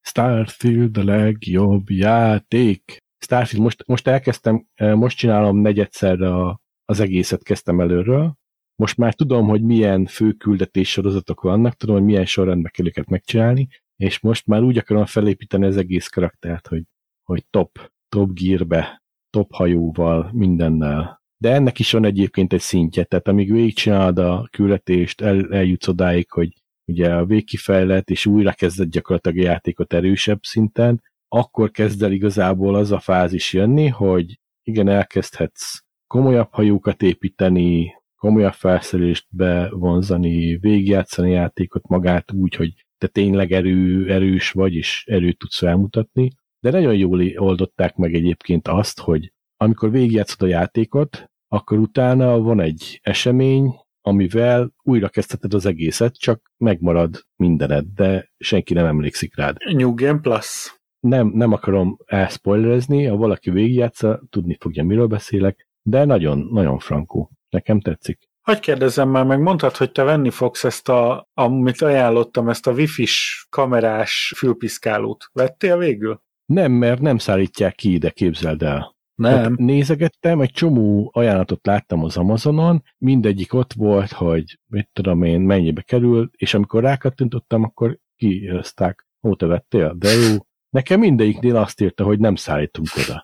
Starfield 0.00 0.96
a 0.96 1.04
legjobb 1.04 1.90
játék. 1.90 2.98
Starfield, 3.18 3.62
most, 3.62 3.86
most 3.86 4.08
elkezdtem, 4.08 4.66
eh, 4.74 4.94
most 4.94 5.16
csinálom 5.16 5.60
negyedszerre 5.60 6.34
a, 6.34 6.60
az 6.84 7.00
egészet 7.00 7.42
kezdtem 7.42 7.80
előről. 7.80 8.36
Most 8.76 8.96
már 8.96 9.14
tudom, 9.14 9.46
hogy 9.46 9.62
milyen 9.62 10.06
főküldetés 10.06 10.90
sorozatok 10.90 11.40
vannak, 11.40 11.74
tudom, 11.74 11.96
hogy 11.96 12.04
milyen 12.04 12.24
sorrendben 12.24 12.70
kell 12.74 12.86
őket 12.86 13.08
megcsinálni, 13.08 13.68
és 13.96 14.20
most 14.20 14.46
már 14.46 14.62
úgy 14.62 14.78
akarom 14.78 15.04
felépíteni 15.04 15.66
az 15.66 15.76
egész 15.76 16.08
karaktert, 16.08 16.66
hogy, 16.66 16.82
hogy 17.22 17.44
top, 17.50 17.90
top 18.08 18.32
gearbe, 18.32 19.02
top 19.30 19.52
hajóval, 19.52 20.30
mindennel. 20.32 21.22
De 21.38 21.52
ennek 21.52 21.78
is 21.78 21.92
van 21.92 22.04
egyébként 22.04 22.52
egy 22.52 22.60
szintje, 22.60 23.04
tehát 23.04 23.28
amíg 23.28 23.52
végigcsinálod 23.52 24.18
a 24.18 24.48
küldetést, 24.50 25.20
el, 25.20 25.52
eljutsz 25.52 25.88
odáig, 25.88 26.30
hogy 26.30 26.52
ugye 26.84 27.14
a 27.14 27.24
végkifejlet, 27.24 28.10
és 28.10 28.26
újra 28.26 28.52
kezdett 28.52 28.90
gyakorlatilag 28.90 29.38
a 29.38 29.42
játékot 29.42 29.92
erősebb 29.92 30.42
szinten, 30.42 31.02
akkor 31.28 31.70
kezd 31.70 32.02
el 32.02 32.12
igazából 32.12 32.74
az 32.74 32.92
a 32.92 32.98
fázis 32.98 33.52
jönni, 33.52 33.88
hogy 33.88 34.40
igen, 34.62 34.88
elkezdhetsz 34.88 35.78
komolyabb 36.06 36.48
hajókat 36.50 37.02
építeni, 37.02 37.94
komolyabb 38.26 38.52
felszerelést 38.52 39.26
bevonzani, 39.30 40.56
végigjátszani 40.56 41.30
játékot 41.30 41.88
magát 41.88 42.32
úgy, 42.32 42.54
hogy 42.54 42.86
te 42.98 43.06
tényleg 43.06 43.52
erő, 43.52 44.10
erős 44.12 44.50
vagy, 44.50 44.74
és 44.74 45.04
erőt 45.06 45.38
tudsz 45.38 45.58
felmutatni, 45.58 46.30
de 46.60 46.70
nagyon 46.70 46.94
jól 46.94 47.20
oldották 47.36 47.96
meg 47.96 48.14
egyébként 48.14 48.68
azt, 48.68 49.00
hogy 49.00 49.32
amikor 49.56 49.90
végigjátszod 49.90 50.42
a 50.48 50.50
játékot, 50.50 51.30
akkor 51.48 51.78
utána 51.78 52.38
van 52.38 52.60
egy 52.60 53.00
esemény, 53.02 53.74
amivel 54.00 54.72
újra 54.82 55.08
kezdheted 55.08 55.54
az 55.54 55.66
egészet, 55.66 56.18
csak 56.18 56.52
megmarad 56.56 57.26
mindened, 57.36 57.84
de 57.94 58.32
senki 58.38 58.74
nem 58.74 58.86
emlékszik 58.86 59.36
rád. 59.36 59.56
New 59.72 59.94
Game 59.94 60.20
Plus. 60.20 60.80
Nem, 61.00 61.30
nem 61.34 61.52
akarom 61.52 61.96
elspoilerezni, 62.04 63.04
ha 63.04 63.16
valaki 63.16 63.50
végigjátsza, 63.50 64.22
tudni 64.30 64.56
fogja, 64.60 64.84
miről 64.84 65.06
beszélek, 65.06 65.68
de 65.82 66.04
nagyon, 66.04 66.38
nagyon 66.38 66.78
frankó. 66.78 67.35
Nekem 67.50 67.80
tetszik. 67.80 68.18
Hogy 68.42 68.60
kérdezem 68.60 69.08
már, 69.08 69.24
meg 69.24 69.40
mondtad, 69.40 69.76
hogy 69.76 69.92
te 69.92 70.02
venni 70.02 70.30
fogsz 70.30 70.64
ezt 70.64 70.88
a, 70.88 71.28
amit 71.34 71.82
ajánlottam, 71.82 72.48
ezt 72.48 72.66
a 72.66 72.72
wifi-s 72.72 73.46
kamerás 73.50 74.32
fülpiszkálót. 74.36 75.24
Vettél 75.32 75.78
végül? 75.78 76.22
Nem, 76.46 76.72
mert 76.72 77.00
nem 77.00 77.18
szállítják 77.18 77.74
ki 77.74 77.92
ide, 77.92 78.10
képzeld 78.10 78.62
el. 78.62 78.96
Nem. 79.14 79.32
Tehát 79.32 79.56
nézegettem, 79.56 80.40
egy 80.40 80.50
csomó 80.50 81.10
ajánlatot 81.14 81.66
láttam 81.66 82.04
az 82.04 82.16
Amazonon, 82.16 82.82
mindegyik 82.98 83.54
ott 83.54 83.72
volt, 83.72 84.12
hogy 84.12 84.58
mit 84.66 84.88
tudom 84.92 85.22
én, 85.22 85.40
mennyibe 85.40 85.82
kerül, 85.82 86.30
és 86.36 86.54
amikor 86.54 86.82
rákattintottam, 86.82 87.62
akkor 87.62 87.98
kiírozták, 88.16 89.06
ó, 89.22 89.34
te 89.34 89.46
vettél, 89.46 89.94
de 89.98 90.10
jó. 90.10 90.36
Nekem 90.70 91.00
mindegyiknél 91.00 91.56
azt 91.56 91.80
írta, 91.80 92.04
hogy 92.04 92.18
nem 92.18 92.34
szállítunk 92.34 92.88
oda. 93.04 93.22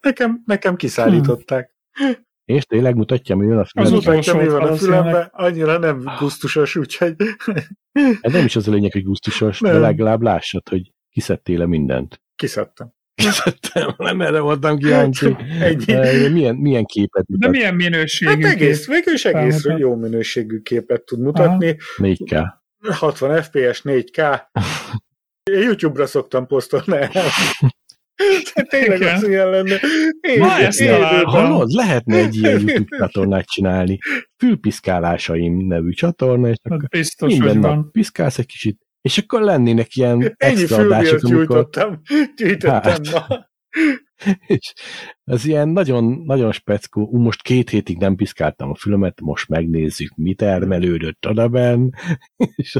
Nekem, 0.00 0.42
nekem 0.46 0.76
kiszállították. 0.76 1.76
Hmm. 1.92 2.28
És 2.50 2.64
tényleg 2.64 2.94
mutatja, 2.94 3.36
mi 3.36 3.46
van 3.46 3.58
a 3.58 3.64
fülembe? 3.64 3.96
Az 3.96 4.04
mutatja, 4.04 4.34
mi 4.34 4.48
van 4.48 4.62
a 4.62 4.76
fülembe, 4.76 5.30
annyira 5.32 5.78
nem 5.78 6.04
gusztusos, 6.18 6.76
úgyhogy... 6.76 7.14
Ez 8.20 8.32
nem 8.32 8.44
is 8.44 8.56
az 8.56 8.68
a 8.68 8.70
lényeg, 8.70 8.92
hogy 8.92 9.04
gusztusos, 9.04 9.60
nem. 9.60 9.72
de 9.72 9.78
legalább 9.78 10.22
lássad, 10.22 10.68
hogy 10.68 10.92
kiszedtél-e 11.10 11.66
mindent. 11.66 12.22
Kiszedtem. 12.36 12.92
Kiszedtem, 13.14 13.94
nem 13.96 14.20
erre 14.20 14.40
voltam 14.40 14.78
kíváncsi. 14.78 15.36
Milyen, 16.32 16.56
milyen 16.56 16.84
képet 16.84 17.28
mutat? 17.28 17.50
De 17.50 17.58
milyen 17.58 17.74
minőségű 17.74 18.30
Hát 18.30 18.52
egész, 18.52 18.86
végül 18.86 19.14
is 19.14 19.24
egész 19.24 19.64
jó 19.78 19.96
minőségű 19.96 20.60
képet 20.60 21.02
tud 21.04 21.20
mutatni. 21.20 21.76
Aha. 21.98 22.14
4K. 22.14 22.46
60 22.92 23.42
FPS, 23.42 23.82
4K. 23.84 24.40
YouTube-ra 25.50 26.06
szoktam 26.06 26.46
posztolni 26.46 27.08
Tényleg 28.68 29.02
az 29.02 29.28
ilyen 29.28 29.50
lenne. 29.50 29.80
Én, 30.20 30.38
Ma 30.38 30.58
ezt 30.58 30.82
hallod? 31.24 31.70
Lehetne 31.70 32.16
egy 32.16 32.36
ilyen 32.36 32.60
YouTube 32.66 32.96
csatornát 32.98 33.44
csinálni. 33.46 33.98
Fülpiszkálásaim 34.36 35.66
nevű 35.66 35.90
csatorna, 35.90 36.48
és 36.48 36.56
akkor 36.62 36.88
Biztos, 36.88 37.32
minden 37.32 37.58
nap 37.58 37.74
van. 37.74 37.90
piszkálsz 37.90 38.38
egy 38.38 38.46
kicsit, 38.46 38.78
és 39.00 39.18
akkor 39.18 39.40
lennének 39.40 39.94
ilyen 39.96 40.34
extra 40.36 40.76
Ennyi 40.76 40.86
adások, 40.86 41.22
amikor... 41.22 41.46
gyújtottam, 41.46 42.00
gyűjtöttem 42.36 42.82
hát. 42.82 43.12
ma. 43.12 43.48
és 44.46 44.72
az 45.24 45.44
ilyen 45.44 45.68
nagyon, 45.68 46.22
nagyon 46.24 46.52
speckó, 46.52 47.10
most 47.12 47.42
két 47.42 47.70
hétig 47.70 47.98
nem 47.98 48.14
piszkáltam 48.16 48.70
a 48.70 48.74
fülemet, 48.74 49.20
most 49.20 49.48
megnézzük, 49.48 50.16
mi 50.16 50.34
termelődött 50.34 51.26
odaben, 51.26 51.94
és 52.56 52.76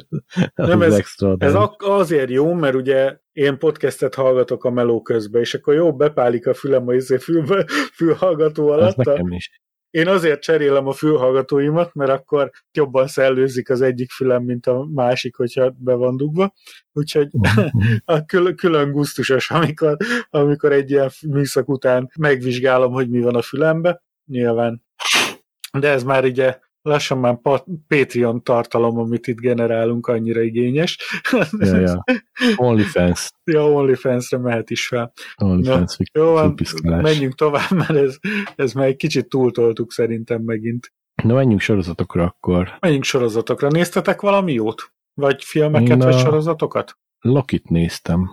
az 0.55 0.69
nem, 0.69 0.83
ez, 0.83 0.95
extra 0.95 1.37
ez 1.39 1.55
azért 1.79 2.31
jó, 2.31 2.53
mert 2.53 2.75
ugye 2.75 3.19
én 3.33 3.59
podcastet 3.59 4.15
hallgatok 4.15 4.65
a 4.65 4.71
meló 4.71 5.03
közben, 5.03 5.41
és 5.41 5.55
akkor 5.55 5.75
jó, 5.75 5.97
bepálik 5.97 6.47
a 6.47 6.55
fülem 6.55 6.89
a 6.89 6.95
izé 6.95 7.17
fül, 7.17 7.45
fülhallgató 7.97 8.69
alatt. 8.69 8.99
Az 8.99 9.07
nekem 9.07 9.33
is. 9.33 9.51
Én 9.91 10.09
azért 10.09 10.43
cserélem 10.43 10.87
a 10.87 10.93
fülhallgatóimat, 10.93 11.95
mert 11.95 12.11
akkor 12.11 12.51
jobban 12.73 13.07
szellőzik 13.07 13.71
az 13.71 13.81
egyik 13.81 14.11
fülem, 14.11 14.43
mint 14.43 14.67
a 14.67 14.85
másik, 14.95 15.37
hogyha 15.37 15.75
be 15.79 15.95
van 15.95 16.17
dugva. 16.17 16.53
Úgyhogy 16.93 17.29
a 18.05 18.25
kül- 18.25 18.57
külön 18.57 18.93
gusztusos, 18.93 19.51
amikor, 19.51 19.97
amikor 20.31 20.73
egy 20.73 20.91
ilyen 20.91 21.11
műszak 21.27 21.69
után 21.69 22.11
megvizsgálom, 22.19 22.93
hogy 22.93 23.09
mi 23.09 23.21
van 23.21 23.35
a 23.35 23.43
fülembe. 23.43 24.03
Nyilván. 24.27 24.83
De 25.79 25.89
ez 25.89 26.03
már 26.03 26.25
ugye 26.25 26.59
lassan 26.82 27.19
már 27.19 27.40
Patreon 27.89 28.43
tartalom, 28.43 28.98
amit 28.98 29.27
itt 29.27 29.40
generálunk, 29.40 30.07
annyira 30.07 30.40
igényes. 30.40 30.98
Ja, 31.59 31.77
ja. 31.77 32.05
OnlyFans. 32.57 33.31
Ja, 33.44 33.70
OnlyFans-re 33.70 34.39
mehet 34.39 34.70
is 34.70 34.86
fel. 34.86 35.12
OnlyFans 35.36 35.97
Na, 35.97 36.20
jó 36.20 36.32
van, 36.32 36.55
menjünk 36.82 37.35
tovább, 37.35 37.70
mert 37.70 37.94
ez, 37.94 38.16
ez 38.57 38.73
már 38.73 38.86
egy 38.86 38.97
kicsit 38.97 39.28
túltoltuk 39.28 39.93
szerintem 39.93 40.43
megint. 40.43 40.93
Na, 41.23 41.35
menjünk 41.35 41.61
sorozatokra 41.61 42.24
akkor. 42.24 42.77
Menjünk 42.81 43.05
sorozatokra. 43.05 43.69
Néztetek 43.69 44.20
valami 44.20 44.52
jót? 44.52 44.93
Vagy 45.15 45.44
filmeket, 45.44 45.98
Na, 45.98 46.05
vagy 46.05 46.19
sorozatokat? 46.19 46.98
Lokit 47.20 47.69
néztem. 47.69 48.31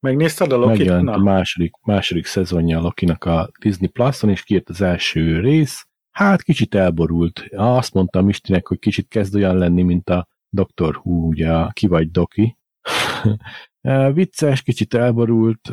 Megnézted 0.00 0.52
a 0.52 0.56
Lokit? 0.56 0.78
Megjelent 0.78 1.04
Na. 1.04 1.12
a 1.12 1.18
második, 1.18 1.72
második 1.82 2.26
szezonja 2.26 2.78
a 2.78 2.82
Lokinak 2.82 3.24
a 3.24 3.50
Disney 3.60 3.88
Plus-on, 3.88 4.30
és 4.30 4.42
kijött 4.42 4.68
az 4.68 4.80
első 4.80 5.40
rész 5.40 5.86
Hát 6.14 6.42
kicsit 6.42 6.74
elborult. 6.74 7.44
Azt 7.56 7.94
mondtam 7.94 8.28
Istinek, 8.28 8.66
hogy 8.66 8.78
kicsit 8.78 9.08
kezd 9.08 9.34
olyan 9.34 9.58
lenni, 9.58 9.82
mint 9.82 10.10
a 10.10 10.28
Dr. 10.48 10.96
Who, 10.96 11.26
ugye 11.26 11.52
a 11.52 11.70
Ki 11.72 11.86
vagy 11.86 12.10
Doki. 12.10 12.58
Vicces, 14.14 14.62
kicsit 14.62 14.94
elborult, 14.94 15.72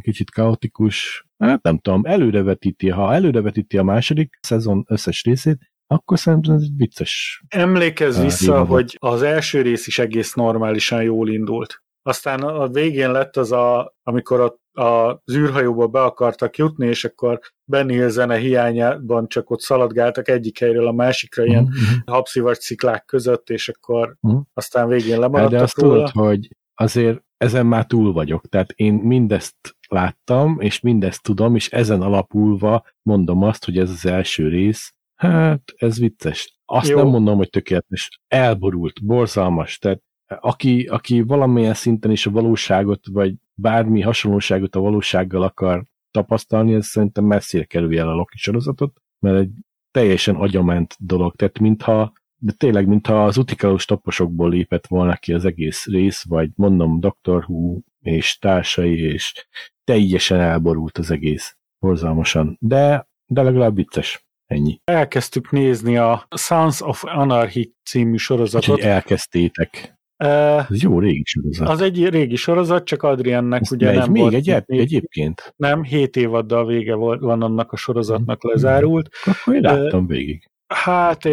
kicsit 0.00 0.30
kaotikus. 0.30 1.26
Hát 1.38 1.62
nem 1.62 1.78
tudom, 1.78 2.04
előrevetíti, 2.04 2.88
ha 2.88 3.14
előrevetíti 3.14 3.78
a 3.78 3.82
második 3.82 4.38
szezon 4.40 4.84
összes 4.88 5.24
részét, 5.24 5.72
akkor 5.86 6.18
szerintem 6.18 6.54
ez 6.54 6.62
egy 6.62 6.76
vicces. 6.76 7.42
Emlékezz 7.48 8.20
vissza, 8.20 8.52
révadó. 8.52 8.72
hogy 8.72 8.96
az 9.00 9.22
első 9.22 9.62
rész 9.62 9.86
is 9.86 9.98
egész 9.98 10.34
normálisan 10.34 11.02
jól 11.02 11.28
indult. 11.28 11.82
Aztán 12.02 12.42
a 12.42 12.68
végén 12.68 13.10
lett 13.10 13.36
az 13.36 13.52
a, 13.52 13.94
amikor 14.02 14.40
a 14.40 14.60
a 14.72 15.22
űrhajóba 15.32 15.86
be 15.86 16.02
akartak 16.02 16.56
jutni, 16.56 16.86
és 16.86 17.04
akkor 17.04 17.40
Benny 17.64 18.08
zene 18.08 18.36
hiányában 18.36 19.28
csak 19.28 19.50
ott 19.50 19.60
szaladgáltak 19.60 20.28
egyik 20.28 20.58
helyről 20.58 20.86
a 20.86 20.92
másikra, 20.92 21.44
ilyen 21.44 21.62
mm-hmm. 21.62 21.98
habszivacs 22.06 22.58
sziklák 22.58 23.04
között, 23.04 23.50
és 23.50 23.68
akkor 23.68 24.16
mm. 24.28 24.38
aztán 24.54 24.88
végén 24.88 25.18
lemaradtak 25.18 25.52
De 25.52 25.62
azt 25.62 25.78
róla. 25.78 25.94
tudod, 25.94 26.26
hogy 26.26 26.48
azért 26.74 27.22
ezen 27.36 27.66
már 27.66 27.86
túl 27.86 28.12
vagyok, 28.12 28.48
tehát 28.48 28.72
én 28.72 28.94
mindezt 28.94 29.56
láttam, 29.88 30.60
és 30.60 30.80
mindezt 30.80 31.22
tudom, 31.22 31.54
és 31.54 31.70
ezen 31.70 32.02
alapulva 32.02 32.84
mondom 33.02 33.42
azt, 33.42 33.64
hogy 33.64 33.78
ez 33.78 33.90
az 33.90 34.06
első 34.06 34.48
rész, 34.48 34.94
hát 35.14 35.62
ez 35.76 35.98
vicces. 35.98 36.58
Azt 36.64 36.88
Jó. 36.88 36.96
nem 36.96 37.06
mondom, 37.06 37.36
hogy 37.36 37.50
tökéletes, 37.50 38.20
elborult, 38.28 39.04
borzalmas, 39.04 39.78
tehát 39.78 40.02
aki, 40.40 40.86
aki 40.86 41.20
valamilyen 41.20 41.74
szinten 41.74 42.10
is 42.10 42.26
a 42.26 42.30
valóságot, 42.30 43.00
vagy 43.10 43.34
bármi 43.62 44.00
hasonlóságot 44.00 44.74
a 44.74 44.80
valósággal 44.80 45.42
akar 45.42 45.84
tapasztalni, 46.10 46.74
ez 46.74 46.86
szerintem 46.86 47.24
messzire 47.24 47.64
kerülje 47.64 48.00
el 48.00 48.08
a 48.08 48.14
Loki 48.14 48.36
sorozatot, 48.36 49.02
mert 49.18 49.38
egy 49.38 49.50
teljesen 49.90 50.34
agyament 50.34 50.96
dolog, 50.98 51.34
tehát 51.34 51.58
mintha 51.58 52.12
de 52.44 52.52
tényleg, 52.52 52.86
mintha 52.86 53.24
az 53.24 53.36
utikalós 53.36 53.84
taposokból 53.84 54.50
lépett 54.50 54.86
volna 54.86 55.16
ki 55.16 55.32
az 55.32 55.44
egész 55.44 55.86
rész, 55.86 56.24
vagy 56.28 56.50
mondom 56.54 57.00
Dr. 57.00 57.44
Who 57.46 57.80
és 58.00 58.38
társai, 58.38 59.00
és 59.00 59.46
teljesen 59.84 60.40
elborult 60.40 60.98
az 60.98 61.10
egész. 61.10 61.56
Borzalmasan. 61.78 62.56
De, 62.60 63.08
de 63.26 63.42
legalább 63.42 63.74
vicces. 63.74 64.26
Ennyi. 64.46 64.80
Elkezdtük 64.84 65.50
nézni 65.50 65.96
a 65.96 66.26
Sons 66.36 66.80
of 66.80 67.04
Anarchy 67.04 67.74
című 67.84 68.16
sorozatot. 68.16 68.68
Úgyhogy 68.68 68.88
elkezdtétek. 68.90 70.00
Ez 70.26 70.82
jó 70.82 70.98
régi 70.98 71.22
sorozat. 71.24 71.68
Az 71.68 71.80
egy 71.80 72.08
régi 72.08 72.36
sorozat, 72.36 72.84
csak 72.84 73.02
Adriennek 73.02 73.60
Ezt 73.60 73.72
ugye 73.72 73.92
nem 73.92 74.10
még 74.10 74.22
volt. 74.22 74.34
Egy, 74.34 74.48
egy, 74.48 74.64
egyébként? 74.66 75.54
Nem, 75.56 75.82
7 75.82 76.16
évaddal 76.16 76.66
vége 76.66 76.94
van 76.94 77.42
annak 77.42 77.72
a 77.72 77.76
sorozatnak 77.76 78.44
lezárult. 78.44 79.08
Akkor 79.24 79.54
én 79.54 79.60
láttam 79.60 80.06
végig. 80.06 80.50
Hát 80.66 81.24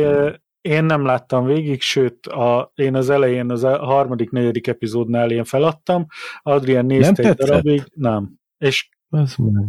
én 0.61 0.83
nem 0.83 1.05
láttam 1.05 1.45
végig, 1.45 1.81
sőt, 1.81 2.27
a, 2.27 2.71
én 2.75 2.95
az 2.95 3.09
elején, 3.09 3.51
az 3.51 3.63
a 3.63 3.77
harmadik, 3.77 4.29
negyedik 4.29 4.67
epizódnál 4.67 5.31
én 5.31 5.43
feladtam, 5.43 6.05
Adrien 6.41 6.85
nézte 6.85 7.21
nem 7.21 7.31
egy 7.31 7.37
darabig, 7.37 7.83
nem. 7.93 8.33
És 8.57 8.89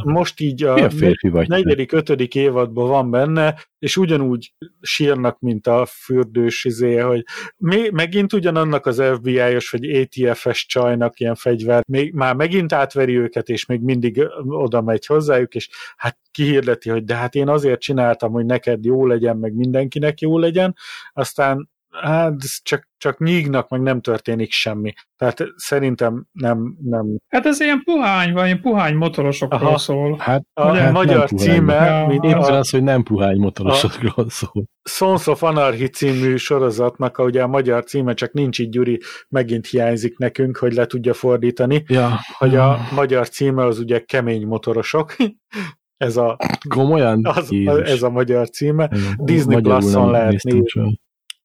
Most 0.05 0.41
így 0.41 0.65
a 0.65 0.91
férfi 0.91 1.29
vagy 1.29 1.49
negyedik, 1.49 1.93
ötödik 1.93 2.35
évadban 2.35 2.89
van 2.89 3.11
benne, 3.11 3.55
és 3.79 3.97
ugyanúgy 3.97 4.55
sírnak, 4.81 5.39
mint 5.39 5.67
a 5.67 5.87
fürdős 5.87 6.65
izé, 6.65 6.97
hogy 6.97 7.25
mi, 7.57 7.89
megint 7.93 8.33
ugyanannak 8.33 8.87
az 8.87 9.03
FBI-os 9.15 9.71
vagy 9.71 9.85
ATF-es 9.85 10.67
csajnak 10.67 11.21
ilyen 11.21 11.35
fegyver, 11.35 11.83
még, 11.87 12.13
már 12.13 12.35
megint 12.35 12.73
átveri 12.73 13.17
őket, 13.17 13.49
és 13.49 13.67
még 13.67 13.81
mindig 13.81 14.29
oda 14.47 14.81
megy 14.81 15.07
hozzájuk, 15.07 15.55
és 15.55 15.69
hát 15.97 16.19
kihirdeti, 16.31 16.91
hogy 16.91 17.05
de 17.05 17.15
hát 17.15 17.35
én 17.35 17.49
azért 17.49 17.81
csináltam, 17.81 18.33
hogy 18.33 18.45
neked 18.45 18.85
jó 18.85 19.07
legyen, 19.07 19.37
meg 19.37 19.55
mindenkinek 19.55 20.21
jó 20.21 20.39
legyen, 20.39 20.77
aztán 21.13 21.71
hát 21.91 22.35
csak, 22.63 22.89
csak 22.97 23.19
nyígnak, 23.19 23.69
meg 23.69 23.81
nem 23.81 24.01
történik 24.01 24.53
semmi. 24.53 24.93
Tehát 25.17 25.45
szerintem 25.57 26.27
nem... 26.33 26.77
nem... 26.83 27.07
Hát 27.29 27.47
ez 27.47 27.61
ilyen 27.61 27.83
puhány, 27.85 28.33
vagy 28.33 28.45
ilyen 28.45 28.61
puhány 28.61 28.95
motorosokról 28.95 29.69
Aha. 29.69 29.79
szól. 29.79 30.17
Hát 30.19 30.43
a 30.53 30.75
hát 30.75 30.93
magyar 30.93 31.29
címe... 31.29 31.75
Ja. 31.75 32.07
Mint 32.07 32.25
Éppen 32.25 32.39
a, 32.39 32.59
az, 32.59 32.71
hogy 32.71 32.83
nem 32.83 33.03
puhány 33.03 33.39
motorosokról 33.39 34.31
szól. 34.31 34.65
Sons 34.83 35.27
of 35.27 35.43
Anarchy 35.43 35.89
című 35.89 36.37
sorozatnak, 36.37 37.19
ugye 37.19 37.43
a 37.43 37.47
magyar 37.47 37.85
címe, 37.85 38.15
csak 38.15 38.33
nincs 38.33 38.59
így 38.59 38.69
Gyuri, 38.69 39.01
megint 39.29 39.67
hiányzik 39.67 40.19
nekünk, 40.19 40.57
hogy 40.57 40.73
le 40.73 40.87
tudja 40.87 41.15
fordítani, 41.15 41.85
ja. 41.87 42.19
hogy 42.39 42.57
a 42.57 42.79
magyar 42.95 43.29
címe 43.29 43.65
az 43.65 43.79
ugye 43.79 43.99
kemény 43.99 44.47
motorosok, 44.47 45.17
ez 45.97 46.17
a... 46.17 46.37
Komolyan? 46.69 47.21
Az, 47.27 47.51
ez 47.85 48.03
a 48.03 48.11
magyar 48.11 48.51
címe. 48.51 48.91
Disney 49.17 49.61
Plus-on 49.61 50.11
lehet 50.11 50.43
nézni. 50.43 51.01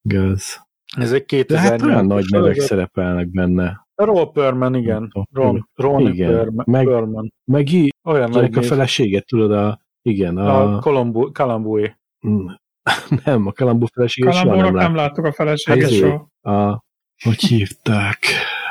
Gáz. 0.08 0.68
Ez 0.98 1.12
egy 1.12 1.26
2000 1.26 1.64
De 1.64 1.70
hát 1.70 1.82
olyan 1.82 2.06
nagy 2.06 2.26
nevek 2.30 2.60
szerepelnek 2.60 3.28
benne. 3.28 3.88
Ron 3.96 4.32
Perman, 4.34 4.76
igen. 4.76 5.12
Ron, 5.32 5.70
Ron 5.74 6.08
igen. 6.08 6.32
Perman. 6.32 6.66
Meg, 6.68 6.86
Perman. 6.86 7.34
meg 7.52 7.72
í, 7.72 7.90
olyan 8.04 8.30
nagy 8.30 8.58
a 8.58 8.62
feleséget, 8.62 9.26
tudod, 9.26 9.52
a, 9.52 9.82
igen. 10.02 10.38
A, 10.38 10.76
a 10.76 10.80
Colombo, 10.80 11.32
Kalambói. 11.32 11.88
Mm. 12.28 12.46
nem, 13.26 13.48
a 13.48 13.52
Kalambó 13.52 13.86
feleséget 13.94 14.34
soha 14.34 14.56
nem, 14.56 14.74
nem 14.74 14.96
láttuk 14.96 15.26
a 15.26 15.32
feleséget 15.32 15.92
soha. 15.92 16.30
A, 16.42 16.84
hogy 17.24 17.40
hívták? 17.40 18.20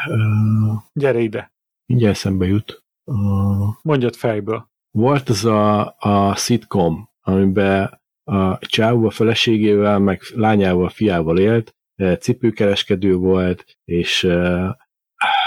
Uh, 0.08 0.82
Gyere 0.92 1.20
ide. 1.20 1.52
Mindjárt 1.86 2.14
eszembe 2.14 2.46
jut. 2.46 2.84
Uh, 3.04 3.74
Mondjad 3.82 4.14
fejből. 4.14 4.68
Volt 4.90 5.28
az 5.28 5.44
a, 5.44 5.94
a 5.98 6.34
sitcom, 6.36 7.08
amiben 7.20 8.02
a 8.24 8.58
csávó 8.58 9.06
a 9.06 9.10
feleségével, 9.10 9.98
meg 9.98 10.20
lányával, 10.34 10.88
fiával 10.88 11.38
élt, 11.38 11.74
eh, 11.94 12.16
cipőkereskedő 12.16 13.14
volt, 13.14 13.64
és 13.84 14.28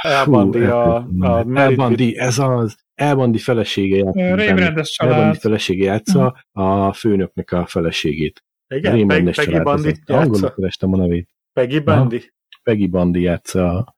Elbandi 0.01 0.63
a, 0.63 0.95
a 1.19 1.45
Elbandi, 1.53 2.17
ez 2.17 2.39
az, 2.39 2.77
Elbandi 2.93 3.37
felesége 3.37 3.95
játsza. 3.95 5.05
Elbandi 5.05 5.37
felesége 5.37 5.85
játsza 5.85 6.43
a 6.51 6.93
főnöknek 6.93 7.51
a 7.51 7.65
feleségét. 7.65 8.43
Igen, 8.67 9.07
Peggy, 9.07 9.35
Peggy 9.35 9.61
Bandi 9.61 9.95
játsza. 10.05 10.53
kerestem 10.53 10.93
a 10.93 10.97
nevét. 10.97 11.29
Peggy 11.53 11.83
Bandi? 11.83 12.31
Peggy 12.63 12.89
Bandi 12.89 13.21
játsza 13.21 13.77
a, 13.77 13.95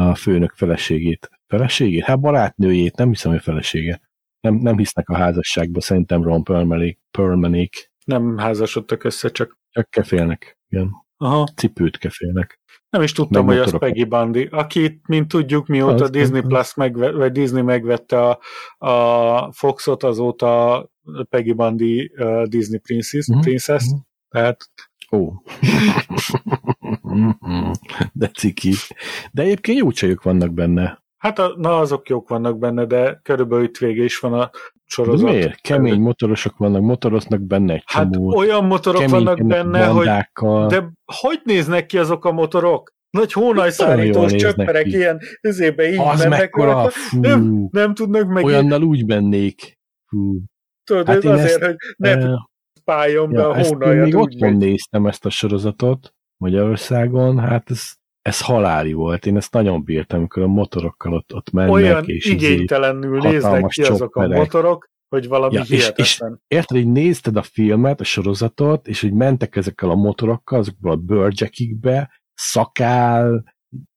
a 0.00 0.14
főnök 0.14 0.52
feleségét. 0.56 1.30
Feleségét? 1.46 2.04
Hát 2.04 2.20
barátnőjét, 2.20 2.96
nem 2.96 3.08
hiszem, 3.08 3.32
hogy 3.32 3.42
felesége. 3.42 4.00
Nem, 4.40 4.54
nem 4.54 4.76
hisznek 4.76 5.08
a 5.08 5.16
házasságba, 5.16 5.80
szerintem 5.80 6.22
Ron 6.22 6.42
Perlmanék. 7.10 7.92
Nem 8.04 8.38
házasodtak 8.38 9.04
össze, 9.04 9.28
csak... 9.28 9.58
Csak 9.70 9.90
kefélnek, 9.90 10.58
igen. 10.68 10.90
Aha. 11.16 11.48
Cipőt 11.56 11.98
kefélnek. 11.98 12.60
Nem 12.90 13.02
is 13.02 13.12
tudtam, 13.12 13.46
Meg 13.46 13.56
hogy 13.56 13.64
az 13.64 13.78
Peggy 13.78 14.08
Bundy, 14.08 14.48
akit, 14.50 15.08
mint 15.08 15.28
tudjuk, 15.28 15.66
mióta 15.66 16.04
az 16.04 16.10
Disney 16.10 16.40
Plus 16.40 16.74
megve, 16.74 17.10
vagy 17.10 17.32
Disney 17.32 17.62
megvette 17.62 18.28
a, 18.28 18.38
a 18.88 19.52
Foxot, 19.52 20.02
azóta 20.02 20.88
Peggy 21.28 21.54
Bundy 21.54 22.12
uh, 22.16 22.42
Disney 22.42 22.78
Princess, 22.78 23.26
uh-huh. 23.26 23.44
Princess 23.44 23.84
uh-huh. 23.84 24.00
tehát 24.28 24.70
Ó. 25.12 25.32
de 28.12 28.28
ciki. 28.28 28.72
De 29.32 29.42
egyébként 29.42 29.78
jó 29.78 29.90
csajok 29.90 30.22
vannak 30.22 30.52
benne. 30.52 31.02
Hát 31.16 31.38
a, 31.38 31.54
na 31.56 31.78
azok 31.78 32.08
jók 32.08 32.28
vannak 32.28 32.58
benne, 32.58 32.84
de 32.84 33.20
körülbelül 33.22 33.64
itt 33.64 33.78
vége 33.78 34.04
is 34.04 34.18
van 34.18 34.32
a 34.32 34.50
sorozat. 34.94 35.26
De 35.26 35.32
miért? 35.32 35.60
Kemény 35.60 36.00
motorosok 36.00 36.56
vannak, 36.56 36.82
motoroznak 36.82 37.40
benne 37.40 37.72
egy 37.72 37.82
hát 37.86 38.12
csomó. 38.12 38.30
Hát 38.30 38.38
olyan 38.38 38.64
motorok 38.64 39.00
kemény, 39.00 39.24
vannak 39.24 39.46
benne, 39.46 39.86
hogy 39.86 40.06
de 40.68 40.92
hogy 41.22 41.40
néznek 41.44 41.86
ki 41.86 41.98
azok 41.98 42.24
a 42.24 42.32
motorok? 42.32 42.92
Nagy 43.10 43.32
hónajszárítós 43.32 44.32
csöpperek 44.32 44.86
ilyen 44.86 45.20
üzébe 45.42 45.92
így 45.92 45.98
Az 45.98 46.18
mennek. 46.18 46.38
Mekkora, 46.38 46.88
fú, 46.88 47.20
nem, 47.20 47.68
nem 47.70 47.94
tudnak 47.94 48.28
meg. 48.28 48.44
Olyannal 48.44 48.82
úgy 48.82 49.06
mennék. 49.06 49.78
Fú. 50.06 50.38
Tudod, 50.84 51.06
hát 51.06 51.16
ez 51.16 51.24
azért, 51.24 51.44
ezt, 51.44 51.64
hogy 51.64 51.76
ne 51.96 52.16
uh, 52.16 52.38
páljon 52.84 53.30
ja, 53.30 53.36
be 53.36 53.46
a 53.46 53.66
hónajat. 53.66 54.04
Még 54.04 54.16
otthon 54.16 54.56
néztem 54.56 55.06
ezt 55.06 55.24
a 55.24 55.30
sorozatot 55.30 56.14
Magyarországon, 56.36 57.38
hát 57.38 57.70
ez 57.70 57.92
ez 58.24 58.40
haláli 58.40 58.92
volt. 58.92 59.26
Én 59.26 59.36
ezt 59.36 59.52
nagyon 59.52 59.84
bírtam, 59.84 60.18
amikor 60.18 60.42
a 60.42 60.46
motorokkal 60.46 61.12
ott, 61.12 61.34
ott 61.34 61.50
mennek. 61.50 61.72
Olyan 61.72 62.04
és 62.04 62.24
izé 62.24 62.52
igénytelenül 62.52 63.18
néznek 63.18 63.66
ki 63.66 63.82
azok 63.82 64.16
a 64.16 64.28
motorok, 64.28 64.90
hogy 65.08 65.28
valami 65.28 65.54
ja, 65.54 65.62
és, 65.68 65.92
és 65.94 66.20
érted, 66.46 66.76
hogy 66.76 66.92
nézted 66.92 67.36
a 67.36 67.42
filmet, 67.42 68.00
a 68.00 68.04
sorozatot, 68.04 68.88
és 68.88 69.00
hogy 69.00 69.12
mentek 69.12 69.56
ezekkel 69.56 69.90
a 69.90 69.94
motorokkal, 69.94 70.58
azokból 70.58 70.90
a 70.90 70.96
bőrcsekikbe, 70.96 72.10
szakál, 72.34 73.54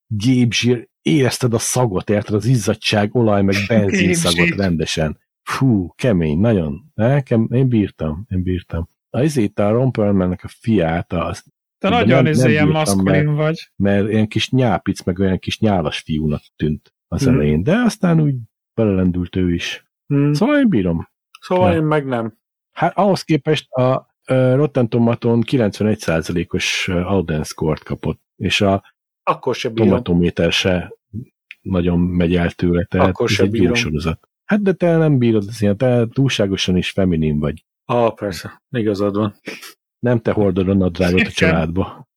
gépzsír, 0.08 0.90
érezted 1.02 1.54
a 1.54 1.60
szagot, 1.60 2.10
érted, 2.10 2.36
az 2.36 2.46
izzadság, 2.46 3.16
olaj, 3.16 3.44
meg 3.44 3.56
benzinszagot 3.68 4.50
rendesen. 4.50 5.20
Fú, 5.44 5.94
kemény, 5.96 6.40
nagyon. 6.40 6.92
Nekem, 6.94 7.48
én 7.52 7.68
bírtam, 7.68 8.26
én 8.30 8.44
bírtam. 8.44 8.88
A 9.10 9.22
izét 9.22 9.60
a 9.60 9.70
Ron 9.70 10.22
a 10.22 10.48
fiát, 10.48 11.14
az 11.14 11.44
te 11.78 11.90
nagyon 11.90 12.24
nem, 12.24 12.34
nem 12.34 12.50
ilyen 12.50 12.68
maszkulin 12.68 13.24
mert, 13.24 13.38
vagy. 13.38 13.72
Mert 13.76 14.10
ilyen 14.10 14.28
kis 14.28 14.50
nyápic, 14.50 15.04
meg 15.04 15.20
olyan 15.20 15.40
kis 15.40 15.60
nyálas 15.60 16.00
fiúnak 16.00 16.42
tűnt 16.56 16.94
az 17.08 17.24
hmm. 17.24 17.34
elején, 17.34 17.64
de 17.64 17.76
aztán 17.76 18.22
úgy 18.22 18.36
belelendült 18.74 19.36
ő 19.36 19.54
is. 19.54 19.86
Hmm. 20.08 20.34
Szóval 20.34 20.58
én 20.58 20.70
bírom. 20.70 21.10
Szóval 21.40 21.72
ja. 21.72 21.78
én 21.78 21.84
meg 21.84 22.06
nem. 22.06 22.38
Hát 22.72 22.98
ahhoz 22.98 23.24
képest 23.24 23.72
a 23.72 24.16
uh, 24.30 24.56
Rotten 24.56 24.90
Tomaton 24.90 25.44
91%-os 25.46 26.88
Auden 26.88 27.44
score 27.44 27.80
kapott, 27.84 28.22
és 28.36 28.62
a 28.62 28.84
Akkor 29.24 29.56
se 29.56 29.72
tomatométer 29.72 30.52
se 30.52 30.94
nagyon 31.62 32.00
megy 32.00 32.36
el 32.36 32.52
tőle, 32.52 32.84
tehát 32.84 33.08
Akkor 33.08 33.30
ez 33.32 33.40
egy 33.40 33.50
bírom. 33.50 33.68
jó 33.68 33.74
sorozat. 33.74 34.30
Hát 34.46 34.62
de 34.62 34.74
te 34.74 34.98
nem 34.98 35.18
bírod, 35.18 35.46
te 35.78 36.08
túlságosan 36.08 36.78
is 36.78 36.90
feminin 36.90 37.40
vagy. 37.40 37.66
Ah, 37.86 38.14
persze, 38.14 38.62
igazad 38.70 39.16
van. 39.16 39.36
Nem 40.08 40.20
te 40.20 40.32
hordod 40.32 40.70
a 40.70 40.74
nadrágot 40.74 41.22
a 41.22 41.32
családba. 41.32 42.08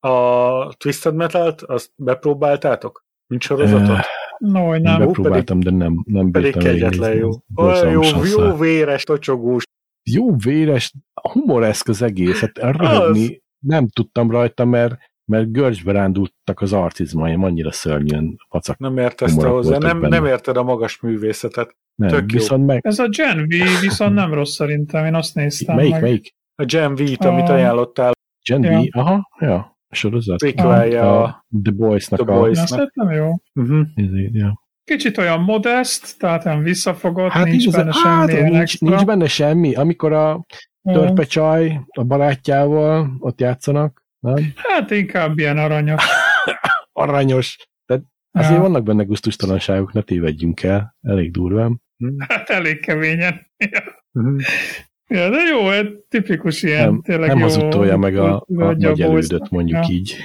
A 0.00 0.74
Twisted 0.74 1.14
Metal-t, 1.14 1.62
azt 1.62 1.90
bepróbáltátok? 1.96 3.04
Nincs 3.26 3.44
sorozatot? 3.44 3.98
No, 4.38 4.78
nem. 4.78 4.98
Bepróbáltam, 4.98 5.60
de 5.60 5.70
nem, 5.70 6.02
nem 6.04 6.30
Pedig 6.30 6.56
kegyetlen 6.56 7.16
jó. 7.16 7.30
Olyan 7.54 7.90
jó, 7.90 8.02
jó 8.24 8.56
véres, 8.56 9.04
tocsogós. 9.04 9.62
Jó 10.10 10.36
véres, 10.36 10.94
humoreszk 11.32 11.88
az 11.88 12.02
egész. 12.02 12.40
Hát 12.40 12.58
röhögni 12.58 13.42
nem 13.58 13.88
tudtam 13.88 14.30
rajta, 14.30 14.64
mert, 14.64 14.98
mert 15.24 15.52
görcsbe 15.52 15.92
rándultak 15.92 16.60
az 16.60 16.72
arcizmaim, 16.72 17.44
annyira 17.44 17.72
szörnyűen 17.72 18.36
vacak. 18.48 18.78
Nem 18.78 18.98
értesz 18.98 19.34
hozzá, 19.34 19.78
nem, 19.78 20.00
nem 20.00 20.24
érted 20.26 20.56
a 20.56 20.62
magas 20.62 21.00
művészetet. 21.00 21.76
Nem, 21.94 22.08
Tök 22.08 22.30
viszont 22.30 22.66
meg... 22.66 22.86
Ez 22.86 22.98
a 22.98 23.08
Gen 23.08 23.46
V 23.46 23.80
viszont 23.80 24.14
nem 24.14 24.34
rossz 24.34 24.54
szerintem, 24.54 25.04
én 25.04 25.14
azt 25.14 25.34
néztem 25.34 25.76
Melyik, 25.76 25.92
meg. 25.92 26.02
melyik? 26.02 26.38
A 26.60 26.64
Gen 26.64 26.94
V-t, 26.94 27.24
amit 27.24 27.48
ajánlottál. 27.48 28.12
Gen 28.44 28.62
ja. 28.62 28.80
V? 28.80 28.84
Aha, 28.90 29.28
ja. 29.38 29.76
A 29.88 29.94
sorozat. 29.94 30.38
Prequelja 30.38 31.22
a 31.22 31.46
The 31.62 31.72
Boys-nak. 31.72 32.20
The 32.20 32.32
Boys-nak. 32.32 32.92
A... 32.94 33.12
jó. 33.12 33.34
Uh-huh. 33.54 33.86
ja. 34.32 34.62
Kicsit 34.84 35.18
olyan 35.18 35.40
modest, 35.40 36.18
tehát 36.18 36.44
nem 36.44 36.62
visszafogott, 36.62 37.30
hát 37.30 37.44
nincs 37.44 37.70
benne 37.70 37.92
semmi. 37.92 38.32
Hát, 38.32 38.50
nincs, 38.50 38.80
nincs 38.80 39.04
benne 39.04 39.26
semmi. 39.26 39.74
Amikor 39.74 40.12
a 40.12 40.46
törpecsaj 40.82 41.80
a 41.88 42.04
barátjával 42.04 43.16
ott 43.18 43.40
játszanak, 43.40 44.04
nem? 44.18 44.52
Hát 44.56 44.90
inkább 44.90 45.38
ilyen 45.38 45.58
aranyos. 45.58 46.04
aranyos. 46.92 47.56
Tehát 47.86 48.02
azért 48.30 48.54
ja. 48.54 48.60
vannak 48.60 48.82
benne 48.82 49.02
guztustalanságok, 49.02 49.92
ne 49.92 50.02
tévedjünk 50.02 50.62
el. 50.62 50.96
Elég 51.02 51.30
durván. 51.30 51.82
Hát 52.28 52.50
elég 52.50 52.80
keményen. 52.80 53.46
Ja. 55.10 55.30
De 55.30 55.38
jó, 55.38 55.70
egy 55.70 55.98
tipikus 56.08 56.62
ilyen, 56.62 56.88
nem, 56.88 57.02
tényleg 57.02 57.28
nem 57.28 57.38
jó. 57.38 57.44
az 57.44 57.56
utolja 57.56 57.96
meg 57.96 58.16
a, 58.16 58.34
a, 58.34 58.44
a 58.46 58.74
nagy 58.74 59.00
elődöt, 59.00 59.50
mondjuk 59.50 59.88
ja. 59.88 59.94
így. 59.94 60.16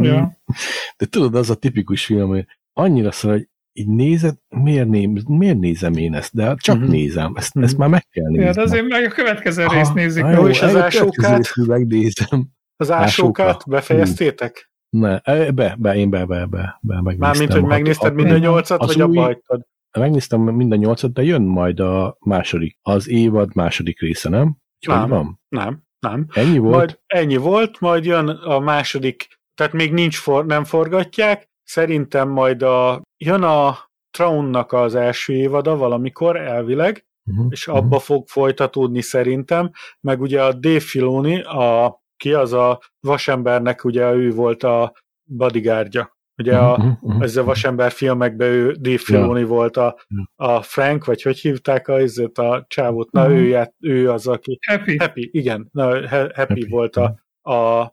Ja. 0.00 0.40
De 0.98 1.06
tudod, 1.06 1.34
az 1.34 1.50
a 1.50 1.54
tipikus 1.54 2.04
film, 2.04 2.28
hogy 2.28 2.46
annyira 2.72 3.10
szól, 3.10 3.32
hogy 3.32 3.48
így 3.72 3.88
nézed, 3.88 4.34
miért, 4.48 4.88
né, 4.88 5.10
miért 5.28 5.58
nézem 5.58 5.92
én 5.92 6.14
ezt? 6.14 6.34
De 6.34 6.54
csak 6.56 6.76
uh-huh. 6.76 6.90
nézem, 6.90 7.32
ezt, 7.36 7.48
uh-huh. 7.48 7.64
ezt 7.64 7.78
már 7.78 7.88
meg 7.88 8.06
kell 8.10 8.28
nézni. 8.28 8.44
Ja, 8.44 8.52
de 8.52 8.62
azért 8.62 8.88
meg 8.88 9.04
a 9.04 9.08
következő 9.08 9.66
részt 9.66 9.94
nézik. 9.94 10.24
Jó, 10.34 10.48
és 10.48 10.62
az 10.62 10.76
ásókát? 10.76 11.52
Megnézem. 11.66 12.48
Az 12.76 12.90
ásókát 12.90 13.68
befejeztétek? 13.68 14.70
Ne, 14.88 15.20
be, 15.50 15.76
be, 15.78 15.96
én 15.96 16.10
be, 16.10 16.24
be, 16.24 16.46
be, 16.46 16.78
be 16.80 17.00
megnéztem. 17.00 17.18
Mármint, 17.18 17.52
hogy 17.52 17.62
megnézted 17.62 18.14
mind 18.14 18.30
a 18.30 18.38
nyolcat, 18.38 18.84
vagy 18.84 19.00
abba 19.00 19.22
hagytad? 19.22 19.66
Megnéztem 20.00 20.40
mind 20.40 20.72
a 20.72 20.76
nyolcat, 20.76 21.12
de 21.12 21.22
jön 21.22 21.42
majd 21.42 21.80
a 21.80 22.16
második, 22.20 22.78
az 22.82 23.08
évad 23.08 23.54
második 23.54 24.00
része, 24.00 24.28
nem? 24.28 24.56
nem, 24.86 25.08
van? 25.08 25.40
nem, 25.48 25.82
nem. 25.98 26.26
Ennyi 26.32 26.58
volt? 26.58 26.74
Majd 26.74 26.98
ennyi 27.06 27.36
volt, 27.36 27.80
majd 27.80 28.04
jön 28.04 28.28
a 28.28 28.58
második, 28.58 29.26
tehát 29.54 29.72
még 29.72 29.92
nincs 29.92 30.18
for, 30.18 30.46
nem 30.46 30.64
forgatják, 30.64 31.48
szerintem 31.62 32.28
majd 32.28 32.62
a, 32.62 33.02
jön 33.16 33.42
a 33.42 33.78
Traunnak 34.10 34.72
az 34.72 34.94
első 34.94 35.32
évada 35.32 35.76
valamikor 35.76 36.36
elvileg, 36.36 37.06
uh-huh, 37.24 37.46
és 37.50 37.68
abba 37.68 37.80
uh-huh. 37.80 38.00
fog 38.00 38.28
folytatódni 38.28 39.00
szerintem, 39.00 39.70
meg 40.00 40.20
ugye 40.20 40.42
a 40.42 40.52
Dave 40.52 40.80
Filoni, 40.80 41.42
a, 41.42 42.02
ki 42.16 42.32
az 42.32 42.52
a 42.52 42.80
vasembernek, 43.00 43.84
ugye 43.84 44.12
ő 44.12 44.30
volt 44.30 44.62
a 44.62 44.92
bodyguardja. 45.24 46.13
Ugye 46.36 46.56
a, 46.56 46.70
uh-huh, 46.70 46.92
uh-huh. 47.00 47.22
ez 47.22 47.36
a 47.36 47.44
vasember 47.44 47.90
filmekben 47.92 48.48
ő 48.48 48.72
Dave 48.72 48.98
Filoni 48.98 49.38
yeah. 49.38 49.50
volt 49.50 49.76
a, 49.76 49.98
a 50.36 50.62
Frank, 50.62 51.04
vagy 51.04 51.22
hogy 51.22 51.38
hívták 51.38 51.88
a, 51.88 52.00
a 52.34 52.64
csávót, 52.68 53.10
na 53.10 53.30
ő, 53.30 53.68
ő 53.80 54.10
az, 54.10 54.26
aki... 54.26 54.58
Happy. 54.66 54.96
Happy, 54.96 55.28
igen, 55.32 55.68
na, 55.72 56.08
Happy, 56.08 56.32
Happy 56.34 56.66
volt 56.68 56.96
a, 56.96 57.24
a, 57.50 57.92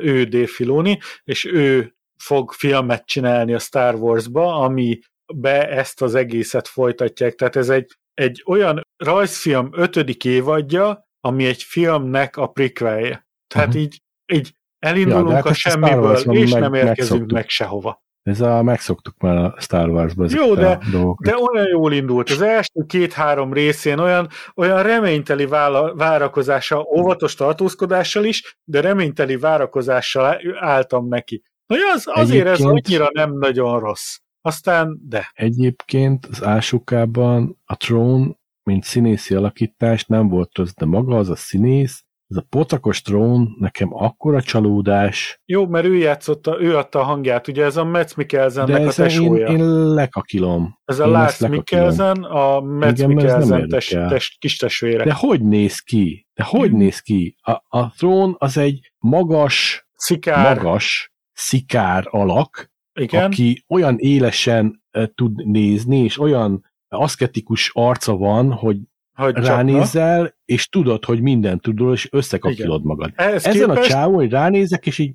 ő 0.00 0.24
Dave 0.24 0.46
Filoni, 0.46 0.98
és 1.24 1.44
ő 1.44 1.96
fog 2.16 2.52
filmet 2.52 3.06
csinálni 3.06 3.54
a 3.54 3.58
Star 3.58 3.94
Wars-ba, 3.94 4.54
ami 4.54 4.98
be 5.34 5.68
ezt 5.68 6.02
az 6.02 6.14
egészet 6.14 6.68
folytatják. 6.68 7.34
Tehát 7.34 7.56
ez 7.56 7.68
egy, 7.68 7.98
egy 8.14 8.42
olyan 8.46 8.80
rajzfilm 8.96 9.70
ötödik 9.72 10.24
évadja, 10.24 11.08
ami 11.20 11.46
egy 11.46 11.62
filmnek 11.62 12.36
a 12.36 12.46
prequelje. 12.46 13.26
Tehát 13.46 13.68
uh-huh. 13.68 13.82
így, 13.82 14.02
így 14.32 14.54
elindulunk 14.86 15.28
ja, 15.28 15.36
a 15.36 15.42
hát 15.42 15.54
semmiből, 15.54 16.14
és 16.14 16.52
meg, 16.52 16.60
nem 16.60 16.74
érkezünk 16.74 16.96
megszoktuk. 16.98 17.30
meg 17.30 17.48
sehova. 17.48 18.04
Ez 18.22 18.40
a, 18.40 18.62
megszoktuk 18.62 19.14
már 19.18 19.36
a 19.36 19.54
Star 19.58 19.88
Wars-ba 19.88 20.26
Jó, 20.28 20.54
de, 20.54 20.78
de 21.18 21.36
olyan 21.36 21.68
jól 21.68 21.92
indult. 21.92 22.30
Az 22.30 22.40
első 22.40 22.84
két-három 22.86 23.52
részén 23.52 23.98
olyan, 23.98 24.28
olyan 24.54 24.82
reményteli 24.82 25.46
vála, 25.46 25.94
várakozással, 25.94 26.88
óvatos 26.96 27.34
tartózkodással 27.34 28.24
is, 28.24 28.58
de 28.64 28.80
reményteli 28.80 29.36
várakozással 29.36 30.40
álltam 30.58 31.08
neki. 31.08 31.42
Na, 31.66 31.76
az, 31.94 32.04
azért 32.06 32.46
ez 32.46 32.60
annyira 32.60 33.08
nem 33.12 33.38
nagyon 33.38 33.80
rossz. 33.80 34.16
Aztán, 34.40 34.98
de. 35.02 35.30
Egyébként 35.34 36.26
az 36.26 36.44
ásukában 36.44 37.58
a 37.64 37.76
trón, 37.76 38.38
mint 38.62 38.84
színészi 38.84 39.34
alakítás 39.34 40.04
nem 40.04 40.28
volt 40.28 40.56
rossz, 40.56 40.74
de 40.76 40.86
maga 40.86 41.16
az 41.16 41.28
a 41.28 41.36
színész, 41.36 42.04
ez 42.28 42.36
a 42.36 42.46
pocakos 42.48 43.02
trón 43.02 43.56
nekem 43.58 43.88
akkora 43.92 44.42
csalódás. 44.42 45.40
Jó, 45.44 45.66
mert 45.66 45.86
ő 45.86 45.96
játszotta, 45.96 46.60
ő 46.60 46.76
adta 46.76 46.98
a 47.00 47.02
hangját, 47.02 47.48
ugye 47.48 47.64
ez 47.64 47.76
a 47.76 47.84
Metz 47.84 48.14
Mikkelsennek 48.14 48.86
a 48.86 48.92
tesója. 48.92 49.46
Én, 49.46 49.56
én 49.56 49.64
lekakilom. 49.94 50.78
Ez 50.84 50.98
a 50.98 51.06
Lars 51.06 51.38
Mikkelsen, 51.38 52.22
a 52.22 52.60
Metz 52.60 53.02
Mikkelsen 53.02 53.68
tes, 53.68 53.86
tes, 53.88 54.36
kis 54.40 54.56
testvére. 54.56 55.04
De 55.04 55.12
hogy 55.12 55.42
néz 55.42 55.80
ki? 55.80 56.26
De 56.34 56.44
hogy 56.44 56.68
hmm. 56.68 56.78
néz 56.78 57.00
ki? 57.00 57.36
A, 57.40 57.78
a 57.78 57.92
trón 57.96 58.34
az 58.38 58.56
egy 58.56 58.92
magas, 58.98 59.86
szikár. 59.94 60.56
magas, 60.56 61.12
szikár 61.32 62.06
alak, 62.10 62.70
Igen. 62.92 63.24
aki 63.24 63.64
olyan 63.68 63.96
élesen 63.98 64.82
uh, 64.92 65.04
tud 65.14 65.46
nézni, 65.46 65.98
és 65.98 66.18
olyan 66.18 66.64
aszketikus 66.88 67.70
arca 67.74 68.16
van, 68.16 68.52
hogy 68.52 68.76
hogy 69.16 69.36
ránézel, 69.36 70.22
na. 70.22 70.28
és 70.44 70.68
tudod, 70.68 71.04
hogy 71.04 71.20
mindent 71.20 71.62
tudod, 71.62 71.92
és 71.92 72.08
összekapcsolod 72.10 72.84
magad. 72.84 73.12
Ez 73.14 73.44
Ezen 73.44 73.68
képest... 73.68 73.88
a 73.88 73.92
csávó, 73.92 74.14
hogy 74.14 74.30
ránézek, 74.30 74.86
és 74.86 74.98
így 74.98 75.14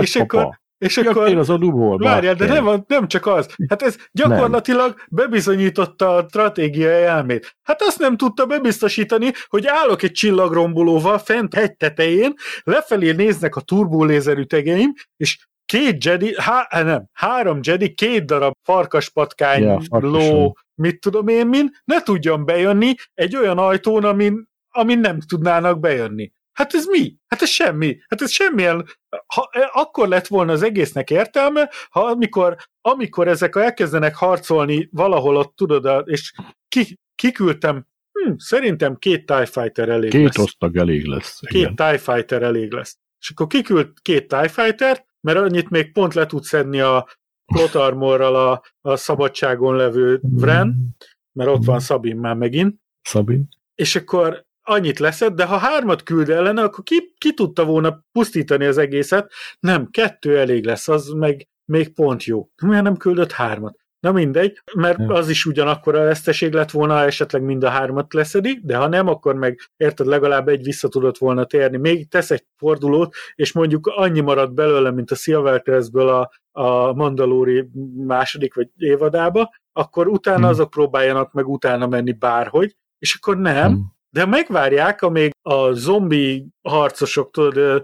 és 0.00 0.16
akkor, 0.16 0.60
és 0.78 0.96
akkor 0.96 1.28
én 1.28 1.38
az 1.38 1.50
a 1.50 1.56
dubóba. 1.56 2.04
Várjál, 2.04 2.34
de 2.34 2.46
nem, 2.46 2.84
nem 2.86 3.08
csak 3.08 3.26
az. 3.26 3.54
Hát 3.68 3.82
ez 3.82 3.96
gyakorlatilag 4.12 4.86
nem. 4.86 5.06
bebizonyította 5.10 6.14
a 6.14 6.26
stratégiai 6.28 7.02
elmét. 7.02 7.56
Hát 7.62 7.82
azt 7.82 7.98
nem 7.98 8.16
tudta 8.16 8.46
bebiztosítani, 8.46 9.30
hogy 9.46 9.66
állok 9.66 10.02
egy 10.02 10.12
csillagrombolóval 10.12 11.18
fent 11.18 11.54
hegy 11.54 11.76
tetején, 11.76 12.34
lefelé 12.62 13.12
néznek 13.12 13.56
a 13.56 13.60
turbolézerű 13.60 14.42
tegeim, 14.42 14.92
és 15.16 15.46
két 15.66 16.04
Jedi, 16.04 16.34
há, 16.36 16.82
nem, 16.82 17.08
három 17.12 17.58
Jedi, 17.62 17.94
két 17.94 18.24
darab 18.24 18.52
farkaspatkány, 18.62 19.62
ja, 19.62 19.80
ló, 19.88 20.52
mit 20.76 21.00
tudom 21.00 21.28
én 21.28 21.46
min, 21.46 21.70
ne 21.84 22.02
tudjon 22.02 22.44
bejönni 22.44 22.94
egy 23.14 23.36
olyan 23.36 23.58
ajtón, 23.58 24.04
amin, 24.04 24.48
amin 24.70 24.98
nem 24.98 25.20
tudnának 25.20 25.80
bejönni. 25.80 26.32
Hát 26.52 26.74
ez 26.74 26.86
mi? 26.86 27.16
Hát 27.26 27.42
ez 27.42 27.48
semmi. 27.48 27.98
Hát 28.08 28.22
ez 28.22 28.30
semmilyen... 28.30 28.86
Ha, 29.26 29.48
e, 29.52 29.70
akkor 29.72 30.08
lett 30.08 30.26
volna 30.26 30.52
az 30.52 30.62
egésznek 30.62 31.10
értelme, 31.10 31.70
ha 31.90 32.00
amikor, 32.00 32.56
amikor 32.80 33.28
ezek 33.28 33.56
elkezdenek 33.56 34.14
harcolni 34.14 34.88
valahol 34.92 35.36
ott, 35.36 35.56
tudod, 35.56 36.08
és 36.08 36.32
ki, 36.68 36.98
kiküldtem, 37.14 37.86
hm, 38.12 38.32
szerintem 38.36 38.96
két 38.96 39.26
TIE 39.26 39.46
Fighter 39.46 39.88
elég 39.88 40.10
két 40.10 40.22
lesz. 40.22 40.34
Két 40.34 40.44
osztag 40.44 40.76
elég 40.76 41.04
lesz. 41.04 41.40
Két 41.40 41.60
igen. 41.60 41.74
TIE 41.74 41.98
Fighter 41.98 42.42
elég 42.42 42.72
lesz. 42.72 42.98
És 43.20 43.30
akkor 43.30 43.46
kiküld 43.46 43.88
két 44.02 44.28
TIE 44.28 44.48
Fighter-t, 44.48 45.04
mert 45.20 45.38
annyit 45.38 45.70
még 45.70 45.92
pont 45.92 46.14
le 46.14 46.26
tud 46.26 46.42
szedni 46.42 46.80
a 46.80 47.08
Plotarmorral 47.46 48.34
a, 48.34 48.62
a 48.80 48.96
szabadságon 48.96 49.76
levő 49.76 50.20
Vren, 50.22 50.96
mert 51.32 51.50
ott 51.50 51.64
van 51.64 51.80
Szabin 51.80 52.16
már 52.16 52.34
megint. 52.34 52.80
Szabin. 53.02 53.48
És 53.74 53.96
akkor 53.96 54.44
annyit 54.62 54.98
leszed, 54.98 55.34
de 55.34 55.44
ha 55.44 55.56
hármat 55.56 56.02
küld 56.02 56.30
ellene, 56.30 56.62
akkor 56.62 56.84
ki, 56.84 57.14
ki 57.18 57.34
tudta 57.34 57.64
volna 57.64 58.04
pusztítani 58.12 58.64
az 58.64 58.78
egészet? 58.78 59.32
Nem, 59.60 59.90
kettő 59.90 60.38
elég 60.38 60.64
lesz, 60.64 60.88
az 60.88 61.08
meg 61.08 61.48
még 61.64 61.94
pont 61.94 62.24
jó. 62.24 62.48
Miért 62.62 62.82
nem 62.82 62.96
küldött 62.96 63.32
hármat? 63.32 63.85
Na 64.06 64.12
mindegy, 64.12 64.62
mert 64.74 65.10
az 65.10 65.28
is 65.28 65.46
ugyanakkor 65.46 65.94
a 65.94 66.04
veszteség 66.04 66.52
lett 66.52 66.70
volna, 66.70 66.94
ha 66.94 67.04
esetleg 67.04 67.42
mind 67.42 67.64
a 67.64 67.68
hármat 67.68 68.14
leszedik, 68.14 68.60
de 68.64 68.76
ha 68.76 68.88
nem, 68.88 69.08
akkor 69.08 69.34
meg 69.34 69.60
érted, 69.76 70.06
legalább 70.06 70.48
egy 70.48 70.62
vissza 70.62 70.88
tudott 70.88 71.18
volna 71.18 71.44
térni. 71.44 71.76
Még 71.76 72.08
tesz 72.08 72.30
egy 72.30 72.44
fordulót, 72.56 73.14
és 73.34 73.52
mondjuk 73.52 73.86
annyi 73.86 74.20
marad 74.20 74.52
belőle, 74.52 74.90
mint 74.90 75.10
a 75.10 75.14
Silver 75.14 75.62
Crestből 75.62 76.08
a, 76.08 76.30
a 76.60 76.92
Mandalori 76.92 77.68
második 78.06 78.54
vagy 78.54 78.68
évadába, 78.76 79.54
akkor 79.72 80.08
utána 80.08 80.38
hmm. 80.38 80.48
azok 80.48 80.70
próbáljanak 80.70 81.32
meg 81.32 81.48
utána 81.48 81.86
menni 81.86 82.12
bárhogy, 82.12 82.76
és 82.98 83.14
akkor 83.14 83.36
nem, 83.36 83.72
hmm 83.72 83.94
de 84.10 84.26
megvárják, 84.26 85.02
amíg 85.02 85.30
a 85.42 85.72
zombi 85.72 86.46
harcosok, 86.68 87.30
tudod, 87.30 87.82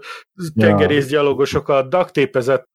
tengerészgyalogosok 0.55 1.69
a 1.69 1.81
daktépezett 1.81 2.67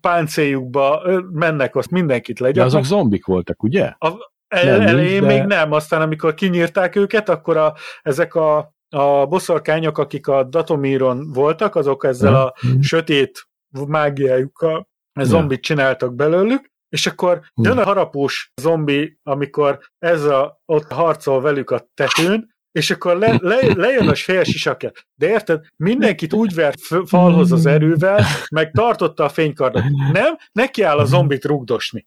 páncéljukba 0.00 1.02
mennek, 1.30 1.76
azt 1.76 1.90
mindenkit 1.90 2.38
legyen. 2.38 2.64
azok 2.64 2.84
zombik 2.84 3.24
voltak, 3.24 3.62
ugye? 3.62 3.92
A, 3.98 4.30
el, 4.48 4.78
nem, 4.78 4.86
elején 4.86 5.20
de... 5.20 5.26
még 5.26 5.42
nem, 5.42 5.72
aztán 5.72 6.02
amikor 6.02 6.34
kinyírták 6.34 6.96
őket, 6.96 7.28
akkor 7.28 7.56
a, 7.56 7.74
ezek 8.02 8.34
a, 8.34 8.74
a 8.88 9.26
boszorkányok, 9.26 9.98
akik 9.98 10.26
a 10.26 10.44
Datomíron 10.44 11.32
voltak, 11.32 11.74
azok 11.74 12.04
ezzel 12.04 12.34
a 12.34 12.54
hmm. 12.60 12.80
sötét 12.80 13.48
mágiájukkal 13.86 14.88
zombit 15.20 15.62
csináltak 15.62 16.14
belőlük, 16.14 16.70
és 16.88 17.06
akkor 17.06 17.40
jön 17.54 17.78
a 17.78 17.84
harapós 17.84 18.52
zombi, 18.60 19.18
amikor 19.22 19.78
ez 19.98 20.24
a, 20.24 20.60
ott 20.64 20.92
harcol 20.92 21.40
velük 21.40 21.70
a 21.70 21.88
tetőn, 21.94 22.51
és 22.72 22.90
akkor 22.90 23.18
le, 23.18 23.38
le, 23.40 23.58
lejön 23.74 24.08
a 24.08 24.14
fél 24.14 24.44
sisakja. 24.44 24.90
De 25.14 25.28
érted, 25.28 25.64
mindenkit 25.76 26.32
úgy 26.32 26.54
vert 26.54 26.80
falhoz 27.06 27.52
az 27.52 27.66
erővel, 27.66 28.24
meg 28.50 28.70
tartotta 28.70 29.24
a 29.24 29.28
fénykardot. 29.28 29.82
Nem, 30.12 30.36
neki 30.52 30.82
áll 30.82 30.98
a 30.98 31.04
zombit 31.04 31.44
rugdosni. 31.44 32.06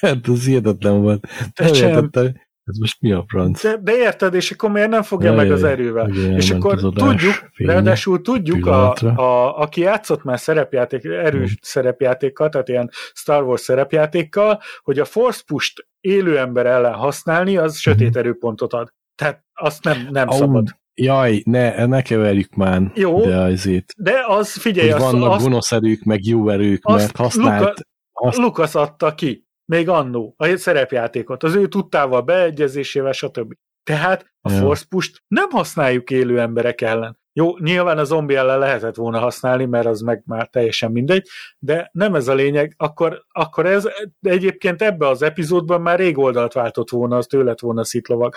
Hát 0.00 0.26
az 0.26 0.44
hihetetlen 0.44 1.00
volt. 1.00 1.26
Nem 1.56 1.74
értettem, 1.74 2.32
ez 2.64 2.78
most 2.78 3.00
mi 3.00 3.12
a 3.12 3.24
franc? 3.28 3.62
De, 3.62 3.76
de 3.82 3.96
érted, 3.96 4.34
és 4.34 4.50
akkor 4.50 4.70
miért 4.70 4.88
nem 4.88 5.02
fogja 5.02 5.32
meg 5.32 5.50
az 5.50 5.64
erővel? 5.64 6.08
Igen, 6.08 6.36
és 6.36 6.50
akkor 6.50 6.80
tudjuk, 6.80 7.50
fénye, 7.52 7.72
ráadásul 7.72 8.20
tudjuk, 8.20 8.66
a, 8.66 8.92
a, 9.00 9.58
aki 9.58 9.80
játszott 9.80 10.24
már 10.24 10.38
szerepjáték, 10.38 11.04
erős 11.04 11.48
hmm. 11.48 11.58
szerepjátékkal, 11.60 12.48
tehát 12.48 12.68
ilyen 12.68 12.90
Star 13.12 13.42
Wars 13.42 13.60
szerepjátékkal, 13.60 14.60
hogy 14.82 14.98
a 14.98 15.04
Force 15.04 15.42
Push-t 15.46 15.86
élő 16.00 16.38
ember 16.38 16.66
ellen 16.66 16.94
használni, 16.94 17.56
az 17.56 17.78
sötét 17.78 18.08
hmm. 18.08 18.18
erőpontot 18.18 18.72
ad. 18.72 18.92
Tehát 19.14 19.44
azt 19.60 19.84
nem, 19.84 20.08
nem 20.10 20.28
oh, 20.28 20.36
szabad. 20.36 20.78
Jaj, 20.94 21.42
ne, 21.44 21.86
ne 21.86 22.02
keverjük 22.02 22.54
már. 22.54 22.92
Jó, 22.94 23.20
de, 23.20 23.36
azért, 23.36 23.94
de 23.96 24.24
az, 24.26 24.52
figyelj, 24.52 24.90
az, 24.90 25.02
vannak 25.02 25.30
az, 25.30 25.42
gonosz 25.42 25.72
erők, 25.72 26.02
meg 26.02 26.24
jó 26.24 26.48
erők, 26.48 26.82
mert 26.82 27.16
használt... 27.16 27.60
Luka, 27.60 27.82
azt... 28.12 28.36
Lukasz 28.36 28.74
adta 28.74 29.14
ki, 29.14 29.46
még 29.64 29.88
annó, 29.88 30.34
a 30.36 30.56
szerepjátékot, 30.56 31.42
az 31.42 31.54
ő 31.54 31.68
tudtával, 31.68 32.20
beegyezésével, 32.20 33.12
stb. 33.12 33.52
Tehát 33.82 34.26
a 34.40 34.52
ja. 34.52 34.58
Force 34.58 34.84
push 34.88 35.20
nem 35.28 35.50
használjuk 35.50 36.10
élő 36.10 36.40
emberek 36.40 36.80
ellen. 36.80 37.18
Jó, 37.32 37.58
nyilván 37.58 37.98
a 37.98 38.04
zombi 38.04 38.34
ellen 38.34 38.58
lehetett 38.58 38.94
volna 38.94 39.18
használni, 39.18 39.64
mert 39.64 39.86
az 39.86 40.00
meg 40.00 40.22
már 40.26 40.48
teljesen 40.48 40.92
mindegy, 40.92 41.28
de 41.58 41.90
nem 41.92 42.14
ez 42.14 42.28
a 42.28 42.34
lényeg, 42.34 42.74
akkor, 42.76 43.24
akkor 43.28 43.66
ez 43.66 43.88
egyébként 44.20 44.82
ebbe 44.82 45.08
az 45.08 45.22
epizódban 45.22 45.80
már 45.80 45.98
rég 45.98 46.18
oldalt 46.18 46.52
váltott 46.52 46.90
volna, 46.90 47.16
az 47.16 47.26
tőlet 47.26 47.60
volna 47.60 47.84
szitlovag. 47.84 48.34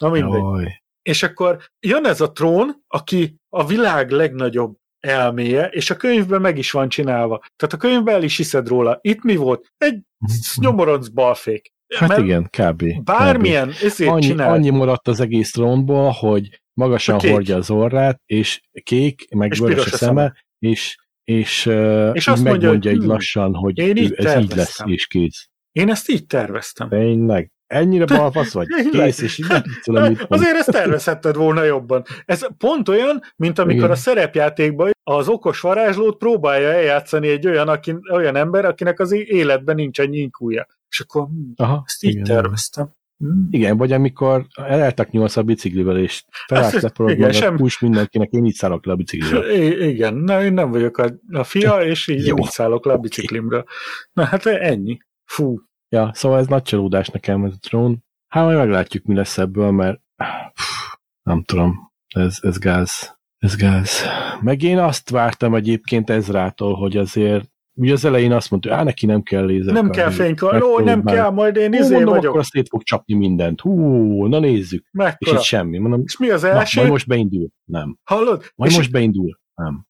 Na 0.00 0.08
mindegy. 0.08 0.40
Jaj. 0.40 0.82
És 1.02 1.22
akkor 1.22 1.58
jön 1.80 2.06
ez 2.06 2.20
a 2.20 2.32
trón, 2.32 2.84
aki 2.88 3.36
a 3.48 3.66
világ 3.66 4.10
legnagyobb 4.10 4.76
elméje, 5.00 5.66
és 5.66 5.90
a 5.90 5.96
könyvben 5.96 6.40
meg 6.40 6.58
is 6.58 6.70
van 6.70 6.88
csinálva. 6.88 7.38
Tehát 7.56 7.74
a 7.74 7.76
könyvben 7.76 8.14
el 8.14 8.22
is 8.22 8.36
hiszed 8.36 8.68
róla. 8.68 8.98
Itt 9.00 9.22
mi 9.22 9.36
volt? 9.36 9.72
Egy 9.78 10.00
nyomoronc 10.60 11.08
balfék. 11.08 11.72
Hát 11.94 12.08
Mert 12.08 12.20
igen, 12.20 12.50
kb. 12.50 13.04
Bármilyen 13.04 13.68
kb. 13.68 13.84
ezért 13.84 14.10
annyi, 14.10 14.26
csinál. 14.26 14.52
annyi 14.52 14.70
maradt 14.70 15.08
az 15.08 15.20
egész 15.20 15.52
trónból, 15.52 16.10
hogy 16.10 16.61
magasan 16.74 17.20
hordja 17.20 17.56
az 17.56 17.70
orrát, 17.70 18.20
és 18.26 18.60
kék, 18.82 19.28
meg 19.34 19.50
és 19.50 19.58
vörös 19.58 19.92
a 19.92 19.96
szeme, 19.96 20.32
és, 20.58 20.96
és, 21.24 21.66
és 22.12 22.28
azt 22.28 22.42
megmondja 22.42 22.68
mondja 22.68 22.90
így 22.90 23.02
hm, 23.02 23.08
lassan, 23.08 23.54
hogy 23.54 23.78
én 23.78 23.96
így 23.96 24.12
ez 24.12 24.42
így 24.42 24.54
lesz, 24.54 24.80
és 24.84 25.06
kész. 25.06 25.50
Én 25.72 25.90
ezt 25.90 26.08
így 26.08 26.26
terveztem. 26.26 26.88
Tényleg. 26.88 27.50
Ennyire 27.66 28.04
balfasz 28.04 28.52
vagy? 28.52 28.66
Kész, 28.90 29.20
és 29.20 29.38
így 29.38 29.48
nem 29.48 29.62
tudom, 29.84 30.08
mit 30.08 30.26
Azért 30.28 30.56
ezt 30.56 30.70
tervezhetted 30.70 31.36
volna 31.36 31.62
jobban. 31.62 32.04
Ez 32.24 32.46
pont 32.58 32.88
olyan, 32.88 33.22
mint 33.36 33.58
amikor 33.58 33.78
Igen. 33.78 33.90
a 33.90 33.94
szerepjátékban 33.94 34.90
az 35.02 35.28
okos 35.28 35.60
varázslót 35.60 36.16
próbálja 36.16 36.68
eljátszani 36.68 37.28
egy 37.28 37.46
olyan, 37.46 37.68
aki, 37.68 37.96
olyan 38.12 38.36
ember, 38.36 38.64
akinek 38.64 39.00
az 39.00 39.12
életben 39.12 39.74
nincs 39.74 40.00
egy 40.00 40.08
nyínkúja. 40.08 40.66
És 40.88 41.00
akkor 41.00 41.22
hm, 41.24 41.52
Aha, 41.56 41.82
ezt 41.86 42.04
így 42.04 42.10
igen, 42.10 42.24
terveztem. 42.24 42.94
Hmm. 43.22 43.48
Igen, 43.50 43.76
vagy 43.76 43.92
amikor 43.92 44.46
eleltek 44.54 45.10
nyolc 45.10 45.36
a 45.36 45.42
biciklivel, 45.42 45.98
és 45.98 46.24
felállt 46.46 46.72
leporod 46.72 47.18
magad, 47.18 47.34
sem... 47.34 47.56
push 47.56 47.82
mindenkinek, 47.82 48.30
én 48.30 48.44
így 48.44 48.54
szállok 48.54 48.86
le 48.86 48.92
a 48.92 48.96
biciklivel. 48.96 49.50
I- 49.50 49.88
igen, 49.88 50.14
na, 50.14 50.42
én 50.42 50.52
nem 50.52 50.70
vagyok 50.70 50.98
a, 50.98 51.18
a 51.32 51.44
fia, 51.44 51.82
és 51.90 52.08
így, 52.08 52.26
így 52.26 52.42
szállok 52.42 52.84
le 52.84 52.92
a 52.92 52.98
biciklimről. 52.98 53.64
Na 54.12 54.24
hát 54.24 54.46
ennyi. 54.46 54.98
Fú. 55.24 55.58
Ja, 55.88 56.10
szóval 56.14 56.38
ez 56.38 56.46
nagy 56.46 56.62
csalódás 56.62 57.08
nekem 57.08 57.44
ez 57.44 57.52
a 57.52 57.58
trón. 57.60 58.04
Hát 58.28 58.44
majd 58.44 58.56
meglátjuk, 58.56 59.04
mi 59.04 59.14
lesz 59.14 59.38
ebből, 59.38 59.70
mert 59.70 60.00
pff, 60.16 60.94
nem 61.22 61.42
tudom, 61.42 61.92
ez, 62.14 62.38
ez 62.40 62.58
gáz. 62.58 63.16
Ez 63.38 63.56
gáz. 63.56 64.02
Meg 64.40 64.62
én 64.62 64.78
azt 64.78 65.10
vártam 65.10 65.54
egyébként 65.54 66.10
Ezrától, 66.10 66.74
hogy 66.74 66.96
azért 66.96 67.51
Ugye 67.74 67.92
az 67.92 68.04
elején 68.04 68.32
azt 68.32 68.50
mondta, 68.50 68.76
hogy 68.76 68.84
neki 68.84 69.06
nem 69.06 69.22
kell 69.22 69.44
lézer. 69.44 69.72
Nem 69.72 69.90
kell 69.90 70.10
fénykar, 70.10 70.62
ó, 70.62 70.78
nem 70.78 71.04
kell, 71.04 71.30
majd 71.30 71.56
én 71.56 71.72
izé 71.72 71.94
mondom, 71.94 72.14
vagyok. 72.14 72.28
akkor 72.28 72.38
azt 72.38 72.50
szét 72.50 72.68
fog 72.68 72.82
csapni 72.82 73.14
mindent. 73.14 73.60
Hú, 73.60 74.26
na 74.26 74.38
nézzük. 74.38 74.86
Mekkora? 74.90 75.30
És 75.30 75.36
itt 75.36 75.42
semmi. 75.42 75.78
Mondom, 75.78 76.02
és 76.04 76.16
mi 76.16 76.30
az 76.30 76.44
első? 76.44 76.76
Na, 76.76 76.80
majd 76.80 76.92
most 76.92 77.06
beindul. 77.06 77.48
Nem. 77.64 77.98
Hallod? 78.04 78.44
Majd 78.54 78.70
és 78.70 78.76
most 78.76 78.90
beindul. 78.90 79.40
Nem. 79.54 79.86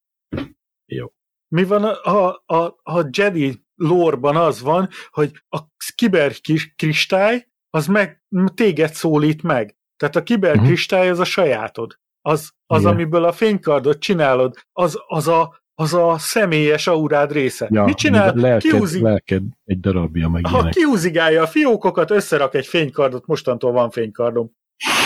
Jó. 0.87 1.07
Mi 1.49 1.65
van 1.65 1.85
a, 1.85 2.27
a, 2.27 2.43
a, 2.47 2.65
a 2.83 3.09
Jedi 3.11 3.65
lórban 3.75 4.37
az 4.37 4.61
van, 4.61 4.89
hogy 5.11 5.31
a 5.49 5.59
kiber 5.95 6.33
kristály 6.77 7.47
az 7.71 7.87
meg 7.87 8.23
téged 8.55 8.95
szólít 8.95 9.43
meg. 9.43 9.77
Tehát 9.97 10.17
a 10.17 10.23
kiber 10.23 10.51
uh-huh. 10.51 10.67
kristály 10.67 11.09
az 11.09 11.19
a 11.19 11.25
sajátod. 11.25 12.01
Az, 12.21 12.53
az 12.67 12.85
amiből 12.85 13.25
a 13.25 13.33
fénykardot 13.33 13.99
csinálod, 13.99 14.57
az, 14.73 14.99
az 15.07 15.29
a 15.29 15.62
az 15.75 15.95
a 15.95 16.19
személyes 16.19 16.87
aurád 16.87 17.33
része. 17.33 17.69
Ja, 17.71 17.85
Mit 17.85 17.97
csinál? 17.97 18.35
Lelked, 18.35 18.71
Kiúzik... 18.71 19.03
lelked 19.03 19.43
egy 19.65 19.81
darabja 19.81 20.29
meg 20.29 20.47
Ha 20.47 20.53
ilyenek. 20.53 20.73
kiúzigálja 20.73 21.43
a 21.43 21.47
fiókokat, 21.47 22.11
összerak 22.11 22.55
egy 22.55 22.67
fénykardot, 22.67 23.27
mostantól 23.27 23.73
van 23.73 23.91
fénykardom. 23.91 24.51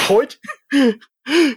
Hogy? 0.06 0.38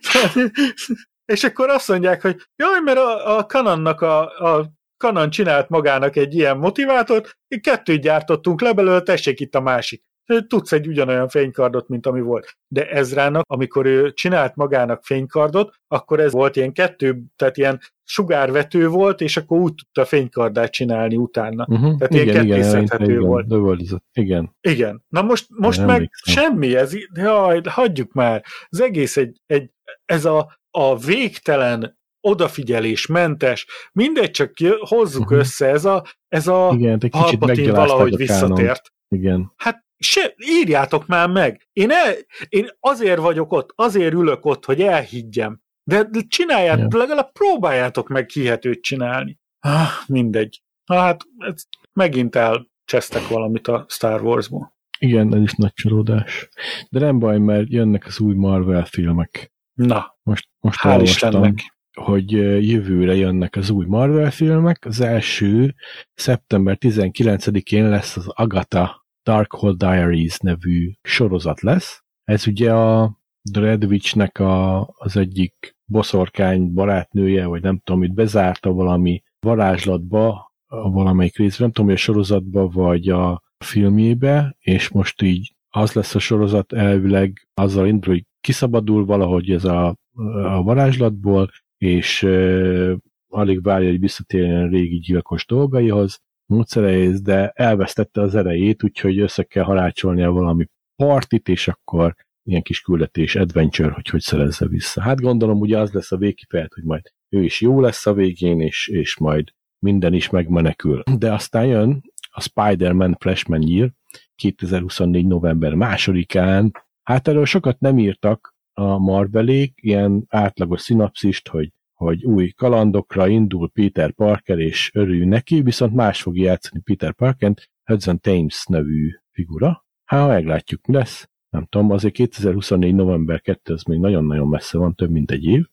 és 1.34 1.44
akkor 1.44 1.69
azt 1.69 1.88
mondják, 1.88 2.22
hogy 2.22 2.41
jaj, 2.56 2.80
mert 2.84 2.98
a, 2.98 3.38
a 3.38 3.45
Kanannak 3.45 4.02
a, 4.02 4.19
a 4.53 4.72
Kanan 4.98 5.30
csinált 5.30 5.69
magának 5.69 6.15
egy 6.15 6.36
ilyen 6.36 6.57
motivátort, 6.57 7.38
kettőt 7.61 8.02
gyártottunk 8.02 8.61
le 8.61 8.73
belőle, 8.73 9.02
tessék 9.02 9.40
itt 9.40 9.56
a 9.56 9.61
másik 9.61 10.03
tudsz 10.47 10.72
egy 10.72 10.88
ugyanolyan 10.88 11.27
fénykardot, 11.27 11.88
mint 11.88 12.06
ami 12.06 12.22
volt. 12.22 12.57
De 12.68 12.89
Ezrának, 12.89 13.45
amikor 13.47 13.85
ő 13.85 14.14
csinált 14.14 14.56
magának 14.56 15.03
fénykardot, 15.03 15.73
akkor 15.88 16.19
ez 16.19 16.31
volt 16.31 16.56
ilyen 16.56 16.73
kettő, 16.73 17.22
tehát 17.35 17.57
ilyen 17.57 17.80
sugárvető 18.03 18.88
volt, 18.88 19.22
és 19.22 19.38
akkor 19.38 19.60
úgy 19.60 19.73
tudta 19.76 20.06
fénykardát 20.06 20.72
csinálni 20.72 21.15
utána. 21.15 21.65
Uh-huh. 21.69 21.97
Tehát 21.97 22.14
igen, 22.14 22.45
ilyen 22.45 22.47
kettészedhető 22.47 23.19
volt. 23.19 23.45
Igen, 23.45 24.01
igen. 24.14 24.56
Igen. 24.61 25.03
Na 25.07 25.22
most, 25.22 25.45
most 25.49 25.85
meg 25.85 25.95
emlékszem. 25.95 26.34
semmi, 26.34 26.76
ez, 26.76 26.93
jaj, 27.14 27.61
hagyjuk 27.64 28.14
már. 28.14 28.43
Az 28.69 28.81
egész 28.81 29.18
egy, 29.18 29.41
egy 29.45 29.72
ez 30.06 30.26
a, 30.26 30.60
a 30.72 30.97
végtelen 30.97 31.97
odafigyelés 32.22 33.06
mentes, 33.06 33.68
mindegy, 33.91 34.31
csak 34.31 34.53
hozzuk 34.80 35.22
uh-huh. 35.22 35.39
össze, 35.39 35.68
ez 35.68 35.85
a, 35.85 36.06
ez 36.27 36.47
a 36.47 36.72
Igen, 36.73 36.99
kicsit 36.99 37.69
valahogy 37.69 38.15
visszatért. 38.15 38.91
Igen. 39.15 39.53
Hát 39.56 39.88
se, 39.99 40.34
írjátok 40.38 41.07
már 41.07 41.30
meg. 41.30 41.67
Én, 41.73 41.91
el, 41.91 42.13
én 42.49 42.69
azért 42.80 43.19
vagyok 43.19 43.51
ott, 43.51 43.71
azért 43.76 44.13
ülök 44.13 44.45
ott, 44.45 44.65
hogy 44.65 44.81
elhiggyem. 44.81 45.61
De 45.84 46.09
csináljátok, 46.27 46.93
ja. 46.93 46.99
legalább 46.99 47.31
próbáljátok 47.31 48.07
meg 48.07 48.30
hihetőt 48.30 48.81
csinálni. 48.81 49.39
Ah, 49.59 49.89
mindegy. 50.07 50.61
Hát 50.85 51.23
ez 51.38 51.63
megint 51.93 52.35
elcsesztek 52.35 53.27
valamit 53.27 53.67
a 53.67 53.85
Star 53.88 54.21
Wars-ból. 54.21 54.77
Igen, 54.99 55.35
ez 55.35 55.41
is 55.41 55.53
nagy 55.53 55.73
csalódás. 55.73 56.49
De 56.89 56.99
nem 56.99 57.19
baj, 57.19 57.38
mert 57.38 57.69
jönnek 57.69 58.05
az 58.05 58.19
új 58.19 58.34
Marvel 58.34 58.85
filmek. 58.85 59.51
Na, 59.73 60.17
most, 60.23 60.49
most 60.59 60.80
hál' 60.81 60.99
Istennek. 61.01 61.77
hogy 61.93 62.31
jövőre 62.69 63.15
jönnek 63.15 63.55
az 63.55 63.69
új 63.69 63.85
Marvel 63.85 64.31
filmek. 64.31 64.85
Az 64.85 64.99
első 65.01 65.76
szeptember 66.13 66.77
19-én 66.80 67.89
lesz 67.89 68.17
az 68.17 68.27
Agatha 68.27 68.98
Darkhold 69.30 69.77
Diaries 69.77 70.38
nevű 70.38 70.91
sorozat 71.01 71.61
lesz. 71.61 72.03
Ez 72.23 72.47
ugye 72.47 72.73
a 72.73 73.18
Red 73.53 73.84
Witch-nek 73.84 74.39
a, 74.39 74.80
az 74.97 75.18
egyik 75.18 75.76
boszorkány 75.85 76.73
barátnője, 76.73 77.45
vagy 77.45 77.61
nem 77.61 77.80
tudom, 77.84 78.03
itt 78.03 78.14
bezárta 78.14 78.72
valami 78.72 79.22
varázslatba, 79.39 80.51
a 80.68 80.89
valamelyik 80.91 81.38
részben, 81.38 81.60
nem 81.60 81.72
tudom, 81.72 81.89
hogy 81.89 81.95
a 81.95 82.01
sorozatba, 82.01 82.68
vagy 82.68 83.10
a 83.10 83.43
filmjébe, 83.57 84.56
és 84.60 84.89
most 84.89 85.22
így 85.22 85.56
az 85.69 85.93
lesz 85.93 86.15
a 86.15 86.19
sorozat 86.19 86.73
elvileg, 86.73 87.47
azzal 87.53 87.88
indul, 87.88 88.14
hogy 88.14 88.26
kiszabadul 88.41 89.06
valahogy 89.06 89.51
ez 89.51 89.65
a, 89.65 89.95
a 90.43 90.64
varázslatból, 90.64 91.49
és 91.77 92.23
e, 92.23 92.97
alig 93.27 93.64
várja, 93.64 93.89
hogy 93.89 93.99
visszatérjen 93.99 94.64
a 94.64 94.69
régi 94.69 94.97
gyilkos 94.97 95.45
dolgaihoz, 95.45 96.19
módszereihez, 96.49 97.21
de 97.21 97.49
elvesztette 97.49 98.21
az 98.21 98.35
erejét, 98.35 98.84
úgyhogy 98.84 99.19
össze 99.19 99.43
kell 99.43 99.63
harácsolnia 99.63 100.31
valami 100.31 100.65
partit, 100.95 101.47
és 101.47 101.67
akkor 101.67 102.15
ilyen 102.43 102.61
kis 102.61 102.81
küldetés, 102.81 103.35
adventure, 103.35 103.91
hogy 103.91 104.09
hogy 104.09 104.21
szerezze 104.21 104.67
vissza. 104.67 105.01
Hát 105.01 105.21
gondolom, 105.21 105.59
ugye 105.59 105.77
az 105.77 105.91
lesz 105.91 106.11
a 106.11 106.17
végkifejlet, 106.17 106.73
hogy 106.73 106.84
majd 106.84 107.03
ő 107.30 107.43
is 107.43 107.61
jó 107.61 107.81
lesz 107.81 108.05
a 108.05 108.13
végén, 108.13 108.61
és, 108.61 108.88
és 108.88 109.17
majd 109.17 109.49
minden 109.80 110.13
is 110.13 110.30
megmenekül. 110.30 111.03
De 111.17 111.34
aztán 111.34 111.65
jön 111.65 112.01
a 112.30 112.41
Spider-Man 112.41 113.15
Freshman 113.19 113.61
Year 113.61 113.91
2024. 114.35 115.26
november 115.26 115.73
másodikán. 115.73 116.71
Hát 117.03 117.27
erről 117.27 117.45
sokat 117.45 117.80
nem 117.80 117.97
írtak 117.97 118.55
a 118.73 118.97
Marvelék, 118.97 119.73
ilyen 119.81 120.26
átlagos 120.27 120.81
szinapszist, 120.81 121.47
hogy 121.47 121.71
hogy 121.99 122.26
új 122.26 122.49
kalandokra 122.49 123.27
indul 123.27 123.69
Peter 123.69 124.11
Parker, 124.11 124.59
és 124.59 124.91
örül 124.93 125.26
neki, 125.26 125.61
viszont 125.61 125.93
más 125.93 126.21
fog 126.21 126.38
játszani 126.38 126.81
Peter 126.81 127.13
Parker, 127.13 127.53
Hudson 127.84 128.19
Thames 128.19 128.65
nevű 128.65 129.09
figura. 129.31 129.85
Hát, 130.05 130.27
meglátjuk, 130.27 130.85
mi 130.85 130.93
lesz. 130.93 131.30
Nem 131.49 131.65
tudom, 131.65 131.91
azért 131.91 132.13
2024. 132.13 132.95
november 132.95 133.41
2 133.41 133.73
az 133.73 133.84
még 133.84 133.99
nagyon-nagyon 133.99 134.47
messze 134.47 134.77
van, 134.77 134.95
több 134.95 135.09
mint 135.09 135.31
egy 135.31 135.43
év. 135.43 135.65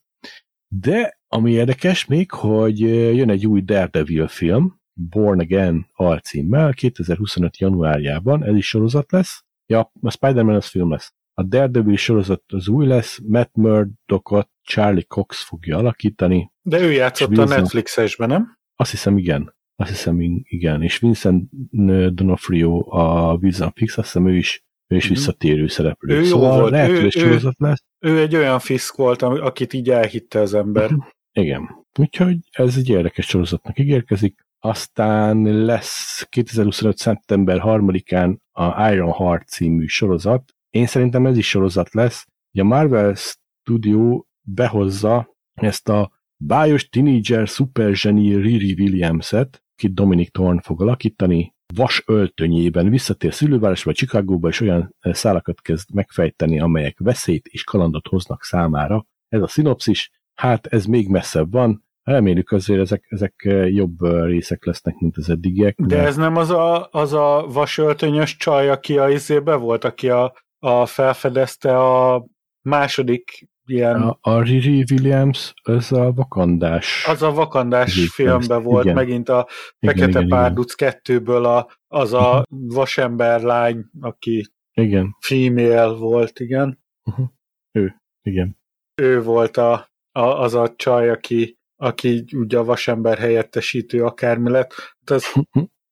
De 0.68 1.20
ami 1.28 1.52
érdekes 1.52 2.06
még, 2.06 2.30
hogy 2.30 2.80
jön 3.16 3.30
egy 3.30 3.46
új 3.46 3.60
Daredevil 3.60 4.28
film, 4.28 4.80
Born 4.92 5.40
Again 5.40 5.86
alcímmel, 5.92 6.72
2025. 6.72 7.58
januárjában, 7.58 8.44
ez 8.44 8.56
is 8.56 8.68
sorozat 8.68 9.12
lesz. 9.12 9.44
Ja, 9.66 9.92
a 10.00 10.10
Spider-Man 10.10 10.54
az 10.54 10.66
film 10.66 10.90
lesz. 10.90 11.14
A 11.34 11.42
Daredevil 11.42 11.96
sorozat 11.96 12.42
az 12.46 12.68
új 12.68 12.86
lesz, 12.86 13.20
Matt 13.26 13.54
Murdockot 13.54 14.50
Charlie 14.66 15.02
Cox 15.02 15.44
fogja 15.44 15.76
alakítani. 15.76 16.52
De 16.62 16.80
ő 16.80 16.92
játszott 16.92 17.28
Vincent, 17.28 17.50
a 17.50 17.56
Netflix-esben, 17.56 18.28
nem? 18.28 18.58
Azt 18.74 18.90
hiszem, 18.90 19.18
igen. 19.18 19.54
Azt 19.76 19.90
hiszem, 19.90 20.20
igen. 20.42 20.82
És 20.82 20.98
Vincent 20.98 21.50
D'Onofrio 21.72 22.88
a 22.88 23.36
Vision 23.38 23.72
Fix, 23.74 23.98
azt 23.98 24.06
hiszem 24.06 24.28
ő 24.28 24.36
is, 24.36 24.64
ő 24.86 24.96
is 24.96 25.04
mhm. 25.04 25.12
visszatérő 25.14 25.66
szereplő. 25.66 26.16
Ő 26.16 26.24
szóval 26.24 26.52
jó 26.54 26.60
volt. 26.60 26.70
lehet, 26.70 26.90
ő, 26.90 27.00
hogy 27.00 27.16
ő, 27.16 27.38
lesz. 27.56 27.84
Ő 27.98 28.20
egy 28.20 28.36
olyan 28.36 28.58
fisk 28.58 28.96
volt, 28.96 29.22
akit 29.22 29.72
így 29.72 29.90
elhitte 29.90 30.40
az 30.40 30.54
ember. 30.54 30.90
Mhm. 30.90 31.00
Igen. 31.32 31.84
Úgyhogy 31.98 32.36
ez 32.50 32.76
egy 32.76 32.88
érdekes 32.88 33.26
sorozatnak 33.26 33.78
ígérkezik. 33.78 34.44
Aztán 34.58 35.42
lesz 35.42 36.26
2025. 36.28 36.96
szeptember 36.96 37.60
3-án 37.64 38.36
a 38.52 38.90
Iron 38.90 39.12
Heart 39.12 39.48
című 39.48 39.86
sorozat, 39.86 40.54
én 40.70 40.86
szerintem 40.86 41.26
ez 41.26 41.36
is 41.36 41.48
sorozat 41.48 41.94
lesz. 41.94 42.26
Ugye 42.52 42.62
a 42.62 42.66
Marvel 42.66 43.14
Studio 43.14 44.24
behozza 44.46 45.36
ezt 45.54 45.88
a 45.88 46.10
bájos 46.36 46.88
teenager 46.88 47.48
szuperzseni 47.48 48.34
Riri 48.34 48.72
Williams-et, 48.72 49.62
akit 49.76 49.94
Dominic 49.94 50.30
Thorne 50.30 50.60
fog 50.60 50.82
alakítani, 50.82 51.54
vas 51.74 52.02
öltönyében 52.06 52.88
visszatér 52.88 53.34
szülővárosba, 53.34 53.92
Chicagóba, 53.92 54.48
és 54.48 54.60
olyan 54.60 54.94
eh, 54.98 55.14
szálakat 55.14 55.60
kezd 55.60 55.94
megfejteni, 55.94 56.60
amelyek 56.60 56.98
veszélyt 56.98 57.46
és 57.46 57.64
kalandot 57.64 58.06
hoznak 58.06 58.42
számára. 58.42 59.06
Ez 59.28 59.42
a 59.42 59.48
szinopszis, 59.48 60.10
hát 60.34 60.66
ez 60.66 60.84
még 60.84 61.08
messzebb 61.08 61.52
van, 61.52 61.84
Reméljük 62.06 62.52
azért 62.52 62.80
ezek, 62.80 63.06
ezek 63.08 63.48
jobb 63.68 64.02
részek 64.24 64.64
lesznek, 64.64 64.94
mint 64.98 65.16
az 65.16 65.30
eddigiek. 65.30 65.76
De, 65.78 65.96
de 65.96 66.02
ez 66.02 66.16
nem 66.16 66.36
az 66.36 66.50
a, 66.50 66.88
az 66.90 67.12
a 67.12 67.46
vasöltönyös 67.48 68.36
csaj, 68.36 68.70
aki 68.70 68.98
a 68.98 69.08
izébe 69.08 69.54
volt, 69.54 69.84
aki 69.84 70.08
a, 70.08 70.34
a 70.58 70.86
felfedezte 70.86 71.78
a 71.78 72.26
második 72.62 73.48
ilyen... 73.66 74.02
A, 74.02 74.18
a 74.20 74.42
Riri 74.42 74.84
Williams, 74.90 75.54
az 75.62 75.92
a 75.92 76.12
vakandás. 76.12 77.04
Az 77.08 77.22
a 77.22 77.32
vakandás 77.32 78.08
filmben 78.08 78.62
volt, 78.62 78.84
igen. 78.84 78.96
megint 78.96 79.28
a 79.28 79.48
Fekete 79.78 80.24
Párduc 80.28 80.74
kettőből 80.74 81.44
a, 81.44 81.68
az 81.86 82.12
a 82.12 82.18
uh-huh. 82.18 82.74
vasember 82.74 83.40
lány, 83.42 83.84
aki 84.00 84.46
igen. 84.72 85.16
female 85.20 85.92
volt, 85.92 86.40
igen. 86.40 86.78
Uh-huh. 87.04 87.26
Ő, 87.72 88.02
igen. 88.22 88.58
Ő 88.94 89.22
volt 89.22 89.56
a, 89.56 89.88
a, 90.12 90.20
az 90.20 90.54
a 90.54 90.74
csaj, 90.76 91.10
aki, 91.10 91.58
aki 91.76 92.24
ugye 92.32 92.58
a 92.58 92.64
vasember 92.64 93.18
helyettesítő 93.18 94.04
akármi 94.04 94.50
lett. 94.50 94.74
Hát 94.74 95.10
az, 95.10 95.24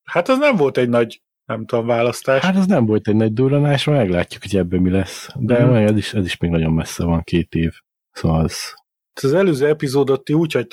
hát 0.04 0.28
az 0.28 0.38
nem 0.38 0.56
volt 0.56 0.76
egy 0.76 0.88
nagy 0.88 1.22
nem 1.46 1.64
tudom, 1.64 1.86
választás. 1.86 2.42
Hát 2.42 2.56
ez 2.56 2.66
nem 2.66 2.86
volt 2.86 3.08
egy 3.08 3.16
nagy 3.16 3.32
durranás, 3.32 3.84
meglátjuk, 3.84 4.42
hogy 4.42 4.56
ebben 4.56 4.80
mi 4.80 4.90
lesz. 4.90 5.28
De 5.34 5.66
mm. 5.66 5.74
ez, 5.74 5.96
is, 5.96 6.14
ez 6.14 6.24
is 6.24 6.36
még 6.36 6.50
nagyon 6.50 6.72
messze 6.72 7.04
van, 7.04 7.22
két 7.22 7.54
év. 7.54 7.72
Szóval 8.10 8.44
az... 8.44 8.74
Az 9.22 9.32
előző 9.32 9.66
epizódot 9.66 10.24
ti 10.24 10.32
úgy 10.32 10.66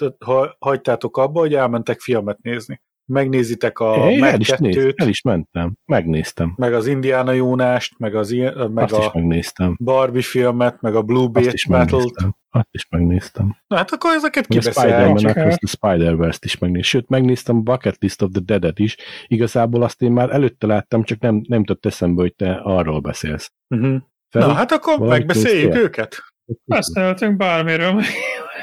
hagytátok 0.59 1.17
abba, 1.17 1.39
hogy 1.39 1.53
elmentek 1.53 1.99
filmet 1.99 2.41
nézni 2.41 2.81
megnézitek 3.11 3.79
a 3.79 4.09
é, 4.09 4.19
meg 4.19 4.33
el 4.33 4.39
is, 4.39 4.49
néz, 4.49 4.93
el 4.95 5.07
is 5.07 5.21
mentem, 5.21 5.73
megnéztem. 5.85 6.53
Meg 6.57 6.73
az 6.73 6.87
Indiana 6.87 7.31
Jónást, 7.31 7.97
meg, 7.97 8.15
az, 8.15 8.29
meg 8.29 8.83
Azt 8.83 8.93
a 8.93 8.97
is 8.97 9.11
megnéztem. 9.13 9.77
Barbie 9.83 10.21
filmet, 10.21 10.81
meg 10.81 10.95
a 10.95 11.01
Blue 11.01 11.27
Beat 11.27 11.67
Battle-t. 11.67 12.27
Azt 12.49 12.69
is 12.71 12.87
megnéztem. 12.89 13.57
Na 13.67 13.75
hát 13.75 13.91
akkor 13.91 14.11
ezeket 14.11 14.47
kibeszéljük. 14.47 15.17
A 15.61 15.67
Spider-Verse-t 15.67 16.45
is 16.45 16.57
megnéztem. 16.57 16.99
Sőt, 16.99 17.09
megnéztem 17.09 17.57
a 17.57 17.59
Bucket 17.59 17.97
List 17.99 18.21
of 18.21 18.29
the 18.31 18.41
Dead-et 18.45 18.79
is. 18.79 18.97
Igazából 19.27 19.83
azt 19.83 20.01
én 20.01 20.11
már 20.11 20.29
előtte 20.29 20.67
láttam, 20.67 21.03
csak 21.03 21.19
nem, 21.19 21.41
nem 21.47 21.63
tudott 21.63 21.85
eszembe, 21.85 22.21
hogy 22.21 22.35
te 22.35 22.51
arról 22.63 22.99
beszélsz. 22.99 23.51
Uh-huh. 23.69 24.01
Na 24.31 24.53
hát 24.53 24.71
akkor 24.71 24.99
megbeszéljük 24.99 25.75
őket. 25.75 26.30
Beszéltünk 26.65 27.37
bármiről. 27.37 28.01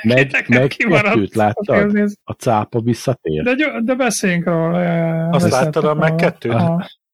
Meg, 0.03 0.31
meg 0.49 0.69
kettőt 0.69 1.35
láttad? 1.35 2.11
A 2.25 2.33
cápa 2.33 2.81
visszatér? 2.81 3.43
De, 3.43 3.81
de 3.85 3.95
beszéljünk 3.95 4.45
róla. 4.45 4.81
Ja, 4.81 4.93
ja, 4.93 5.07
ja. 5.07 5.29
Azt 5.29 5.51
láttad 5.51 5.85
a 5.85 5.95
meg 5.95 6.15
kettőt? 6.15 6.53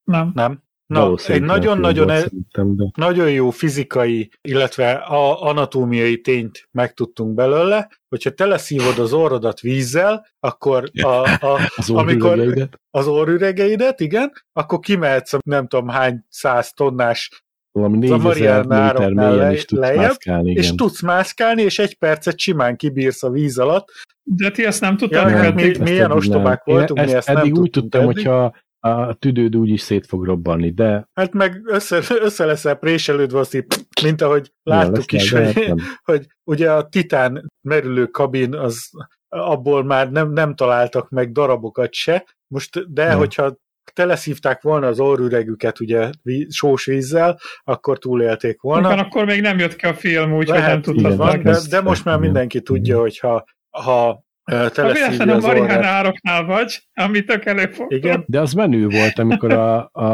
Nem. 0.04 0.30
Nem? 0.34 0.62
Na, 0.86 1.14
egy 1.26 1.42
nagyon-nagyon 1.42 2.10
e- 2.10 2.28
de... 2.52 2.90
nagyon 2.96 3.30
jó 3.30 3.50
fizikai, 3.50 4.30
illetve 4.40 4.92
a 4.92 5.42
anatómiai 5.42 6.20
tényt 6.20 6.68
megtudtunk 6.70 7.34
belőle, 7.34 7.88
hogyha 8.08 8.30
teleszívod 8.30 8.98
az 8.98 9.12
orrodat 9.12 9.60
vízzel, 9.60 10.26
akkor 10.40 10.90
a, 11.02 11.06
a, 11.06 11.60
az 11.76 11.90
amikor 11.90 12.68
az 12.90 13.06
orrüregeidet, 13.06 14.00
igen, 14.00 14.32
akkor 14.52 14.78
kimehetsz 14.78 15.32
a 15.32 15.38
nem 15.44 15.66
tudom 15.66 15.88
hány 15.88 16.24
száz 16.28 16.72
tonnás 16.72 17.43
valami 17.74 17.98
4000 17.98 18.66
méter 18.66 19.12
mélyen 19.12 19.52
is 19.52 19.64
tudsz 19.64 19.80
lejjebb, 19.80 20.00
mászkálni. 20.00 20.50
Igen. 20.50 20.62
És 20.62 20.74
tudsz 20.74 21.02
mászkálni, 21.02 21.62
és 21.62 21.78
egy 21.78 21.98
percet 21.98 22.38
simán 22.38 22.76
kibírsz 22.76 23.22
a 23.22 23.30
víz 23.30 23.58
alatt. 23.58 23.88
De 24.22 24.50
ti 24.50 24.64
ezt 24.64 24.80
nem 24.80 24.96
tudtad? 24.96 25.30
Ja, 25.30 25.36
hát 25.36 25.54
mi, 25.54 25.76
milyen 25.78 26.10
ostobák 26.10 26.64
voltunk, 26.64 27.00
Én 27.00 27.06
mi 27.06 27.12
ezt 27.14 27.28
eddig 27.28 27.52
nem 27.52 27.62
úgy 27.62 27.70
tudtam, 27.70 28.04
hogyha 28.04 28.54
a 28.80 29.14
tüdőd 29.14 29.56
úgy 29.56 29.68
is 29.68 29.80
szét 29.80 30.06
fog 30.06 30.24
robbanni, 30.24 30.70
de... 30.70 31.08
Hát 31.14 31.32
meg 31.32 31.62
össze, 31.64 32.00
össze 32.20 32.44
leszel 32.44 32.74
préselődve, 32.74 33.38
azt 33.38 33.66
mint 34.02 34.22
ahogy 34.22 34.52
láttuk 34.62 35.12
ja, 35.12 35.18
is, 35.18 35.30
hogy, 35.30 35.72
hogy 36.02 36.26
ugye 36.44 36.72
a 36.72 36.88
titán 36.88 37.50
merülő 37.60 38.06
kabin, 38.06 38.54
az 38.54 38.90
abból 39.28 39.84
már 39.84 40.10
nem, 40.10 40.32
nem 40.32 40.54
találtak 40.54 41.08
meg 41.10 41.32
darabokat 41.32 41.92
se, 41.92 42.26
most 42.46 42.92
de 42.92 43.04
ja. 43.04 43.16
hogyha 43.16 43.56
teleszívták 43.92 44.62
volna 44.62 44.86
az 44.86 45.00
orrüregüket 45.00 45.80
ugye 45.80 46.10
sós 46.48 46.84
vízzel, 46.84 47.38
akkor 47.64 47.98
túlélték 47.98 48.60
volna. 48.60 48.92
Igen, 48.92 49.04
akkor 49.04 49.24
még 49.24 49.40
nem 49.40 49.58
jött 49.58 49.76
ki 49.76 49.86
a 49.86 49.94
film, 49.94 50.36
úgyhogy 50.36 50.60
nem 50.60 50.82
tudtad 50.82 51.16
van, 51.16 51.42
de, 51.42 51.58
de 51.70 51.80
most 51.80 52.04
már 52.04 52.18
mindenki 52.18 52.60
tudja, 52.60 53.00
hogy 53.00 53.18
ha, 53.18 53.44
ha 53.70 54.24
teleszívja 54.44 55.34
az 55.34 55.44
a 55.44 55.84
ároknál 55.84 56.44
vagy, 56.44 56.88
amit 56.94 57.26
tök 57.26 57.44
előfordul. 57.44 57.98
Igen. 57.98 58.24
De 58.26 58.40
az 58.40 58.52
menő 58.52 58.88
volt, 58.88 59.18
amikor 59.18 59.52
a, 59.52 59.88
a, 59.92 60.04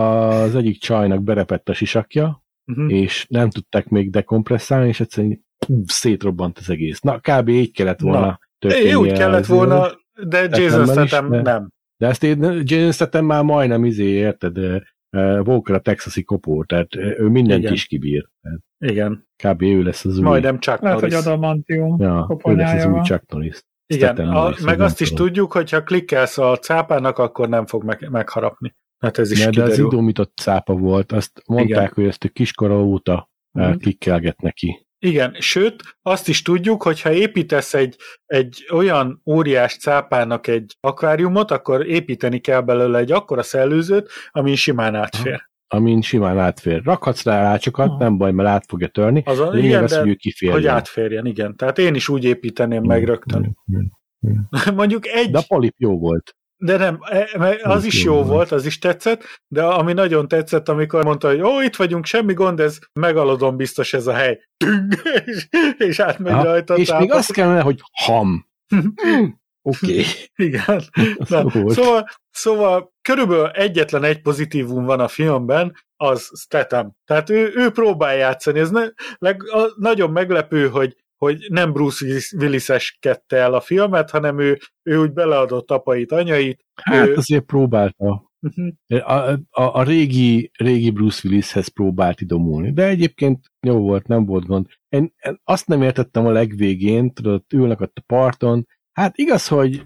az 0.42 0.54
egyik 0.54 0.80
csajnak 0.80 1.22
berepett 1.22 1.68
a 1.68 1.74
sisakja, 1.74 2.44
uh-huh. 2.66 2.92
és 2.92 3.26
nem 3.28 3.50
tudták 3.50 3.88
még 3.88 4.10
dekompresszálni, 4.10 4.88
és 4.88 5.00
egyszerűen 5.00 5.44
szétrobbant 5.86 6.58
az 6.58 6.70
egész. 6.70 7.00
Na, 7.00 7.18
kb. 7.18 7.48
így 7.48 7.72
kellett 7.72 8.00
volna 8.00 8.20
Na, 8.20 8.38
történnie. 8.58 8.98
Úgy 8.98 9.12
kellett 9.12 9.46
volna, 9.46 9.90
de 10.22 10.48
Jason 10.50 10.86
Statham 10.86 11.42
nem. 11.42 11.70
De 12.00 12.06
ezt 12.06 12.22
én 12.22 12.62
Jason 12.64 12.92
Statham 12.92 13.26
már 13.26 13.42
majdnem 13.42 13.84
izé, 13.84 14.04
érted, 14.04 14.82
Walker 15.44 15.74
a 15.74 15.80
texasi 15.80 16.22
kopó, 16.22 16.64
tehát 16.64 16.96
ő 16.96 17.28
mindent 17.28 17.60
Igen. 17.60 17.72
is 17.72 17.86
kibír. 17.86 18.28
Tehát 18.40 18.60
Igen. 18.78 19.28
Kb. 19.44 19.62
ő 19.62 19.82
lesz 19.82 20.04
az 20.04 20.16
új. 20.18 20.22
Majdnem 20.22 20.58
Chuck 20.58 20.80
Lehet, 20.80 21.00
hogy 21.00 21.14
adamantium 21.14 22.00
ja, 22.00 22.38
ő 22.44 22.54
lesz 22.54 22.84
az 22.84 22.92
új 22.92 23.00
Chuck 23.00 23.30
Norris. 23.30 23.64
Igen, 23.86 24.16
a, 24.16 24.54
meg 24.64 24.80
azt 24.80 25.00
is 25.00 25.08
tudom. 25.08 25.26
tudjuk, 25.26 25.52
hogy 25.52 25.70
ha 25.70 25.82
klikkelsz 25.82 26.38
a 26.38 26.56
cápának, 26.56 27.18
akkor 27.18 27.48
nem 27.48 27.66
fog 27.66 27.84
meg, 27.84 28.08
megharapni. 28.10 28.74
Hát 28.98 29.18
ez 29.18 29.30
is 29.30 29.38
de, 29.38 29.50
kiderül. 29.50 29.76
de 29.76 29.82
az 29.82 29.86
idomított 29.92 30.32
cápa 30.36 30.74
volt, 30.74 31.12
azt 31.12 31.42
mondták, 31.46 31.76
Igen. 31.76 31.92
hogy 31.94 32.04
ezt 32.04 32.24
a 32.24 32.28
kiskora 32.28 32.82
óta 32.82 33.30
mm. 33.60 33.72
klikkelget 33.72 34.40
neki. 34.40 34.86
Igen, 35.02 35.36
sőt, 35.38 35.82
azt 36.02 36.28
is 36.28 36.42
tudjuk, 36.42 36.82
hogy 36.82 37.00
ha 37.00 37.12
építesz 37.12 37.74
egy, 37.74 37.96
egy 38.26 38.66
olyan 38.72 39.22
óriás 39.26 39.76
cápának 39.76 40.46
egy 40.46 40.76
akváriumot, 40.80 41.50
akkor 41.50 41.86
építeni 41.86 42.38
kell 42.38 42.60
belőle 42.60 42.98
egy 42.98 43.12
akkora 43.12 43.42
szellőzőt, 43.42 44.10
amin 44.30 44.56
simán 44.56 44.94
átfér. 44.94 45.48
Amin 45.68 46.00
simán 46.00 46.38
átfér. 46.38 46.82
Rakhatsz 46.84 47.24
rá 47.24 47.42
rácsokat, 47.42 47.98
nem 47.98 48.16
baj, 48.16 48.32
mert 48.32 48.48
át 48.48 48.64
fogja 48.68 48.88
törni. 48.88 49.22
Az 49.26 49.38
a, 49.38 49.58
igen, 49.58 49.82
az, 49.82 49.96
hogy, 49.96 50.48
hogy 50.50 50.66
átférjen, 50.66 51.26
igen. 51.26 51.56
Tehát 51.56 51.78
én 51.78 51.94
is 51.94 52.08
úgy 52.08 52.24
építeném 52.24 52.82
meg 52.82 53.04
rögtön. 53.04 53.56
Mondjuk 54.74 55.06
egy... 55.06 55.30
De 55.30 55.38
a 55.38 55.44
polip 55.48 55.74
jó 55.78 55.98
volt. 55.98 56.34
De 56.62 56.76
nem, 56.76 56.98
e, 57.02 57.58
az 57.62 57.84
is 57.84 58.04
jó 58.04 58.22
volt, 58.22 58.52
az 58.52 58.66
is 58.66 58.78
tetszett, 58.78 59.24
de 59.48 59.62
ami 59.64 59.92
nagyon 59.92 60.28
tetszett, 60.28 60.68
amikor 60.68 61.04
mondta, 61.04 61.28
hogy 61.28 61.40
ó, 61.40 61.60
itt 61.60 61.76
vagyunk, 61.76 62.04
semmi 62.04 62.34
gond, 62.34 62.60
ez 62.60 62.78
megalodom 62.92 63.56
biztos 63.56 63.92
ez 63.92 64.06
a 64.06 64.12
hely. 64.12 64.40
és, 65.24 65.48
és 65.78 65.98
átmegy 65.98 66.32
ha, 66.32 66.42
rajta. 66.42 66.76
És 66.76 66.92
még 66.98 67.12
azt 67.12 67.32
kellene, 67.32 67.60
hogy 67.60 67.80
ham. 68.04 68.46
Oké. 69.62 69.90
Okay. 69.90 70.04
Igen. 70.34 70.82
Na, 71.28 71.50
szóval, 71.50 72.08
szóval 72.30 72.92
körülbelül 73.02 73.46
egyetlen 73.48 74.04
egy 74.04 74.20
pozitívum 74.20 74.84
van 74.84 75.00
a 75.00 75.08
filmben, 75.08 75.76
az 75.96 76.30
Statham. 76.40 76.96
Tehát 77.04 77.30
ő, 77.30 77.52
ő 77.54 77.70
próbál 77.70 78.16
játszani. 78.16 78.58
Ez 78.58 78.70
ne, 78.70 78.84
leg, 79.18 79.52
a, 79.52 79.72
nagyon 79.76 80.10
meglepő, 80.10 80.68
hogy 80.68 80.96
hogy 81.20 81.46
nem 81.48 81.72
Bruce 81.72 82.20
Willis-eskedte 82.36 83.36
el 83.36 83.54
a 83.54 83.60
filmet, 83.60 84.10
hanem 84.10 84.38
ő, 84.38 84.58
ő 84.82 84.98
úgy 84.98 85.12
beleadott 85.12 85.70
apait, 85.70 86.12
anyait. 86.12 86.64
Hát 86.82 87.08
ő... 87.08 87.14
azért 87.14 87.44
próbálta. 87.44 88.28
Uh-huh. 88.40 89.10
A, 89.10 89.30
a, 89.50 89.78
a 89.78 89.82
régi, 89.82 90.50
régi 90.58 90.90
Bruce 90.90 91.28
Willishez 91.28 91.68
próbált 91.68 92.20
idomulni, 92.20 92.72
de 92.72 92.86
egyébként 92.86 93.38
jó 93.66 93.78
volt, 93.78 94.06
nem 94.06 94.24
volt 94.24 94.46
gond. 94.46 94.66
Én, 94.88 95.12
én 95.26 95.40
azt 95.44 95.66
nem 95.66 95.82
értettem 95.82 96.26
a 96.26 96.30
legvégén, 96.30 97.12
tudod, 97.12 97.42
ülnek 97.54 97.80
ott 97.80 97.98
a 97.98 98.02
parton, 98.06 98.66
hát 98.92 99.18
igaz, 99.18 99.48
hogy 99.48 99.84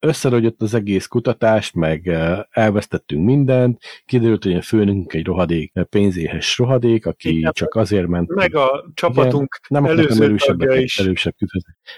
összerogyott 0.00 0.62
az 0.62 0.74
egész 0.74 1.06
kutatás, 1.06 1.72
meg 1.72 2.08
elvesztettünk 2.50 3.24
mindent, 3.24 3.82
kiderült, 4.06 4.44
hogy 4.44 4.54
a 4.54 4.62
főnünk 4.62 5.12
egy 5.12 5.24
rohadék, 5.24 5.72
pénzéhes 5.90 6.58
rohadék, 6.58 7.06
aki 7.06 7.36
Igen, 7.36 7.52
csak 7.52 7.74
azért 7.74 8.06
ment. 8.06 8.34
Meg 8.34 8.54
a 8.54 8.90
csapatunk 8.94 9.60
Igen, 9.68 9.82
nem 9.82 9.98
előző 9.98 10.24
erősebbek, 10.24 10.80
is. 10.80 10.98
erősebb 10.98 11.34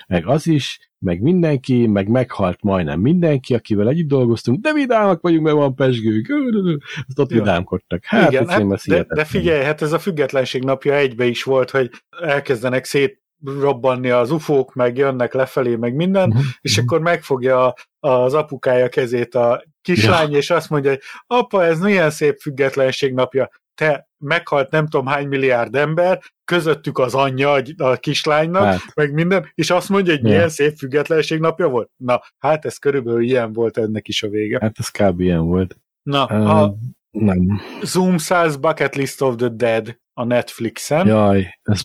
Meg 0.06 0.26
az 0.26 0.46
is, 0.46 0.90
meg 0.98 1.20
mindenki, 1.20 1.86
meg 1.86 2.08
meghalt 2.08 2.62
majdnem 2.62 3.00
mindenki, 3.00 3.54
akivel 3.54 3.88
együtt 3.88 4.08
dolgoztunk, 4.08 4.60
de 4.60 4.72
vidámak 4.72 5.20
vagyunk, 5.20 5.44
mert 5.44 5.56
van 5.56 5.74
pesgők. 5.74 6.28
Azt 7.08 7.18
ott 7.18 7.30
vidámkodtak. 7.30 8.04
Hát, 8.04 8.30
Igen, 8.30 8.48
hát, 8.48 8.86
de, 8.86 9.06
de 9.08 9.24
figyelj, 9.24 9.64
hát 9.64 9.82
ez 9.82 9.92
a 9.92 9.98
függetlenség 9.98 10.64
napja 10.64 10.94
egybe 10.94 11.24
is 11.24 11.42
volt, 11.42 11.70
hogy 11.70 11.90
elkezdenek 12.20 12.84
szét 12.84 13.21
robbanni 13.44 14.10
az 14.10 14.30
ufók, 14.30 14.74
meg 14.74 14.96
jönnek 14.96 15.32
lefelé, 15.32 15.76
meg 15.76 15.94
minden, 15.94 16.28
uh-huh. 16.28 16.44
és 16.60 16.78
akkor 16.78 17.00
megfogja 17.00 17.74
az 18.00 18.34
apukája 18.34 18.88
kezét 18.88 19.34
a 19.34 19.64
kislány, 19.80 20.30
ja. 20.30 20.36
és 20.36 20.50
azt 20.50 20.70
mondja, 20.70 20.90
hogy 20.90 21.00
apa, 21.26 21.64
ez 21.64 21.80
milyen 21.80 22.10
szép 22.10 22.38
függetlenség 22.40 23.14
napja, 23.14 23.50
te 23.74 24.08
meghalt 24.18 24.70
nem 24.70 24.86
tudom 24.86 25.06
hány 25.06 25.26
milliárd 25.26 25.74
ember, 25.74 26.22
közöttük 26.44 26.98
az 26.98 27.14
anyja 27.14 27.62
a 27.76 27.96
kislánynak, 27.96 28.64
hát. 28.64 28.80
meg 28.94 29.12
minden, 29.12 29.50
és 29.54 29.70
azt 29.70 29.88
mondja, 29.88 30.12
hogy 30.12 30.22
milyen 30.22 30.40
ja. 30.40 30.48
szép 30.48 30.76
függetlenség 30.76 31.40
napja 31.40 31.68
volt. 31.68 31.90
Na, 31.96 32.20
hát 32.38 32.64
ez 32.64 32.76
körülbelül 32.76 33.22
ilyen 33.22 33.52
volt 33.52 33.78
ennek 33.78 34.08
is 34.08 34.22
a 34.22 34.28
vége. 34.28 34.58
Hát 34.60 34.78
ez 34.78 34.88
kb. 34.88 35.20
ilyen 35.20 35.44
volt. 35.44 35.76
Na, 36.02 36.24
uh, 36.24 36.50
a 36.50 36.74
nem. 37.10 37.60
Zoom 37.82 38.18
100 38.18 38.56
Bucket 38.56 38.94
List 38.94 39.20
of 39.20 39.36
the 39.36 39.48
Dead 39.48 39.98
a 40.14 40.24
Netflixen. 40.24 41.06
Jaj, 41.06 41.58
ez 41.62 41.80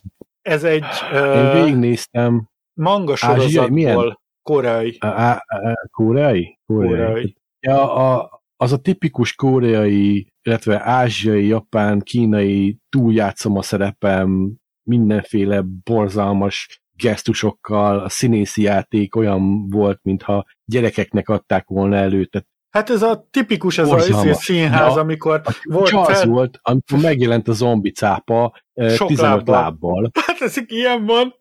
ez 0.47 0.63
egy... 0.63 0.85
Én 1.13 1.51
végignéztem. 1.51 2.49
Manga 2.73 3.15
sorozatból 3.15 4.19
Koreai. 4.41 4.97
A, 4.99 5.07
a, 5.07 5.31
a, 5.31 5.87
koreai? 5.91 6.59
Koreai. 6.65 6.89
koreai. 6.89 7.35
Ja, 7.59 7.93
a, 7.93 8.41
az 8.55 8.71
a 8.71 8.77
tipikus 8.77 9.35
koreai, 9.35 10.27
illetve 10.41 10.81
ázsiai, 10.83 11.47
japán, 11.47 11.99
kínai 11.99 12.77
túljátszom 12.89 13.57
a 13.57 13.61
szerepem, 13.61 14.55
mindenféle 14.83 15.61
borzalmas 15.83 16.81
gesztusokkal, 16.91 17.99
a 17.99 18.09
színészi 18.09 18.61
játék 18.61 19.15
olyan 19.15 19.69
volt, 19.69 19.99
mintha 20.03 20.45
gyerekeknek 20.65 21.29
adták 21.29 21.67
volna 21.67 21.95
elő, 21.95 22.25
tehát 22.25 22.47
Hát 22.69 22.89
ez 22.89 23.01
a 23.01 23.27
tipikus, 23.31 23.77
ez 23.77 23.89
a 23.89 24.33
színház, 24.33 24.95
ja, 24.95 25.01
amikor 25.01 25.41
a 25.43 25.51
volt... 25.63 25.91
Az 25.91 26.19
fel... 26.19 26.27
volt, 26.27 26.59
amikor 26.61 26.99
megjelent 26.99 27.47
a 27.47 27.53
zombi 27.53 27.91
cápa 27.91 28.53
Sok 28.89 29.07
15 29.07 29.19
lábbal. 29.19 29.55
lábbal. 29.55 30.11
Hát 30.25 30.41
ez 30.41 30.55
ilyen 30.67 31.05
van. 31.05 31.35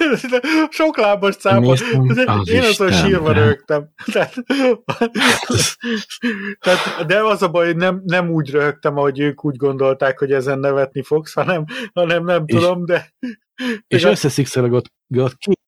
Sok 0.70 0.96
lábas 0.96 1.36
cápa. 1.36 1.70
Az 1.70 2.48
Én 2.48 2.62
azon 2.62 2.92
sírva 2.92 3.32
rögtem. 3.32 3.88
Tehát, 4.12 4.34
tehát, 6.60 7.06
de 7.06 7.22
az 7.22 7.42
a 7.42 7.48
baj, 7.48 7.66
hogy 7.66 7.76
nem, 7.76 8.02
nem 8.04 8.30
úgy 8.30 8.50
rögtem, 8.50 8.96
ahogy 8.96 9.20
ők 9.20 9.44
úgy 9.44 9.56
gondolták, 9.56 10.18
hogy 10.18 10.32
ezen 10.32 10.58
nevetni 10.58 11.02
fogsz, 11.02 11.32
hanem, 11.32 11.64
hanem 11.92 12.24
nem 12.24 12.42
és, 12.46 12.54
tudom, 12.54 12.84
de... 12.84 13.12
És 13.86 14.04
a... 14.04 14.10
összeszikszorogott 14.10 14.92
két 15.38 15.58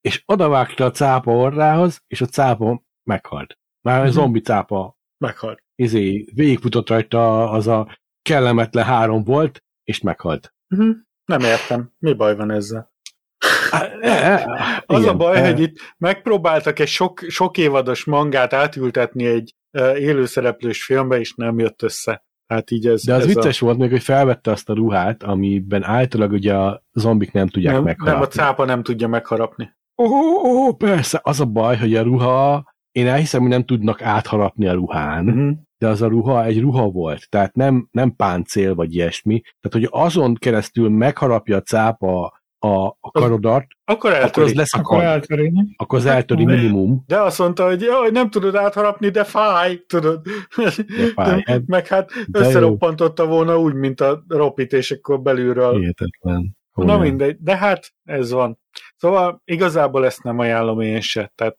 és 0.00 0.22
odavágta 0.26 0.84
a 0.84 0.90
cápa 0.90 1.32
orrához, 1.32 2.02
és 2.06 2.20
a 2.20 2.26
cápa 2.26 2.82
meghalt. 3.02 3.58
Már 3.86 3.98
uh-huh. 3.98 4.14
zombi 4.14 4.40
cápa 4.40 4.98
meghalt. 5.18 5.62
Izé, 5.74 6.26
végigfutott 6.34 6.88
rajta 6.88 7.50
az 7.50 7.66
a 7.66 7.98
kellemetlen 8.22 8.84
három 8.84 9.24
volt, 9.24 9.62
és 9.84 10.00
meghalt. 10.00 10.54
Uh-huh. 10.74 10.96
Nem 11.24 11.40
értem. 11.40 11.92
Mi 11.98 12.12
baj 12.12 12.36
van 12.36 12.50
ezzel? 12.50 12.92
Az 14.86 15.00
Igen. 15.00 15.14
a 15.14 15.16
baj, 15.16 15.44
hogy 15.50 15.60
itt 15.60 15.76
megpróbáltak 15.98 16.78
egy 16.78 16.88
sok, 16.88 17.20
sok 17.28 17.58
évados 17.58 18.04
mangát 18.04 18.52
átültetni 18.52 19.26
egy 19.26 19.54
élőszereplős 19.98 20.84
filmbe, 20.84 21.18
és 21.18 21.34
nem 21.34 21.58
jött 21.58 21.82
össze. 21.82 22.24
Hát 22.46 22.70
így 22.70 22.86
ez, 22.86 23.04
De 23.04 23.14
az 23.14 23.20
ez 23.20 23.34
vicces 23.34 23.62
a... 23.62 23.64
volt 23.64 23.78
még, 23.78 23.90
hogy 23.90 24.02
felvette 24.02 24.50
azt 24.50 24.68
a 24.68 24.74
ruhát, 24.74 25.22
amiben 25.22 25.84
általában 25.84 26.36
ugye 26.36 26.54
a 26.54 26.82
zombik 26.92 27.32
nem 27.32 27.48
tudják 27.48 27.74
nem, 27.74 27.82
megharapni. 27.82 28.20
Nem, 28.20 28.28
a 28.28 28.32
cápa 28.32 28.64
nem 28.64 28.82
tudja 28.82 29.08
megharapni. 29.08 29.76
Ó, 30.02 30.04
oh, 30.04 30.44
oh, 30.44 30.66
oh, 30.66 30.76
persze, 30.76 31.20
az 31.22 31.40
a 31.40 31.44
baj, 31.44 31.76
hogy 31.76 31.94
a 31.94 32.02
ruha, 32.02 32.74
én 32.96 33.06
elhiszem, 33.06 33.40
hogy 33.40 33.50
nem 33.50 33.64
tudnak 33.64 34.02
átharapni 34.02 34.66
a 34.66 34.72
ruhán, 34.72 35.28
uh-huh. 35.28 35.50
de 35.78 35.88
az 35.88 36.02
a 36.02 36.08
ruha 36.08 36.44
egy 36.44 36.60
ruha 36.60 36.88
volt, 36.88 37.28
tehát 37.28 37.54
nem, 37.54 37.88
nem 37.90 38.16
páncél 38.16 38.74
vagy 38.74 38.94
ilyesmi. 38.94 39.40
Tehát, 39.40 39.88
hogy 39.88 40.04
azon 40.06 40.34
keresztül 40.34 40.88
megharapja 40.88 41.56
a 41.56 41.60
cápa 41.62 42.40
a, 42.58 42.86
a 42.86 43.10
karodat, 43.12 43.66
akkor, 43.84 44.12
akkor 44.12 44.42
az 44.42 44.54
lesz 44.54 44.74
akkor, 44.74 45.02
eltöri. 45.02 45.52
akkor 45.76 45.98
az 45.98 46.06
eltöri 46.06 46.44
minimum. 46.44 47.02
De 47.06 47.20
azt 47.20 47.38
mondta, 47.38 47.66
hogy 47.66 47.80
jaj, 47.80 48.10
nem 48.10 48.30
tudod 48.30 48.54
átharapni, 48.54 49.08
de 49.08 49.24
fáj, 49.24 49.84
tudod. 49.86 50.20
De 50.54 51.06
fáj. 51.14 51.42
De, 51.42 51.60
meg 51.66 51.86
hát 51.86 52.10
összeroppantotta 52.32 53.26
volna 53.26 53.58
úgy, 53.58 53.74
mint 53.74 54.00
a 54.00 54.24
ropit, 54.28 54.72
és 54.72 54.90
akkor 54.90 55.20
belülről. 55.22 55.78
Hihetetlen. 55.78 56.56
Na 56.74 56.98
mindegy, 56.98 57.36
de 57.40 57.56
hát 57.56 57.92
ez 58.04 58.30
van. 58.30 58.58
Szóval 58.96 59.42
igazából 59.44 60.04
ezt 60.04 60.22
nem 60.22 60.38
ajánlom 60.38 60.80
én 60.80 61.00
se. 61.00 61.32
Tehát, 61.34 61.58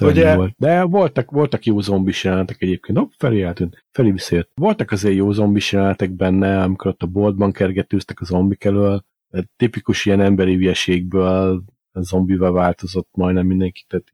ugye... 0.00 0.36
volt. 0.36 0.54
De 0.58 0.82
voltak, 0.82 1.30
voltak 1.30 1.64
jó 1.64 1.80
zombis 1.80 2.24
jelenetek 2.24 2.62
egyébként. 2.62 2.98
Hopp, 2.98 3.10
Feri 3.18 3.42
eltűnt. 3.42 3.84
Feri 3.90 4.10
visszajött. 4.10 4.50
Voltak 4.54 4.90
azért 4.90 5.14
jó 5.14 5.32
zombis 5.32 5.72
jelenetek 5.72 6.10
benne, 6.10 6.62
amikor 6.62 6.90
ott 6.90 7.02
a 7.02 7.06
boltban 7.06 7.52
kergetőztek 7.52 8.20
a 8.20 8.24
zombik 8.24 8.64
elől 8.64 9.04
tipikus 9.56 10.06
ilyen 10.06 10.20
emberi 10.20 10.54
hülyeségből 10.54 11.62
zombival 11.92 12.52
változott 12.52 13.08
majdnem 13.12 13.46
mindenki. 13.46 13.84
Tehát, 13.88 14.12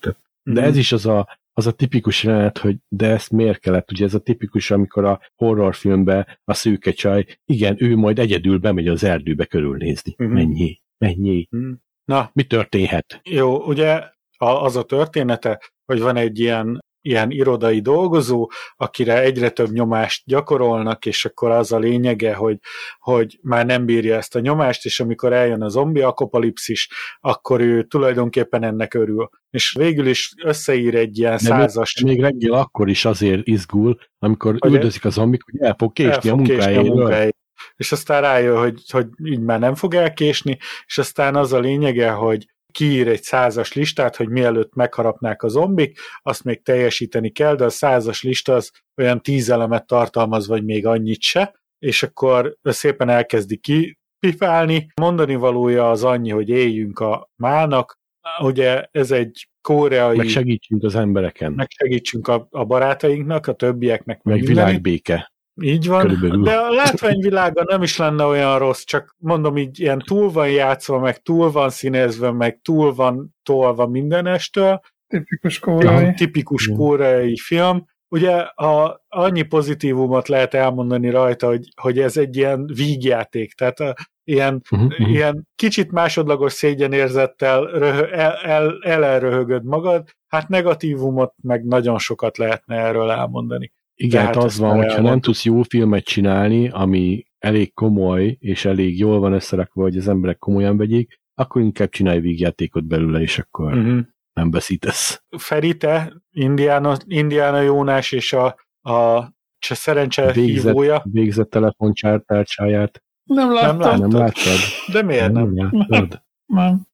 tehát, 0.00 0.18
de 0.42 0.60
mhm. 0.60 0.68
ez 0.68 0.76
is 0.76 0.92
az 0.92 1.06
a, 1.06 1.38
az 1.52 1.66
a 1.66 1.72
tipikus 1.72 2.24
jelenet, 2.24 2.58
hogy 2.58 2.76
de 2.88 3.06
ezt 3.06 3.30
miért 3.30 3.58
kellett? 3.58 3.90
Ugye 3.90 4.04
ez 4.04 4.14
a 4.14 4.18
tipikus, 4.18 4.70
amikor 4.70 5.04
a 5.04 5.20
horrorfilmbe 5.36 6.38
a 6.44 6.54
szőke 6.54 6.92
csaj, 6.92 7.26
igen, 7.44 7.76
ő 7.78 7.96
majd 7.96 8.18
egyedül 8.18 8.58
bemegy 8.58 8.88
az 8.88 9.04
erdőbe 9.04 9.44
körülnézni. 9.44 10.14
Uh-huh. 10.18 10.34
Mennyi? 10.34 10.80
Mennyi? 10.98 11.48
Uh-huh. 11.50 11.72
Na. 12.04 12.30
Mi 12.32 12.42
történhet? 12.42 13.20
Jó, 13.24 13.64
ugye 13.64 14.02
az 14.42 14.76
a 14.76 14.82
története, 14.82 15.60
hogy 15.84 16.00
van 16.00 16.16
egy 16.16 16.38
ilyen 16.38 16.80
ilyen 17.04 17.30
irodai 17.30 17.80
dolgozó, 17.80 18.50
akire 18.76 19.20
egyre 19.20 19.50
több 19.50 19.70
nyomást 19.70 20.22
gyakorolnak, 20.26 21.06
és 21.06 21.24
akkor 21.24 21.50
az 21.50 21.72
a 21.72 21.78
lényege, 21.78 22.34
hogy, 22.34 22.58
hogy 22.98 23.38
már 23.42 23.66
nem 23.66 23.84
bírja 23.84 24.16
ezt 24.16 24.36
a 24.36 24.40
nyomást, 24.40 24.84
és 24.84 25.00
amikor 25.00 25.32
eljön 25.32 25.62
a 25.62 25.68
zombi 25.68 26.00
apokalipszis, 26.00 26.88
akkor 27.20 27.60
ő 27.60 27.82
tulajdonképpen 27.82 28.62
ennek 28.62 28.94
örül. 28.94 29.28
És 29.50 29.74
végül 29.78 30.06
is 30.06 30.32
összeír 30.42 30.94
egy 30.94 31.18
ilyen 31.18 31.32
De 31.32 31.38
százas... 31.38 32.02
Még, 32.04 32.20
reggel 32.20 32.52
akkor 32.52 32.88
is 32.88 33.04
azért 33.04 33.46
izgul, 33.46 33.98
amikor 34.18 34.56
hogy 34.58 34.72
üldözik 34.72 35.04
a 35.04 35.10
zombik, 35.10 35.42
hogy 35.44 35.60
el 35.60 35.74
fog 35.78 35.92
késni 35.92 36.12
el 36.12 36.20
fog 36.20 36.30
a 36.30 36.36
munkájáról 36.36 37.32
és 37.76 37.92
aztán 37.92 38.20
rájön, 38.20 38.58
hogy, 38.58 38.82
hogy 38.90 39.06
így 39.24 39.40
már 39.40 39.58
nem 39.58 39.74
fog 39.74 39.94
elkésni, 39.94 40.58
és 40.86 40.98
aztán 40.98 41.36
az 41.36 41.52
a 41.52 41.58
lényege, 41.58 42.10
hogy 42.10 42.46
kiír 42.72 43.08
egy 43.08 43.22
százas 43.22 43.72
listát, 43.72 44.16
hogy 44.16 44.28
mielőtt 44.28 44.74
megharapnák 44.74 45.42
a 45.42 45.48
zombik, 45.48 45.98
azt 46.22 46.44
még 46.44 46.62
teljesíteni 46.62 47.30
kell, 47.30 47.54
de 47.54 47.64
a 47.64 47.70
százas 47.70 48.22
lista 48.22 48.54
az 48.54 48.70
olyan 48.96 49.22
tíz 49.22 49.50
elemet 49.50 49.86
tartalmaz, 49.86 50.46
vagy 50.46 50.64
még 50.64 50.86
annyit 50.86 51.20
se, 51.20 51.54
és 51.78 52.02
akkor 52.02 52.56
szépen 52.62 53.08
elkezdi 53.08 53.56
kipifálni. 53.56 54.92
Mondani 55.00 55.34
valója 55.34 55.90
az 55.90 56.04
annyi, 56.04 56.30
hogy 56.30 56.48
éljünk 56.48 56.98
a 56.98 57.30
mának, 57.36 58.00
ugye 58.38 58.86
ez 58.90 59.10
egy 59.10 59.48
koreai... 59.60 60.16
Meg 60.16 60.28
segítsünk 60.28 60.82
az 60.82 60.94
embereken. 60.94 61.52
Meg 61.52 61.70
segítsünk 61.70 62.28
a, 62.28 62.46
a 62.50 62.64
barátainknak, 62.64 63.46
a 63.46 63.52
többieknek. 63.52 64.22
Meg, 64.22 64.36
meg 64.36 64.46
világbéke. 64.46 65.31
Így 65.60 65.86
van, 65.86 66.00
Körülbelül. 66.00 66.42
de 66.42 66.54
a 66.54 66.72
látványvilága 66.72 67.62
nem 67.64 67.82
is 67.82 67.96
lenne 67.96 68.24
olyan 68.24 68.58
rossz, 68.58 68.82
csak 68.82 69.16
mondom 69.18 69.56
így, 69.56 69.80
ilyen 69.80 70.02
túl 70.06 70.30
van 70.30 70.50
játszva, 70.50 70.98
meg 70.98 71.22
túl 71.22 71.50
van 71.50 71.70
színezve, 71.70 72.30
meg 72.30 72.60
túl 72.62 72.94
van 72.94 73.34
tolva 73.42 73.86
mindenestől. 73.86 74.80
Tipikus 75.06 75.58
koreai. 75.58 76.14
Tipikus 76.14 76.70
koreai 76.76 77.36
film. 77.36 77.84
Ugye 78.08 78.36
a, 78.40 79.04
annyi 79.08 79.42
pozitívumot 79.42 80.28
lehet 80.28 80.54
elmondani 80.54 81.10
rajta, 81.10 81.46
hogy, 81.46 81.68
hogy 81.80 81.98
ez 81.98 82.16
egy 82.16 82.36
ilyen 82.36 82.66
vígjáték, 82.66 83.54
tehát 83.54 83.80
a, 83.80 83.94
ilyen, 84.24 84.62
uh-huh. 84.70 85.10
ilyen 85.10 85.48
kicsit 85.54 85.90
másodlagos 85.90 86.52
szégyenérzettel 86.52 87.64
röhö, 87.64 88.06
el, 88.10 88.32
el, 88.32 88.78
el 88.82 89.04
elröhögöd 89.04 89.64
magad, 89.64 90.08
hát 90.26 90.48
negatívumot 90.48 91.34
meg 91.42 91.64
nagyon 91.64 91.98
sokat 91.98 92.36
lehetne 92.38 92.76
erről 92.76 93.10
elmondani. 93.10 93.72
Igen, 94.02 94.24
hát 94.24 94.36
az 94.36 94.58
van, 94.58 94.76
hogyha 94.76 95.00
nem 95.00 95.20
tudsz 95.20 95.44
jó 95.44 95.62
filmet 95.62 96.04
csinálni, 96.04 96.68
ami 96.68 97.24
elég 97.38 97.74
komoly, 97.74 98.36
és 98.40 98.64
elég 98.64 98.98
jól 98.98 99.20
van 99.20 99.32
összerakva, 99.32 99.82
hogy 99.82 99.96
az 99.96 100.08
emberek 100.08 100.38
komolyan 100.38 100.76
vegyék, 100.76 101.20
akkor 101.34 101.62
inkább 101.62 101.88
csinálj 101.88 102.20
végjátékot 102.20 102.84
belőle, 102.84 103.20
és 103.20 103.38
akkor 103.38 103.72
uh-huh. 103.72 104.00
nem 104.32 104.50
veszítesz. 104.50 105.22
Feri, 105.38 105.76
te, 105.76 106.12
Indiana, 106.30 106.96
Indiana 107.06 107.60
Jónás 107.60 108.12
és 108.12 108.32
a, 108.32 108.46
a 108.80 109.28
szerencse 109.58 110.32
végzett, 110.32 110.66
hívója. 110.66 111.02
Végzett 111.04 111.50
telefoncsártárcsáját. 111.50 113.02
Nem 113.24 113.52
láttam. 113.52 113.78
Nem, 113.78 114.08
nem 114.08 114.20
láttad? 114.20 114.58
De 114.92 115.02
miért 115.02 115.32
nem? 115.32 115.52
Nem 115.52 115.70
láttad? 115.72 116.22
Nem. 116.46 116.86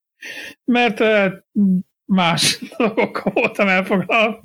Mert 0.65 1.03
más 2.09 2.61
dolgokkal 2.79 3.33
voltam 3.35 3.69
elfoglalva, 3.69 4.43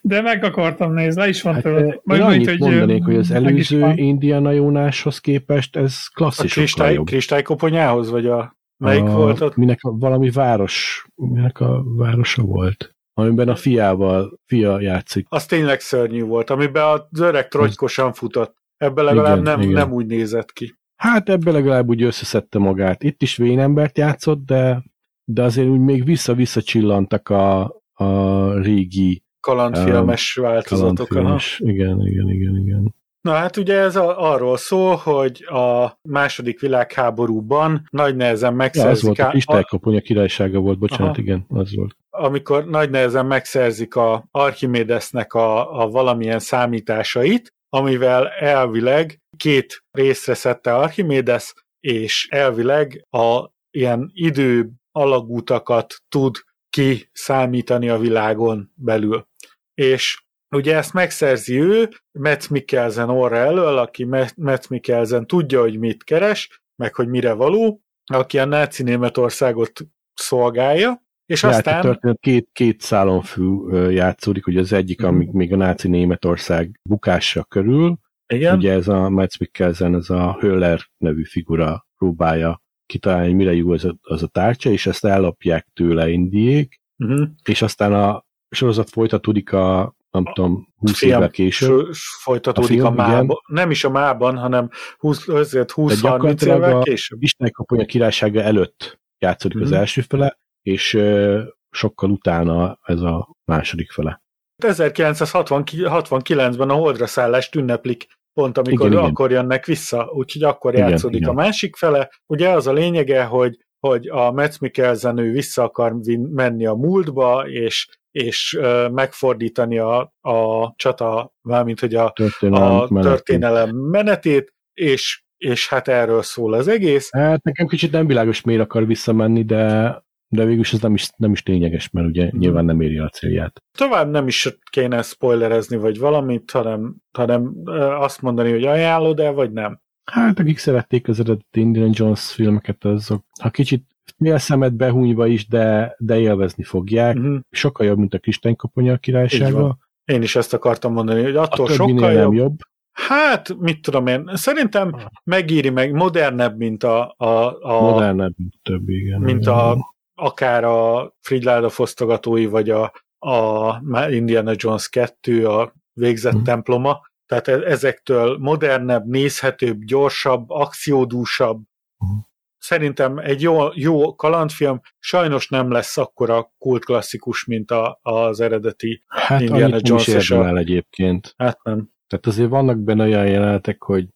de 0.00 0.20
meg 0.20 0.44
akartam 0.44 0.92
nézni, 0.92 1.20
le 1.20 1.28
is 1.28 1.42
van 1.42 1.54
hát, 1.54 1.62
tőle. 1.62 2.00
Majd 2.02 2.20
én 2.20 2.26
annyit 2.26 2.48
hogy 2.48 2.58
mondanék, 2.58 3.04
hogy 3.04 3.16
az 3.16 3.30
előző 3.30 3.92
Indiana 3.94 4.50
Jónáshoz 4.50 5.18
képest 5.18 5.76
ez 5.76 6.06
klasszikus. 6.06 6.56
A 6.56 6.60
kristály, 6.60 6.94
jobb. 6.94 7.06
kristálykoponyához, 7.06 8.10
vagy 8.10 8.26
a 8.26 8.56
melyik 8.76 9.02
a, 9.02 9.10
volt 9.10 9.40
ott? 9.40 9.56
Minek 9.56 9.78
a, 9.80 9.90
valami 9.90 10.30
város, 10.30 11.06
minek 11.14 11.60
a 11.60 11.82
városa 11.96 12.42
volt? 12.42 12.96
amiben 13.18 13.48
a 13.48 13.56
fiával, 13.56 14.40
fia 14.46 14.80
játszik. 14.80 15.26
Az 15.28 15.46
tényleg 15.46 15.80
szörnyű 15.80 16.22
volt, 16.22 16.50
amiben 16.50 16.84
az 16.84 17.20
öreg 17.20 17.48
trojtkosan 17.48 18.12
futott. 18.12 18.56
Ebben 18.76 19.04
legalább 19.04 19.40
igen, 19.40 19.42
nem, 19.42 19.60
igen. 19.60 19.72
nem 19.72 19.92
úgy 19.92 20.06
nézett 20.06 20.52
ki. 20.52 20.74
Hát 20.96 21.28
ebben 21.28 21.52
legalább 21.52 21.88
úgy 21.88 22.02
összeszedte 22.02 22.58
magát. 22.58 23.02
Itt 23.02 23.22
is 23.22 23.36
vénembert 23.36 23.98
játszott, 23.98 24.46
de 24.46 24.82
de 25.28 25.42
azért 25.42 25.68
úgy 25.68 25.80
még 25.80 26.04
vissza-vissza 26.04 26.62
csillantak 26.62 27.28
a, 27.28 27.62
a 27.92 28.52
régi 28.58 29.24
kalandfilmes 29.40 30.36
um, 30.36 30.44
változatok. 30.44 31.08
Kalandfilmes. 31.08 31.60
Igen, 31.64 32.06
igen, 32.06 32.28
igen, 32.28 32.56
igen. 32.56 32.94
Na 33.20 33.32
hát 33.32 33.56
ugye 33.56 33.78
ez 33.78 33.96
a, 33.96 34.32
arról 34.32 34.56
szól, 34.56 34.94
hogy 34.94 35.44
a 35.44 35.98
második 36.02 36.60
világháborúban 36.60 37.86
nagy 37.90 38.16
nehezen 38.16 38.54
megszerzik... 38.54 38.86
Ja, 38.86 38.90
az 38.90 39.02
volt, 39.02 39.18
a 39.18 39.28
kristálykopony 39.28 39.96
a 39.96 40.00
királysága 40.00 40.58
volt, 40.58 40.78
bocsánat, 40.78 41.12
Aha. 41.12 41.20
igen, 41.20 41.44
az 41.48 41.74
volt. 41.74 41.96
Amikor 42.10 42.64
nagy 42.64 42.90
nehezen 42.90 43.26
megszerzik 43.26 43.94
a 43.94 44.28
Archimédesnek 44.30 45.32
a, 45.32 45.80
a 45.82 45.88
valamilyen 45.88 46.38
számításait, 46.38 47.54
amivel 47.68 48.28
elvileg 48.28 49.20
két 49.36 49.84
részre 49.90 50.34
szedte 50.34 50.74
Archimédes, 50.74 51.54
és 51.80 52.28
elvileg 52.30 53.06
a 53.10 53.50
ilyen 53.70 54.10
idő 54.14 54.70
alagútakat 54.96 55.94
tud 56.08 56.36
kiszámítani 56.70 57.88
a 57.88 57.98
világon 57.98 58.72
belül. 58.74 59.26
És 59.74 60.24
ugye 60.50 60.76
ezt 60.76 60.92
megszerzi 60.92 61.60
ő, 61.60 61.88
Metz 62.12 62.48
Mikkelsen 62.48 63.10
orra 63.10 63.36
elől, 63.36 63.78
aki 63.78 64.04
Metz 64.36 64.66
Mikkelsen 64.68 65.26
tudja, 65.26 65.60
hogy 65.60 65.78
mit 65.78 66.04
keres, 66.04 66.62
meg 66.76 66.94
hogy 66.94 67.08
mire 67.08 67.32
való, 67.32 67.80
aki 68.04 68.38
a 68.38 68.44
náci 68.44 68.82
Németországot 68.82 69.80
szolgálja, 70.14 71.04
és 71.26 71.42
Játék 71.42 71.58
aztán... 71.58 71.80
Történet 71.80 72.18
két, 72.20 72.48
két 72.52 72.80
szálon 72.80 73.22
fű 73.22 73.68
játszódik, 73.90 74.46
ugye 74.46 74.60
az 74.60 74.72
egyik, 74.72 75.02
mm. 75.02 75.06
amíg 75.06 75.30
még 75.30 75.52
a 75.52 75.56
náci 75.56 75.88
Németország 75.88 76.80
bukása 76.82 77.44
körül, 77.44 77.98
Igen. 78.26 78.56
ugye 78.56 78.72
ez 78.72 78.88
a 78.88 79.08
Metz 79.08 79.38
Mikkelsen, 79.38 79.94
ez 79.94 80.10
a 80.10 80.36
Höller 80.40 80.80
nevű 80.96 81.24
figura 81.24 81.86
próbálja 81.96 82.64
kitalálni, 82.86 83.32
mire 83.32 83.54
jó 83.54 83.72
az 83.72 83.84
a, 83.84 83.96
az 84.00 84.22
a 84.22 84.26
tárcsa, 84.26 84.70
és 84.70 84.86
ezt 84.86 85.04
ellopják 85.04 85.66
tőle 85.74 86.08
indiék, 86.08 86.80
uh-huh. 86.98 87.28
és 87.44 87.62
aztán 87.62 87.92
a 87.92 88.24
sorozat 88.50 88.90
folytatódik 88.90 89.52
a 89.52 89.94
nem 90.10 90.24
tudom, 90.34 90.68
20 90.76 91.02
évvel 91.02 91.30
később. 91.30 91.88
Folytatódik 92.22 92.82
a, 92.82 92.82
film, 92.86 92.86
a 92.86 92.90
mában. 92.90 93.36
Nem 93.46 93.70
is 93.70 93.84
a 93.84 93.90
mában, 93.90 94.36
hanem 94.36 94.68
20-30 94.98 96.42
évvel 96.42 96.80
később. 96.80 97.22
Isten 97.22 97.50
kaponya 97.50 97.84
királysága 97.84 98.42
előtt 98.42 99.00
játszódik 99.18 99.56
uh-huh. 99.56 99.72
az 99.72 99.78
első 99.78 100.00
fele, 100.00 100.38
és 100.62 100.94
uh, 100.94 101.42
sokkal 101.70 102.10
utána 102.10 102.78
ez 102.82 103.00
a 103.00 103.36
második 103.44 103.90
fele. 103.90 104.24
1969-ben 104.62 106.70
a 106.70 106.74
holdra 106.74 107.06
szállást 107.06 107.54
ünneplik 107.54 108.06
pont 108.36 108.58
amikor 108.58 108.86
igen, 108.86 109.04
akkor 109.04 109.30
igen. 109.30 109.42
jönnek 109.42 109.64
vissza, 109.64 110.10
úgyhogy 110.12 110.42
akkor 110.42 110.74
igen, 110.74 110.88
játszódik 110.88 111.20
igen. 111.20 111.30
a 111.30 111.32
másik 111.32 111.76
fele. 111.76 112.10
Ugye 112.26 112.48
az 112.48 112.66
a 112.66 112.72
lényege, 112.72 113.24
hogy, 113.24 113.56
hogy 113.78 114.08
a 114.08 114.32
Metz 114.32 114.58
Mikkelsen 114.58 115.18
ő 115.18 115.30
vissza 115.30 115.62
akar 115.62 115.94
menni 116.30 116.66
a 116.66 116.74
múltba, 116.74 117.48
és, 117.48 117.88
és 118.10 118.56
uh, 118.60 118.90
megfordítani 118.90 119.78
a, 119.78 120.12
a 120.20 120.72
csata, 120.76 121.34
mármint 121.42 121.80
hogy 121.80 121.94
a 121.94 122.10
történelem, 122.14 122.72
a 122.72 122.86
menetét. 122.90 123.12
történelem 123.12 123.76
menetét, 123.76 124.54
és, 124.72 125.22
és 125.36 125.68
hát 125.68 125.88
erről 125.88 126.22
szól 126.22 126.52
az 126.52 126.68
egész. 126.68 127.08
Hát 127.12 127.42
nekem 127.42 127.66
kicsit 127.66 127.92
nem 127.92 128.06
világos, 128.06 128.40
miért 128.40 128.62
akar 128.62 128.86
visszamenni, 128.86 129.44
de 129.44 129.94
de 130.28 130.44
végülis 130.44 130.72
ez 130.72 130.80
nem 130.80 130.94
is, 130.94 131.10
nem 131.16 131.32
is 131.32 131.42
lényeges, 131.46 131.90
mert 131.90 132.06
ugye 132.06 132.28
hmm. 132.28 132.38
nyilván 132.38 132.64
nem 132.64 132.80
éri 132.80 132.98
a 132.98 133.08
célját. 133.08 133.62
Tovább 133.78 134.10
nem 134.10 134.26
is 134.26 134.58
kéne 134.70 135.02
spoilerezni, 135.02 135.76
vagy 135.76 135.98
valamit, 135.98 136.50
hanem, 136.50 136.96
hanem 137.12 137.52
azt 137.98 138.22
mondani, 138.22 138.50
hogy 138.50 138.64
ajánlod 138.64 139.20
el, 139.20 139.32
vagy 139.32 139.52
nem. 139.52 139.80
Hát 140.04 140.38
akik 140.38 140.58
szerették 140.58 141.08
az 141.08 141.20
eredeti 141.20 141.60
Indiana 141.60 141.92
Jones 141.94 142.32
filmeket, 142.32 142.84
azok, 142.84 143.24
ha 143.40 143.50
kicsit 143.50 143.84
fél 144.18 144.38
szemet 144.38 144.74
behúnyva 144.74 145.26
is, 145.26 145.48
de, 145.48 145.94
de 145.98 146.18
élvezni 146.18 146.64
fogják. 146.64 147.16
Uh-huh. 147.16 147.38
Sokkal 147.50 147.86
jobb, 147.86 147.98
mint 147.98 148.14
a 148.14 148.18
Kristálykoponya 148.18 148.96
királysága. 148.96 149.78
Én 150.04 150.22
is 150.22 150.36
ezt 150.36 150.54
akartam 150.54 150.92
mondani, 150.92 151.22
hogy 151.22 151.36
attól 151.36 151.68
sokkal 151.68 152.12
jobb. 152.12 152.32
jobb. 152.32 152.56
Hát, 152.92 153.56
mit 153.58 153.82
tudom 153.82 154.06
én, 154.06 154.30
szerintem 154.34 154.90
ah. 154.92 155.00
megíri 155.24 155.70
meg, 155.70 155.92
modernebb, 155.92 156.56
mint 156.56 156.82
a... 156.84 157.14
a, 157.16 157.56
a 157.60 157.80
modernebb, 157.80 158.32
mint 158.36 158.54
több, 158.62 158.88
igen. 158.88 159.20
Mint 159.20 159.46
a 159.46 159.76
akár 160.16 160.64
a 160.64 161.12
Fridláda 161.20 161.68
fosztogatói, 161.68 162.46
vagy 162.46 162.70
a, 162.70 162.92
a 163.18 164.08
Indiana 164.08 164.52
Jones 164.54 164.88
2, 164.88 165.46
a 165.46 165.74
végzett 165.92 166.32
hmm. 166.32 166.44
temploma, 166.44 167.00
tehát 167.26 167.48
e-, 167.48 167.70
ezektől 167.70 168.38
modernebb, 168.38 169.06
nézhetőbb, 169.06 169.84
gyorsabb, 169.84 170.50
akciódúsabb. 170.50 171.62
Hmm. 171.96 172.26
Szerintem 172.58 173.18
egy 173.18 173.42
jó, 173.42 173.68
jó 173.74 174.14
kalandfilm 174.14 174.80
sajnos 174.98 175.48
nem 175.48 175.70
lesz 175.70 175.96
akkora 175.98 176.52
kultklasszikus, 176.58 177.44
mint 177.44 177.70
a, 177.70 177.98
az 178.02 178.40
eredeti 178.40 179.02
hát 179.06 179.40
Indiana 179.40 179.78
Jones. 179.80 180.28
Hát 180.28 180.54
a... 180.54 180.56
egyébként. 180.56 181.34
Hát 181.36 181.62
nem. 181.62 181.90
Tehát 182.06 182.26
azért 182.26 182.48
vannak 182.48 182.78
benne 182.78 183.04
olyan 183.04 183.26
jelenetek, 183.26 183.82
hogy 183.82 184.08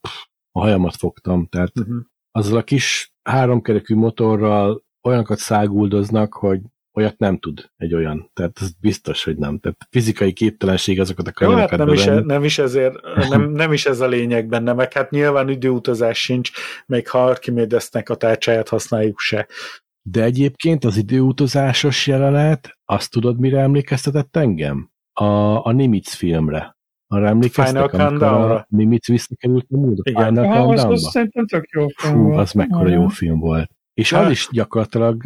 a 0.52 0.60
hajamat 0.60 0.97
fogtam, 0.97 1.47
tehát 1.47 1.78
uh-huh. 1.78 1.97
azzal 2.31 2.56
a 2.59 2.62
kis 2.62 3.12
háromkerekű 3.22 3.94
motorral 3.94 4.85
olyanokat 5.02 5.39
száguldoznak, 5.39 6.32
hogy 6.35 6.60
olyat 6.93 7.18
nem 7.18 7.39
tud 7.39 7.70
egy 7.77 7.94
olyan. 7.94 8.31
Tehát 8.35 8.59
ez 8.60 8.72
biztos, 8.81 9.24
hogy 9.24 9.36
nem. 9.36 9.59
Tehát 9.59 9.86
fizikai 9.90 10.32
képtelenség 10.32 11.01
azokat 11.01 11.27
a 11.27 11.32
kanyarokat 11.32 11.70
hát 11.70 11.78
nem 11.78 11.89
is, 11.89 12.06
e, 12.06 12.20
nem 12.20 12.44
is 12.44 12.59
ezért, 12.59 12.94
nem, 13.28 13.51
nem 13.51 13.72
is 13.72 13.86
ez 13.86 14.01
a 14.01 14.06
lényeg 14.06 14.47
benne, 14.47 14.72
meg 14.72 14.93
hát 14.93 15.10
nyilván 15.10 15.48
időutazás 15.48 16.20
sincs, 16.20 16.51
még 16.86 17.09
ha 17.09 17.24
Archimedesnek 17.24 18.09
a 18.09 18.14
tárcsáját 18.14 18.68
használjuk 18.68 19.18
se. 19.18 19.47
De 20.02 20.22
egyébként 20.22 20.85
az 20.85 20.97
időutazásos 20.97 22.06
jelenet, 22.06 22.78
azt 22.85 23.10
tudod, 23.10 23.39
mire 23.39 23.60
emlékeztetett 23.60 24.36
engem? 24.36 24.90
A, 25.12 25.24
a 25.66 25.72
Nimitz 25.72 26.12
filmre. 26.12 26.78
Arra 27.06 27.27
emlékeztek, 27.27 27.90
Final 27.90 28.10
amikor 28.10 28.22
a 28.22 28.66
Nimitz 28.68 29.06
visszakerült 29.06 29.66
a 29.70 29.77
múlva? 29.77 30.02
Igen. 30.02 30.27
Final 30.27 30.44
Countdown-ba? 30.44 30.93
Az, 30.93 31.05
az 31.05 31.10
szerintem 31.10 31.47
tök 31.47 31.68
jó 31.70 31.86
film 31.97 32.14
Fú, 32.14 32.22
volt. 32.22 32.39
az 32.39 32.52
mekkora 32.52 32.89
jó 32.89 33.09
film 33.09 33.39
volt. 33.39 33.70
És 34.01 34.12
az 34.12 34.31
is 34.31 34.48
gyakorlatilag 34.52 35.22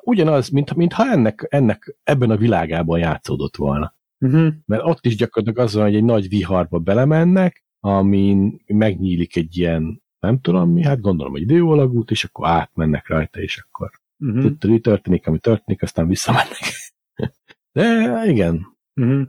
ugyanaz, 0.00 0.48
mint, 0.48 0.74
mintha 0.74 1.10
ennek, 1.10 1.46
ennek 1.48 1.96
ebben 2.02 2.30
a 2.30 2.36
világában 2.36 2.98
játszódott 2.98 3.56
volna. 3.56 3.94
Uh-huh. 4.18 4.52
Mert 4.66 4.82
ott 4.84 5.06
is 5.06 5.16
gyakorlatilag 5.16 5.66
az 5.66 5.74
van, 5.74 5.84
hogy 5.84 5.94
egy 5.94 6.04
nagy 6.04 6.28
viharba 6.28 6.78
belemennek, 6.78 7.64
amin 7.80 8.62
megnyílik 8.66 9.36
egy 9.36 9.56
ilyen, 9.56 10.02
nem 10.18 10.40
tudom 10.40 10.70
mi, 10.70 10.82
hát 10.82 11.00
gondolom, 11.00 11.34
egy 11.34 11.42
időalagút, 11.42 12.10
és 12.10 12.24
akkor 12.24 12.48
átmennek 12.48 13.08
rajta, 13.08 13.40
és 13.40 13.64
akkor 13.66 13.90
uh-huh. 14.18 14.80
történik, 14.80 15.26
ami 15.26 15.38
történik, 15.38 15.82
aztán 15.82 16.08
visszamennek. 16.08 16.62
De 17.72 18.22
igen. 18.26 18.76
Uh-huh. 19.00 19.22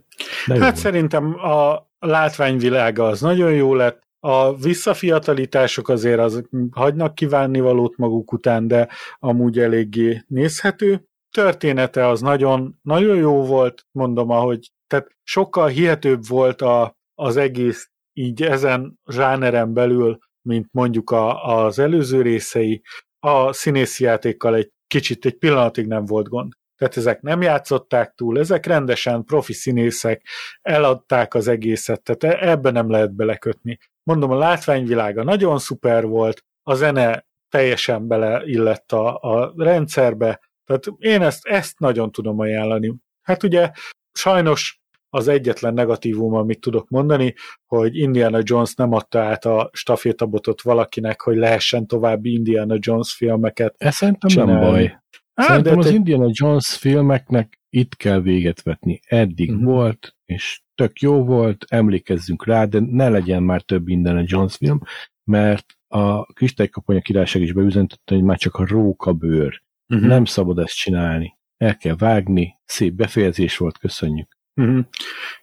De 0.47 0.59
hát 0.59 0.75
szerintem 0.75 1.33
a 1.39 1.87
látványvilága 1.99 3.07
az 3.07 3.21
nagyon 3.21 3.53
jó 3.53 3.75
lett, 3.75 4.03
a 4.25 4.55
visszafiatalítások 4.55 5.89
azért 5.89 6.19
az 6.19 6.43
hagynak 6.71 7.15
kívánni 7.15 7.59
valót 7.59 7.97
maguk 7.97 8.31
után, 8.33 8.67
de 8.67 8.89
amúgy 9.19 9.59
eléggé 9.59 10.23
nézhető. 10.27 11.03
Története 11.35 12.07
az 12.07 12.21
nagyon, 12.21 12.79
nagyon 12.81 13.17
jó 13.17 13.45
volt, 13.45 13.85
mondom, 13.91 14.29
ahogy, 14.29 14.71
tehát 14.87 15.07
sokkal 15.23 15.67
hihetőbb 15.67 16.27
volt 16.27 16.61
a, 16.61 16.95
az 17.15 17.37
egész 17.37 17.89
így 18.13 18.43
ezen 18.43 18.99
zsáneren 19.11 19.73
belül, 19.73 20.17
mint 20.41 20.67
mondjuk 20.71 21.09
a, 21.11 21.43
az 21.65 21.79
előző 21.79 22.21
részei. 22.21 22.81
A 23.19 23.53
színészi 23.53 24.03
játékkal 24.03 24.55
egy 24.55 24.71
kicsit, 24.87 25.25
egy 25.25 25.37
pillanatig 25.37 25.87
nem 25.87 26.05
volt 26.05 26.27
gond. 26.27 26.53
Tehát 26.83 26.97
ezek 26.97 27.21
nem 27.21 27.41
játszották 27.41 28.13
túl, 28.13 28.39
ezek 28.39 28.65
rendesen 28.65 29.23
profi 29.23 29.53
színészek, 29.53 30.27
eladták 30.61 31.33
az 31.33 31.47
egészet, 31.47 32.01
tehát 32.01 32.37
e, 32.37 32.49
ebbe 32.49 32.71
nem 32.71 32.89
lehet 32.89 33.15
belekötni. 33.15 33.77
Mondom, 34.03 34.31
a 34.31 34.37
látványvilága 34.37 35.23
nagyon 35.23 35.59
szuper 35.59 36.05
volt, 36.05 36.43
a 36.63 36.73
zene 36.73 37.25
teljesen 37.49 38.07
beleillett 38.07 38.91
a, 38.91 39.17
a 39.17 39.53
rendszerbe, 39.57 40.39
tehát 40.65 40.83
én 40.97 41.21
ezt, 41.21 41.45
ezt 41.45 41.79
nagyon 41.79 42.11
tudom 42.11 42.39
ajánlani. 42.39 42.95
Hát 43.21 43.43
ugye 43.43 43.71
sajnos 44.11 44.81
az 45.09 45.27
egyetlen 45.27 45.73
negatívum, 45.73 46.33
amit 46.33 46.59
tudok 46.59 46.89
mondani, 46.89 47.33
hogy 47.65 47.97
Indiana 47.97 48.39
Jones 48.41 48.73
nem 48.73 48.93
adta 48.93 49.19
át 49.19 49.45
a 49.45 49.69
stafétabotot 49.73 50.61
valakinek, 50.61 51.21
hogy 51.21 51.35
lehessen 51.35 51.87
további 51.87 52.33
Indiana 52.33 52.75
Jones 52.79 53.13
filmeket 53.13 53.75
Ez 53.77 53.95
szerintem 53.95 54.45
nem 54.45 54.59
baj. 54.59 55.01
Á, 55.33 55.45
szerintem 55.45 55.77
az 55.77 55.85
te... 55.85 55.91
Indiana 55.91 56.29
Jones 56.29 56.77
filmeknek 56.77 57.59
itt 57.69 57.95
kell 57.95 58.21
véget 58.21 58.61
vetni. 58.61 58.99
Eddig 59.05 59.49
uh-huh. 59.49 59.65
volt, 59.65 60.15
és 60.25 60.61
tök 60.75 60.99
jó 60.99 61.23
volt, 61.23 61.65
emlékezzünk 61.67 62.45
rá, 62.45 62.65
de 62.65 62.79
ne 62.79 63.09
legyen 63.09 63.43
már 63.43 63.61
több 63.61 63.87
Indiana 63.87 64.23
Jones 64.25 64.55
film, 64.55 64.81
mert 65.23 65.65
a 65.87 66.25
Kristálykaponya 66.25 67.01
királyság 67.01 67.41
is 67.41 67.53
beüzentötte, 67.53 68.15
hogy 68.15 68.23
már 68.23 68.37
csak 68.37 68.55
a 68.55 68.65
róka 68.67 69.13
bőr. 69.13 69.61
Uh-huh. 69.87 70.07
Nem 70.07 70.25
szabad 70.25 70.59
ezt 70.59 70.75
csinálni. 70.75 71.37
El 71.57 71.77
kell 71.77 71.95
vágni, 71.95 72.59
szép 72.65 72.93
befejezés 72.93 73.57
volt, 73.57 73.77
köszönjük. 73.77 74.37
Uh-huh. 74.55 74.85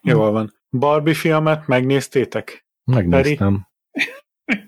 Jól 0.02 0.30
van. 0.30 0.52
Barbie 0.70 1.14
filmet 1.14 1.66
megnéztétek? 1.66 2.66
Megnéztem. 2.84 3.68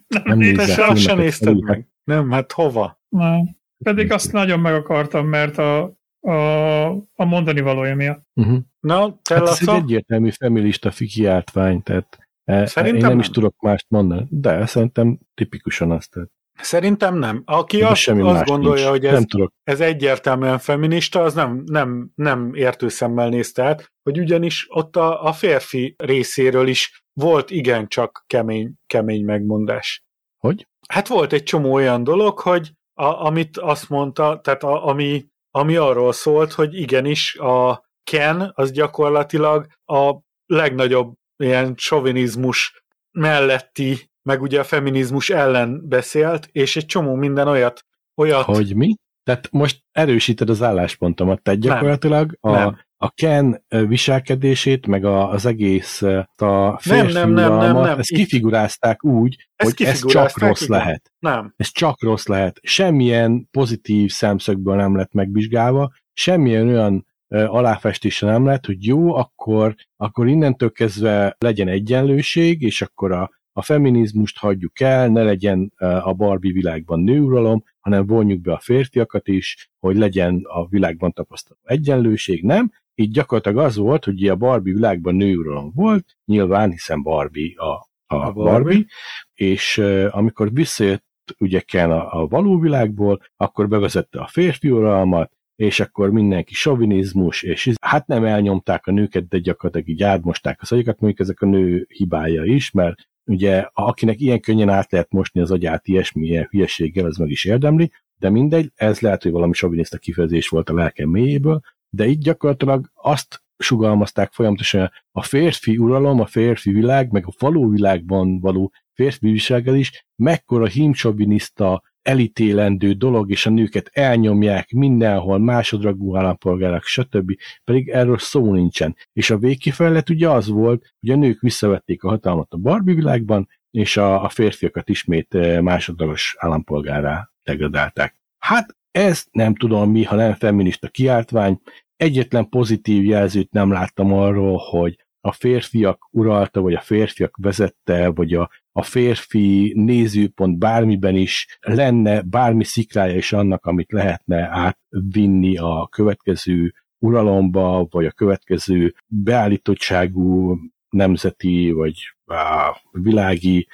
nem, 0.06 0.22
nem 0.24 0.38
néztem. 0.38 0.94
Sem 0.94 1.18
nézted 1.18 1.62
meg. 1.62 1.88
Nem, 2.04 2.30
hát 2.30 2.52
hova? 2.52 3.02
Nem. 3.08 3.60
Pedig 3.82 4.12
azt 4.12 4.32
nagyon 4.32 4.60
meg 4.60 4.74
akartam, 4.74 5.26
mert 5.26 5.58
a 5.58 6.00
a, 6.22 6.90
a 6.92 7.24
mondani 7.24 7.60
valója 7.60 7.94
miatt. 7.94 8.26
Uh-huh. 8.34 8.58
Na, 8.80 9.18
te 9.22 9.34
hát 9.34 9.48
ez 9.48 9.68
egy 9.68 9.74
egyértelmű 9.74 10.30
feminista 10.30 10.90
kiáltvány, 10.90 11.82
tehát 11.82 12.18
e, 12.44 12.66
szerintem 12.66 12.94
én 12.94 13.00
nem, 13.00 13.10
nem 13.10 13.18
is 13.18 13.30
tudok 13.30 13.60
mást 13.60 13.86
mondani, 13.88 14.26
de 14.30 14.66
szerintem 14.66 15.18
tipikusan 15.34 15.90
azt. 15.90 16.10
Tehát. 16.10 16.28
Szerintem 16.54 17.18
nem. 17.18 17.42
Aki 17.44 17.82
azt, 17.82 18.08
azt 18.08 18.44
gondolja, 18.44 18.90
nincs. 18.90 18.90
hogy 18.90 19.04
ez, 19.04 19.12
nem 19.12 19.24
tudok. 19.24 19.52
ez 19.62 19.80
egyértelműen 19.80 20.58
feminista, 20.58 21.22
az 21.22 21.34
nem, 21.34 21.62
nem, 21.64 22.10
nem 22.14 22.54
értő 22.54 22.88
szemmel 22.88 23.28
nézte 23.28 23.64
át, 23.64 23.92
hogy 24.02 24.18
ugyanis 24.18 24.66
ott 24.68 24.96
a, 24.96 25.24
a 25.24 25.32
férfi 25.32 25.94
részéről 25.98 26.68
is 26.68 27.04
volt 27.12 27.50
igencsak 27.50 28.24
kemény, 28.26 28.72
kemény 28.86 29.24
megmondás. 29.24 30.04
Hogy? 30.38 30.68
Hát 30.88 31.08
volt 31.08 31.32
egy 31.32 31.42
csomó 31.42 31.72
olyan 31.72 32.04
dolog, 32.04 32.38
hogy 32.38 32.72
a, 32.94 33.04
amit 33.04 33.58
azt 33.58 33.88
mondta, 33.88 34.40
tehát 34.40 34.62
a, 34.62 34.86
ami, 34.86 35.26
ami 35.50 35.76
arról 35.76 36.12
szólt, 36.12 36.52
hogy 36.52 36.74
igenis 36.74 37.36
a 37.36 37.84
Ken 38.10 38.52
az 38.54 38.70
gyakorlatilag 38.70 39.66
a 39.84 40.14
legnagyobb 40.46 41.14
ilyen 41.36 41.74
sovinizmus 41.76 42.84
melletti, 43.10 44.10
meg 44.22 44.42
ugye 44.42 44.60
a 44.60 44.64
feminizmus 44.64 45.30
ellen 45.30 45.88
beszélt, 45.88 46.48
és 46.52 46.76
egy 46.76 46.86
csomó 46.86 47.14
minden 47.14 47.48
olyat, 47.48 47.84
olyat... 48.14 48.44
Hogy 48.44 48.76
mi? 48.76 48.94
Tehát 49.22 49.50
most 49.50 49.82
erősíted 49.92 50.50
az 50.50 50.62
álláspontomat, 50.62 51.42
tehát 51.42 51.60
gyakorlatilag 51.60 52.38
nem, 52.40 52.54
a, 52.54 52.58
nem. 52.58 52.78
A 53.02 53.10
Ken 53.10 53.64
viselkedését, 53.68 54.86
meg 54.86 55.04
az 55.04 55.46
egész 55.46 56.02
a 56.36 56.80
nem, 56.84 57.06
nem, 57.06 57.32
nem, 57.32 57.56
nem, 57.56 57.76
nem. 57.76 57.98
ezt 57.98 58.12
kifigurázták 58.12 59.04
úgy, 59.04 59.48
ezt 59.56 59.78
hogy 59.78 59.86
ez 59.86 60.06
csak 60.06 60.38
rossz 60.38 60.62
igen. 60.62 60.78
lehet. 60.78 61.12
Nem. 61.18 61.54
Ez 61.56 61.68
csak 61.68 62.02
rossz 62.02 62.26
lehet. 62.26 62.58
Semmilyen 62.62 63.48
pozitív 63.50 64.10
szemszögből 64.10 64.76
nem 64.76 64.96
lett 64.96 65.12
megvizsgálva, 65.12 65.92
semmilyen 66.12 66.68
olyan 66.68 67.06
aláfestése 67.28 68.26
nem 68.26 68.44
lett, 68.44 68.66
hogy 68.66 68.86
jó, 68.86 69.14
akkor, 69.14 69.74
akkor 69.96 70.28
innentől 70.28 70.72
kezdve 70.72 71.36
legyen 71.38 71.68
egyenlőség, 71.68 72.62
és 72.62 72.82
akkor 72.82 73.12
a, 73.12 73.30
a 73.52 73.62
feminizmust 73.62 74.38
hagyjuk 74.38 74.80
el, 74.80 75.08
ne 75.08 75.22
legyen 75.22 75.72
a 75.78 76.12
Barbie 76.12 76.52
világban 76.52 77.00
nőuralom, 77.00 77.64
hanem 77.80 78.06
vonjuk 78.06 78.40
be 78.40 78.52
a 78.52 78.60
férfiakat 78.62 79.28
is, 79.28 79.70
hogy 79.78 79.96
legyen 79.96 80.40
a 80.42 80.66
világban 80.66 81.12
tapasztaló 81.12 81.58
egyenlőség, 81.62 82.42
nem? 82.42 82.70
Így 82.94 83.10
gyakorlatilag 83.10 83.64
az 83.64 83.76
volt, 83.76 84.04
hogy 84.04 84.28
a 84.28 84.36
Barbie 84.36 84.74
világban 84.74 85.14
nőuralom 85.14 85.72
volt, 85.74 86.16
nyilván, 86.24 86.70
hiszen 86.70 87.02
Barbie 87.02 87.54
a, 87.56 87.70
a, 88.06 88.14
a 88.14 88.32
Barbie, 88.32 88.52
Barbie, 88.52 88.86
és 89.34 89.78
uh, 89.78 90.08
amikor 90.10 90.52
visszajött 90.52 91.04
ugye 91.38 91.60
Ken 91.60 91.90
a, 91.90 92.20
a 92.20 92.26
való 92.26 92.58
világból, 92.58 93.20
akkor 93.36 93.68
bevezette 93.68 94.20
a 94.20 94.26
férfi 94.26 94.70
uralmat, 94.70 95.32
és 95.56 95.80
akkor 95.80 96.10
mindenki 96.10 96.54
sovinizmus, 96.54 97.42
és 97.42 97.72
hát 97.80 98.06
nem 98.06 98.24
elnyomták 98.24 98.86
a 98.86 98.92
nőket, 98.92 99.28
de 99.28 99.38
gyakorlatilag 99.38 99.88
így 99.88 100.02
átmosták 100.02 100.58
a 100.62 100.66
szagyakat, 100.66 101.00
mondjuk 101.00 101.20
ezek 101.20 101.40
a 101.40 101.46
nő 101.46 101.86
hibája 101.88 102.44
is, 102.44 102.70
mert 102.70 103.08
ugye 103.24 103.68
akinek 103.72 104.20
ilyen 104.20 104.40
könnyen 104.40 104.68
át 104.68 104.92
lehet 104.92 105.12
mosni 105.12 105.40
az 105.40 105.50
agyát 105.50 105.88
ilyesmi 105.88 106.26
ilyen 106.26 106.46
hülyeséggel, 106.50 107.04
az 107.04 107.16
meg 107.16 107.30
is 107.30 107.44
érdemli, 107.44 107.90
de 108.18 108.30
mindegy, 108.30 108.70
ez 108.74 109.00
lehet, 109.00 109.22
hogy 109.22 109.32
valami 109.32 109.52
soviniszta 109.52 109.98
kifejezés 109.98 110.48
volt 110.48 110.70
a 110.70 110.74
lelkem 110.74 111.08
mélyéből, 111.08 111.60
de 111.94 112.06
így 112.06 112.18
gyakorlatilag 112.18 112.90
azt 112.94 113.42
sugalmazták 113.58 114.32
folyamatosan 114.32 114.90
a 115.12 115.22
férfi 115.22 115.78
uralom, 115.78 116.20
a 116.20 116.26
férfi 116.26 116.70
világ, 116.70 117.10
meg 117.10 117.26
a 117.26 117.32
való 117.38 117.68
világban 117.68 118.40
való 118.40 118.72
férfi 118.94 119.30
viselkedés, 119.30 120.06
mekkora 120.16 120.66
himsoviniszta 120.66 121.82
elítélendő 122.02 122.92
dolog, 122.92 123.30
és 123.30 123.46
a 123.46 123.50
nőket 123.50 123.90
elnyomják 123.92 124.70
mindenhol, 124.70 125.38
másodragú 125.38 126.16
állampolgárok, 126.16 126.82
stb. 126.82 127.32
Pedig 127.64 127.88
erről 127.88 128.18
szó 128.18 128.52
nincsen. 128.52 128.96
És 129.12 129.30
a 129.30 129.38
végkifejlet 129.38 130.10
ugye 130.10 130.28
az 130.28 130.48
volt, 130.48 130.94
hogy 131.00 131.10
a 131.10 131.16
nők 131.16 131.40
visszavették 131.40 132.02
a 132.02 132.08
hatalmat 132.08 132.52
a 132.52 132.56
Barbie 132.56 132.94
világban, 132.94 133.48
és 133.70 133.96
a, 133.96 134.24
a 134.24 134.28
férfiakat 134.28 134.88
ismét 134.88 135.34
eh, 135.34 135.60
másodlagos 135.60 136.36
állampolgárá 136.38 137.30
degradálták. 137.42 138.20
Hát 138.38 138.76
ez 138.92 139.24
nem 139.30 139.54
tudom 139.54 139.90
mi, 139.90 140.02
ha 140.02 140.16
nem 140.16 140.34
feminista 140.34 140.88
kiáltvány, 140.88 141.60
egyetlen 141.96 142.48
pozitív 142.48 143.04
jelzőt 143.04 143.52
nem 143.52 143.70
láttam 143.70 144.12
arról, 144.12 144.56
hogy 144.70 144.96
a 145.20 145.32
férfiak 145.32 146.08
uralta, 146.10 146.60
vagy 146.60 146.74
a 146.74 146.80
férfiak 146.80 147.36
vezette, 147.40 148.08
vagy 148.08 148.34
a, 148.34 148.50
a 148.72 148.82
férfi 148.82 149.72
nézőpont 149.76 150.58
bármiben 150.58 151.16
is 151.16 151.58
lenne 151.60 152.22
bármi 152.22 152.64
szikrája 152.64 153.16
is 153.16 153.32
annak, 153.32 153.66
amit 153.66 153.92
lehetne 153.92 154.48
átvinni 154.50 155.56
a 155.56 155.88
következő 155.90 156.74
uralomba, 156.98 157.86
vagy 157.90 158.06
a 158.06 158.10
következő 158.10 158.94
beállítottságú 159.06 160.58
nemzeti 160.92 161.70
vagy 161.70 162.14
á, 162.26 162.76
világi 162.90 163.68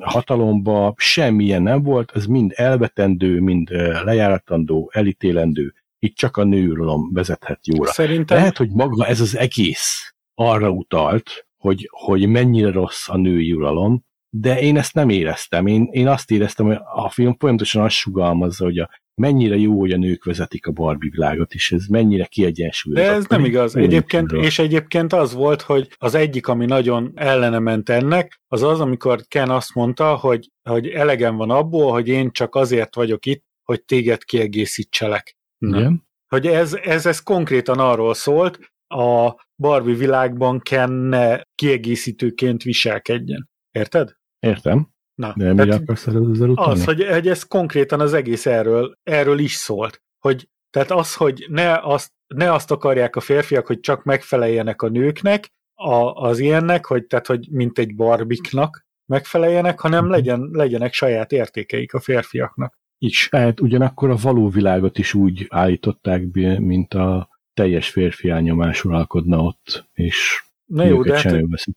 hatalomba, 0.00 0.94
semmilyen 0.96 1.62
nem 1.62 1.82
volt, 1.82 2.12
ez 2.14 2.26
mind 2.26 2.52
elvetendő, 2.54 3.40
mind 3.40 3.70
lejáratandó, 4.04 4.90
elítélendő, 4.94 5.74
itt 5.98 6.16
csak 6.16 6.36
a 6.36 6.44
nőuralom 6.44 7.12
vezethet 7.12 7.66
jóra. 7.66 7.90
Szerintem... 7.90 8.36
Lehet, 8.36 8.56
hogy 8.56 8.70
maga 8.70 9.06
ez 9.06 9.20
az 9.20 9.36
egész 9.36 10.14
arra 10.34 10.70
utalt, 10.70 11.46
hogy, 11.56 11.88
hogy 11.90 12.28
mennyire 12.28 12.70
rossz 12.70 13.08
a 13.08 13.16
női 13.16 13.52
uralom, 13.52 14.04
de 14.28 14.60
én 14.60 14.76
ezt 14.76 14.94
nem 14.94 15.08
éreztem. 15.08 15.66
Én, 15.66 15.88
én 15.90 16.08
azt 16.08 16.30
éreztem, 16.30 16.66
hogy 16.66 16.78
a 16.94 17.10
film 17.10 17.36
folyamatosan 17.38 17.82
azt 17.82 17.94
sugalmazza, 17.94 18.64
hogy 18.64 18.78
a, 18.78 18.90
mennyire 19.14 19.56
jó, 19.56 19.78
hogy 19.78 19.92
a 19.92 19.96
nők 19.96 20.24
vezetik 20.24 20.66
a 20.66 20.70
Barbie 20.70 21.10
világot, 21.10 21.54
és 21.54 21.72
ez 21.72 21.86
mennyire 21.86 22.24
kiegyensúlyozott. 22.24 23.06
De 23.06 23.12
ez 23.14 23.26
nem 23.26 23.44
igaz. 23.44 23.76
Egyébként, 23.76 24.32
és 24.32 24.58
egyébként 24.58 25.12
az 25.12 25.34
volt, 25.34 25.62
hogy 25.62 25.88
az 25.98 26.14
egyik, 26.14 26.46
ami 26.46 26.64
nagyon 26.64 27.12
ellene 27.14 27.58
ment 27.58 27.88
ennek, 27.88 28.40
az 28.48 28.62
az, 28.62 28.80
amikor 28.80 29.20
Ken 29.28 29.50
azt 29.50 29.74
mondta, 29.74 30.14
hogy, 30.14 30.50
hogy 30.62 30.88
elegem 30.88 31.36
van 31.36 31.50
abból, 31.50 31.92
hogy 31.92 32.08
én 32.08 32.30
csak 32.30 32.54
azért 32.54 32.94
vagyok 32.94 33.26
itt, 33.26 33.44
hogy 33.62 33.84
téged 33.84 34.24
kiegészítselek. 34.24 35.36
Igen. 35.58 36.06
Hogy 36.28 36.46
ez, 36.46 36.74
ez, 36.74 37.06
ez 37.06 37.22
konkrétan 37.22 37.78
arról 37.78 38.14
szólt, 38.14 38.58
a 38.86 39.34
Barbie 39.56 39.96
világban 39.96 40.60
kenne 40.60 41.48
kiegészítőként 41.54 42.62
viselkedjen. 42.62 43.50
Érted? 43.70 44.16
Értem. 44.38 44.91
Na, 45.14 45.32
De 45.36 45.52
mire 45.52 45.74
akarsz 45.74 46.06
ezzel 46.06 46.48
utáni? 46.48 46.70
Az, 46.70 46.84
hogy, 46.84 47.06
hogy 47.06 47.28
ez 47.28 47.42
konkrétan 47.42 48.00
az 48.00 48.12
egész 48.12 48.46
erről, 48.46 48.98
erről 49.02 49.38
is 49.38 49.52
szólt. 49.52 50.02
Hogy, 50.18 50.48
tehát 50.70 50.90
az, 50.90 51.14
hogy 51.14 51.46
ne 51.48 51.78
azt, 51.78 52.10
ne 52.26 52.52
azt 52.52 52.70
akarják 52.70 53.16
a 53.16 53.20
férfiak, 53.20 53.66
hogy 53.66 53.80
csak 53.80 54.04
megfeleljenek 54.04 54.82
a 54.82 54.88
nőknek, 54.88 55.52
a, 55.74 56.26
az 56.26 56.38
ilyennek, 56.38 56.86
hogy, 56.86 57.06
tehát, 57.06 57.26
hogy 57.26 57.48
mint 57.50 57.78
egy 57.78 57.94
barbiknak 57.94 58.86
megfeleljenek, 59.06 59.80
hanem 59.80 60.02
mhm. 60.02 60.12
legyen, 60.12 60.48
legyenek 60.52 60.92
saját 60.92 61.32
értékeik 61.32 61.94
a 61.94 62.00
férfiaknak 62.00 62.78
is. 62.98 63.28
Tehát 63.28 63.60
ugyanakkor 63.60 64.10
a 64.10 64.16
való 64.16 64.48
világot 64.48 64.98
is 64.98 65.14
úgy 65.14 65.46
állították 65.48 66.30
be, 66.30 66.60
mint 66.60 66.94
a 66.94 67.28
teljes 67.54 67.90
férfi 67.90 68.28
elnyomás 68.28 68.84
uralkodna 68.84 69.42
ott, 69.42 69.88
és 69.92 70.44
Na 70.64 70.84
jó, 70.84 71.02
de 71.02 71.14
hát, 71.14 71.22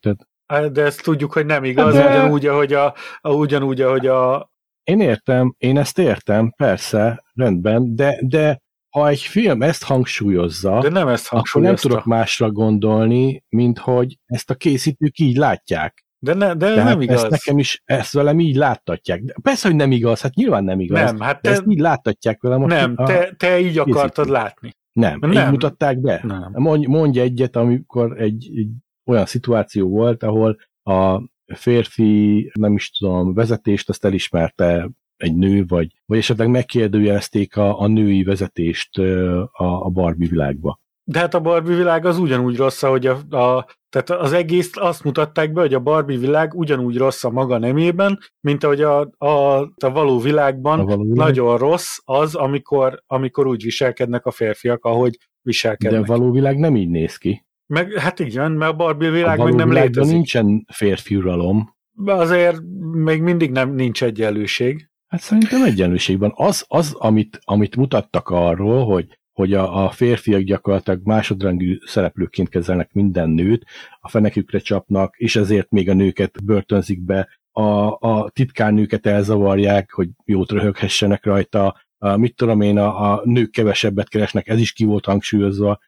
Hát, 0.02 0.28
de 0.72 0.82
ezt 0.82 1.02
tudjuk, 1.02 1.32
hogy 1.32 1.46
nem 1.46 1.64
igaz, 1.64 1.94
de... 1.94 2.08
ugyanúgy, 2.08 2.46
ahogy 2.46 2.72
a, 2.72 2.94
a, 3.20 3.30
ugyanúgy, 3.30 3.80
ahogy 3.80 4.06
a... 4.06 4.50
Én 4.84 5.00
értem, 5.00 5.54
én 5.58 5.78
ezt 5.78 5.98
értem, 5.98 6.50
persze, 6.56 7.24
rendben, 7.34 7.94
de, 7.96 8.18
de 8.22 8.60
ha 8.90 9.08
egy 9.08 9.20
film 9.20 9.62
ezt 9.62 9.84
hangsúlyozza, 9.84 10.78
de 10.80 10.88
nem 10.88 11.08
ezt 11.08 11.32
akkor 11.32 11.62
nem 11.62 11.74
tudok 11.74 12.04
másra 12.04 12.50
gondolni, 12.50 13.44
mint 13.48 13.78
hogy 13.78 14.18
ezt 14.26 14.50
a 14.50 14.54
készítők 14.54 15.18
így 15.18 15.36
látják. 15.36 16.04
De, 16.18 16.34
ne, 16.34 16.54
de 16.54 16.66
ez 16.66 16.84
nem 16.84 17.00
igaz. 17.00 17.22
Ezt 17.22 17.30
nekem 17.30 17.58
is, 17.58 17.82
ezt 17.84 18.12
velem 18.12 18.40
így 18.40 18.56
láttatják. 18.56 19.22
De 19.22 19.34
persze, 19.42 19.68
hogy 19.68 19.76
nem 19.76 19.92
igaz, 19.92 20.20
hát 20.20 20.34
nyilván 20.34 20.64
nem 20.64 20.80
igaz. 20.80 21.00
Nem, 21.00 21.20
hát 21.20 21.42
te, 21.42 21.50
ezt 21.50 21.64
így 21.68 21.78
láttatják 21.78 22.42
velem. 22.42 22.62
Nem, 22.62 22.92
a, 22.96 23.06
te, 23.06 23.34
te 23.36 23.60
így 23.60 23.78
akartad 23.78 24.28
látni. 24.28 24.70
Nem, 24.92 25.18
nem, 25.20 25.32
így 25.32 25.50
mutatták 25.50 26.00
be. 26.00 26.20
Nem. 26.22 26.50
Mondj, 26.52 26.86
mondj 26.86 27.20
egyet, 27.20 27.56
amikor 27.56 28.20
egy, 28.20 28.50
egy 28.56 28.68
olyan 29.06 29.26
szituáció 29.26 29.88
volt, 29.88 30.22
ahol 30.22 30.56
a 30.82 31.22
férfi, 31.54 32.50
nem 32.54 32.74
is 32.74 32.90
tudom, 32.90 33.34
vezetést 33.34 33.88
azt 33.88 34.04
elismerte 34.04 34.90
egy 35.16 35.36
nő, 35.36 35.64
vagy, 35.66 35.92
vagy 36.06 36.18
esetleg 36.18 36.50
megkérdőjelezték 36.50 37.56
a, 37.56 37.80
a 37.80 37.86
női 37.86 38.22
vezetést 38.22 38.98
a, 38.98 39.84
a 39.84 39.88
Barbie 39.88 40.28
világba. 40.28 40.80
De 41.08 41.18
hát 41.18 41.34
a 41.34 41.40
Barbie 41.40 41.76
világ 41.76 42.04
az 42.04 42.18
ugyanúgy 42.18 42.56
rossz, 42.56 42.82
hogy 42.82 43.06
a, 43.06 43.36
a, 43.36 43.66
tehát 43.88 44.10
az 44.10 44.32
egész 44.32 44.70
azt 44.74 45.04
mutatták 45.04 45.52
be, 45.52 45.60
hogy 45.60 45.74
a 45.74 45.80
Barbie 45.80 46.18
világ 46.18 46.54
ugyanúgy 46.54 46.96
rossz 46.96 47.24
a 47.24 47.30
maga 47.30 47.58
nemében, 47.58 48.18
mint 48.40 48.64
ahogy 48.64 48.82
a, 48.82 49.00
a, 49.18 49.60
a 49.60 49.90
való 49.92 50.18
világban 50.18 50.80
a 50.80 50.84
való 50.84 51.02
világ? 51.02 51.16
nagyon 51.16 51.58
rossz 51.58 51.98
az, 52.04 52.34
amikor, 52.34 53.02
amikor 53.06 53.46
úgy 53.46 53.62
viselkednek 53.62 54.26
a 54.26 54.30
férfiak, 54.30 54.84
ahogy 54.84 55.18
viselkednek. 55.42 56.00
De 56.00 56.12
a 56.12 56.16
való 56.16 56.30
világ 56.30 56.58
nem 56.58 56.76
így 56.76 56.88
néz 56.88 57.16
ki. 57.16 57.45
Meg, 57.66 57.92
hát 57.92 58.18
igen, 58.18 58.52
mert 58.52 58.72
a 58.72 58.76
Barbie 58.76 59.10
világ 59.10 59.40
a 59.40 59.44
még 59.44 59.54
nem 59.54 59.72
létezik. 59.72 60.12
nincsen 60.12 60.66
férfi 60.72 61.16
uralom. 61.16 61.74
Azért 62.04 62.60
még 62.92 63.22
mindig 63.22 63.50
nem 63.50 63.74
nincs 63.74 64.02
egyenlőség. 64.02 64.90
Hát 65.06 65.20
szerintem 65.20 65.62
egyenlőség 65.62 66.18
van. 66.18 66.32
Az, 66.34 66.64
az 66.68 66.94
amit, 66.94 67.38
amit 67.44 67.76
mutattak 67.76 68.28
arról, 68.28 68.84
hogy, 68.84 69.18
hogy 69.32 69.54
a, 69.54 69.84
a 69.84 69.90
férfiak 69.90 70.40
gyakorlatilag 70.40 71.00
másodrangú 71.04 71.64
szereplőként 71.84 72.48
kezelnek 72.48 72.92
minden 72.92 73.30
nőt, 73.30 73.64
a 74.00 74.08
fenekükre 74.08 74.58
csapnak, 74.58 75.16
és 75.16 75.36
ezért 75.36 75.70
még 75.70 75.88
a 75.88 75.94
nőket 75.94 76.44
börtönzik 76.44 77.04
be, 77.04 77.28
a, 77.52 77.96
a 78.08 78.30
titkárnőket 78.32 79.06
elzavarják, 79.06 79.92
hogy 79.92 80.08
jót 80.24 80.50
röhöghessenek 80.50 81.24
rajta, 81.24 81.76
a, 81.98 82.16
mit 82.16 82.36
tudom 82.36 82.60
én, 82.60 82.78
a, 82.78 83.12
a 83.12 83.20
nők 83.24 83.50
kevesebbet 83.50 84.08
keresnek, 84.08 84.48
ez 84.48 84.60
is 84.60 84.72
ki 84.72 84.84
volt 84.84 85.04
hangsúlyozva, 85.04 85.78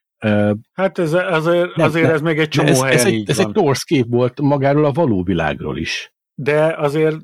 Hát 0.72 0.98
ez, 0.98 1.12
azért, 1.12 1.76
nem, 1.76 1.86
azért 1.86 2.06
nem, 2.06 2.14
ez 2.14 2.20
még 2.20 2.38
egy 2.38 2.48
csomó 2.48 2.68
ez, 2.68 2.80
helyen 2.82 2.98
ez, 2.98 3.04
egy, 3.04 3.30
ez 3.30 3.38
egy 3.38 3.52
torsz 3.52 3.82
kép 3.82 4.06
volt 4.08 4.40
magáról 4.40 4.84
a 4.84 4.92
való 4.92 5.22
világról 5.22 5.78
is. 5.78 6.14
De 6.34 6.74
azért 6.78 7.16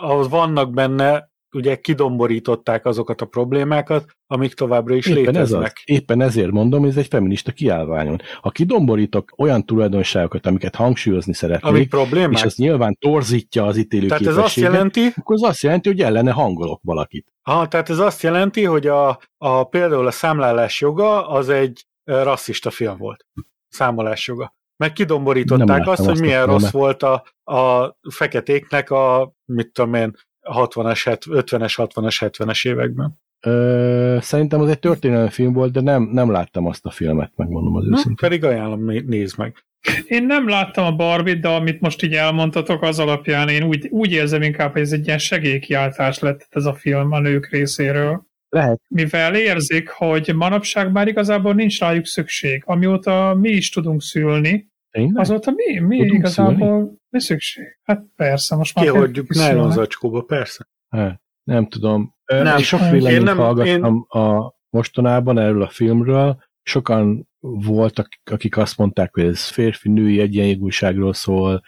az 0.00 0.28
vannak 0.28 0.72
benne 0.72 1.30
ugye 1.52 1.76
kidomborították 1.76 2.86
azokat 2.86 3.20
a 3.20 3.26
problémákat, 3.26 4.04
amik 4.26 4.54
továbbra 4.54 4.94
is 4.94 5.06
éppen 5.06 5.22
léteznek. 5.22 5.62
Ez 5.62 5.72
az, 5.74 5.82
éppen 5.84 6.20
ezért 6.20 6.50
mondom, 6.50 6.80
hogy 6.80 6.88
ez 6.88 6.96
egy 6.96 7.06
feminista 7.06 7.52
kiállványon. 7.52 8.20
Ha 8.40 8.50
kidomborítok 8.50 9.32
olyan 9.36 9.64
tulajdonságokat, 9.64 10.46
amiket 10.46 10.74
hangsúlyozni 10.74 11.34
szeretnék, 11.34 11.72
Amik 11.72 11.88
problémák? 11.88 12.32
és 12.32 12.42
az 12.42 12.54
nyilván 12.54 12.96
torzítja 13.00 13.64
az 13.64 13.76
ítélő 13.76 14.06
Tehát 14.06 14.26
ez 14.26 14.36
azt 14.36 14.56
jelenti, 14.56 15.12
akkor 15.16 15.34
az 15.34 15.42
azt 15.42 15.62
jelenti, 15.62 15.88
hogy 15.88 16.00
ellene 16.00 16.30
hangolok 16.30 16.80
valakit. 16.82 17.32
Aha, 17.42 17.68
tehát 17.68 17.90
ez 17.90 17.98
azt 17.98 18.22
jelenti, 18.22 18.64
hogy 18.64 18.86
a, 18.86 19.18
a 19.38 19.64
például 19.64 20.06
a 20.06 20.10
számlálás 20.10 20.80
joga 20.80 21.28
az 21.28 21.48
egy 21.48 21.84
rasszista 22.10 22.70
film 22.70 22.96
volt. 22.96 23.26
Számolás 23.68 24.26
joga. 24.26 24.54
Meg 24.76 24.92
kidomborították 24.92 25.86
azt, 25.86 26.04
hogy 26.04 26.20
milyen 26.20 26.46
rossz 26.46 26.70
volt 26.70 27.02
a, 27.02 27.24
a 27.44 27.96
feketéknek 28.10 28.90
a, 28.90 29.34
mit 29.44 29.72
tudom 29.72 29.94
én, 29.94 30.16
60-as, 30.42 31.18
50-es, 31.30 31.74
60-as, 31.76 32.16
70-es 32.20 32.68
években. 32.68 33.18
Ö, 33.40 34.18
szerintem 34.20 34.60
az 34.60 34.68
egy 34.68 34.78
történelmi 34.78 35.30
film 35.30 35.52
volt, 35.52 35.72
de 35.72 35.80
nem, 35.80 36.02
nem 36.02 36.30
láttam 36.30 36.66
azt 36.66 36.86
a 36.86 36.90
filmet, 36.90 37.32
megmondom 37.36 37.74
az 37.74 37.84
őszintén. 37.84 38.14
Pedig 38.14 38.44
ajánlom, 38.44 38.84
nézd 38.84 39.38
meg. 39.38 39.64
Én 40.06 40.26
nem 40.26 40.48
láttam 40.48 40.84
a 40.84 40.96
Barbie-t, 40.96 41.40
de 41.40 41.48
amit 41.48 41.80
most 41.80 42.02
így 42.02 42.14
elmondtatok, 42.14 42.82
az 42.82 42.98
alapján 42.98 43.48
én 43.48 43.62
úgy, 43.62 43.88
úgy 43.88 44.12
érzem 44.12 44.42
inkább, 44.42 44.72
hogy 44.72 44.80
ez 44.80 44.92
egy 44.92 45.06
ilyen 45.06 45.18
segélykiáltás 45.18 46.18
lett 46.18 46.46
ez 46.50 46.64
a 46.64 46.74
film 46.74 47.12
a 47.12 47.20
nők 47.20 47.48
részéről. 47.50 48.28
Lehet. 48.50 48.80
Mivel 48.88 49.34
érzik, 49.34 49.88
hogy 49.88 50.34
manapság 50.34 50.92
már 50.92 51.08
igazából 51.08 51.54
nincs 51.54 51.80
rájuk 51.80 52.06
szükség. 52.06 52.62
Amióta 52.66 53.34
mi 53.40 53.48
is 53.48 53.70
tudunk 53.70 54.02
szülni, 54.02 54.68
Tényleg? 54.90 55.18
azóta 55.18 55.50
mi, 55.50 55.78
mi 55.78 55.96
tudunk 55.96 56.18
igazából 56.18 56.78
szülni? 56.78 56.90
mi 57.08 57.20
szükség? 57.20 57.78
Hát 57.82 58.04
persze, 58.16 58.56
most 58.56 58.74
már 58.74 58.84
Kihagyjuk 58.84 59.28
nylon 59.28 59.70
zacskóba, 59.70 60.22
persze. 60.22 60.68
Hát, 60.88 61.20
nem 61.42 61.68
tudom. 61.68 62.14
Nem, 62.24 62.58
sok 62.58 62.80
véleményt 62.90 63.24
nem, 63.24 63.36
hallgattam 63.36 64.06
én... 64.10 64.22
a 64.22 64.54
mostanában 64.70 65.38
erről 65.38 65.62
a 65.62 65.68
filmről. 65.68 66.42
Sokan 66.62 67.28
voltak, 67.40 68.08
akik 68.30 68.56
azt 68.56 68.76
mondták, 68.76 69.14
hogy 69.14 69.24
ez 69.24 69.44
férfi-női 69.44 70.20
egyenjogúságról 70.20 71.12
szól. 71.12 71.62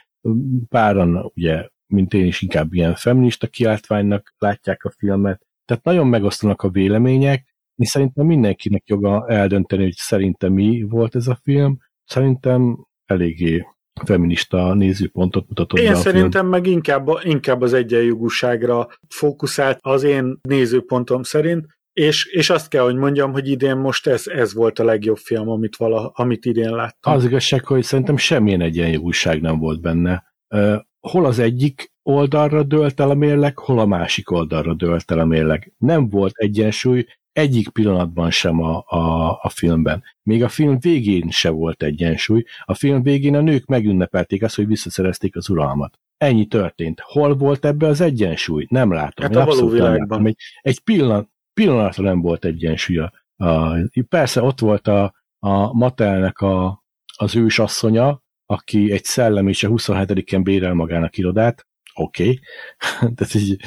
Páran, 0.68 1.30
ugye, 1.34 1.68
mint 1.86 2.14
én 2.14 2.26
is 2.26 2.42
inkább 2.42 2.72
ilyen 2.72 2.94
feminista 2.94 3.46
kiáltványnak 3.46 4.34
látják 4.38 4.84
a 4.84 4.90
filmet. 4.90 5.46
Tehát 5.64 5.84
nagyon 5.84 6.06
megosztanak 6.06 6.62
a 6.62 6.70
vélemények. 6.70 7.54
Mi 7.74 7.86
szerintem 7.86 8.26
mindenkinek 8.26 8.82
joga 8.86 9.26
eldönteni, 9.28 9.82
hogy 9.82 9.94
szerintem 9.96 10.52
mi 10.52 10.82
volt 10.88 11.14
ez 11.14 11.26
a 11.26 11.38
film. 11.42 11.78
Szerintem 12.04 12.86
eléggé 13.04 13.66
feminista 14.04 14.74
nézőpontot 14.74 15.48
mutatott 15.48 15.78
Én 15.78 15.92
be 15.92 15.96
a 15.96 16.00
szerintem 16.00 16.30
film. 16.30 16.48
meg 16.48 16.66
inkább, 16.66 17.08
inkább 17.22 17.60
az 17.60 17.72
egyenjogúságra 17.72 18.88
fókuszált 19.08 19.78
az 19.80 20.02
én 20.02 20.38
nézőpontom 20.42 21.22
szerint, 21.22 21.66
és, 21.92 22.26
és 22.26 22.50
azt 22.50 22.68
kell, 22.68 22.82
hogy 22.82 22.96
mondjam, 22.96 23.32
hogy 23.32 23.48
idén 23.48 23.76
most 23.76 24.06
ez, 24.06 24.26
ez 24.26 24.54
volt 24.54 24.78
a 24.78 24.84
legjobb 24.84 25.16
film, 25.16 25.48
amit, 25.48 25.76
vala, 25.76 26.08
amit 26.14 26.44
idén 26.44 26.70
láttam. 26.70 27.14
Az 27.14 27.24
igazság, 27.24 27.64
hogy 27.64 27.82
szerintem 27.82 28.16
semmilyen 28.16 28.60
egyenjogúság 28.60 29.40
nem 29.40 29.58
volt 29.58 29.80
benne. 29.80 30.24
Hol 31.08 31.24
az 31.24 31.38
egyik 31.38 31.92
oldalra 32.02 32.62
dőlt 32.62 33.00
el 33.00 33.10
a 33.10 33.14
mérleg, 33.14 33.58
hol 33.58 33.78
a 33.78 33.86
másik 33.86 34.30
oldalra 34.30 34.74
dőlt 34.74 35.10
el 35.10 35.18
a 35.18 35.24
mérleg. 35.24 35.72
Nem 35.78 36.08
volt 36.08 36.36
egyensúly, 36.36 37.06
egyik 37.32 37.68
pillanatban 37.68 38.30
sem 38.30 38.62
a, 38.62 38.84
a, 38.86 39.30
a 39.42 39.48
filmben. 39.48 40.02
Még 40.22 40.42
a 40.42 40.48
film 40.48 40.78
végén 40.80 41.30
se 41.30 41.50
volt 41.50 41.82
egyensúly. 41.82 42.44
A 42.64 42.74
film 42.74 43.02
végén 43.02 43.34
a 43.34 43.40
nők 43.40 43.66
megünnepelték 43.66 44.42
azt, 44.42 44.56
hogy 44.56 44.66
visszaszerezték 44.66 45.36
az 45.36 45.48
uralmat. 45.48 45.98
Ennyi 46.16 46.46
történt. 46.46 47.00
Hol 47.00 47.36
volt 47.36 47.64
ebbe 47.64 47.86
az 47.86 48.00
egyensúly? 48.00 48.66
Nem 48.68 48.92
látom. 48.92 49.26
Hát 49.26 49.36
a 49.36 49.44
való 49.44 49.68
világban. 49.68 50.26
Egy, 50.26 50.36
egy 50.60 50.80
pillanat, 50.80 51.28
pillanatra 51.54 52.04
nem 52.04 52.20
volt 52.20 52.44
egyensúly. 52.44 52.98
A, 52.98 53.12
a, 53.36 53.76
persze 54.08 54.42
ott 54.42 54.58
volt 54.58 54.88
a, 54.88 55.14
a 55.38 55.72
Matelnek 55.72 56.40
a, 56.40 56.84
az 57.16 57.36
ősasszonya, 57.36 58.21
aki 58.52 58.92
egy 58.92 59.04
szellem 59.04 59.48
és 59.48 59.62
a 59.64 59.68
27-en 59.68 60.40
bérel 60.42 60.74
magának 60.74 61.18
irodát, 61.18 61.66
oké, 61.94 62.22
okay. 62.22 62.40
tehát 63.14 63.34
így, 63.34 63.60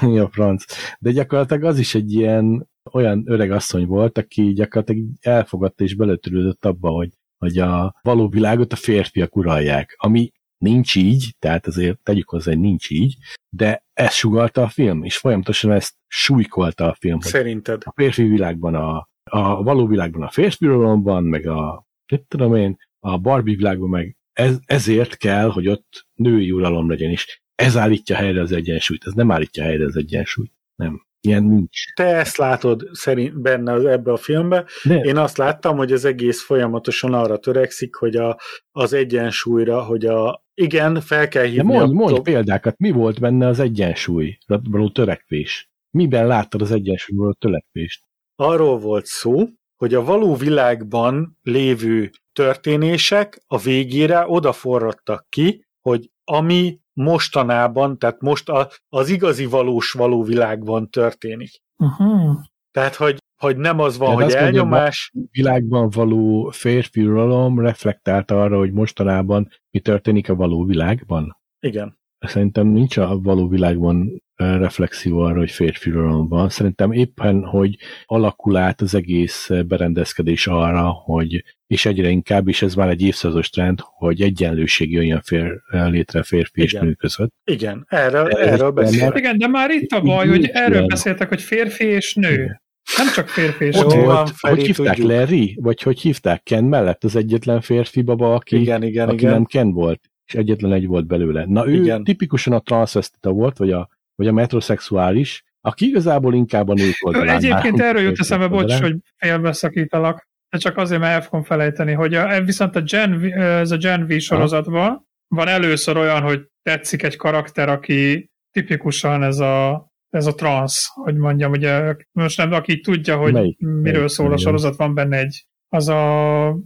mi 0.00 0.18
a 0.18 0.28
franc. 0.28 0.64
De 0.98 1.10
gyakorlatilag 1.10 1.64
az 1.64 1.78
is 1.78 1.94
egy 1.94 2.12
ilyen 2.12 2.68
olyan 2.92 3.22
öreg 3.26 3.50
asszony 3.50 3.86
volt, 3.86 4.18
aki 4.18 4.52
gyakorlatilag 4.52 5.04
elfogadta 5.20 5.84
és 5.84 5.94
beletörődött 5.94 6.64
abba, 6.64 6.90
hogy, 6.90 7.10
hogy 7.38 7.58
a 7.58 7.98
való 8.02 8.28
világot 8.28 8.72
a 8.72 8.76
férfiak 8.76 9.36
uralják, 9.36 9.94
ami 9.98 10.30
nincs 10.58 10.96
így, 10.96 11.34
tehát 11.38 11.66
azért 11.66 11.98
tegyük 11.98 12.28
hozzá, 12.28 12.50
hogy 12.50 12.60
nincs 12.60 12.90
így, 12.90 13.16
de 13.48 13.84
ezt 13.92 14.14
sugalta 14.14 14.62
a 14.62 14.68
film, 14.68 15.02
és 15.02 15.16
folyamatosan 15.16 15.72
ezt 15.72 15.94
súlykolta 16.06 16.90
a 16.90 16.96
film. 16.98 17.20
Szerinted? 17.20 17.82
A 17.84 17.92
férfi 17.96 18.22
világban 18.22 18.74
a, 18.74 19.08
a 19.30 19.62
való 19.62 19.86
világban 19.86 20.22
a 20.22 20.30
férfi 20.30 20.66
uralomban, 20.66 21.24
meg 21.24 21.46
a, 21.46 21.86
mit 22.12 22.22
tudom 22.28 22.54
én, 22.54 22.76
a 23.00 23.18
Barbie 23.18 23.56
világban 23.56 23.88
meg 23.88 24.17
ez, 24.38 24.58
ezért 24.66 25.16
kell, 25.16 25.50
hogy 25.50 25.68
ott 25.68 26.06
női 26.14 26.50
uralom 26.50 26.90
legyen 26.90 27.10
is. 27.10 27.42
Ez 27.54 27.76
állítja 27.76 28.16
helyre 28.16 28.40
az 28.40 28.52
egyensúlyt, 28.52 29.06
ez 29.06 29.12
nem 29.12 29.30
állítja 29.30 29.62
helyre 29.62 29.84
az 29.84 29.96
egyensúlyt. 29.96 30.52
Nem. 30.74 31.06
Ilyen 31.20 31.44
nincs. 31.44 31.94
Te 31.94 32.04
ezt 32.04 32.36
látod 32.36 32.88
szerint 32.92 33.40
benne 33.40 33.72
az, 33.72 33.84
ebbe 33.84 34.12
a 34.12 34.16
filmbe. 34.16 34.64
De. 34.84 34.94
Én 34.94 35.16
azt 35.16 35.36
láttam, 35.36 35.76
hogy 35.76 35.92
az 35.92 36.04
egész 36.04 36.42
folyamatosan 36.42 37.14
arra 37.14 37.38
törekszik, 37.38 37.94
hogy 37.94 38.16
a, 38.16 38.38
az 38.70 38.92
egyensúlyra, 38.92 39.84
hogy 39.84 40.06
a 40.06 40.44
igen, 40.54 41.00
fel 41.00 41.28
kell 41.28 41.44
hívni. 41.44 41.56
De 41.72 41.78
mondj, 41.78 41.92
mondj 41.92 42.18
a... 42.18 42.20
példákat, 42.20 42.78
mi 42.78 42.90
volt 42.90 43.20
benne 43.20 43.46
az 43.46 43.58
egyensúly, 43.58 44.38
való 44.46 44.90
törekvés? 44.90 45.70
Miben 45.90 46.26
láttad 46.26 46.62
az 46.62 46.70
egyensúlyból 46.70 47.28
a 47.28 47.36
törekvést? 47.38 48.04
Arról 48.36 48.78
volt 48.78 49.06
szó, 49.06 49.48
hogy 49.78 49.94
a 49.94 50.04
való 50.04 50.34
világban 50.34 51.38
lévő 51.42 52.10
történések 52.32 53.42
a 53.46 53.58
végére 53.58 54.24
odaforradtak 54.28 55.26
ki, 55.28 55.66
hogy 55.80 56.10
ami 56.24 56.78
mostanában, 56.92 57.98
tehát 57.98 58.20
most 58.20 58.48
a, 58.48 58.68
az 58.88 59.08
igazi 59.08 59.46
valós 59.46 59.92
való 59.92 60.22
világban 60.22 60.90
történik. 60.90 61.50
Uh-huh. 61.76 62.36
Tehát, 62.70 62.94
hogy, 62.94 63.18
hogy 63.36 63.56
nem 63.56 63.80
az 63.80 63.98
van, 63.98 64.16
Tehát 64.16 64.32
hogy 64.32 64.42
elnyomás. 64.42 65.10
A 65.14 65.18
világban 65.30 65.90
való 65.90 66.50
férfi 66.50 67.06
uralom 67.06 67.60
reflektált 67.60 68.30
arra, 68.30 68.58
hogy 68.58 68.72
mostanában 68.72 69.48
mi 69.70 69.80
történik 69.80 70.28
a 70.28 70.34
való 70.34 70.64
világban? 70.64 71.36
Igen. 71.60 71.97
Szerintem 72.18 72.66
nincs 72.66 72.96
a 72.96 73.18
való 73.22 73.48
világban 73.48 74.22
reflexió 74.36 75.18
arra, 75.18 75.38
hogy 75.38 75.50
férfi 75.50 75.90
van. 75.90 76.48
Szerintem 76.48 76.92
éppen, 76.92 77.44
hogy 77.44 77.76
alakul 78.04 78.56
át 78.56 78.80
az 78.80 78.94
egész 78.94 79.50
berendezkedés 79.66 80.46
arra, 80.46 80.88
hogy 80.88 81.44
és 81.66 81.86
egyre 81.86 82.08
inkább, 82.08 82.48
és 82.48 82.62
ez 82.62 82.74
már 82.74 82.88
egy 82.88 83.02
évszázados 83.02 83.50
trend, 83.50 83.78
hogy 83.82 84.22
egyenlőség 84.22 84.92
jöjjön 84.92 85.20
fér, 85.24 85.60
létre 85.70 86.22
férfi 86.22 86.62
Igen. 86.62 86.66
és 86.66 86.72
nő 86.72 86.92
között. 86.92 87.34
Igen, 87.44 87.86
erről, 87.88 88.28
erről 88.28 88.70
beszélek. 88.70 89.18
Igen, 89.18 89.38
de 89.38 89.48
már 89.48 89.70
itt 89.70 89.90
a 89.90 90.00
baj, 90.00 90.28
hogy 90.28 90.50
erről 90.52 90.86
beszéltek, 90.86 91.28
hogy 91.28 91.42
férfi 91.42 91.84
és 91.84 92.14
nő. 92.14 92.32
Igen. 92.32 92.62
Nem 92.96 93.06
csak 93.14 93.28
férfi 93.28 93.64
és 93.64 93.76
nő. 93.76 94.04
Van, 94.04 94.28
hogy 94.40 94.62
hívták 94.62 94.94
tudjuk. 94.94 95.10
Larry? 95.10 95.58
Vagy 95.60 95.82
hogy 95.82 96.00
hívták 96.00 96.42
Ken 96.42 96.64
mellett 96.64 97.04
az 97.04 97.16
egyetlen 97.16 97.60
férfi 97.60 98.02
baba, 98.02 98.34
aki, 98.34 98.60
igen, 98.60 98.82
igen, 98.82 99.08
aki 99.08 99.16
igen. 99.16 99.30
nem 99.30 99.44
Ken 99.44 99.72
volt, 99.72 100.00
és 100.28 100.34
egyetlen 100.34 100.72
egy 100.72 100.86
volt 100.86 101.06
belőle. 101.06 101.44
Na 101.46 101.68
ő 101.68 101.82
igen. 101.82 102.04
tipikusan 102.04 102.52
a 102.52 102.60
transvestita 102.60 103.30
volt, 103.30 103.56
vagy 103.58 103.72
a 103.72 103.88
vagy 104.14 104.26
a 104.26 104.32
metroszexuális, 104.32 105.44
aki 105.60 105.86
igazából 105.86 106.34
inkább 106.34 106.68
a 106.68 106.74
nők 106.74 106.94
oldalán. 107.06 107.36
Egyébként 107.36 107.80
erről 107.80 108.02
jut 108.02 108.18
eszembe, 108.18 108.48
bocs, 108.48 108.80
hogy 108.80 108.96
félbeszakítalak, 109.16 110.28
de 110.50 110.58
csak 110.58 110.76
azért, 110.76 111.00
mert 111.00 111.12
el 111.12 111.22
fogom 111.22 111.42
felejteni, 111.42 111.92
hogy 111.92 112.14
a, 112.14 112.42
viszont 112.42 112.76
a 112.76 112.80
Gen, 112.80 113.32
ez 113.40 113.70
a 113.70 113.76
Gen 113.76 114.06
V 114.06 114.18
sorozatban 114.18 115.06
van 115.28 115.48
először 115.48 115.96
olyan, 115.96 116.22
hogy 116.22 116.46
tetszik 116.62 117.02
egy 117.02 117.16
karakter, 117.16 117.68
aki 117.68 118.30
tipikusan 118.50 119.22
ez 119.22 119.38
a 119.38 119.86
ez 120.10 120.26
a 120.26 120.34
trans, 120.34 120.90
hogy 120.94 121.16
mondjam, 121.16 121.50
ugye 121.50 121.94
most 122.12 122.36
nem, 122.38 122.52
aki 122.52 122.80
tudja, 122.80 123.16
hogy 123.16 123.32
melyik, 123.32 123.58
miről 123.58 123.92
melyik, 123.92 124.08
szól 124.08 124.32
a 124.32 124.36
sorozat, 124.36 124.76
van 124.76 124.94
benne 124.94 125.18
egy, 125.18 125.46
az 125.68 125.88
a 125.88 126.56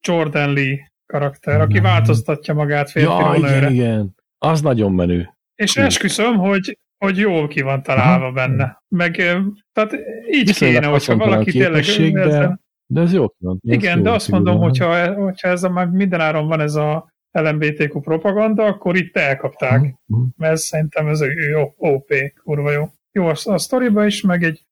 Jordan 0.00 0.52
Lee 0.52 0.92
karakter, 1.12 1.60
aki 1.60 1.80
változtatja 1.80 2.54
magát 2.54 2.90
férfiról 2.90 3.36
ja, 3.36 3.48
igen, 3.48 3.72
igen. 3.72 4.14
Az 4.38 4.60
nagyon 4.60 4.92
menő. 4.92 5.34
És 5.54 5.76
esküszöm, 5.76 6.36
hogy 6.36 6.78
hogy 6.98 7.16
jól 7.16 7.48
ki 7.48 7.60
van 7.60 7.82
találva 7.82 8.24
Aha. 8.24 8.32
benne. 8.32 8.82
Meg, 8.88 9.16
tehát 9.72 9.92
így 10.30 10.46
Viszonylag 10.46 10.80
kéne, 10.80 10.92
hogyha 10.92 11.16
valaki 11.16 11.50
tényleg... 11.50 12.12
De, 12.12 12.60
de 12.86 13.00
ez 13.00 13.12
jó 13.12 13.26
van. 13.38 13.60
Ez 13.62 13.74
igen, 13.74 13.96
jó 13.96 14.02
de 14.02 14.10
azt 14.10 14.28
mondom, 14.28 14.58
hogyha, 14.58 15.14
hogyha 15.14 15.48
ez 15.48 15.62
a, 15.62 15.70
már 15.70 15.86
mindenáron 15.86 16.46
van 16.46 16.60
ez 16.60 16.74
a 16.74 17.12
LMBTQ 17.30 18.00
propaganda, 18.00 18.64
akkor 18.64 18.96
itt 18.96 19.16
elkapták. 19.16 19.80
Uh-huh. 19.80 20.28
Mert 20.36 20.56
szerintem 20.56 21.06
ez 21.06 21.20
jó, 21.50 21.74
OP, 21.76 22.08
kurva 22.42 22.70
jó. 22.70 22.84
Jó 23.12 23.26
a, 23.26 23.34
a 23.44 23.58
sztoriba 23.58 24.06
is, 24.06 24.22
meg 24.22 24.42
egy 24.42 24.66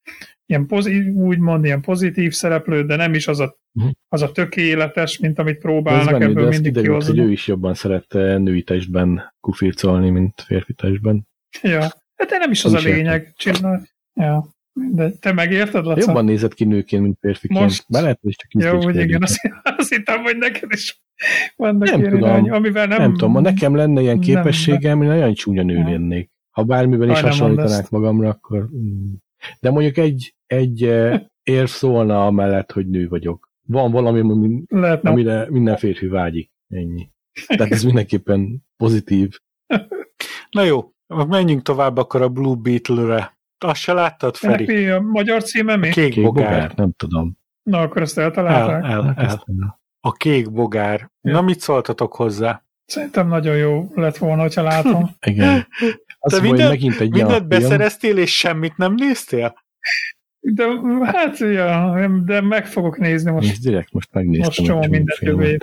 ilyen 0.47 0.67
pozitív, 0.67 1.15
úgymond 1.15 1.65
ilyen 1.65 1.81
pozitív 1.81 2.33
szereplő, 2.33 2.85
de 2.85 2.97
nem 2.97 3.15
is 3.15 3.29
az 3.29 3.41
a, 3.41 3.57
uh-huh. 3.73 3.93
az 4.09 4.23
a 4.23 4.33
tökéletes, 4.33 5.19
mint 5.19 5.39
amit 5.39 5.59
próbálnak 5.59 6.23
ebből 6.23 6.43
de 6.43 6.49
mindig 6.49 6.73
kihozni. 6.73 7.19
hogy 7.19 7.29
ő 7.29 7.33
is 7.33 7.47
jobban 7.47 7.75
szerette 7.75 8.39
női 8.39 8.63
testben 8.63 9.35
kufircolni, 9.41 10.11
mint 10.11 10.41
férfi 10.47 10.73
testben. 10.73 11.29
Ja, 11.63 11.89
Hát 12.17 12.29
de 12.29 12.39
nem 12.39 12.51
is 12.51 12.65
az 12.65 12.73
nem 12.73 12.81
a 12.85 12.85
lényeg. 12.85 13.33
Csinál. 13.37 13.89
Ja. 14.15 14.47
De 14.73 15.11
te 15.11 15.33
megérted, 15.33 15.85
Laca? 15.85 16.05
Jobban 16.07 16.25
nézett 16.25 16.55
ki 16.55 16.65
nőként, 16.65 17.03
mint 17.03 17.17
férfiként. 17.21 17.61
Most... 17.61 17.85
Be 17.89 18.01
lehet, 18.01 18.19
hogy 18.23 18.35
csak 18.37 18.63
Jó, 18.65 18.83
hogy 18.83 18.97
igen, 18.97 19.23
azt, 19.23 19.41
azt 19.79 19.95
hittem, 19.95 20.23
hogy 20.23 20.37
neked 20.37 20.73
is 20.73 21.03
vannak 21.57 21.89
nem 21.89 22.01
ilyen 22.01 22.11
tudom, 22.11 22.29
irány, 22.29 22.51
amivel 22.51 22.87
nem... 22.87 22.99
Nem 22.99 23.13
tudom, 23.13 23.33
ha 23.33 23.41
nekem 23.41 23.75
lenne 23.75 24.01
ilyen 24.01 24.21
képességem, 24.21 25.03
én 25.03 25.09
nagyon 25.09 25.35
csúnya 25.35 25.63
nő 25.63 25.83
lennék. 25.83 26.31
Ha 26.51 26.63
bármiben 26.63 27.11
is 27.11 27.21
hasonlítanák 27.21 27.91
magamra, 27.91 28.29
akkor... 28.29 28.69
De 29.61 29.71
mondjuk 29.71 29.97
egy, 29.97 30.35
egy 30.47 30.83
eh, 30.83 31.21
érv 31.43 31.67
szólna 31.67 32.27
amellett, 32.27 32.73
hogy 32.73 32.89
nő 32.89 33.09
vagyok. 33.09 33.51
Van 33.69 33.91
valami, 33.91 34.21
ami, 34.21 34.63
amire 35.03 35.47
minden 35.51 35.77
férfi 35.77 36.07
vágyik. 36.07 36.51
Ennyi. 36.69 37.11
Tehát 37.47 37.73
ez 37.73 37.83
mindenképpen 37.83 38.65
pozitív. 38.77 39.39
Na 40.51 40.63
jó, 40.63 40.93
menjünk 41.07 41.63
tovább 41.63 41.97
akkor 41.97 42.23
a 42.23 42.29
Blue 42.29 42.55
Beetle-re. 42.55 43.37
Azt 43.59 43.81
se 43.81 43.93
láttad, 43.93 44.37
Feri? 44.37 44.65
Ennek 44.65 44.77
mi 44.77 44.89
a 44.89 45.01
magyar 45.01 45.43
címe 45.43 45.77
mi? 45.77 45.89
Kék, 45.91 46.13
kék 46.13 46.25
bogár. 46.25 46.45
bogár. 46.45 46.73
Nem 46.77 46.93
tudom. 46.93 47.39
Na, 47.63 47.81
akkor 47.81 48.03
ezt 48.03 48.19
eltalálták? 48.19 48.85
El, 48.85 49.15
el, 49.17 49.45
el. 49.47 49.81
A 50.01 50.13
kék 50.13 50.53
bogár. 50.53 51.11
Ja. 51.21 51.33
Na, 51.33 51.43
mit 51.43 51.61
szóltatok 51.61 52.15
hozzá? 52.15 52.65
Szerintem 52.85 53.29
nagyon 53.29 53.57
jó 53.57 53.91
lett 53.95 54.17
volna, 54.17 54.43
hogyha 54.43 54.63
látom. 54.63 55.11
Igen. 55.27 55.67
Az 56.27 56.33
Te 56.33 56.41
minden, 56.41 56.69
megint 56.69 57.01
egy 57.01 57.11
mindent 57.11 57.49
beszereztél, 57.49 58.19
és 58.19 58.39
semmit 58.39 58.77
nem 58.77 58.95
néztél? 58.95 59.55
De 60.41 60.65
hát, 61.03 61.39
ja, 61.39 62.09
de 62.25 62.41
meg 62.41 62.67
fogok 62.67 62.99
nézni 62.99 63.31
most. 63.31 63.49
Nézd, 63.49 63.63
direkt 63.63 63.93
most 63.93 64.13
megnéztem. 64.13 64.47
Most 64.47 64.65
csomó 64.65 64.81
mindent 64.81 65.19
jövő 65.19 65.59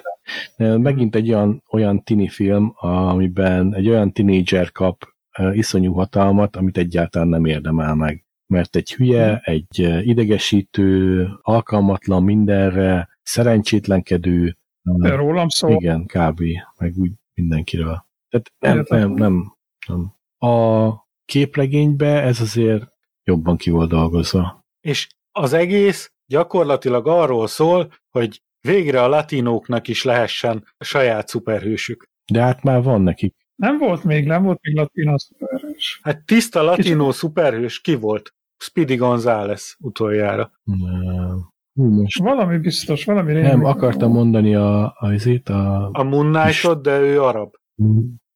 Megint 0.58 1.16
egy 1.16 1.30
olyan, 1.30 1.64
olyan 1.70 2.04
tini 2.04 2.28
film, 2.28 2.74
amiben 2.76 3.76
egy 3.76 3.90
olyan 3.90 4.12
tinédzser 4.12 4.72
kap 4.72 5.08
iszonyú 5.52 5.94
hatalmat, 5.94 6.56
amit 6.56 6.78
egyáltalán 6.78 7.28
nem 7.28 7.46
érdemel 7.46 7.96
meg. 7.96 8.26
Mert 8.48 8.76
egy 8.76 8.94
hülye, 8.94 9.28
hmm. 9.28 9.40
egy 9.42 9.80
idegesítő, 10.08 11.28
alkalmatlan 11.42 12.24
mindenre, 12.24 13.10
szerencsétlenkedő. 13.22 14.58
De 14.82 15.16
rólam 15.16 15.48
szól. 15.48 15.72
Igen, 15.72 16.06
kb. 16.06 16.42
Meg 16.78 16.94
úgy 16.98 17.12
mindenkiről. 17.34 18.06
Tehát 18.30 18.52
nem, 18.60 18.86
nem, 19.00 19.12
nem, 19.12 19.54
nem. 19.88 20.14
A 20.48 20.92
képregénybe 21.26 22.22
ez 22.22 22.42
azért 22.42 22.88
jobban 23.24 23.58
ki 23.58 23.70
volt 23.70 23.90
dolgozva. 23.90 24.66
És 24.82 25.08
az 25.32 25.54
egész 25.54 26.12
gyakorlatilag 26.26 27.08
arról 27.08 27.48
szól, 27.48 27.94
hogy 28.10 28.42
végre 28.62 29.04
a 29.04 29.08
latinóknak 29.08 29.88
is 29.88 30.04
lehessen 30.04 30.66
saját 30.80 31.28
szuperhősük. 31.28 32.06
De 32.32 32.42
hát 32.42 32.64
már 32.64 32.84
van 32.84 33.02
nekik. 33.02 33.36
Nem 33.56 33.78
volt 33.78 34.04
még, 34.04 34.26
nem 34.26 34.44
volt 34.44 34.60
még 34.62 34.76
latino 34.76 35.18
szuperhős. 35.18 36.00
Hát 36.04 36.26
tiszta 36.26 36.62
latino 36.62 37.06
Kicsit. 37.06 37.20
szuperhős 37.20 37.82
ki 37.82 37.96
volt? 37.96 38.34
Speedy 38.58 38.96
González 38.96 39.76
utoljára. 39.80 40.52
Nem. 40.64 41.52
Hú, 41.74 41.90
most... 41.90 42.20
Valami 42.20 42.58
biztos, 42.58 43.06
valami 43.06 43.34
régen. 43.34 43.58
Nem, 43.58 43.66
akartam 43.66 44.12
mondani 44.12 44.56
a, 44.56 44.84
a, 44.86 45.08
a, 45.46 45.52
a, 45.52 45.90
a 45.92 46.04
Moon 46.04 46.32
Knight-ot, 46.32 46.82
de 46.82 47.00
ő 47.00 47.22
arab. 47.22 47.54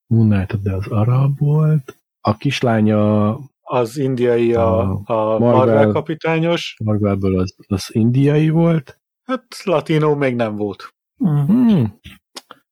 Moon 0.08 0.30
Knight-ot, 0.30 0.62
de 0.62 0.74
az 0.74 0.88
arab 0.88 1.38
volt. 1.38 1.97
A 2.28 2.38
kislánya 2.38 3.30
az 3.62 3.98
indiai 3.98 4.54
a, 4.54 4.80
a, 4.82 5.04
a 5.06 5.40
Marvel, 5.40 5.50
Marvel 5.50 5.92
kapitányos. 5.92 6.76
Marvelből 6.84 7.40
az, 7.40 7.56
az 7.68 7.88
indiai 7.92 8.50
volt. 8.50 9.00
Hát 9.24 9.44
latino 9.64 10.16
még 10.16 10.36
nem 10.36 10.56
volt. 10.56 10.90
Hmm. 11.18 12.00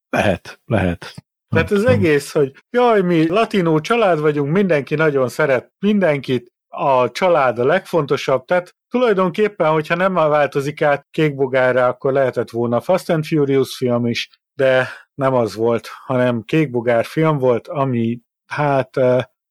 Lehet, 0.10 0.62
lehet. 0.66 1.14
Tehát 1.48 1.72
az 1.72 1.86
egész, 1.86 2.32
hogy 2.32 2.52
jaj, 2.70 3.02
mi 3.02 3.28
latinó 3.28 3.80
család 3.80 4.20
vagyunk, 4.20 4.52
mindenki 4.52 4.96
nagyon 4.96 5.28
szeret 5.28 5.72
mindenkit, 5.80 6.54
a 6.68 7.12
család 7.12 7.60
a 7.60 7.66
legfontosabb, 7.66 8.46
tehát 8.46 8.76
tulajdonképpen, 8.90 9.72
hogyha 9.72 9.96
nem 9.96 10.14
változik 10.14 10.82
át 10.82 11.08
kékbogárra, 11.12 11.88
akkor 11.88 12.14
lehetett 12.14 12.50
volna 12.50 12.82
Fast 12.82 13.10
and 13.10 13.26
Furious 13.26 13.76
film 13.78 14.06
is, 14.06 14.30
de 14.54 14.88
nem 15.14 15.34
az 15.34 15.56
volt, 15.56 15.88
hanem 16.06 16.42
kékbogár 16.42 17.06
film 17.06 17.38
volt, 17.38 17.68
ami 17.68 18.20
hát... 18.46 19.00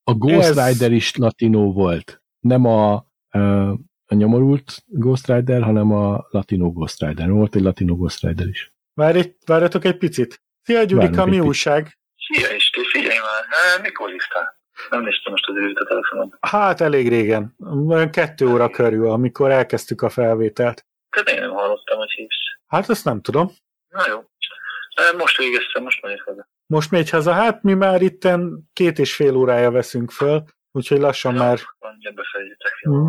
A 0.05 0.15
Ghost 0.15 0.49
ez... 0.49 0.67
Rider 0.67 0.93
is 0.93 1.17
latinó 1.17 1.73
volt. 1.73 2.23
Nem 2.41 2.65
a, 2.65 2.95
a 4.07 4.15
nyomorult 4.15 4.83
Ghost 4.87 5.27
Rider, 5.27 5.63
hanem 5.63 5.93
a 5.93 6.27
latinó 6.31 6.73
Ghost 6.73 7.01
Rider. 7.03 7.31
Volt 7.31 7.55
egy 7.55 7.63
latinó 7.63 7.97
Ghost 7.97 8.23
Rider 8.23 8.47
is. 8.47 8.73
Várj, 8.95 9.21
várjatok 9.47 9.85
egy 9.85 9.97
picit. 9.97 10.43
Szia 10.63 10.85
Gyurika, 10.85 11.27
mi 11.27 11.41
újság? 11.41 11.99
Szia 12.17 12.55
Isti, 12.55 12.81
figyelj 12.93 13.19
már, 13.19 13.81
mikor 13.83 14.11
hívtál? 14.11 14.63
Nem 14.91 15.03
néztem 15.03 15.33
most 15.33 15.49
az 15.49 15.57
őt 15.57 15.79
a 15.79 15.85
telefonon. 15.85 16.37
Hát 16.41 16.81
elég 16.81 17.09
régen, 17.09 17.57
olyan 17.89 18.11
kettő 18.11 18.47
óra 18.47 18.71
körül, 18.71 19.11
amikor 19.11 19.51
elkezdtük 19.51 20.03
a 20.03 20.09
felvételt. 20.09 20.87
Tehát 21.11 21.29
én 21.29 21.41
nem 21.41 21.51
hallottam, 21.57 21.99
hogy 21.99 22.11
hívsz. 22.11 22.59
Hát 22.67 22.89
azt 22.89 23.05
nem 23.05 23.21
tudom. 23.21 23.51
Na 23.89 24.03
jó. 24.09 24.25
Most 25.19 25.37
végeztem, 25.37 25.83
most 25.83 26.03
megyek 26.03 26.23
haza. 26.23 26.49
Most 26.67 26.91
megy 26.91 27.11
haza, 27.11 27.33
hát 27.33 27.63
mi 27.63 27.75
már 27.75 28.03
itten 28.03 28.69
két 28.73 28.99
és 28.99 29.15
fél 29.15 29.37
órája 29.37 29.71
veszünk 29.71 30.11
föl, 30.11 30.45
úgyhogy 30.73 30.99
lassan 30.99 31.35
már 31.35 31.59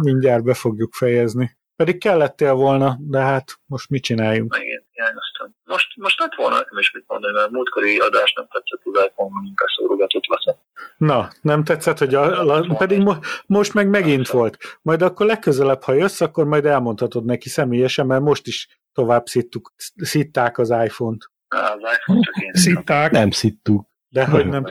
mindjárt 0.01 0.43
be 0.43 0.53
fogjuk 0.53 0.93
fejezni. 0.93 1.57
Pedig 1.75 1.99
kellettél 1.99 2.53
volna, 2.53 2.97
de 2.99 3.19
hát 3.19 3.59
most 3.65 3.89
mit 3.89 4.03
csináljunk? 4.03 4.57
Igen, 4.61 4.83
hiányoztam. 4.91 5.55
Most, 5.63 5.95
most 5.95 6.19
lett 6.19 6.35
volna 6.35 6.55
nekem 6.55 6.77
is 6.77 6.91
mit 6.91 7.03
mondani, 7.07 7.33
mert 7.33 7.49
múltkori 7.51 7.97
adás 7.97 8.33
nem 8.33 8.47
tetszett 8.49 8.81
az 8.83 9.05
iPhone 9.05 9.41
munkaszórogatott 9.41 10.25
lesz. 10.27 10.55
Na, 10.97 11.29
nem 11.41 11.63
tetszett, 11.63 11.97
hogy 11.97 12.15
a, 12.15 12.55
a, 12.55 12.75
pedig 12.77 13.01
mo, 13.01 13.13
most 13.45 13.73
meg 13.73 13.89
megint 13.89 14.27
volt. 14.27 14.57
Majd 14.81 15.01
akkor 15.01 15.25
legközelebb, 15.25 15.83
ha 15.83 15.93
jössz, 15.93 16.21
akkor 16.21 16.45
majd 16.45 16.65
elmondhatod 16.65 17.25
neki 17.25 17.49
személyesen, 17.49 18.05
mert 18.05 18.21
most 18.21 18.47
is 18.47 18.79
tovább 18.93 19.25
szittuk, 19.25 19.73
szitták 19.95 20.57
az 20.57 20.69
iPhone-t. 20.69 21.29
Az 21.47 21.79
iPhone 21.97 22.19
csak 22.21 22.35
én. 22.43 22.53
Szitták. 22.53 23.11
Nem 23.11 23.31
szittuk. 23.31 23.87
De 24.09 24.25
hogy 24.25 24.47
nem. 24.47 24.65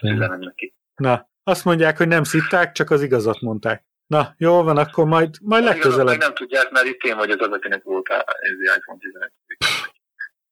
nem. 0.00 0.54
Na, 0.94 1.30
azt 1.42 1.64
mondják, 1.64 1.96
hogy 1.96 2.08
nem 2.08 2.24
szitták, 2.24 2.72
csak 2.72 2.90
az 2.90 3.02
igazat 3.02 3.40
mondták. 3.40 3.84
Na, 4.06 4.34
jó 4.36 4.62
van, 4.62 4.76
akkor 4.76 5.04
majd, 5.06 5.34
majd 5.40 5.64
legközelebb. 5.64 6.18
nem 6.18 6.34
tudják, 6.34 6.70
mert 6.70 6.86
itt 6.86 7.02
én 7.02 7.16
vagyok 7.16 7.40
az, 7.40 7.48
akinek 7.48 7.82
volt 7.82 8.08
ez 8.08 8.76
iPhone 8.76 8.98
11. 8.98 9.30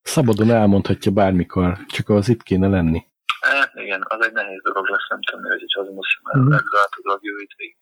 Szabadon 0.03 0.51
elmondhatja 0.51 1.13
bármikor, 1.13 1.79
csak 1.87 2.09
az 2.09 2.29
itt 2.29 2.43
kéne 2.43 2.69
lenni. 2.69 3.07
Hát 3.41 3.71
igen, 3.75 4.05
az 4.09 4.27
egy 4.27 4.33
nehéz 4.33 4.61
dolog 4.63 4.89
lesz, 4.89 5.09
nem 5.09 5.21
tudom, 5.23 5.45
hogy 5.45 5.65
az 5.79 5.89
most 5.95 6.21
már 6.23 6.43
mm-hmm. 6.43 6.53
a 6.53 7.19
jövő 7.21 7.47
végig 7.57 7.77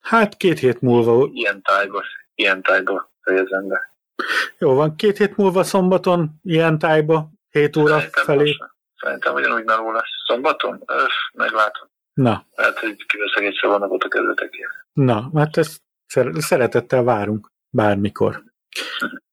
Hát 0.00 0.36
két 0.36 0.58
hét 0.58 0.80
múlva. 0.80 1.28
Ilyen 1.32 1.62
tájba, 1.62 2.04
ilyen 2.34 2.62
tájba 2.62 3.12
fejezem 3.20 3.68
be. 3.68 3.96
Jó 4.58 4.74
van, 4.74 4.96
két 4.96 5.16
hét 5.16 5.36
múlva 5.36 5.62
szombaton, 5.62 6.30
ilyen 6.42 6.78
tájba, 6.78 7.30
7 7.50 7.76
óra 7.76 7.94
Szerintem 7.94 8.24
felé. 8.24 8.44
Most, 8.44 8.72
szerintem 8.96 9.34
ugyanúgy 9.34 9.64
meló 9.64 9.92
lesz. 9.92 10.08
Szombaton? 10.26 10.82
Öff, 10.86 11.12
meglátom. 11.32 11.88
Na. 12.12 12.46
Hát, 12.56 12.78
hogy 12.78 13.04
kiveszek 13.06 13.42
egy 13.42 13.58
szabadnapot 13.60 14.02
a 14.02 14.08
kezdetekért. 14.08 14.70
Na, 14.92 15.30
hát 15.34 15.56
ezt 15.56 15.82
szeretettel 16.38 17.02
várunk 17.02 17.52
bármikor. 17.70 18.42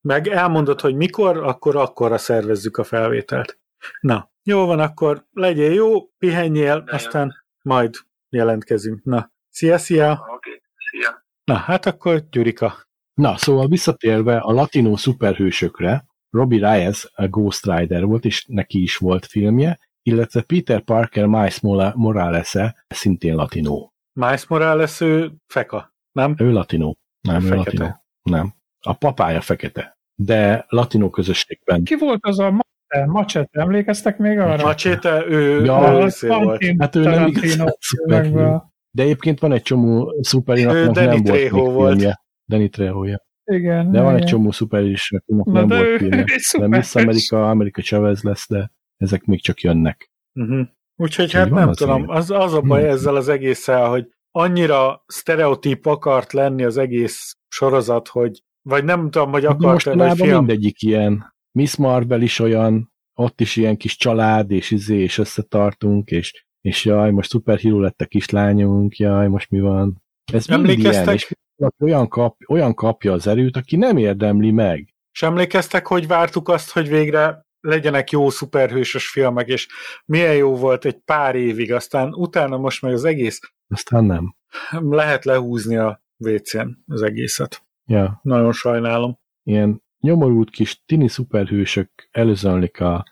Meg 0.02 0.28
elmondod, 0.28 0.82
hogy 0.82 0.96
mikor, 0.96 1.38
akkor 1.38 1.76
akkorra 1.76 2.18
szervezzük 2.18 2.78
a 2.78 2.84
felvételt. 2.84 3.60
Na, 4.00 4.32
jó 4.44 4.66
van, 4.66 4.80
akkor 4.80 5.26
legyél 5.32 5.74
jó, 5.74 6.08
pihenjél, 6.18 6.82
De 6.82 6.96
aztán 6.96 7.26
jó. 7.26 7.72
majd 7.72 7.96
jelentkezünk. 8.30 9.04
Na, 9.04 9.32
szia, 9.50 9.78
szia! 9.78 10.12
Oké, 10.12 10.32
okay, 10.32 10.62
szia! 10.90 11.26
Na, 11.44 11.56
hát 11.56 11.86
akkor 11.86 12.22
Gyurika. 12.30 12.85
Na, 13.16 13.38
szóval 13.38 13.68
visszatérve 13.68 14.38
a 14.38 14.52
latinó 14.52 14.96
szuperhősökre, 14.96 16.06
Robbie 16.30 16.60
Reyes 16.60 17.12
a 17.14 17.28
Ghost 17.28 17.66
Rider 17.66 18.06
volt, 18.06 18.26
és 18.26 18.46
neki 18.48 18.82
is 18.82 18.98
volt 18.98 19.26
filmje, 19.26 19.80
illetve 20.02 20.42
Peter 20.42 20.82
Parker 20.82 21.26
Miles 21.26 21.60
Morales-e 21.96 22.86
szintén 22.88 23.36
latinó. 23.36 23.94
Miles 24.14 24.48
Morales 24.48 25.02
ő 25.02 25.32
feka, 25.48 25.94
nem? 26.12 26.36
Ő 26.38 26.52
latinó. 26.52 26.98
Nem, 27.22 27.44
ő, 27.44 27.52
ő 27.52 27.56
latinó. 27.56 28.06
Nem. 28.24 28.54
A 28.80 28.94
papája 28.94 29.42
fekete. 29.42 29.98
De 30.16 30.66
latinó 30.68 31.10
közösségben. 31.10 31.84
Ki 31.84 31.96
volt 31.96 32.26
az 32.26 32.40
a 32.40 32.64
Machete, 33.06 33.62
emlékeztek 33.62 34.18
még 34.18 34.40
arra? 34.40 34.64
Machete, 34.64 35.26
ő, 35.28 35.66
ja, 35.66 36.10
ő 36.22 36.28
volt. 36.28 36.64
Hát 36.78 36.96
ő 36.96 37.04
nem 37.04 37.28
igazán 37.28 37.74
De 38.92 39.04
egyébként 39.04 39.40
van 39.40 39.52
egy 39.52 39.62
csomó 39.62 40.14
szuperinak, 40.22 40.94
nem 40.94 41.24
volt, 41.24 41.50
volt. 41.50 41.88
filmje. 41.88 42.25
Danny 42.48 42.70
trejo 42.70 43.04
-ja. 43.04 43.24
Igen. 43.46 43.92
De 43.92 43.98
igen. 43.98 44.04
van 44.04 44.16
egy 44.16 44.26
csomó 44.26 44.52
szuperis, 44.52 45.12
akinek 45.12 45.46
nem 45.46 45.68
volt 45.68 45.98
filmje. 45.98 46.26
De 46.58 46.68
Miss 46.78 46.96
America, 46.96 47.50
America 47.50 47.82
Chavez 47.82 48.22
lesz, 48.22 48.50
de 48.50 48.72
ezek 48.98 49.26
még 49.26 49.42
csak 49.42 49.62
jönnek. 49.62 50.12
Uh-huh. 50.34 50.68
Úgyhogy 50.96 51.32
hát 51.32 51.50
nem 51.50 51.70
az 51.70 51.78
tudom, 51.78 52.10
az, 52.10 52.32
az 52.32 52.54
a 52.54 52.62
baj 52.62 52.82
hmm. 52.82 52.90
ezzel 52.90 53.16
az 53.16 53.28
egésszel, 53.28 53.90
hogy 53.90 54.08
annyira 54.32 55.04
sztereotíp 55.08 55.86
akart 55.86 56.34
lenni 56.34 56.64
az 56.64 56.78
egész 56.78 57.38
sorozat, 57.48 58.08
hogy 58.08 58.44
vagy 58.62 58.84
nem 58.84 59.10
tudom, 59.10 59.32
hogy 59.32 59.46
akart 59.46 59.60
Mostanában 59.60 60.16
film... 60.16 60.38
mindegyik 60.38 60.82
ilyen. 60.82 61.34
Miss 61.52 61.76
Marvel 61.76 62.22
is 62.22 62.40
olyan, 62.40 62.94
ott 63.14 63.42
is 63.42 63.56
ilyen 63.56 63.78
kis 63.78 63.98
család, 63.98 64.52
és 64.52 64.72
izé, 64.72 64.98
és 64.98 65.18
összetartunk, 65.18 66.12
és 66.12 66.46
és 66.66 66.86
jaj, 66.86 67.12
most 67.12 67.30
szuperhíró 67.30 67.80
lett 67.80 68.02
a 68.02 68.06
kislányunk, 68.06 68.98
jaj, 68.98 69.28
most 69.28 69.50
mi 69.50 69.60
van? 69.60 70.04
Ez 70.34 70.50
Emlékeztek? 70.50 71.04
Ilyen, 71.04 71.14
és 71.14 71.32
olyan, 71.80 72.08
kap, 72.08 72.38
olyan 72.48 72.74
kapja 72.74 73.14
az 73.14 73.28
erőt, 73.28 73.58
aki 73.58 73.76
nem 73.76 73.98
érdemli 73.98 74.52
meg. 74.52 74.94
És 75.12 75.22
emlékeztek, 75.22 75.88
hogy 75.88 76.08
vártuk 76.08 76.50
azt, 76.50 76.72
hogy 76.72 76.88
végre 76.88 77.46
legyenek 77.60 78.10
jó 78.10 78.30
szuperhősös 78.30 79.10
filmek, 79.10 79.48
és 79.48 79.68
milyen 80.06 80.36
jó 80.36 80.56
volt 80.56 80.86
egy 80.86 80.98
pár 81.06 81.36
évig, 81.36 81.74
aztán 81.74 82.14
utána 82.14 82.58
most 82.58 82.82
meg 82.82 82.94
az 82.94 83.04
egész... 83.04 83.40
Aztán 83.68 84.04
nem. 84.04 84.36
Lehet 84.70 85.26
lehúzni 85.26 85.76
a 85.76 86.04
WC-n 86.18 86.68
az 86.88 87.02
egészet. 87.02 87.64
Ja. 87.86 88.20
Nagyon 88.24 88.52
sajnálom. 88.52 89.20
Ilyen 89.44 89.84
nyomorult 90.00 90.50
kis 90.50 90.84
tini 90.86 91.08
szuperhősök 91.08 91.90
előzönlik 92.12 92.80
a... 92.80 93.06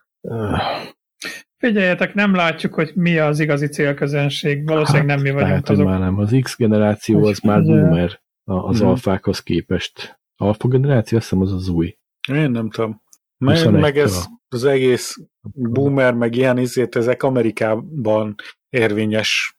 Figyeljetek, 1.58 2.14
nem 2.14 2.36
látjuk, 2.36 2.74
hogy 2.74 2.92
mi 2.96 3.18
az 3.18 3.40
igazi 3.40 3.68
célközönség. 3.68 4.68
Valószínűleg 4.68 5.08
hát, 5.08 5.16
nem 5.16 5.26
mi 5.26 5.32
vagyunk 5.32 5.50
lehet, 5.50 5.70
azok. 5.70 5.86
már 5.86 6.00
nem. 6.00 6.20
Az 6.20 6.36
X 6.42 6.58
generáció 6.58 7.26
az 7.26 7.40
már 7.40 7.62
boomer 7.62 8.22
az 8.44 8.80
hmm. 8.80 8.88
alfákhoz 8.88 9.40
képest. 9.40 10.20
Alfa 10.36 10.68
generáció, 10.68 11.18
azt 11.18 11.30
hiszem 11.30 11.44
az 11.44 11.54
az 11.54 11.68
új. 11.68 11.98
Én 12.32 12.52
nem 12.52 12.70
tudom. 12.70 13.02
Meg, 13.38 13.72
meg 13.72 13.98
ez 13.98 14.26
az 14.50 14.64
egész 14.64 15.18
boomer, 15.54 16.14
meg 16.14 16.36
ilyen 16.36 16.58
izét, 16.58 16.96
ezek 16.96 17.24
Amerikában 17.24 18.36
érvényes. 18.70 19.58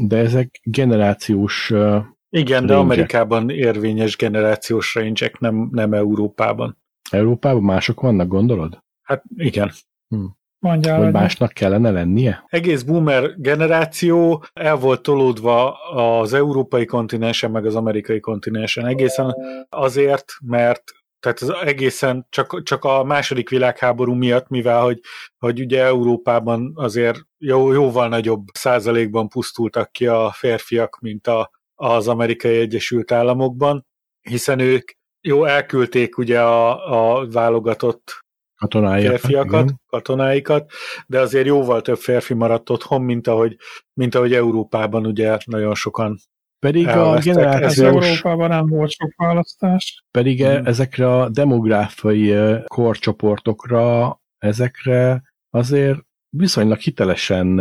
De 0.00 0.16
ezek 0.16 0.60
generációs 0.62 1.70
uh, 1.70 2.04
Igen, 2.28 2.66
de 2.66 2.76
Amerikában 2.76 3.50
érvényes 3.50 4.16
generációs 4.16 4.94
range 4.94 5.32
nem, 5.38 5.68
nem 5.70 5.92
Európában. 5.92 6.82
Európában 7.10 7.62
mások 7.62 8.00
vannak, 8.00 8.28
gondolod? 8.28 8.82
Hát 9.02 9.24
igen. 9.36 9.70
Hm. 10.08 10.24
Mondjál, 10.62 11.02
hogy 11.02 11.12
másnak 11.12 11.52
kellene 11.52 11.90
lennie? 11.90 12.44
Egész 12.48 12.82
boomer 12.82 13.34
generáció 13.36 14.44
el 14.52 14.76
volt 14.76 15.02
tolódva 15.02 15.72
az 15.72 16.32
európai 16.32 16.84
kontinensen, 16.84 17.50
meg 17.50 17.66
az 17.66 17.74
amerikai 17.74 18.20
kontinensen. 18.20 18.86
Egészen 18.86 19.34
azért, 19.68 20.24
mert 20.44 20.82
tehát 21.20 21.40
az 21.40 21.52
egészen 21.64 22.26
csak, 22.30 22.62
csak 22.62 22.84
a 22.84 23.04
második 23.04 23.48
világháború 23.48 24.14
miatt, 24.14 24.48
mivel 24.48 24.82
hogy, 24.82 25.00
hogy 25.38 25.60
ugye 25.60 25.84
Európában 25.84 26.72
azért 26.74 27.18
jó, 27.38 27.72
jóval 27.72 28.08
nagyobb 28.08 28.46
százalékban 28.52 29.28
pusztultak 29.28 29.92
ki 29.92 30.06
a 30.06 30.30
férfiak, 30.34 30.98
mint 31.00 31.26
a, 31.26 31.50
az 31.74 32.08
amerikai 32.08 32.58
Egyesült 32.58 33.12
Államokban, 33.12 33.86
hiszen 34.20 34.58
ők 34.58 34.90
jó 35.20 35.44
elküldték 35.44 36.18
ugye 36.18 36.40
a, 36.40 37.20
a 37.20 37.26
válogatott 37.30 38.21
katonáikat, 38.62 39.10
férfiakat, 39.10 39.62
igen. 39.62 39.80
katonáikat, 39.86 40.70
de 41.06 41.20
azért 41.20 41.46
jóval 41.46 41.82
több 41.82 41.96
férfi 41.96 42.34
maradt 42.34 42.70
otthon, 42.70 43.02
mint 43.02 43.26
ahogy, 43.26 43.56
mint 43.92 44.14
ahogy 44.14 44.32
Európában 44.32 45.06
ugye 45.06 45.38
nagyon 45.44 45.74
sokan 45.74 46.18
pedig 46.58 46.88
a 46.88 47.18
generációs... 47.18 47.86
Európában 47.86 48.48
nem 48.48 48.66
volt 48.66 48.90
sok 48.90 49.12
választás. 49.16 50.04
Pedig 50.10 50.44
hmm. 50.44 50.66
ezekre 50.66 51.16
a 51.18 51.28
demográfiai 51.28 52.34
korcsoportokra, 52.64 54.20
ezekre 54.38 55.22
azért 55.50 55.98
viszonylag 56.28 56.78
hitelesen 56.78 57.60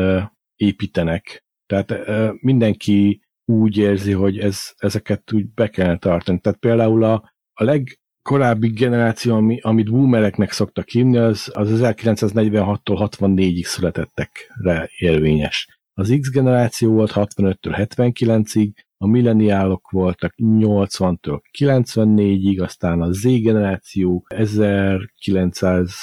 építenek. 0.55 1.45
Tehát 1.65 1.93
mindenki 2.41 3.21
úgy 3.45 3.77
érzi, 3.77 4.11
hogy 4.11 4.39
ez, 4.39 4.71
ezeket 4.77 5.33
úgy 5.33 5.53
be 5.53 5.69
kellene 5.69 5.97
tartani. 5.97 6.39
Tehát 6.39 6.59
például 6.59 7.03
a, 7.03 7.33
a 7.53 7.63
legkorábbi 8.23 8.67
generáció, 8.67 9.35
ami, 9.35 9.59
amit 9.61 9.91
boomereknek 9.91 10.51
szoktak 10.51 10.89
hívni, 10.89 11.17
az, 11.17 11.51
az 11.53 11.69
1946-tól 11.71 13.09
64-ig 13.19 13.63
születettekre 13.63 14.89
érvényes. 14.97 15.79
Az 15.93 16.17
X 16.19 16.31
generáció 16.31 16.91
volt 16.91 17.11
65-től 17.15 17.87
79-ig, 17.95 18.71
a 18.97 19.07
milleniálok 19.07 19.89
voltak 19.91 20.33
80-től 20.37 21.39
94-ig, 21.59 22.61
aztán 22.63 23.01
a 23.01 23.11
Z 23.11 23.21
generáció 23.21 24.25
1900, 24.27 25.93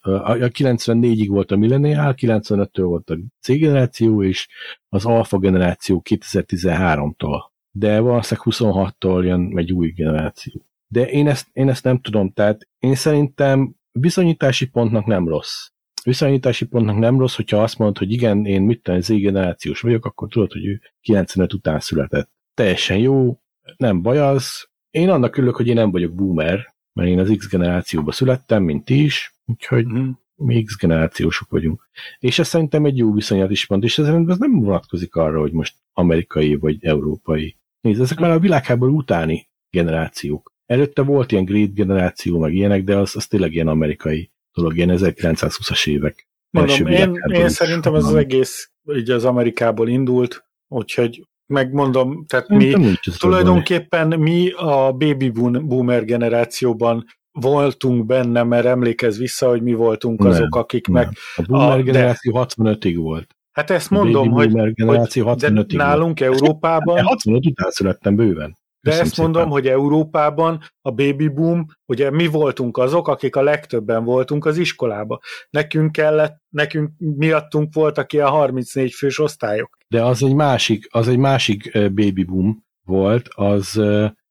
a 0.00 0.32
94-ig 0.32 1.26
volt 1.28 1.50
a 1.50 1.56
milleniál, 1.56 2.14
95-től 2.18 2.82
volt 2.82 3.10
a 3.10 3.16
Z 3.42 3.52
generáció, 3.52 4.22
és 4.22 4.48
az 4.88 5.04
alfa 5.04 5.38
generáció 5.38 6.02
2013-tól. 6.10 7.40
De 7.70 8.00
valószínűleg 8.00 8.46
26-tól 8.50 9.24
jön 9.24 9.58
egy 9.58 9.72
új 9.72 9.90
generáció. 9.90 10.66
De 10.88 11.08
én 11.08 11.28
ezt, 11.28 11.48
én 11.52 11.68
ezt 11.68 11.84
nem 11.84 12.00
tudom, 12.00 12.32
tehát 12.32 12.68
én 12.78 12.94
szerintem 12.94 13.74
viszonyítási 13.92 14.66
pontnak 14.66 15.06
nem 15.06 15.28
rossz. 15.28 15.68
Viszonyítási 16.02 16.66
pontnak 16.66 16.98
nem 16.98 17.18
rossz, 17.18 17.36
hogyha 17.36 17.62
azt 17.62 17.78
mondod, 17.78 17.98
hogy 17.98 18.12
igen, 18.12 18.44
én 18.44 18.62
mit 18.62 18.82
tudom, 18.82 19.00
Z 19.00 19.08
generációs 19.08 19.80
vagyok, 19.80 20.04
akkor 20.04 20.28
tudod, 20.28 20.52
hogy 20.52 20.66
ő 20.66 20.80
95 21.00 21.52
után 21.52 21.80
született 21.80 22.34
teljesen 22.56 22.98
jó, 22.98 23.40
nem 23.76 24.02
baj 24.02 24.18
az. 24.18 24.68
Én 24.90 25.10
annak 25.10 25.36
örülök, 25.36 25.56
hogy 25.56 25.66
én 25.66 25.74
nem 25.74 25.90
vagyok 25.90 26.14
boomer, 26.14 26.74
mert 26.92 27.08
én 27.08 27.18
az 27.18 27.34
X 27.36 27.48
generációba 27.48 28.12
születtem, 28.12 28.62
mint 28.62 28.84
ti 28.84 29.02
is, 29.04 29.34
úgyhogy 29.44 29.86
mm. 29.86 30.10
mi 30.34 30.62
X 30.62 30.76
generációsok 30.78 31.50
vagyunk. 31.50 31.88
És 32.18 32.38
ez 32.38 32.48
szerintem 32.48 32.84
egy 32.84 32.96
jó 32.96 33.12
viszonyat 33.12 33.50
is 33.50 33.66
pont, 33.66 33.84
és 33.84 33.98
ez, 33.98 34.06
ez 34.06 34.38
nem 34.38 34.60
vonatkozik 34.60 35.14
arra, 35.14 35.40
hogy 35.40 35.52
most 35.52 35.76
amerikai 35.92 36.54
vagy 36.54 36.84
európai. 36.84 37.56
Nézd, 37.80 38.00
ezek 38.00 38.18
már 38.18 38.30
a 38.30 38.38
világháború 38.38 38.96
utáni 38.96 39.48
generációk. 39.70 40.54
Előtte 40.66 41.02
volt 41.02 41.32
ilyen 41.32 41.44
Great 41.44 41.74
generáció, 41.74 42.38
meg 42.38 42.54
ilyenek, 42.54 42.84
de 42.84 42.96
az, 42.96 43.16
az 43.16 43.26
tényleg 43.26 43.52
ilyen 43.52 43.68
amerikai 43.68 44.30
dolog, 44.54 44.76
ilyen 44.76 44.90
1920-as 44.92 45.88
évek. 45.88 46.28
Mondom, 46.50 46.86
én, 46.86 47.22
én 47.28 47.48
szerintem 47.48 47.94
ez 47.94 48.04
az 48.04 48.14
egész 48.14 48.70
így 48.94 49.10
az 49.10 49.24
Amerikából 49.24 49.88
indult, 49.88 50.44
úgyhogy 50.68 51.26
megmondom, 51.46 52.24
tehát 52.26 52.48
mi 52.48 52.74
tulajdonképpen 53.18 54.20
mi 54.20 54.50
a 54.50 54.92
baby 54.92 55.30
boomer 55.30 56.04
generációban 56.04 57.04
voltunk 57.32 58.06
benne, 58.06 58.42
mert 58.42 58.66
emlékez 58.66 59.18
vissza, 59.18 59.48
hogy 59.48 59.62
mi 59.62 59.74
voltunk 59.74 60.18
nem, 60.18 60.28
azok, 60.28 60.66
meg... 60.88 61.08
A 61.36 61.42
boomer 61.42 61.78
a, 61.78 61.82
generáció 61.82 62.32
de, 62.32 62.46
65-ig 62.56 62.94
volt. 62.96 63.36
Hát 63.52 63.70
ezt 63.70 63.90
mondom, 63.90 64.30
hogy, 64.30 64.52
hogy 64.52 65.36
de 65.36 65.50
nálunk 65.66 66.18
volt. 66.18 66.32
Európában... 66.32 67.02
65 67.02 67.46
után 67.46 67.70
születtem 67.70 68.16
bőven. 68.16 68.56
De 68.86 68.92
Köszönöm 68.92 69.10
ezt 69.10 69.18
mondom, 69.18 69.42
szépen. 69.42 69.58
hogy 69.58 69.66
Európában 69.66 70.60
a 70.82 70.90
baby 70.90 71.28
boom, 71.28 71.66
ugye 71.86 72.10
mi 72.10 72.26
voltunk 72.26 72.76
azok, 72.76 73.08
akik 73.08 73.36
a 73.36 73.42
legtöbben 73.42 74.04
voltunk 74.04 74.44
az 74.44 74.58
iskolába. 74.58 75.20
Nekünk 75.50 75.92
kellett, 75.92 76.42
nekünk 76.48 76.90
miattunk 76.98 77.74
voltak 77.74 78.12
ilyen 78.12 78.28
34 78.28 78.92
fős 78.92 79.18
osztályok. 79.18 79.76
De 79.88 80.04
az 80.04 80.22
egy 80.22 80.34
másik, 80.34 80.86
az 80.90 81.08
egy 81.08 81.18
másik 81.18 81.70
baby 81.72 82.24
boom 82.24 82.64
volt, 82.82 83.28
az... 83.34 83.80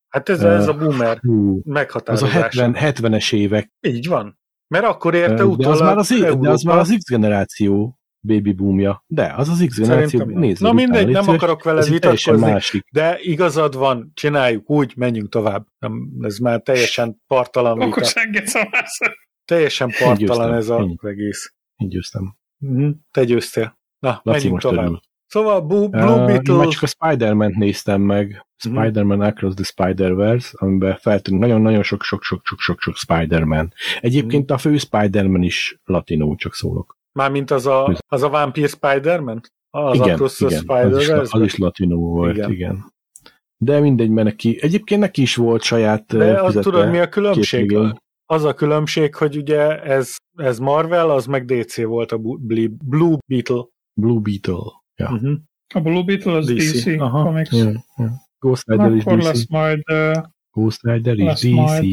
Hát 0.07 0.29
ez, 0.29 0.41
ez 0.43 0.67
a 0.67 0.73
boomer 0.73 1.17
hú, 1.17 1.61
meghatározás. 1.63 2.29
Az 2.29 2.35
a 2.35 2.41
70, 2.41 2.75
70-es 2.79 3.33
évek. 3.33 3.71
Így 3.87 4.07
van. 4.07 4.39
Mert 4.67 4.85
akkor 4.85 5.13
érte 5.13 5.45
utána. 5.45 5.55
de 5.55 5.69
az, 5.69 5.79
már 5.79 5.97
az, 5.97 6.07
de 6.39 6.49
az 6.49 6.61
már 6.61 6.77
az 6.77 6.95
X 6.97 7.09
generáció 7.09 7.99
baby 8.25 8.53
boomja. 8.53 9.03
De, 9.07 9.33
az 9.37 9.49
az 9.49 9.63
X 9.67 9.77
generáció, 9.77 10.23
nézd. 10.23 10.61
Na 10.61 10.73
mindegy, 10.73 11.07
nem 11.07 11.29
akarok 11.29 11.63
vele 11.63 11.83
vitatkozni, 11.83 12.81
de 12.91 13.17
igazad 13.21 13.75
van, 13.75 14.11
csináljuk 14.13 14.69
úgy, 14.69 14.93
menjünk 14.95 15.29
tovább. 15.29 15.65
Nem, 15.79 16.09
ez 16.21 16.37
már 16.37 16.61
teljesen 16.61 17.21
partalan 17.27 17.79
vita. 17.79 18.01
Teljesen 19.45 19.93
partalan 19.99 20.53
ez 20.53 20.69
az 20.69 20.95
egész. 21.01 21.53
Én 21.75 21.89
győztem. 21.89 22.35
Mm, 22.65 22.89
te 23.11 23.23
győztél. 23.23 23.79
Na, 23.99 24.19
Laci 24.23 24.37
menjünk 24.37 24.61
tovább. 24.61 24.85
Örül. 24.85 24.99
Szóval 25.27 25.61
Blue, 25.61 25.87
Blue 25.87 26.19
uh, 26.19 26.25
Beetle... 26.25 26.63
Én 26.63 26.69
csak 26.69 26.83
a 26.83 26.87
spider 26.87 27.35
t 27.35 27.55
néztem 27.55 28.01
meg, 28.01 28.27
mhm. 28.27 28.77
Spider-Man 28.77 29.17
mm. 29.17 29.21
Across 29.21 29.53
the 29.53 29.63
Spider-Verse, 29.63 30.49
amiben 30.53 30.97
feltűnik 30.97 31.39
nagyon-nagyon 31.39 31.83
sok-sok-sok-sok-sok 31.83 32.95
Spider-Man. 32.95 33.73
Egyébként 33.99 34.51
mm. 34.51 34.55
a 34.55 34.57
fő 34.57 34.77
Spider-Man 34.77 35.41
is 35.43 35.79
latinó, 35.83 36.35
csak 36.35 36.53
szólok. 36.53 36.97
Mármint 37.15 37.51
az 37.51 37.65
a, 37.65 37.97
az 38.07 38.23
a 38.23 38.29
Vampire 38.29 38.67
Spider-Man? 38.67 39.41
Az 39.69 39.95
igen, 39.95 40.09
Across 40.09 40.39
igen, 40.39 40.59
Spider 40.59 40.85
az, 40.85 41.01
is, 41.01 41.09
az 41.09 41.41
is 41.41 41.57
latinó 41.57 41.99
volt, 41.99 42.35
igen. 42.35 42.51
igen. 42.51 42.93
De 43.57 43.79
mindegy, 43.79 44.09
mert 44.09 44.27
neki, 44.27 44.57
egyébként 44.61 45.01
neki 45.01 45.21
is 45.21 45.35
volt 45.35 45.61
saját 45.61 46.05
De 46.05 46.41
az, 46.41 46.57
tudod, 46.61 46.89
mi 46.89 46.99
a 46.99 47.09
különbség? 47.09 47.77
Az 48.25 48.43
a 48.43 48.53
különbség, 48.53 49.15
hogy 49.15 49.37
ugye 49.37 49.81
ez, 49.81 50.15
ez 50.35 50.59
Marvel, 50.59 51.09
az 51.09 51.25
meg 51.25 51.45
DC 51.45 51.83
volt 51.83 52.11
a 52.11 52.17
Blue 52.17 53.17
Beetle. 53.27 53.65
Blue 53.93 54.19
Beetle. 54.19 54.71
Ja. 54.95 55.11
Uh-huh. 55.11 55.37
A 55.73 55.79
Blue 55.79 56.03
Beetle 56.03 56.33
az 56.33 56.45
DC, 56.45 56.83
DC 56.83 57.01
Aha. 57.01 57.23
Comics. 57.23 57.51
Ja, 57.51 57.71
ja. 57.97 58.11
Ghost 58.39 58.63
Rider 58.67 58.95
is 58.95 59.03
DC. 59.03 59.23
lesz 59.23 59.47
majd... 59.47 59.83
Uh, 59.91 60.23
Ghost 60.51 60.81
Rider 60.81 61.17
is 61.17 61.39
DC. 61.39 61.85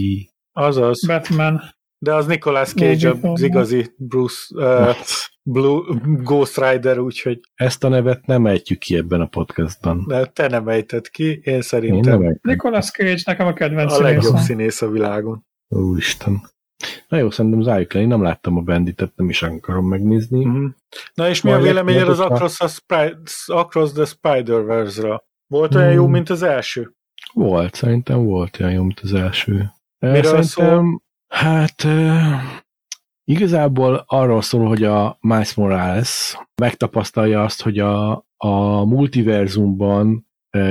Azaz. 0.53 1.07
Batman. 1.07 1.61
De 2.03 2.15
az 2.15 2.27
Nicolas 2.27 2.73
Cage 2.73 3.15
az 3.23 3.43
igazi 3.43 3.95
Bruce 3.97 4.55
uh, 4.55 4.97
Blue, 5.43 5.83
Ghost 6.05 6.61
Rider, 6.61 6.99
úgyhogy... 6.99 7.41
Ezt 7.55 7.85
a 7.85 7.89
nevet 7.89 8.27
nem 8.27 8.47
ejtjük 8.47 8.79
ki 8.79 8.97
ebben 8.97 9.21
a 9.21 9.27
podcastban. 9.27 10.05
De 10.07 10.25
te 10.25 10.49
nem 10.49 10.69
ejted 10.69 11.09
ki, 11.09 11.41
én 11.45 11.61
szerintem. 11.61 12.23
Én 12.23 12.39
Nicolas 12.43 12.91
Cage 12.91 13.21
nekem 13.25 13.47
a 13.47 13.53
kedvenc 13.53 13.93
A 13.93 14.03
legjobb 14.03 14.37
színész 14.37 14.83
a 14.83 14.91
világon. 14.91 15.47
Úristen. 15.69 16.41
Na 17.09 17.17
jó, 17.17 17.31
szerintem 17.31 17.63
zárjuk 17.63 17.93
le, 17.93 18.01
én 18.01 18.09
nem 18.09 18.23
láttam 18.23 18.57
a 18.57 18.61
Banditet, 18.61 19.13
nem 19.17 19.29
is 19.29 19.43
akarom 19.43 19.89
megnézni. 19.89 20.47
Mm-hmm. 20.47 20.67
Na 21.15 21.29
és 21.29 21.43
mi 21.43 21.51
Majd 21.51 21.63
a 21.63 21.65
véleményed 21.65 22.09
az 22.09 22.21
Across, 22.21 22.61
a 22.61 22.69
Spri- 22.69 23.17
Across 23.47 23.93
the 23.93 24.05
Spider-Verse-ra? 24.05 25.25
Volt 25.47 25.75
olyan 25.75 25.91
mm. 25.91 25.95
jó, 25.95 26.07
mint 26.07 26.31
az 26.31 26.43
első? 26.43 26.95
Volt, 27.33 27.75
szerintem 27.75 28.25
volt 28.25 28.61
olyan 28.61 28.73
jó, 28.73 28.83
mint 28.83 29.01
az 29.01 29.15
első. 29.15 29.71
Miről 29.99 30.23
szerintem, 30.23 30.43
szól? 30.43 31.03
Hát 31.33 31.87
Igazából 33.25 34.05
arról 34.07 34.43
szól, 34.43 34.67
hogy 34.69 34.85
a 34.85 35.17
Miles 35.21 35.55
Morales 35.55 36.39
megtapasztalja 36.61 37.43
azt, 37.43 37.63
hogy 37.63 37.79
a, 37.79 38.27
a 38.37 38.85
multiverzumban 38.85 40.27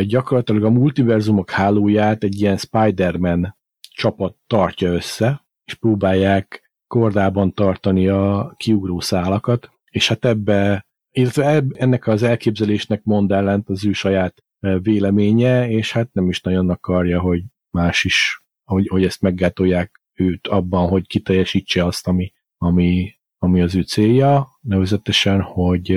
gyakorlatilag 0.05 0.63
a 0.63 0.69
multiverzumok 0.69 1.49
hálóját 1.49 2.23
egy 2.23 2.41
ilyen 2.41 2.57
Spider-Man 2.57 3.57
csapat 3.95 4.35
tartja 4.47 4.91
össze, 4.91 5.45
és 5.63 5.73
próbálják 5.73 6.71
kordában 6.87 7.53
tartani 7.53 8.07
a 8.07 8.53
kiugró 8.57 8.99
szálakat, 8.99 9.71
és 9.89 10.07
hát 10.07 10.25
ebbe, 10.25 10.85
illetve 11.11 11.63
ennek 11.73 12.07
az 12.07 12.23
elképzelésnek 12.23 13.03
mond 13.03 13.31
ellent 13.31 13.69
az 13.69 13.85
ő 13.85 13.91
saját 13.91 14.43
véleménye, 14.81 15.69
és 15.69 15.91
hát 15.91 16.13
nem 16.13 16.29
is 16.29 16.41
nagyon 16.41 16.69
akarja, 16.69 17.19
hogy 17.19 17.43
más 17.69 18.03
is, 18.03 18.45
hogy, 18.63 18.87
hogy 18.87 19.05
ezt 19.05 19.21
meggátolják 19.21 20.00
őt 20.21 20.47
abban, 20.47 20.87
hogy 20.87 21.07
kiteljesítse 21.07 21.85
azt, 21.85 22.07
ami 22.07 22.31
ami, 22.63 23.13
ami 23.37 23.61
az 23.61 23.75
ő 23.75 23.81
célja, 23.81 24.59
nevezetesen, 24.61 25.41
hogy 25.41 25.89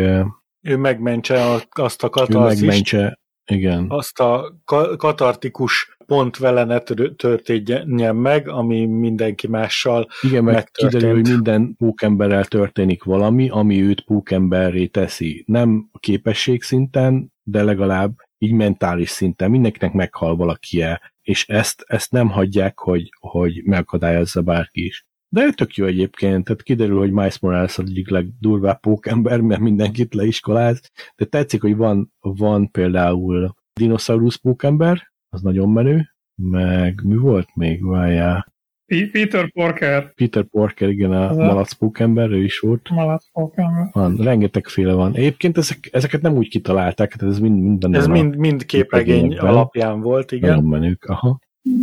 ő 0.61 0.77
megmentse 0.77 1.61
azt 1.71 2.03
a 2.03 2.09
katarzist, 2.09 2.63
ő 2.63 2.67
megmentse, 2.67 3.21
igen. 3.45 3.87
azt 3.89 4.21
a 4.21 4.55
katartikus 4.97 5.97
pont 6.07 6.37
vele 6.37 6.65
ne 6.65 6.79
történjen 7.17 8.17
meg, 8.17 8.49
ami 8.49 8.87
mindenki 8.87 9.49
mással 9.49 10.09
Igen, 10.23 10.45
mert 10.45 10.71
kiderül, 10.71 11.13
hogy 11.13 11.29
minden 11.29 11.75
pókemberrel 11.79 12.45
történik 12.45 13.03
valami, 13.03 13.49
ami 13.49 13.83
őt 13.83 14.05
pókemberré 14.05 14.87
teszi. 14.87 15.45
Nem 15.47 15.89
a 15.93 15.99
képesség 15.99 16.63
szinten, 16.63 17.33
de 17.43 17.63
legalább 17.63 18.13
így 18.39 18.53
mentális 18.53 19.11
szinten. 19.11 19.51
Mindenkinek 19.51 19.93
meghal 19.93 20.37
valakie, 20.37 21.01
és 21.25 21.49
ezt, 21.49 21.85
ezt 21.87 22.13
nem 22.13 22.29
hagyják, 22.29 22.79
hogy, 22.79 23.09
hogy 23.19 23.63
megakadályozza 23.65 24.43
bárki 24.43 24.85
is. 24.85 25.07
De 25.29 25.51
tök 25.51 25.75
jó 25.75 25.87
egyébként, 25.87 26.45
tehát 26.45 26.63
kiderül, 26.63 26.99
hogy 26.99 27.11
Miles 27.11 27.39
Morales 27.39 27.79
az 27.79 27.89
egyik 27.89 28.11
legdurvább 28.11 28.81
pókember, 28.81 29.41
mert 29.41 29.61
mindenkit 29.61 30.15
leiskoláz, 30.15 30.91
de 31.17 31.25
tetszik, 31.25 31.61
hogy 31.61 31.77
van, 31.77 32.13
van 32.21 32.71
például 32.71 33.55
dinoszaurusz 33.73 34.37
pókember, 34.37 35.13
az 35.29 35.43
nagyon 35.43 35.71
menő, 35.71 36.15
meg 36.35 37.01
mi 37.05 37.17
volt 37.17 37.55
még, 37.55 37.85
várjál? 37.85 38.54
Peter 38.87 39.51
Porker. 39.51 40.13
Peter 40.15 40.43
Porker, 40.43 40.89
igen, 40.89 41.13
a 41.13 41.29
az 41.29 41.37
malac 41.37 41.73
pókember, 41.73 42.31
ő 42.31 42.45
is 42.45 42.59
volt. 42.59 42.91
Malac 42.91 43.25
pókember. 43.33 43.89
Van, 43.93 44.17
rengetegféle 44.17 44.93
van. 44.93 45.15
Egyébként 45.15 45.57
ezek, 45.57 45.89
ezeket 45.93 46.23
nem 46.23 46.37
úgy 46.37 46.49
kitalálták, 46.49 47.15
tehát 47.15 47.35
ez 47.35 47.41
mind, 47.41 47.63
minden 47.63 47.95
Ez 47.95 48.07
mind, 48.07 48.37
mind 48.37 48.65
képregény 48.65 49.39
alapján 49.39 50.01
volt, 50.01 50.33
igen. 50.33 50.49
Nagyon 50.49 50.69
menők, 50.69 51.05
aha. 51.05 51.39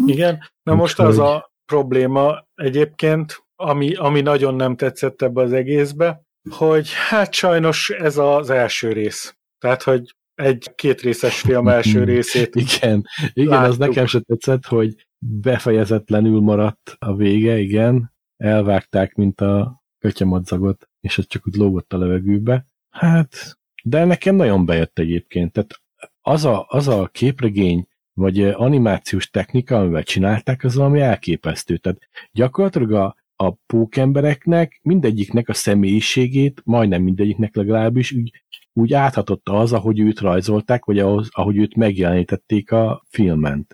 Igen, 0.06 0.40
na 0.64 0.76
most 0.76 1.00
az 1.00 1.18
a 1.18 1.52
probléma 1.66 2.48
egyébként, 2.56 3.44
ami, 3.56 3.94
ami 3.94 4.22
nagyon 4.22 4.56
nem 4.56 4.76
tetszett 4.76 5.22
ebbe 5.22 5.42
az 5.42 5.54
egészbe, 5.54 6.22
hogy 6.50 6.90
hát 7.10 7.34
sajnos 7.34 7.90
ez 7.90 8.18
az 8.18 8.50
első 8.50 8.92
rész. 8.92 9.36
Tehát, 9.60 9.84
hogy 9.84 10.16
egy 10.36 10.72
két 10.76 11.02
részes 11.02 11.40
film 11.40 11.68
első 11.68 12.04
részét. 12.14 12.56
igen, 12.56 13.04
igen 13.34 13.52
láttuk. 13.52 13.70
az 13.72 13.78
nekem 13.78 14.06
se 14.06 14.20
tetszett, 14.20 14.66
hogy 14.66 14.96
befejezetlenül 15.26 16.40
maradt 16.40 16.96
a 17.00 17.16
vége, 17.16 17.60
igen. 17.60 18.14
Elvágták, 18.38 19.16
mint 19.16 19.42
a 19.42 19.84
kötyemadzagot, 20.00 20.90
és 21.00 21.18
ez 21.18 21.28
csak 21.28 21.48
úgy 21.48 21.56
lógott 21.56 21.94
a 21.94 21.98
levegőbe. 21.98 22.66
Hát, 22.90 23.60
de 23.84 24.06
nekem 24.06 24.36
nagyon 24.36 24.66
bejött 24.66 25.00
egyébként. 25.00 25.52
Tehát 25.52 25.82
az 26.22 26.46
a, 26.46 26.66
az 26.68 26.88
a 26.88 27.10
képregény, 27.12 27.88
vagy 28.14 28.42
animációs 28.42 29.30
technika, 29.30 29.78
amivel 29.78 30.04
csinálták, 30.04 30.64
az 30.64 30.76
valami 30.76 31.00
elképesztő. 31.00 31.78
Tehát 31.78 32.00
gyakorlatilag 32.32 32.92
a, 32.92 33.16
a 33.36 33.52
pókembereknek, 33.52 34.80
mindegyiknek 34.84 35.50
a 35.50 35.54
személyiségét, 35.54 36.62
majdnem 36.66 37.02
mindegyiknek 37.02 37.56
legalábbis 37.56 38.12
úgy, 38.12 38.32
úgy 38.74 38.94
áthatotta 38.94 39.60
az, 39.60 39.74
ahogy 39.74 40.00
őt 40.00 40.20
rajzolták, 40.20 40.86
vagy 40.86 41.00
ahhoz, 41.00 41.30
ahogy 41.32 41.58
őt 41.58 41.76
megjelenítették 41.76 42.72
a 42.72 43.04
filmen. 43.10 43.68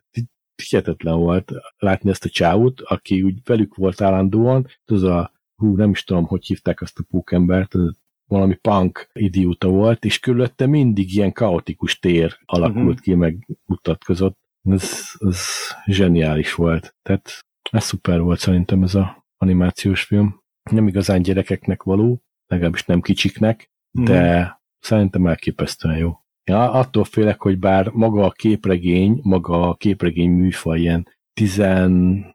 Hihetetlen 0.62 1.18
volt 1.18 1.52
látni 1.78 2.10
ezt 2.10 2.26
a 2.26 2.30
csávut, 2.30 2.82
aki 2.82 3.22
úgy 3.22 3.40
velük 3.44 3.76
volt 3.76 4.02
állandóan, 4.02 4.68
az 4.86 5.04
a, 5.04 5.32
hú, 5.56 5.76
nem 5.76 5.90
is 5.90 6.04
tudom, 6.04 6.26
hogy 6.26 6.46
hívták 6.46 6.82
azt 6.82 7.00
a 7.00 7.06
pókembert, 7.10 7.76
valami 8.28 8.56
punk 8.56 9.10
idióta 9.14 9.68
volt, 9.68 10.06
és 10.06 10.20
körülötte 10.20 10.66
mindig 10.66 11.14
ilyen 11.14 11.34
kaotikus 11.34 12.00
tér 12.00 12.38
alakult 12.46 12.86
uh-huh. 12.86 13.00
ki, 13.00 13.14
meg 13.14 13.48
mutatkozott. 13.66 14.38
Ez, 14.64 15.12
ez 15.20 15.40
zseniális 15.86 16.54
volt. 16.54 16.96
Tehát 17.02 17.46
ez 17.72 17.84
szuper 17.84 18.22
volt 18.22 18.40
szerintem 18.40 18.84
ez 18.84 18.96
a 18.96 19.26
animációs 19.38 20.04
film. 20.04 20.42
Nem 20.72 20.88
igazán 20.88 21.22
gyerekeknek 21.22 21.84
való, 21.84 22.24
legalábbis 22.48 22.86
nem 22.86 23.02
kicsiknek, 23.02 23.72
de 23.92 24.42
mm. 24.42 24.46
szerintem 24.80 25.28
elképesztően 25.28 25.98
jó. 25.98 26.20
Ja, 26.50 26.72
attól 26.72 27.04
félek, 27.04 27.42
hogy 27.42 27.60
bár 27.60 27.88
maga 27.88 28.26
a 28.26 28.32
képregény, 28.32 29.20
maga 29.24 29.70
a 29.70 29.76
képregény 29.76 30.30
műfaj 30.30 30.80
ilyen 30.80 31.08
12-től 31.42 32.34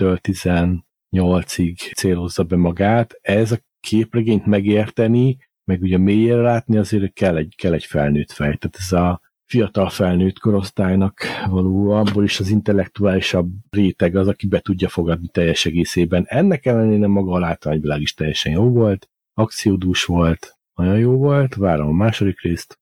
18-ig 0.00 1.94
célozza 1.94 2.42
be 2.42 2.56
magát, 2.56 3.18
ez 3.20 3.52
a 3.52 3.58
képregényt 3.80 4.46
megérteni, 4.46 5.36
meg 5.64 5.82
ugye 5.82 5.98
mélyre 5.98 6.40
látni, 6.40 6.76
azért 6.76 7.12
kell 7.12 7.36
egy, 7.36 7.54
kell 7.56 7.72
egy 7.72 7.84
felnőtt 7.84 8.30
fej. 8.30 8.56
Tehát 8.56 8.76
ez 8.78 8.92
a 8.92 9.20
fiatal 9.44 9.88
felnőtt 9.88 10.38
korosztálynak 10.38 11.20
való, 11.48 11.90
abból 11.90 12.24
is 12.24 12.40
az 12.40 12.48
intellektuálisabb 12.48 13.50
réteg 13.70 14.16
az, 14.16 14.28
aki 14.28 14.46
be 14.46 14.60
tudja 14.60 14.88
fogadni 14.88 15.28
teljes 15.28 15.66
egészében. 15.66 16.24
Ennek 16.26 16.66
ellenére 16.66 17.06
maga 17.06 17.32
a 17.32 17.38
látványvilág 17.38 18.00
is 18.00 18.14
teljesen 18.14 18.52
jó 18.52 18.68
volt, 18.68 19.10
akciódús 19.34 20.04
volt, 20.04 20.58
nagyon 20.74 20.98
jó 20.98 21.16
volt, 21.16 21.54
várom 21.54 21.88
a 21.88 21.92
második 21.92 22.40
részt, 22.40 22.78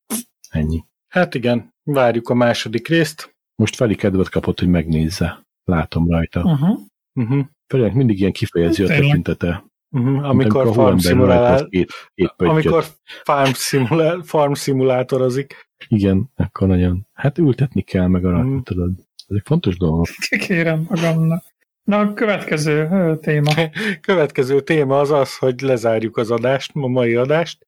ennyi. 0.50 0.84
Hát 1.08 1.34
igen, 1.34 1.74
várjuk 1.82 2.28
a 2.28 2.34
második 2.34 2.88
részt. 2.88 3.34
Most 3.54 3.76
Feli 3.76 3.94
kedvet 3.94 4.28
kapott, 4.28 4.58
hogy 4.58 4.68
megnézze. 4.68 5.46
Látom 5.64 6.10
rajta. 6.10 6.40
Uh-huh. 6.40 6.78
Uh-huh. 7.14 7.44
Felinek 7.66 7.92
mindig 7.92 8.18
ilyen 8.20 8.32
kifejező 8.32 8.84
a 8.84 8.88
tekintete. 8.88 9.64
Uh-huh, 9.90 10.28
amikor, 10.28 10.72
farm, 10.74 10.96
szimulál, 10.96 11.66
két, 11.68 11.92
két 12.14 12.32
amikor 12.36 12.84
farm, 13.24 13.50
szimulál, 13.52 14.22
farm 14.22 14.52
szimulátorozik. 14.52 15.68
Igen, 15.88 16.30
akkor 16.36 16.68
nagyon. 16.68 17.06
Hát 17.12 17.38
ültetni 17.38 17.82
kell 17.82 18.06
meg 18.06 18.24
arra, 18.24 18.42
mm. 18.42 18.58
tudod. 18.58 18.90
Ezek 19.26 19.44
fontos 19.44 19.76
dolgok. 19.76 20.06
Kérem 20.46 20.86
magamnak. 20.88 21.44
Na, 21.84 21.98
a 21.98 22.14
következő 22.14 22.88
téma. 23.20 23.52
Következő 24.00 24.60
téma 24.60 25.00
az 25.00 25.10
az, 25.10 25.36
hogy 25.36 25.60
lezárjuk 25.60 26.16
az 26.16 26.30
adást, 26.30 26.70
a 26.74 26.88
mai 26.88 27.14
adást, 27.14 27.66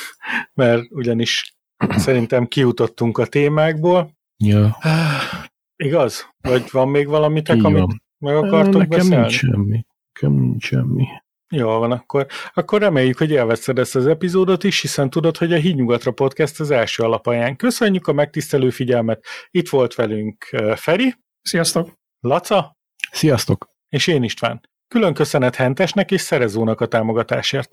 mert 0.54 0.82
ugyanis 0.90 1.56
szerintem 1.88 2.46
kiutottunk 2.46 3.18
a 3.18 3.26
témákból. 3.26 4.10
Ja. 4.36 4.76
Igaz? 5.76 6.28
Vagy 6.40 6.64
van 6.70 6.88
még 6.88 7.06
valamitek, 7.06 7.64
amit 7.64 8.02
meg 8.18 8.36
akartok 8.36 8.80
Nekem 8.80 8.88
beszélni? 8.88 9.16
nincs 9.16 9.32
semmi. 9.32 9.86
Nekem 10.12 10.38
nincs 10.38 10.64
semmi. 10.64 11.04
Jó 11.54 11.68
van, 11.78 11.92
akkor, 11.92 12.26
akkor 12.54 12.80
reméljük, 12.80 13.18
hogy 13.18 13.30
élvezted 13.30 13.78
ezt 13.78 13.96
az 13.96 14.06
epizódot 14.06 14.64
is, 14.64 14.80
hiszen 14.80 15.10
tudod, 15.10 15.36
hogy 15.36 15.52
a 15.52 15.56
Hídnyugatra 15.56 16.12
Podcast 16.12 16.60
az 16.60 16.70
első 16.70 17.02
alapaján. 17.02 17.56
Köszönjük 17.56 18.06
a 18.06 18.12
megtisztelő 18.12 18.70
figyelmet. 18.70 19.24
Itt 19.50 19.68
volt 19.68 19.94
velünk 19.94 20.44
Feri. 20.76 21.14
Sziasztok! 21.42 22.00
Laca. 22.20 22.76
Sziasztok! 23.10 23.70
És 23.88 24.06
én 24.06 24.22
István. 24.22 24.60
Külön 24.88 25.14
köszönet 25.14 25.54
Hentesnek 25.54 26.10
és 26.10 26.20
Szerezónak 26.20 26.80
a 26.80 26.86
támogatásért. 26.86 27.70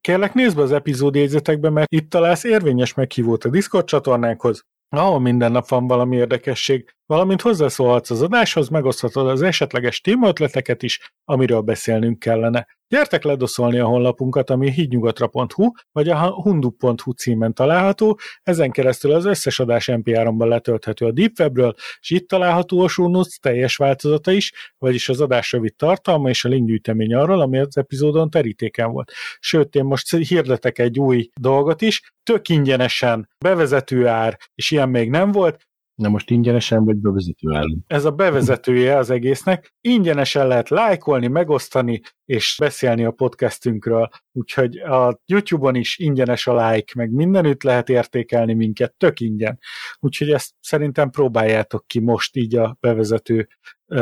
Kérlek 0.00 0.34
nézd 0.34 0.56
be 0.56 0.62
az 0.62 0.72
epizód 0.72 1.14
jegyzetekbe, 1.14 1.70
mert 1.70 1.92
itt 1.92 2.10
találsz 2.10 2.44
érvényes 2.44 2.94
meghívót 2.94 3.44
a 3.44 3.48
Discord 3.48 3.84
csatornánkhoz, 3.84 4.64
ahol 4.88 5.20
minden 5.20 5.52
nap 5.52 5.68
van 5.68 5.86
valami 5.86 6.16
érdekesség, 6.16 6.94
valamint 7.10 7.40
hozzászólhatsz 7.40 8.10
az 8.10 8.22
adáshoz, 8.22 8.68
megoszthatod 8.68 9.28
az 9.28 9.42
esetleges 9.42 10.00
témaötleteket 10.00 10.82
is, 10.82 11.12
amiről 11.24 11.60
beszélnünk 11.60 12.18
kellene. 12.18 12.66
Gyertek 12.88 13.24
ledoszolni 13.24 13.78
a 13.78 13.86
honlapunkat, 13.86 14.50
ami 14.50 14.70
hídnyugatra.hu 14.70 15.70
vagy 15.92 16.08
a 16.08 16.30
hundu.hu 16.42 17.12
címen 17.12 17.54
található, 17.54 18.18
ezen 18.42 18.70
keresztül 18.70 19.12
az 19.12 19.24
összes 19.24 19.58
adás 19.60 19.88
MP3-ban 19.92 20.48
letölthető 20.48 21.06
a 21.06 21.12
Deep 21.12 21.32
Webről, 21.38 21.74
és 22.00 22.10
itt 22.10 22.28
található 22.28 22.80
a 22.80 22.88
show 22.88 23.22
teljes 23.40 23.76
változata 23.76 24.30
is, 24.30 24.52
vagyis 24.78 25.08
az 25.08 25.20
adás 25.20 25.52
rövid 25.52 25.76
tartalma 25.76 26.28
és 26.28 26.44
a 26.44 26.48
linkgyűjtemény 26.48 27.14
arról, 27.14 27.40
ami 27.40 27.58
az 27.58 27.76
epizódon 27.76 28.30
terítéken 28.30 28.92
volt. 28.92 29.12
Sőt, 29.38 29.74
én 29.74 29.84
most 29.84 30.16
hirdetek 30.16 30.78
egy 30.78 30.98
új 30.98 31.28
dolgot 31.40 31.82
is, 31.82 32.12
tök 32.22 32.48
ingyenesen, 32.48 33.28
bevezető 33.38 34.06
ár, 34.06 34.38
és 34.54 34.70
ilyen 34.70 34.88
még 34.88 35.10
nem 35.10 35.32
volt, 35.32 35.68
Na 36.00 36.08
most 36.08 36.30
ingyenesen 36.30 36.84
vagy 36.84 36.96
bevezető 36.96 37.48
Ez 37.86 38.04
a 38.04 38.10
bevezetője 38.10 38.96
az 38.96 39.10
egésznek. 39.10 39.74
Ingyenesen 39.80 40.46
lehet 40.46 40.68
lájkolni, 40.68 41.26
megosztani 41.26 42.00
és 42.24 42.56
beszélni 42.58 43.04
a 43.04 43.10
podcastünkről, 43.10 44.08
úgyhogy 44.32 44.76
a 44.76 45.20
YouTube-on 45.26 45.74
is 45.74 45.98
ingyenes 45.98 46.46
a 46.46 46.70
like, 46.70 46.92
meg 46.96 47.10
mindenütt 47.10 47.62
lehet 47.62 47.88
értékelni 47.88 48.54
minket, 48.54 48.94
tök 48.96 49.20
ingyen. 49.20 49.58
Úgyhogy 49.98 50.30
ezt 50.30 50.50
szerintem 50.60 51.10
próbáljátok 51.10 51.86
ki 51.86 52.00
most 52.00 52.36
így 52.36 52.56
a 52.56 52.76
bevezető 52.80 53.48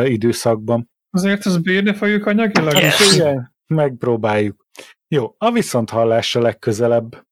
időszakban. 0.05 0.91
Azért 1.11 1.47
ez 1.47 1.59
bírni 1.59 1.93
fogjuk 1.95 2.27
anyagilag 2.27 2.75
is. 2.75 3.15
Igen, 3.15 3.55
megpróbáljuk. 3.66 4.66
Jó, 5.09 5.35
a 5.39 5.51
viszont 5.51 5.91
hallásra 5.91 6.41
legközelebb. 6.41 7.27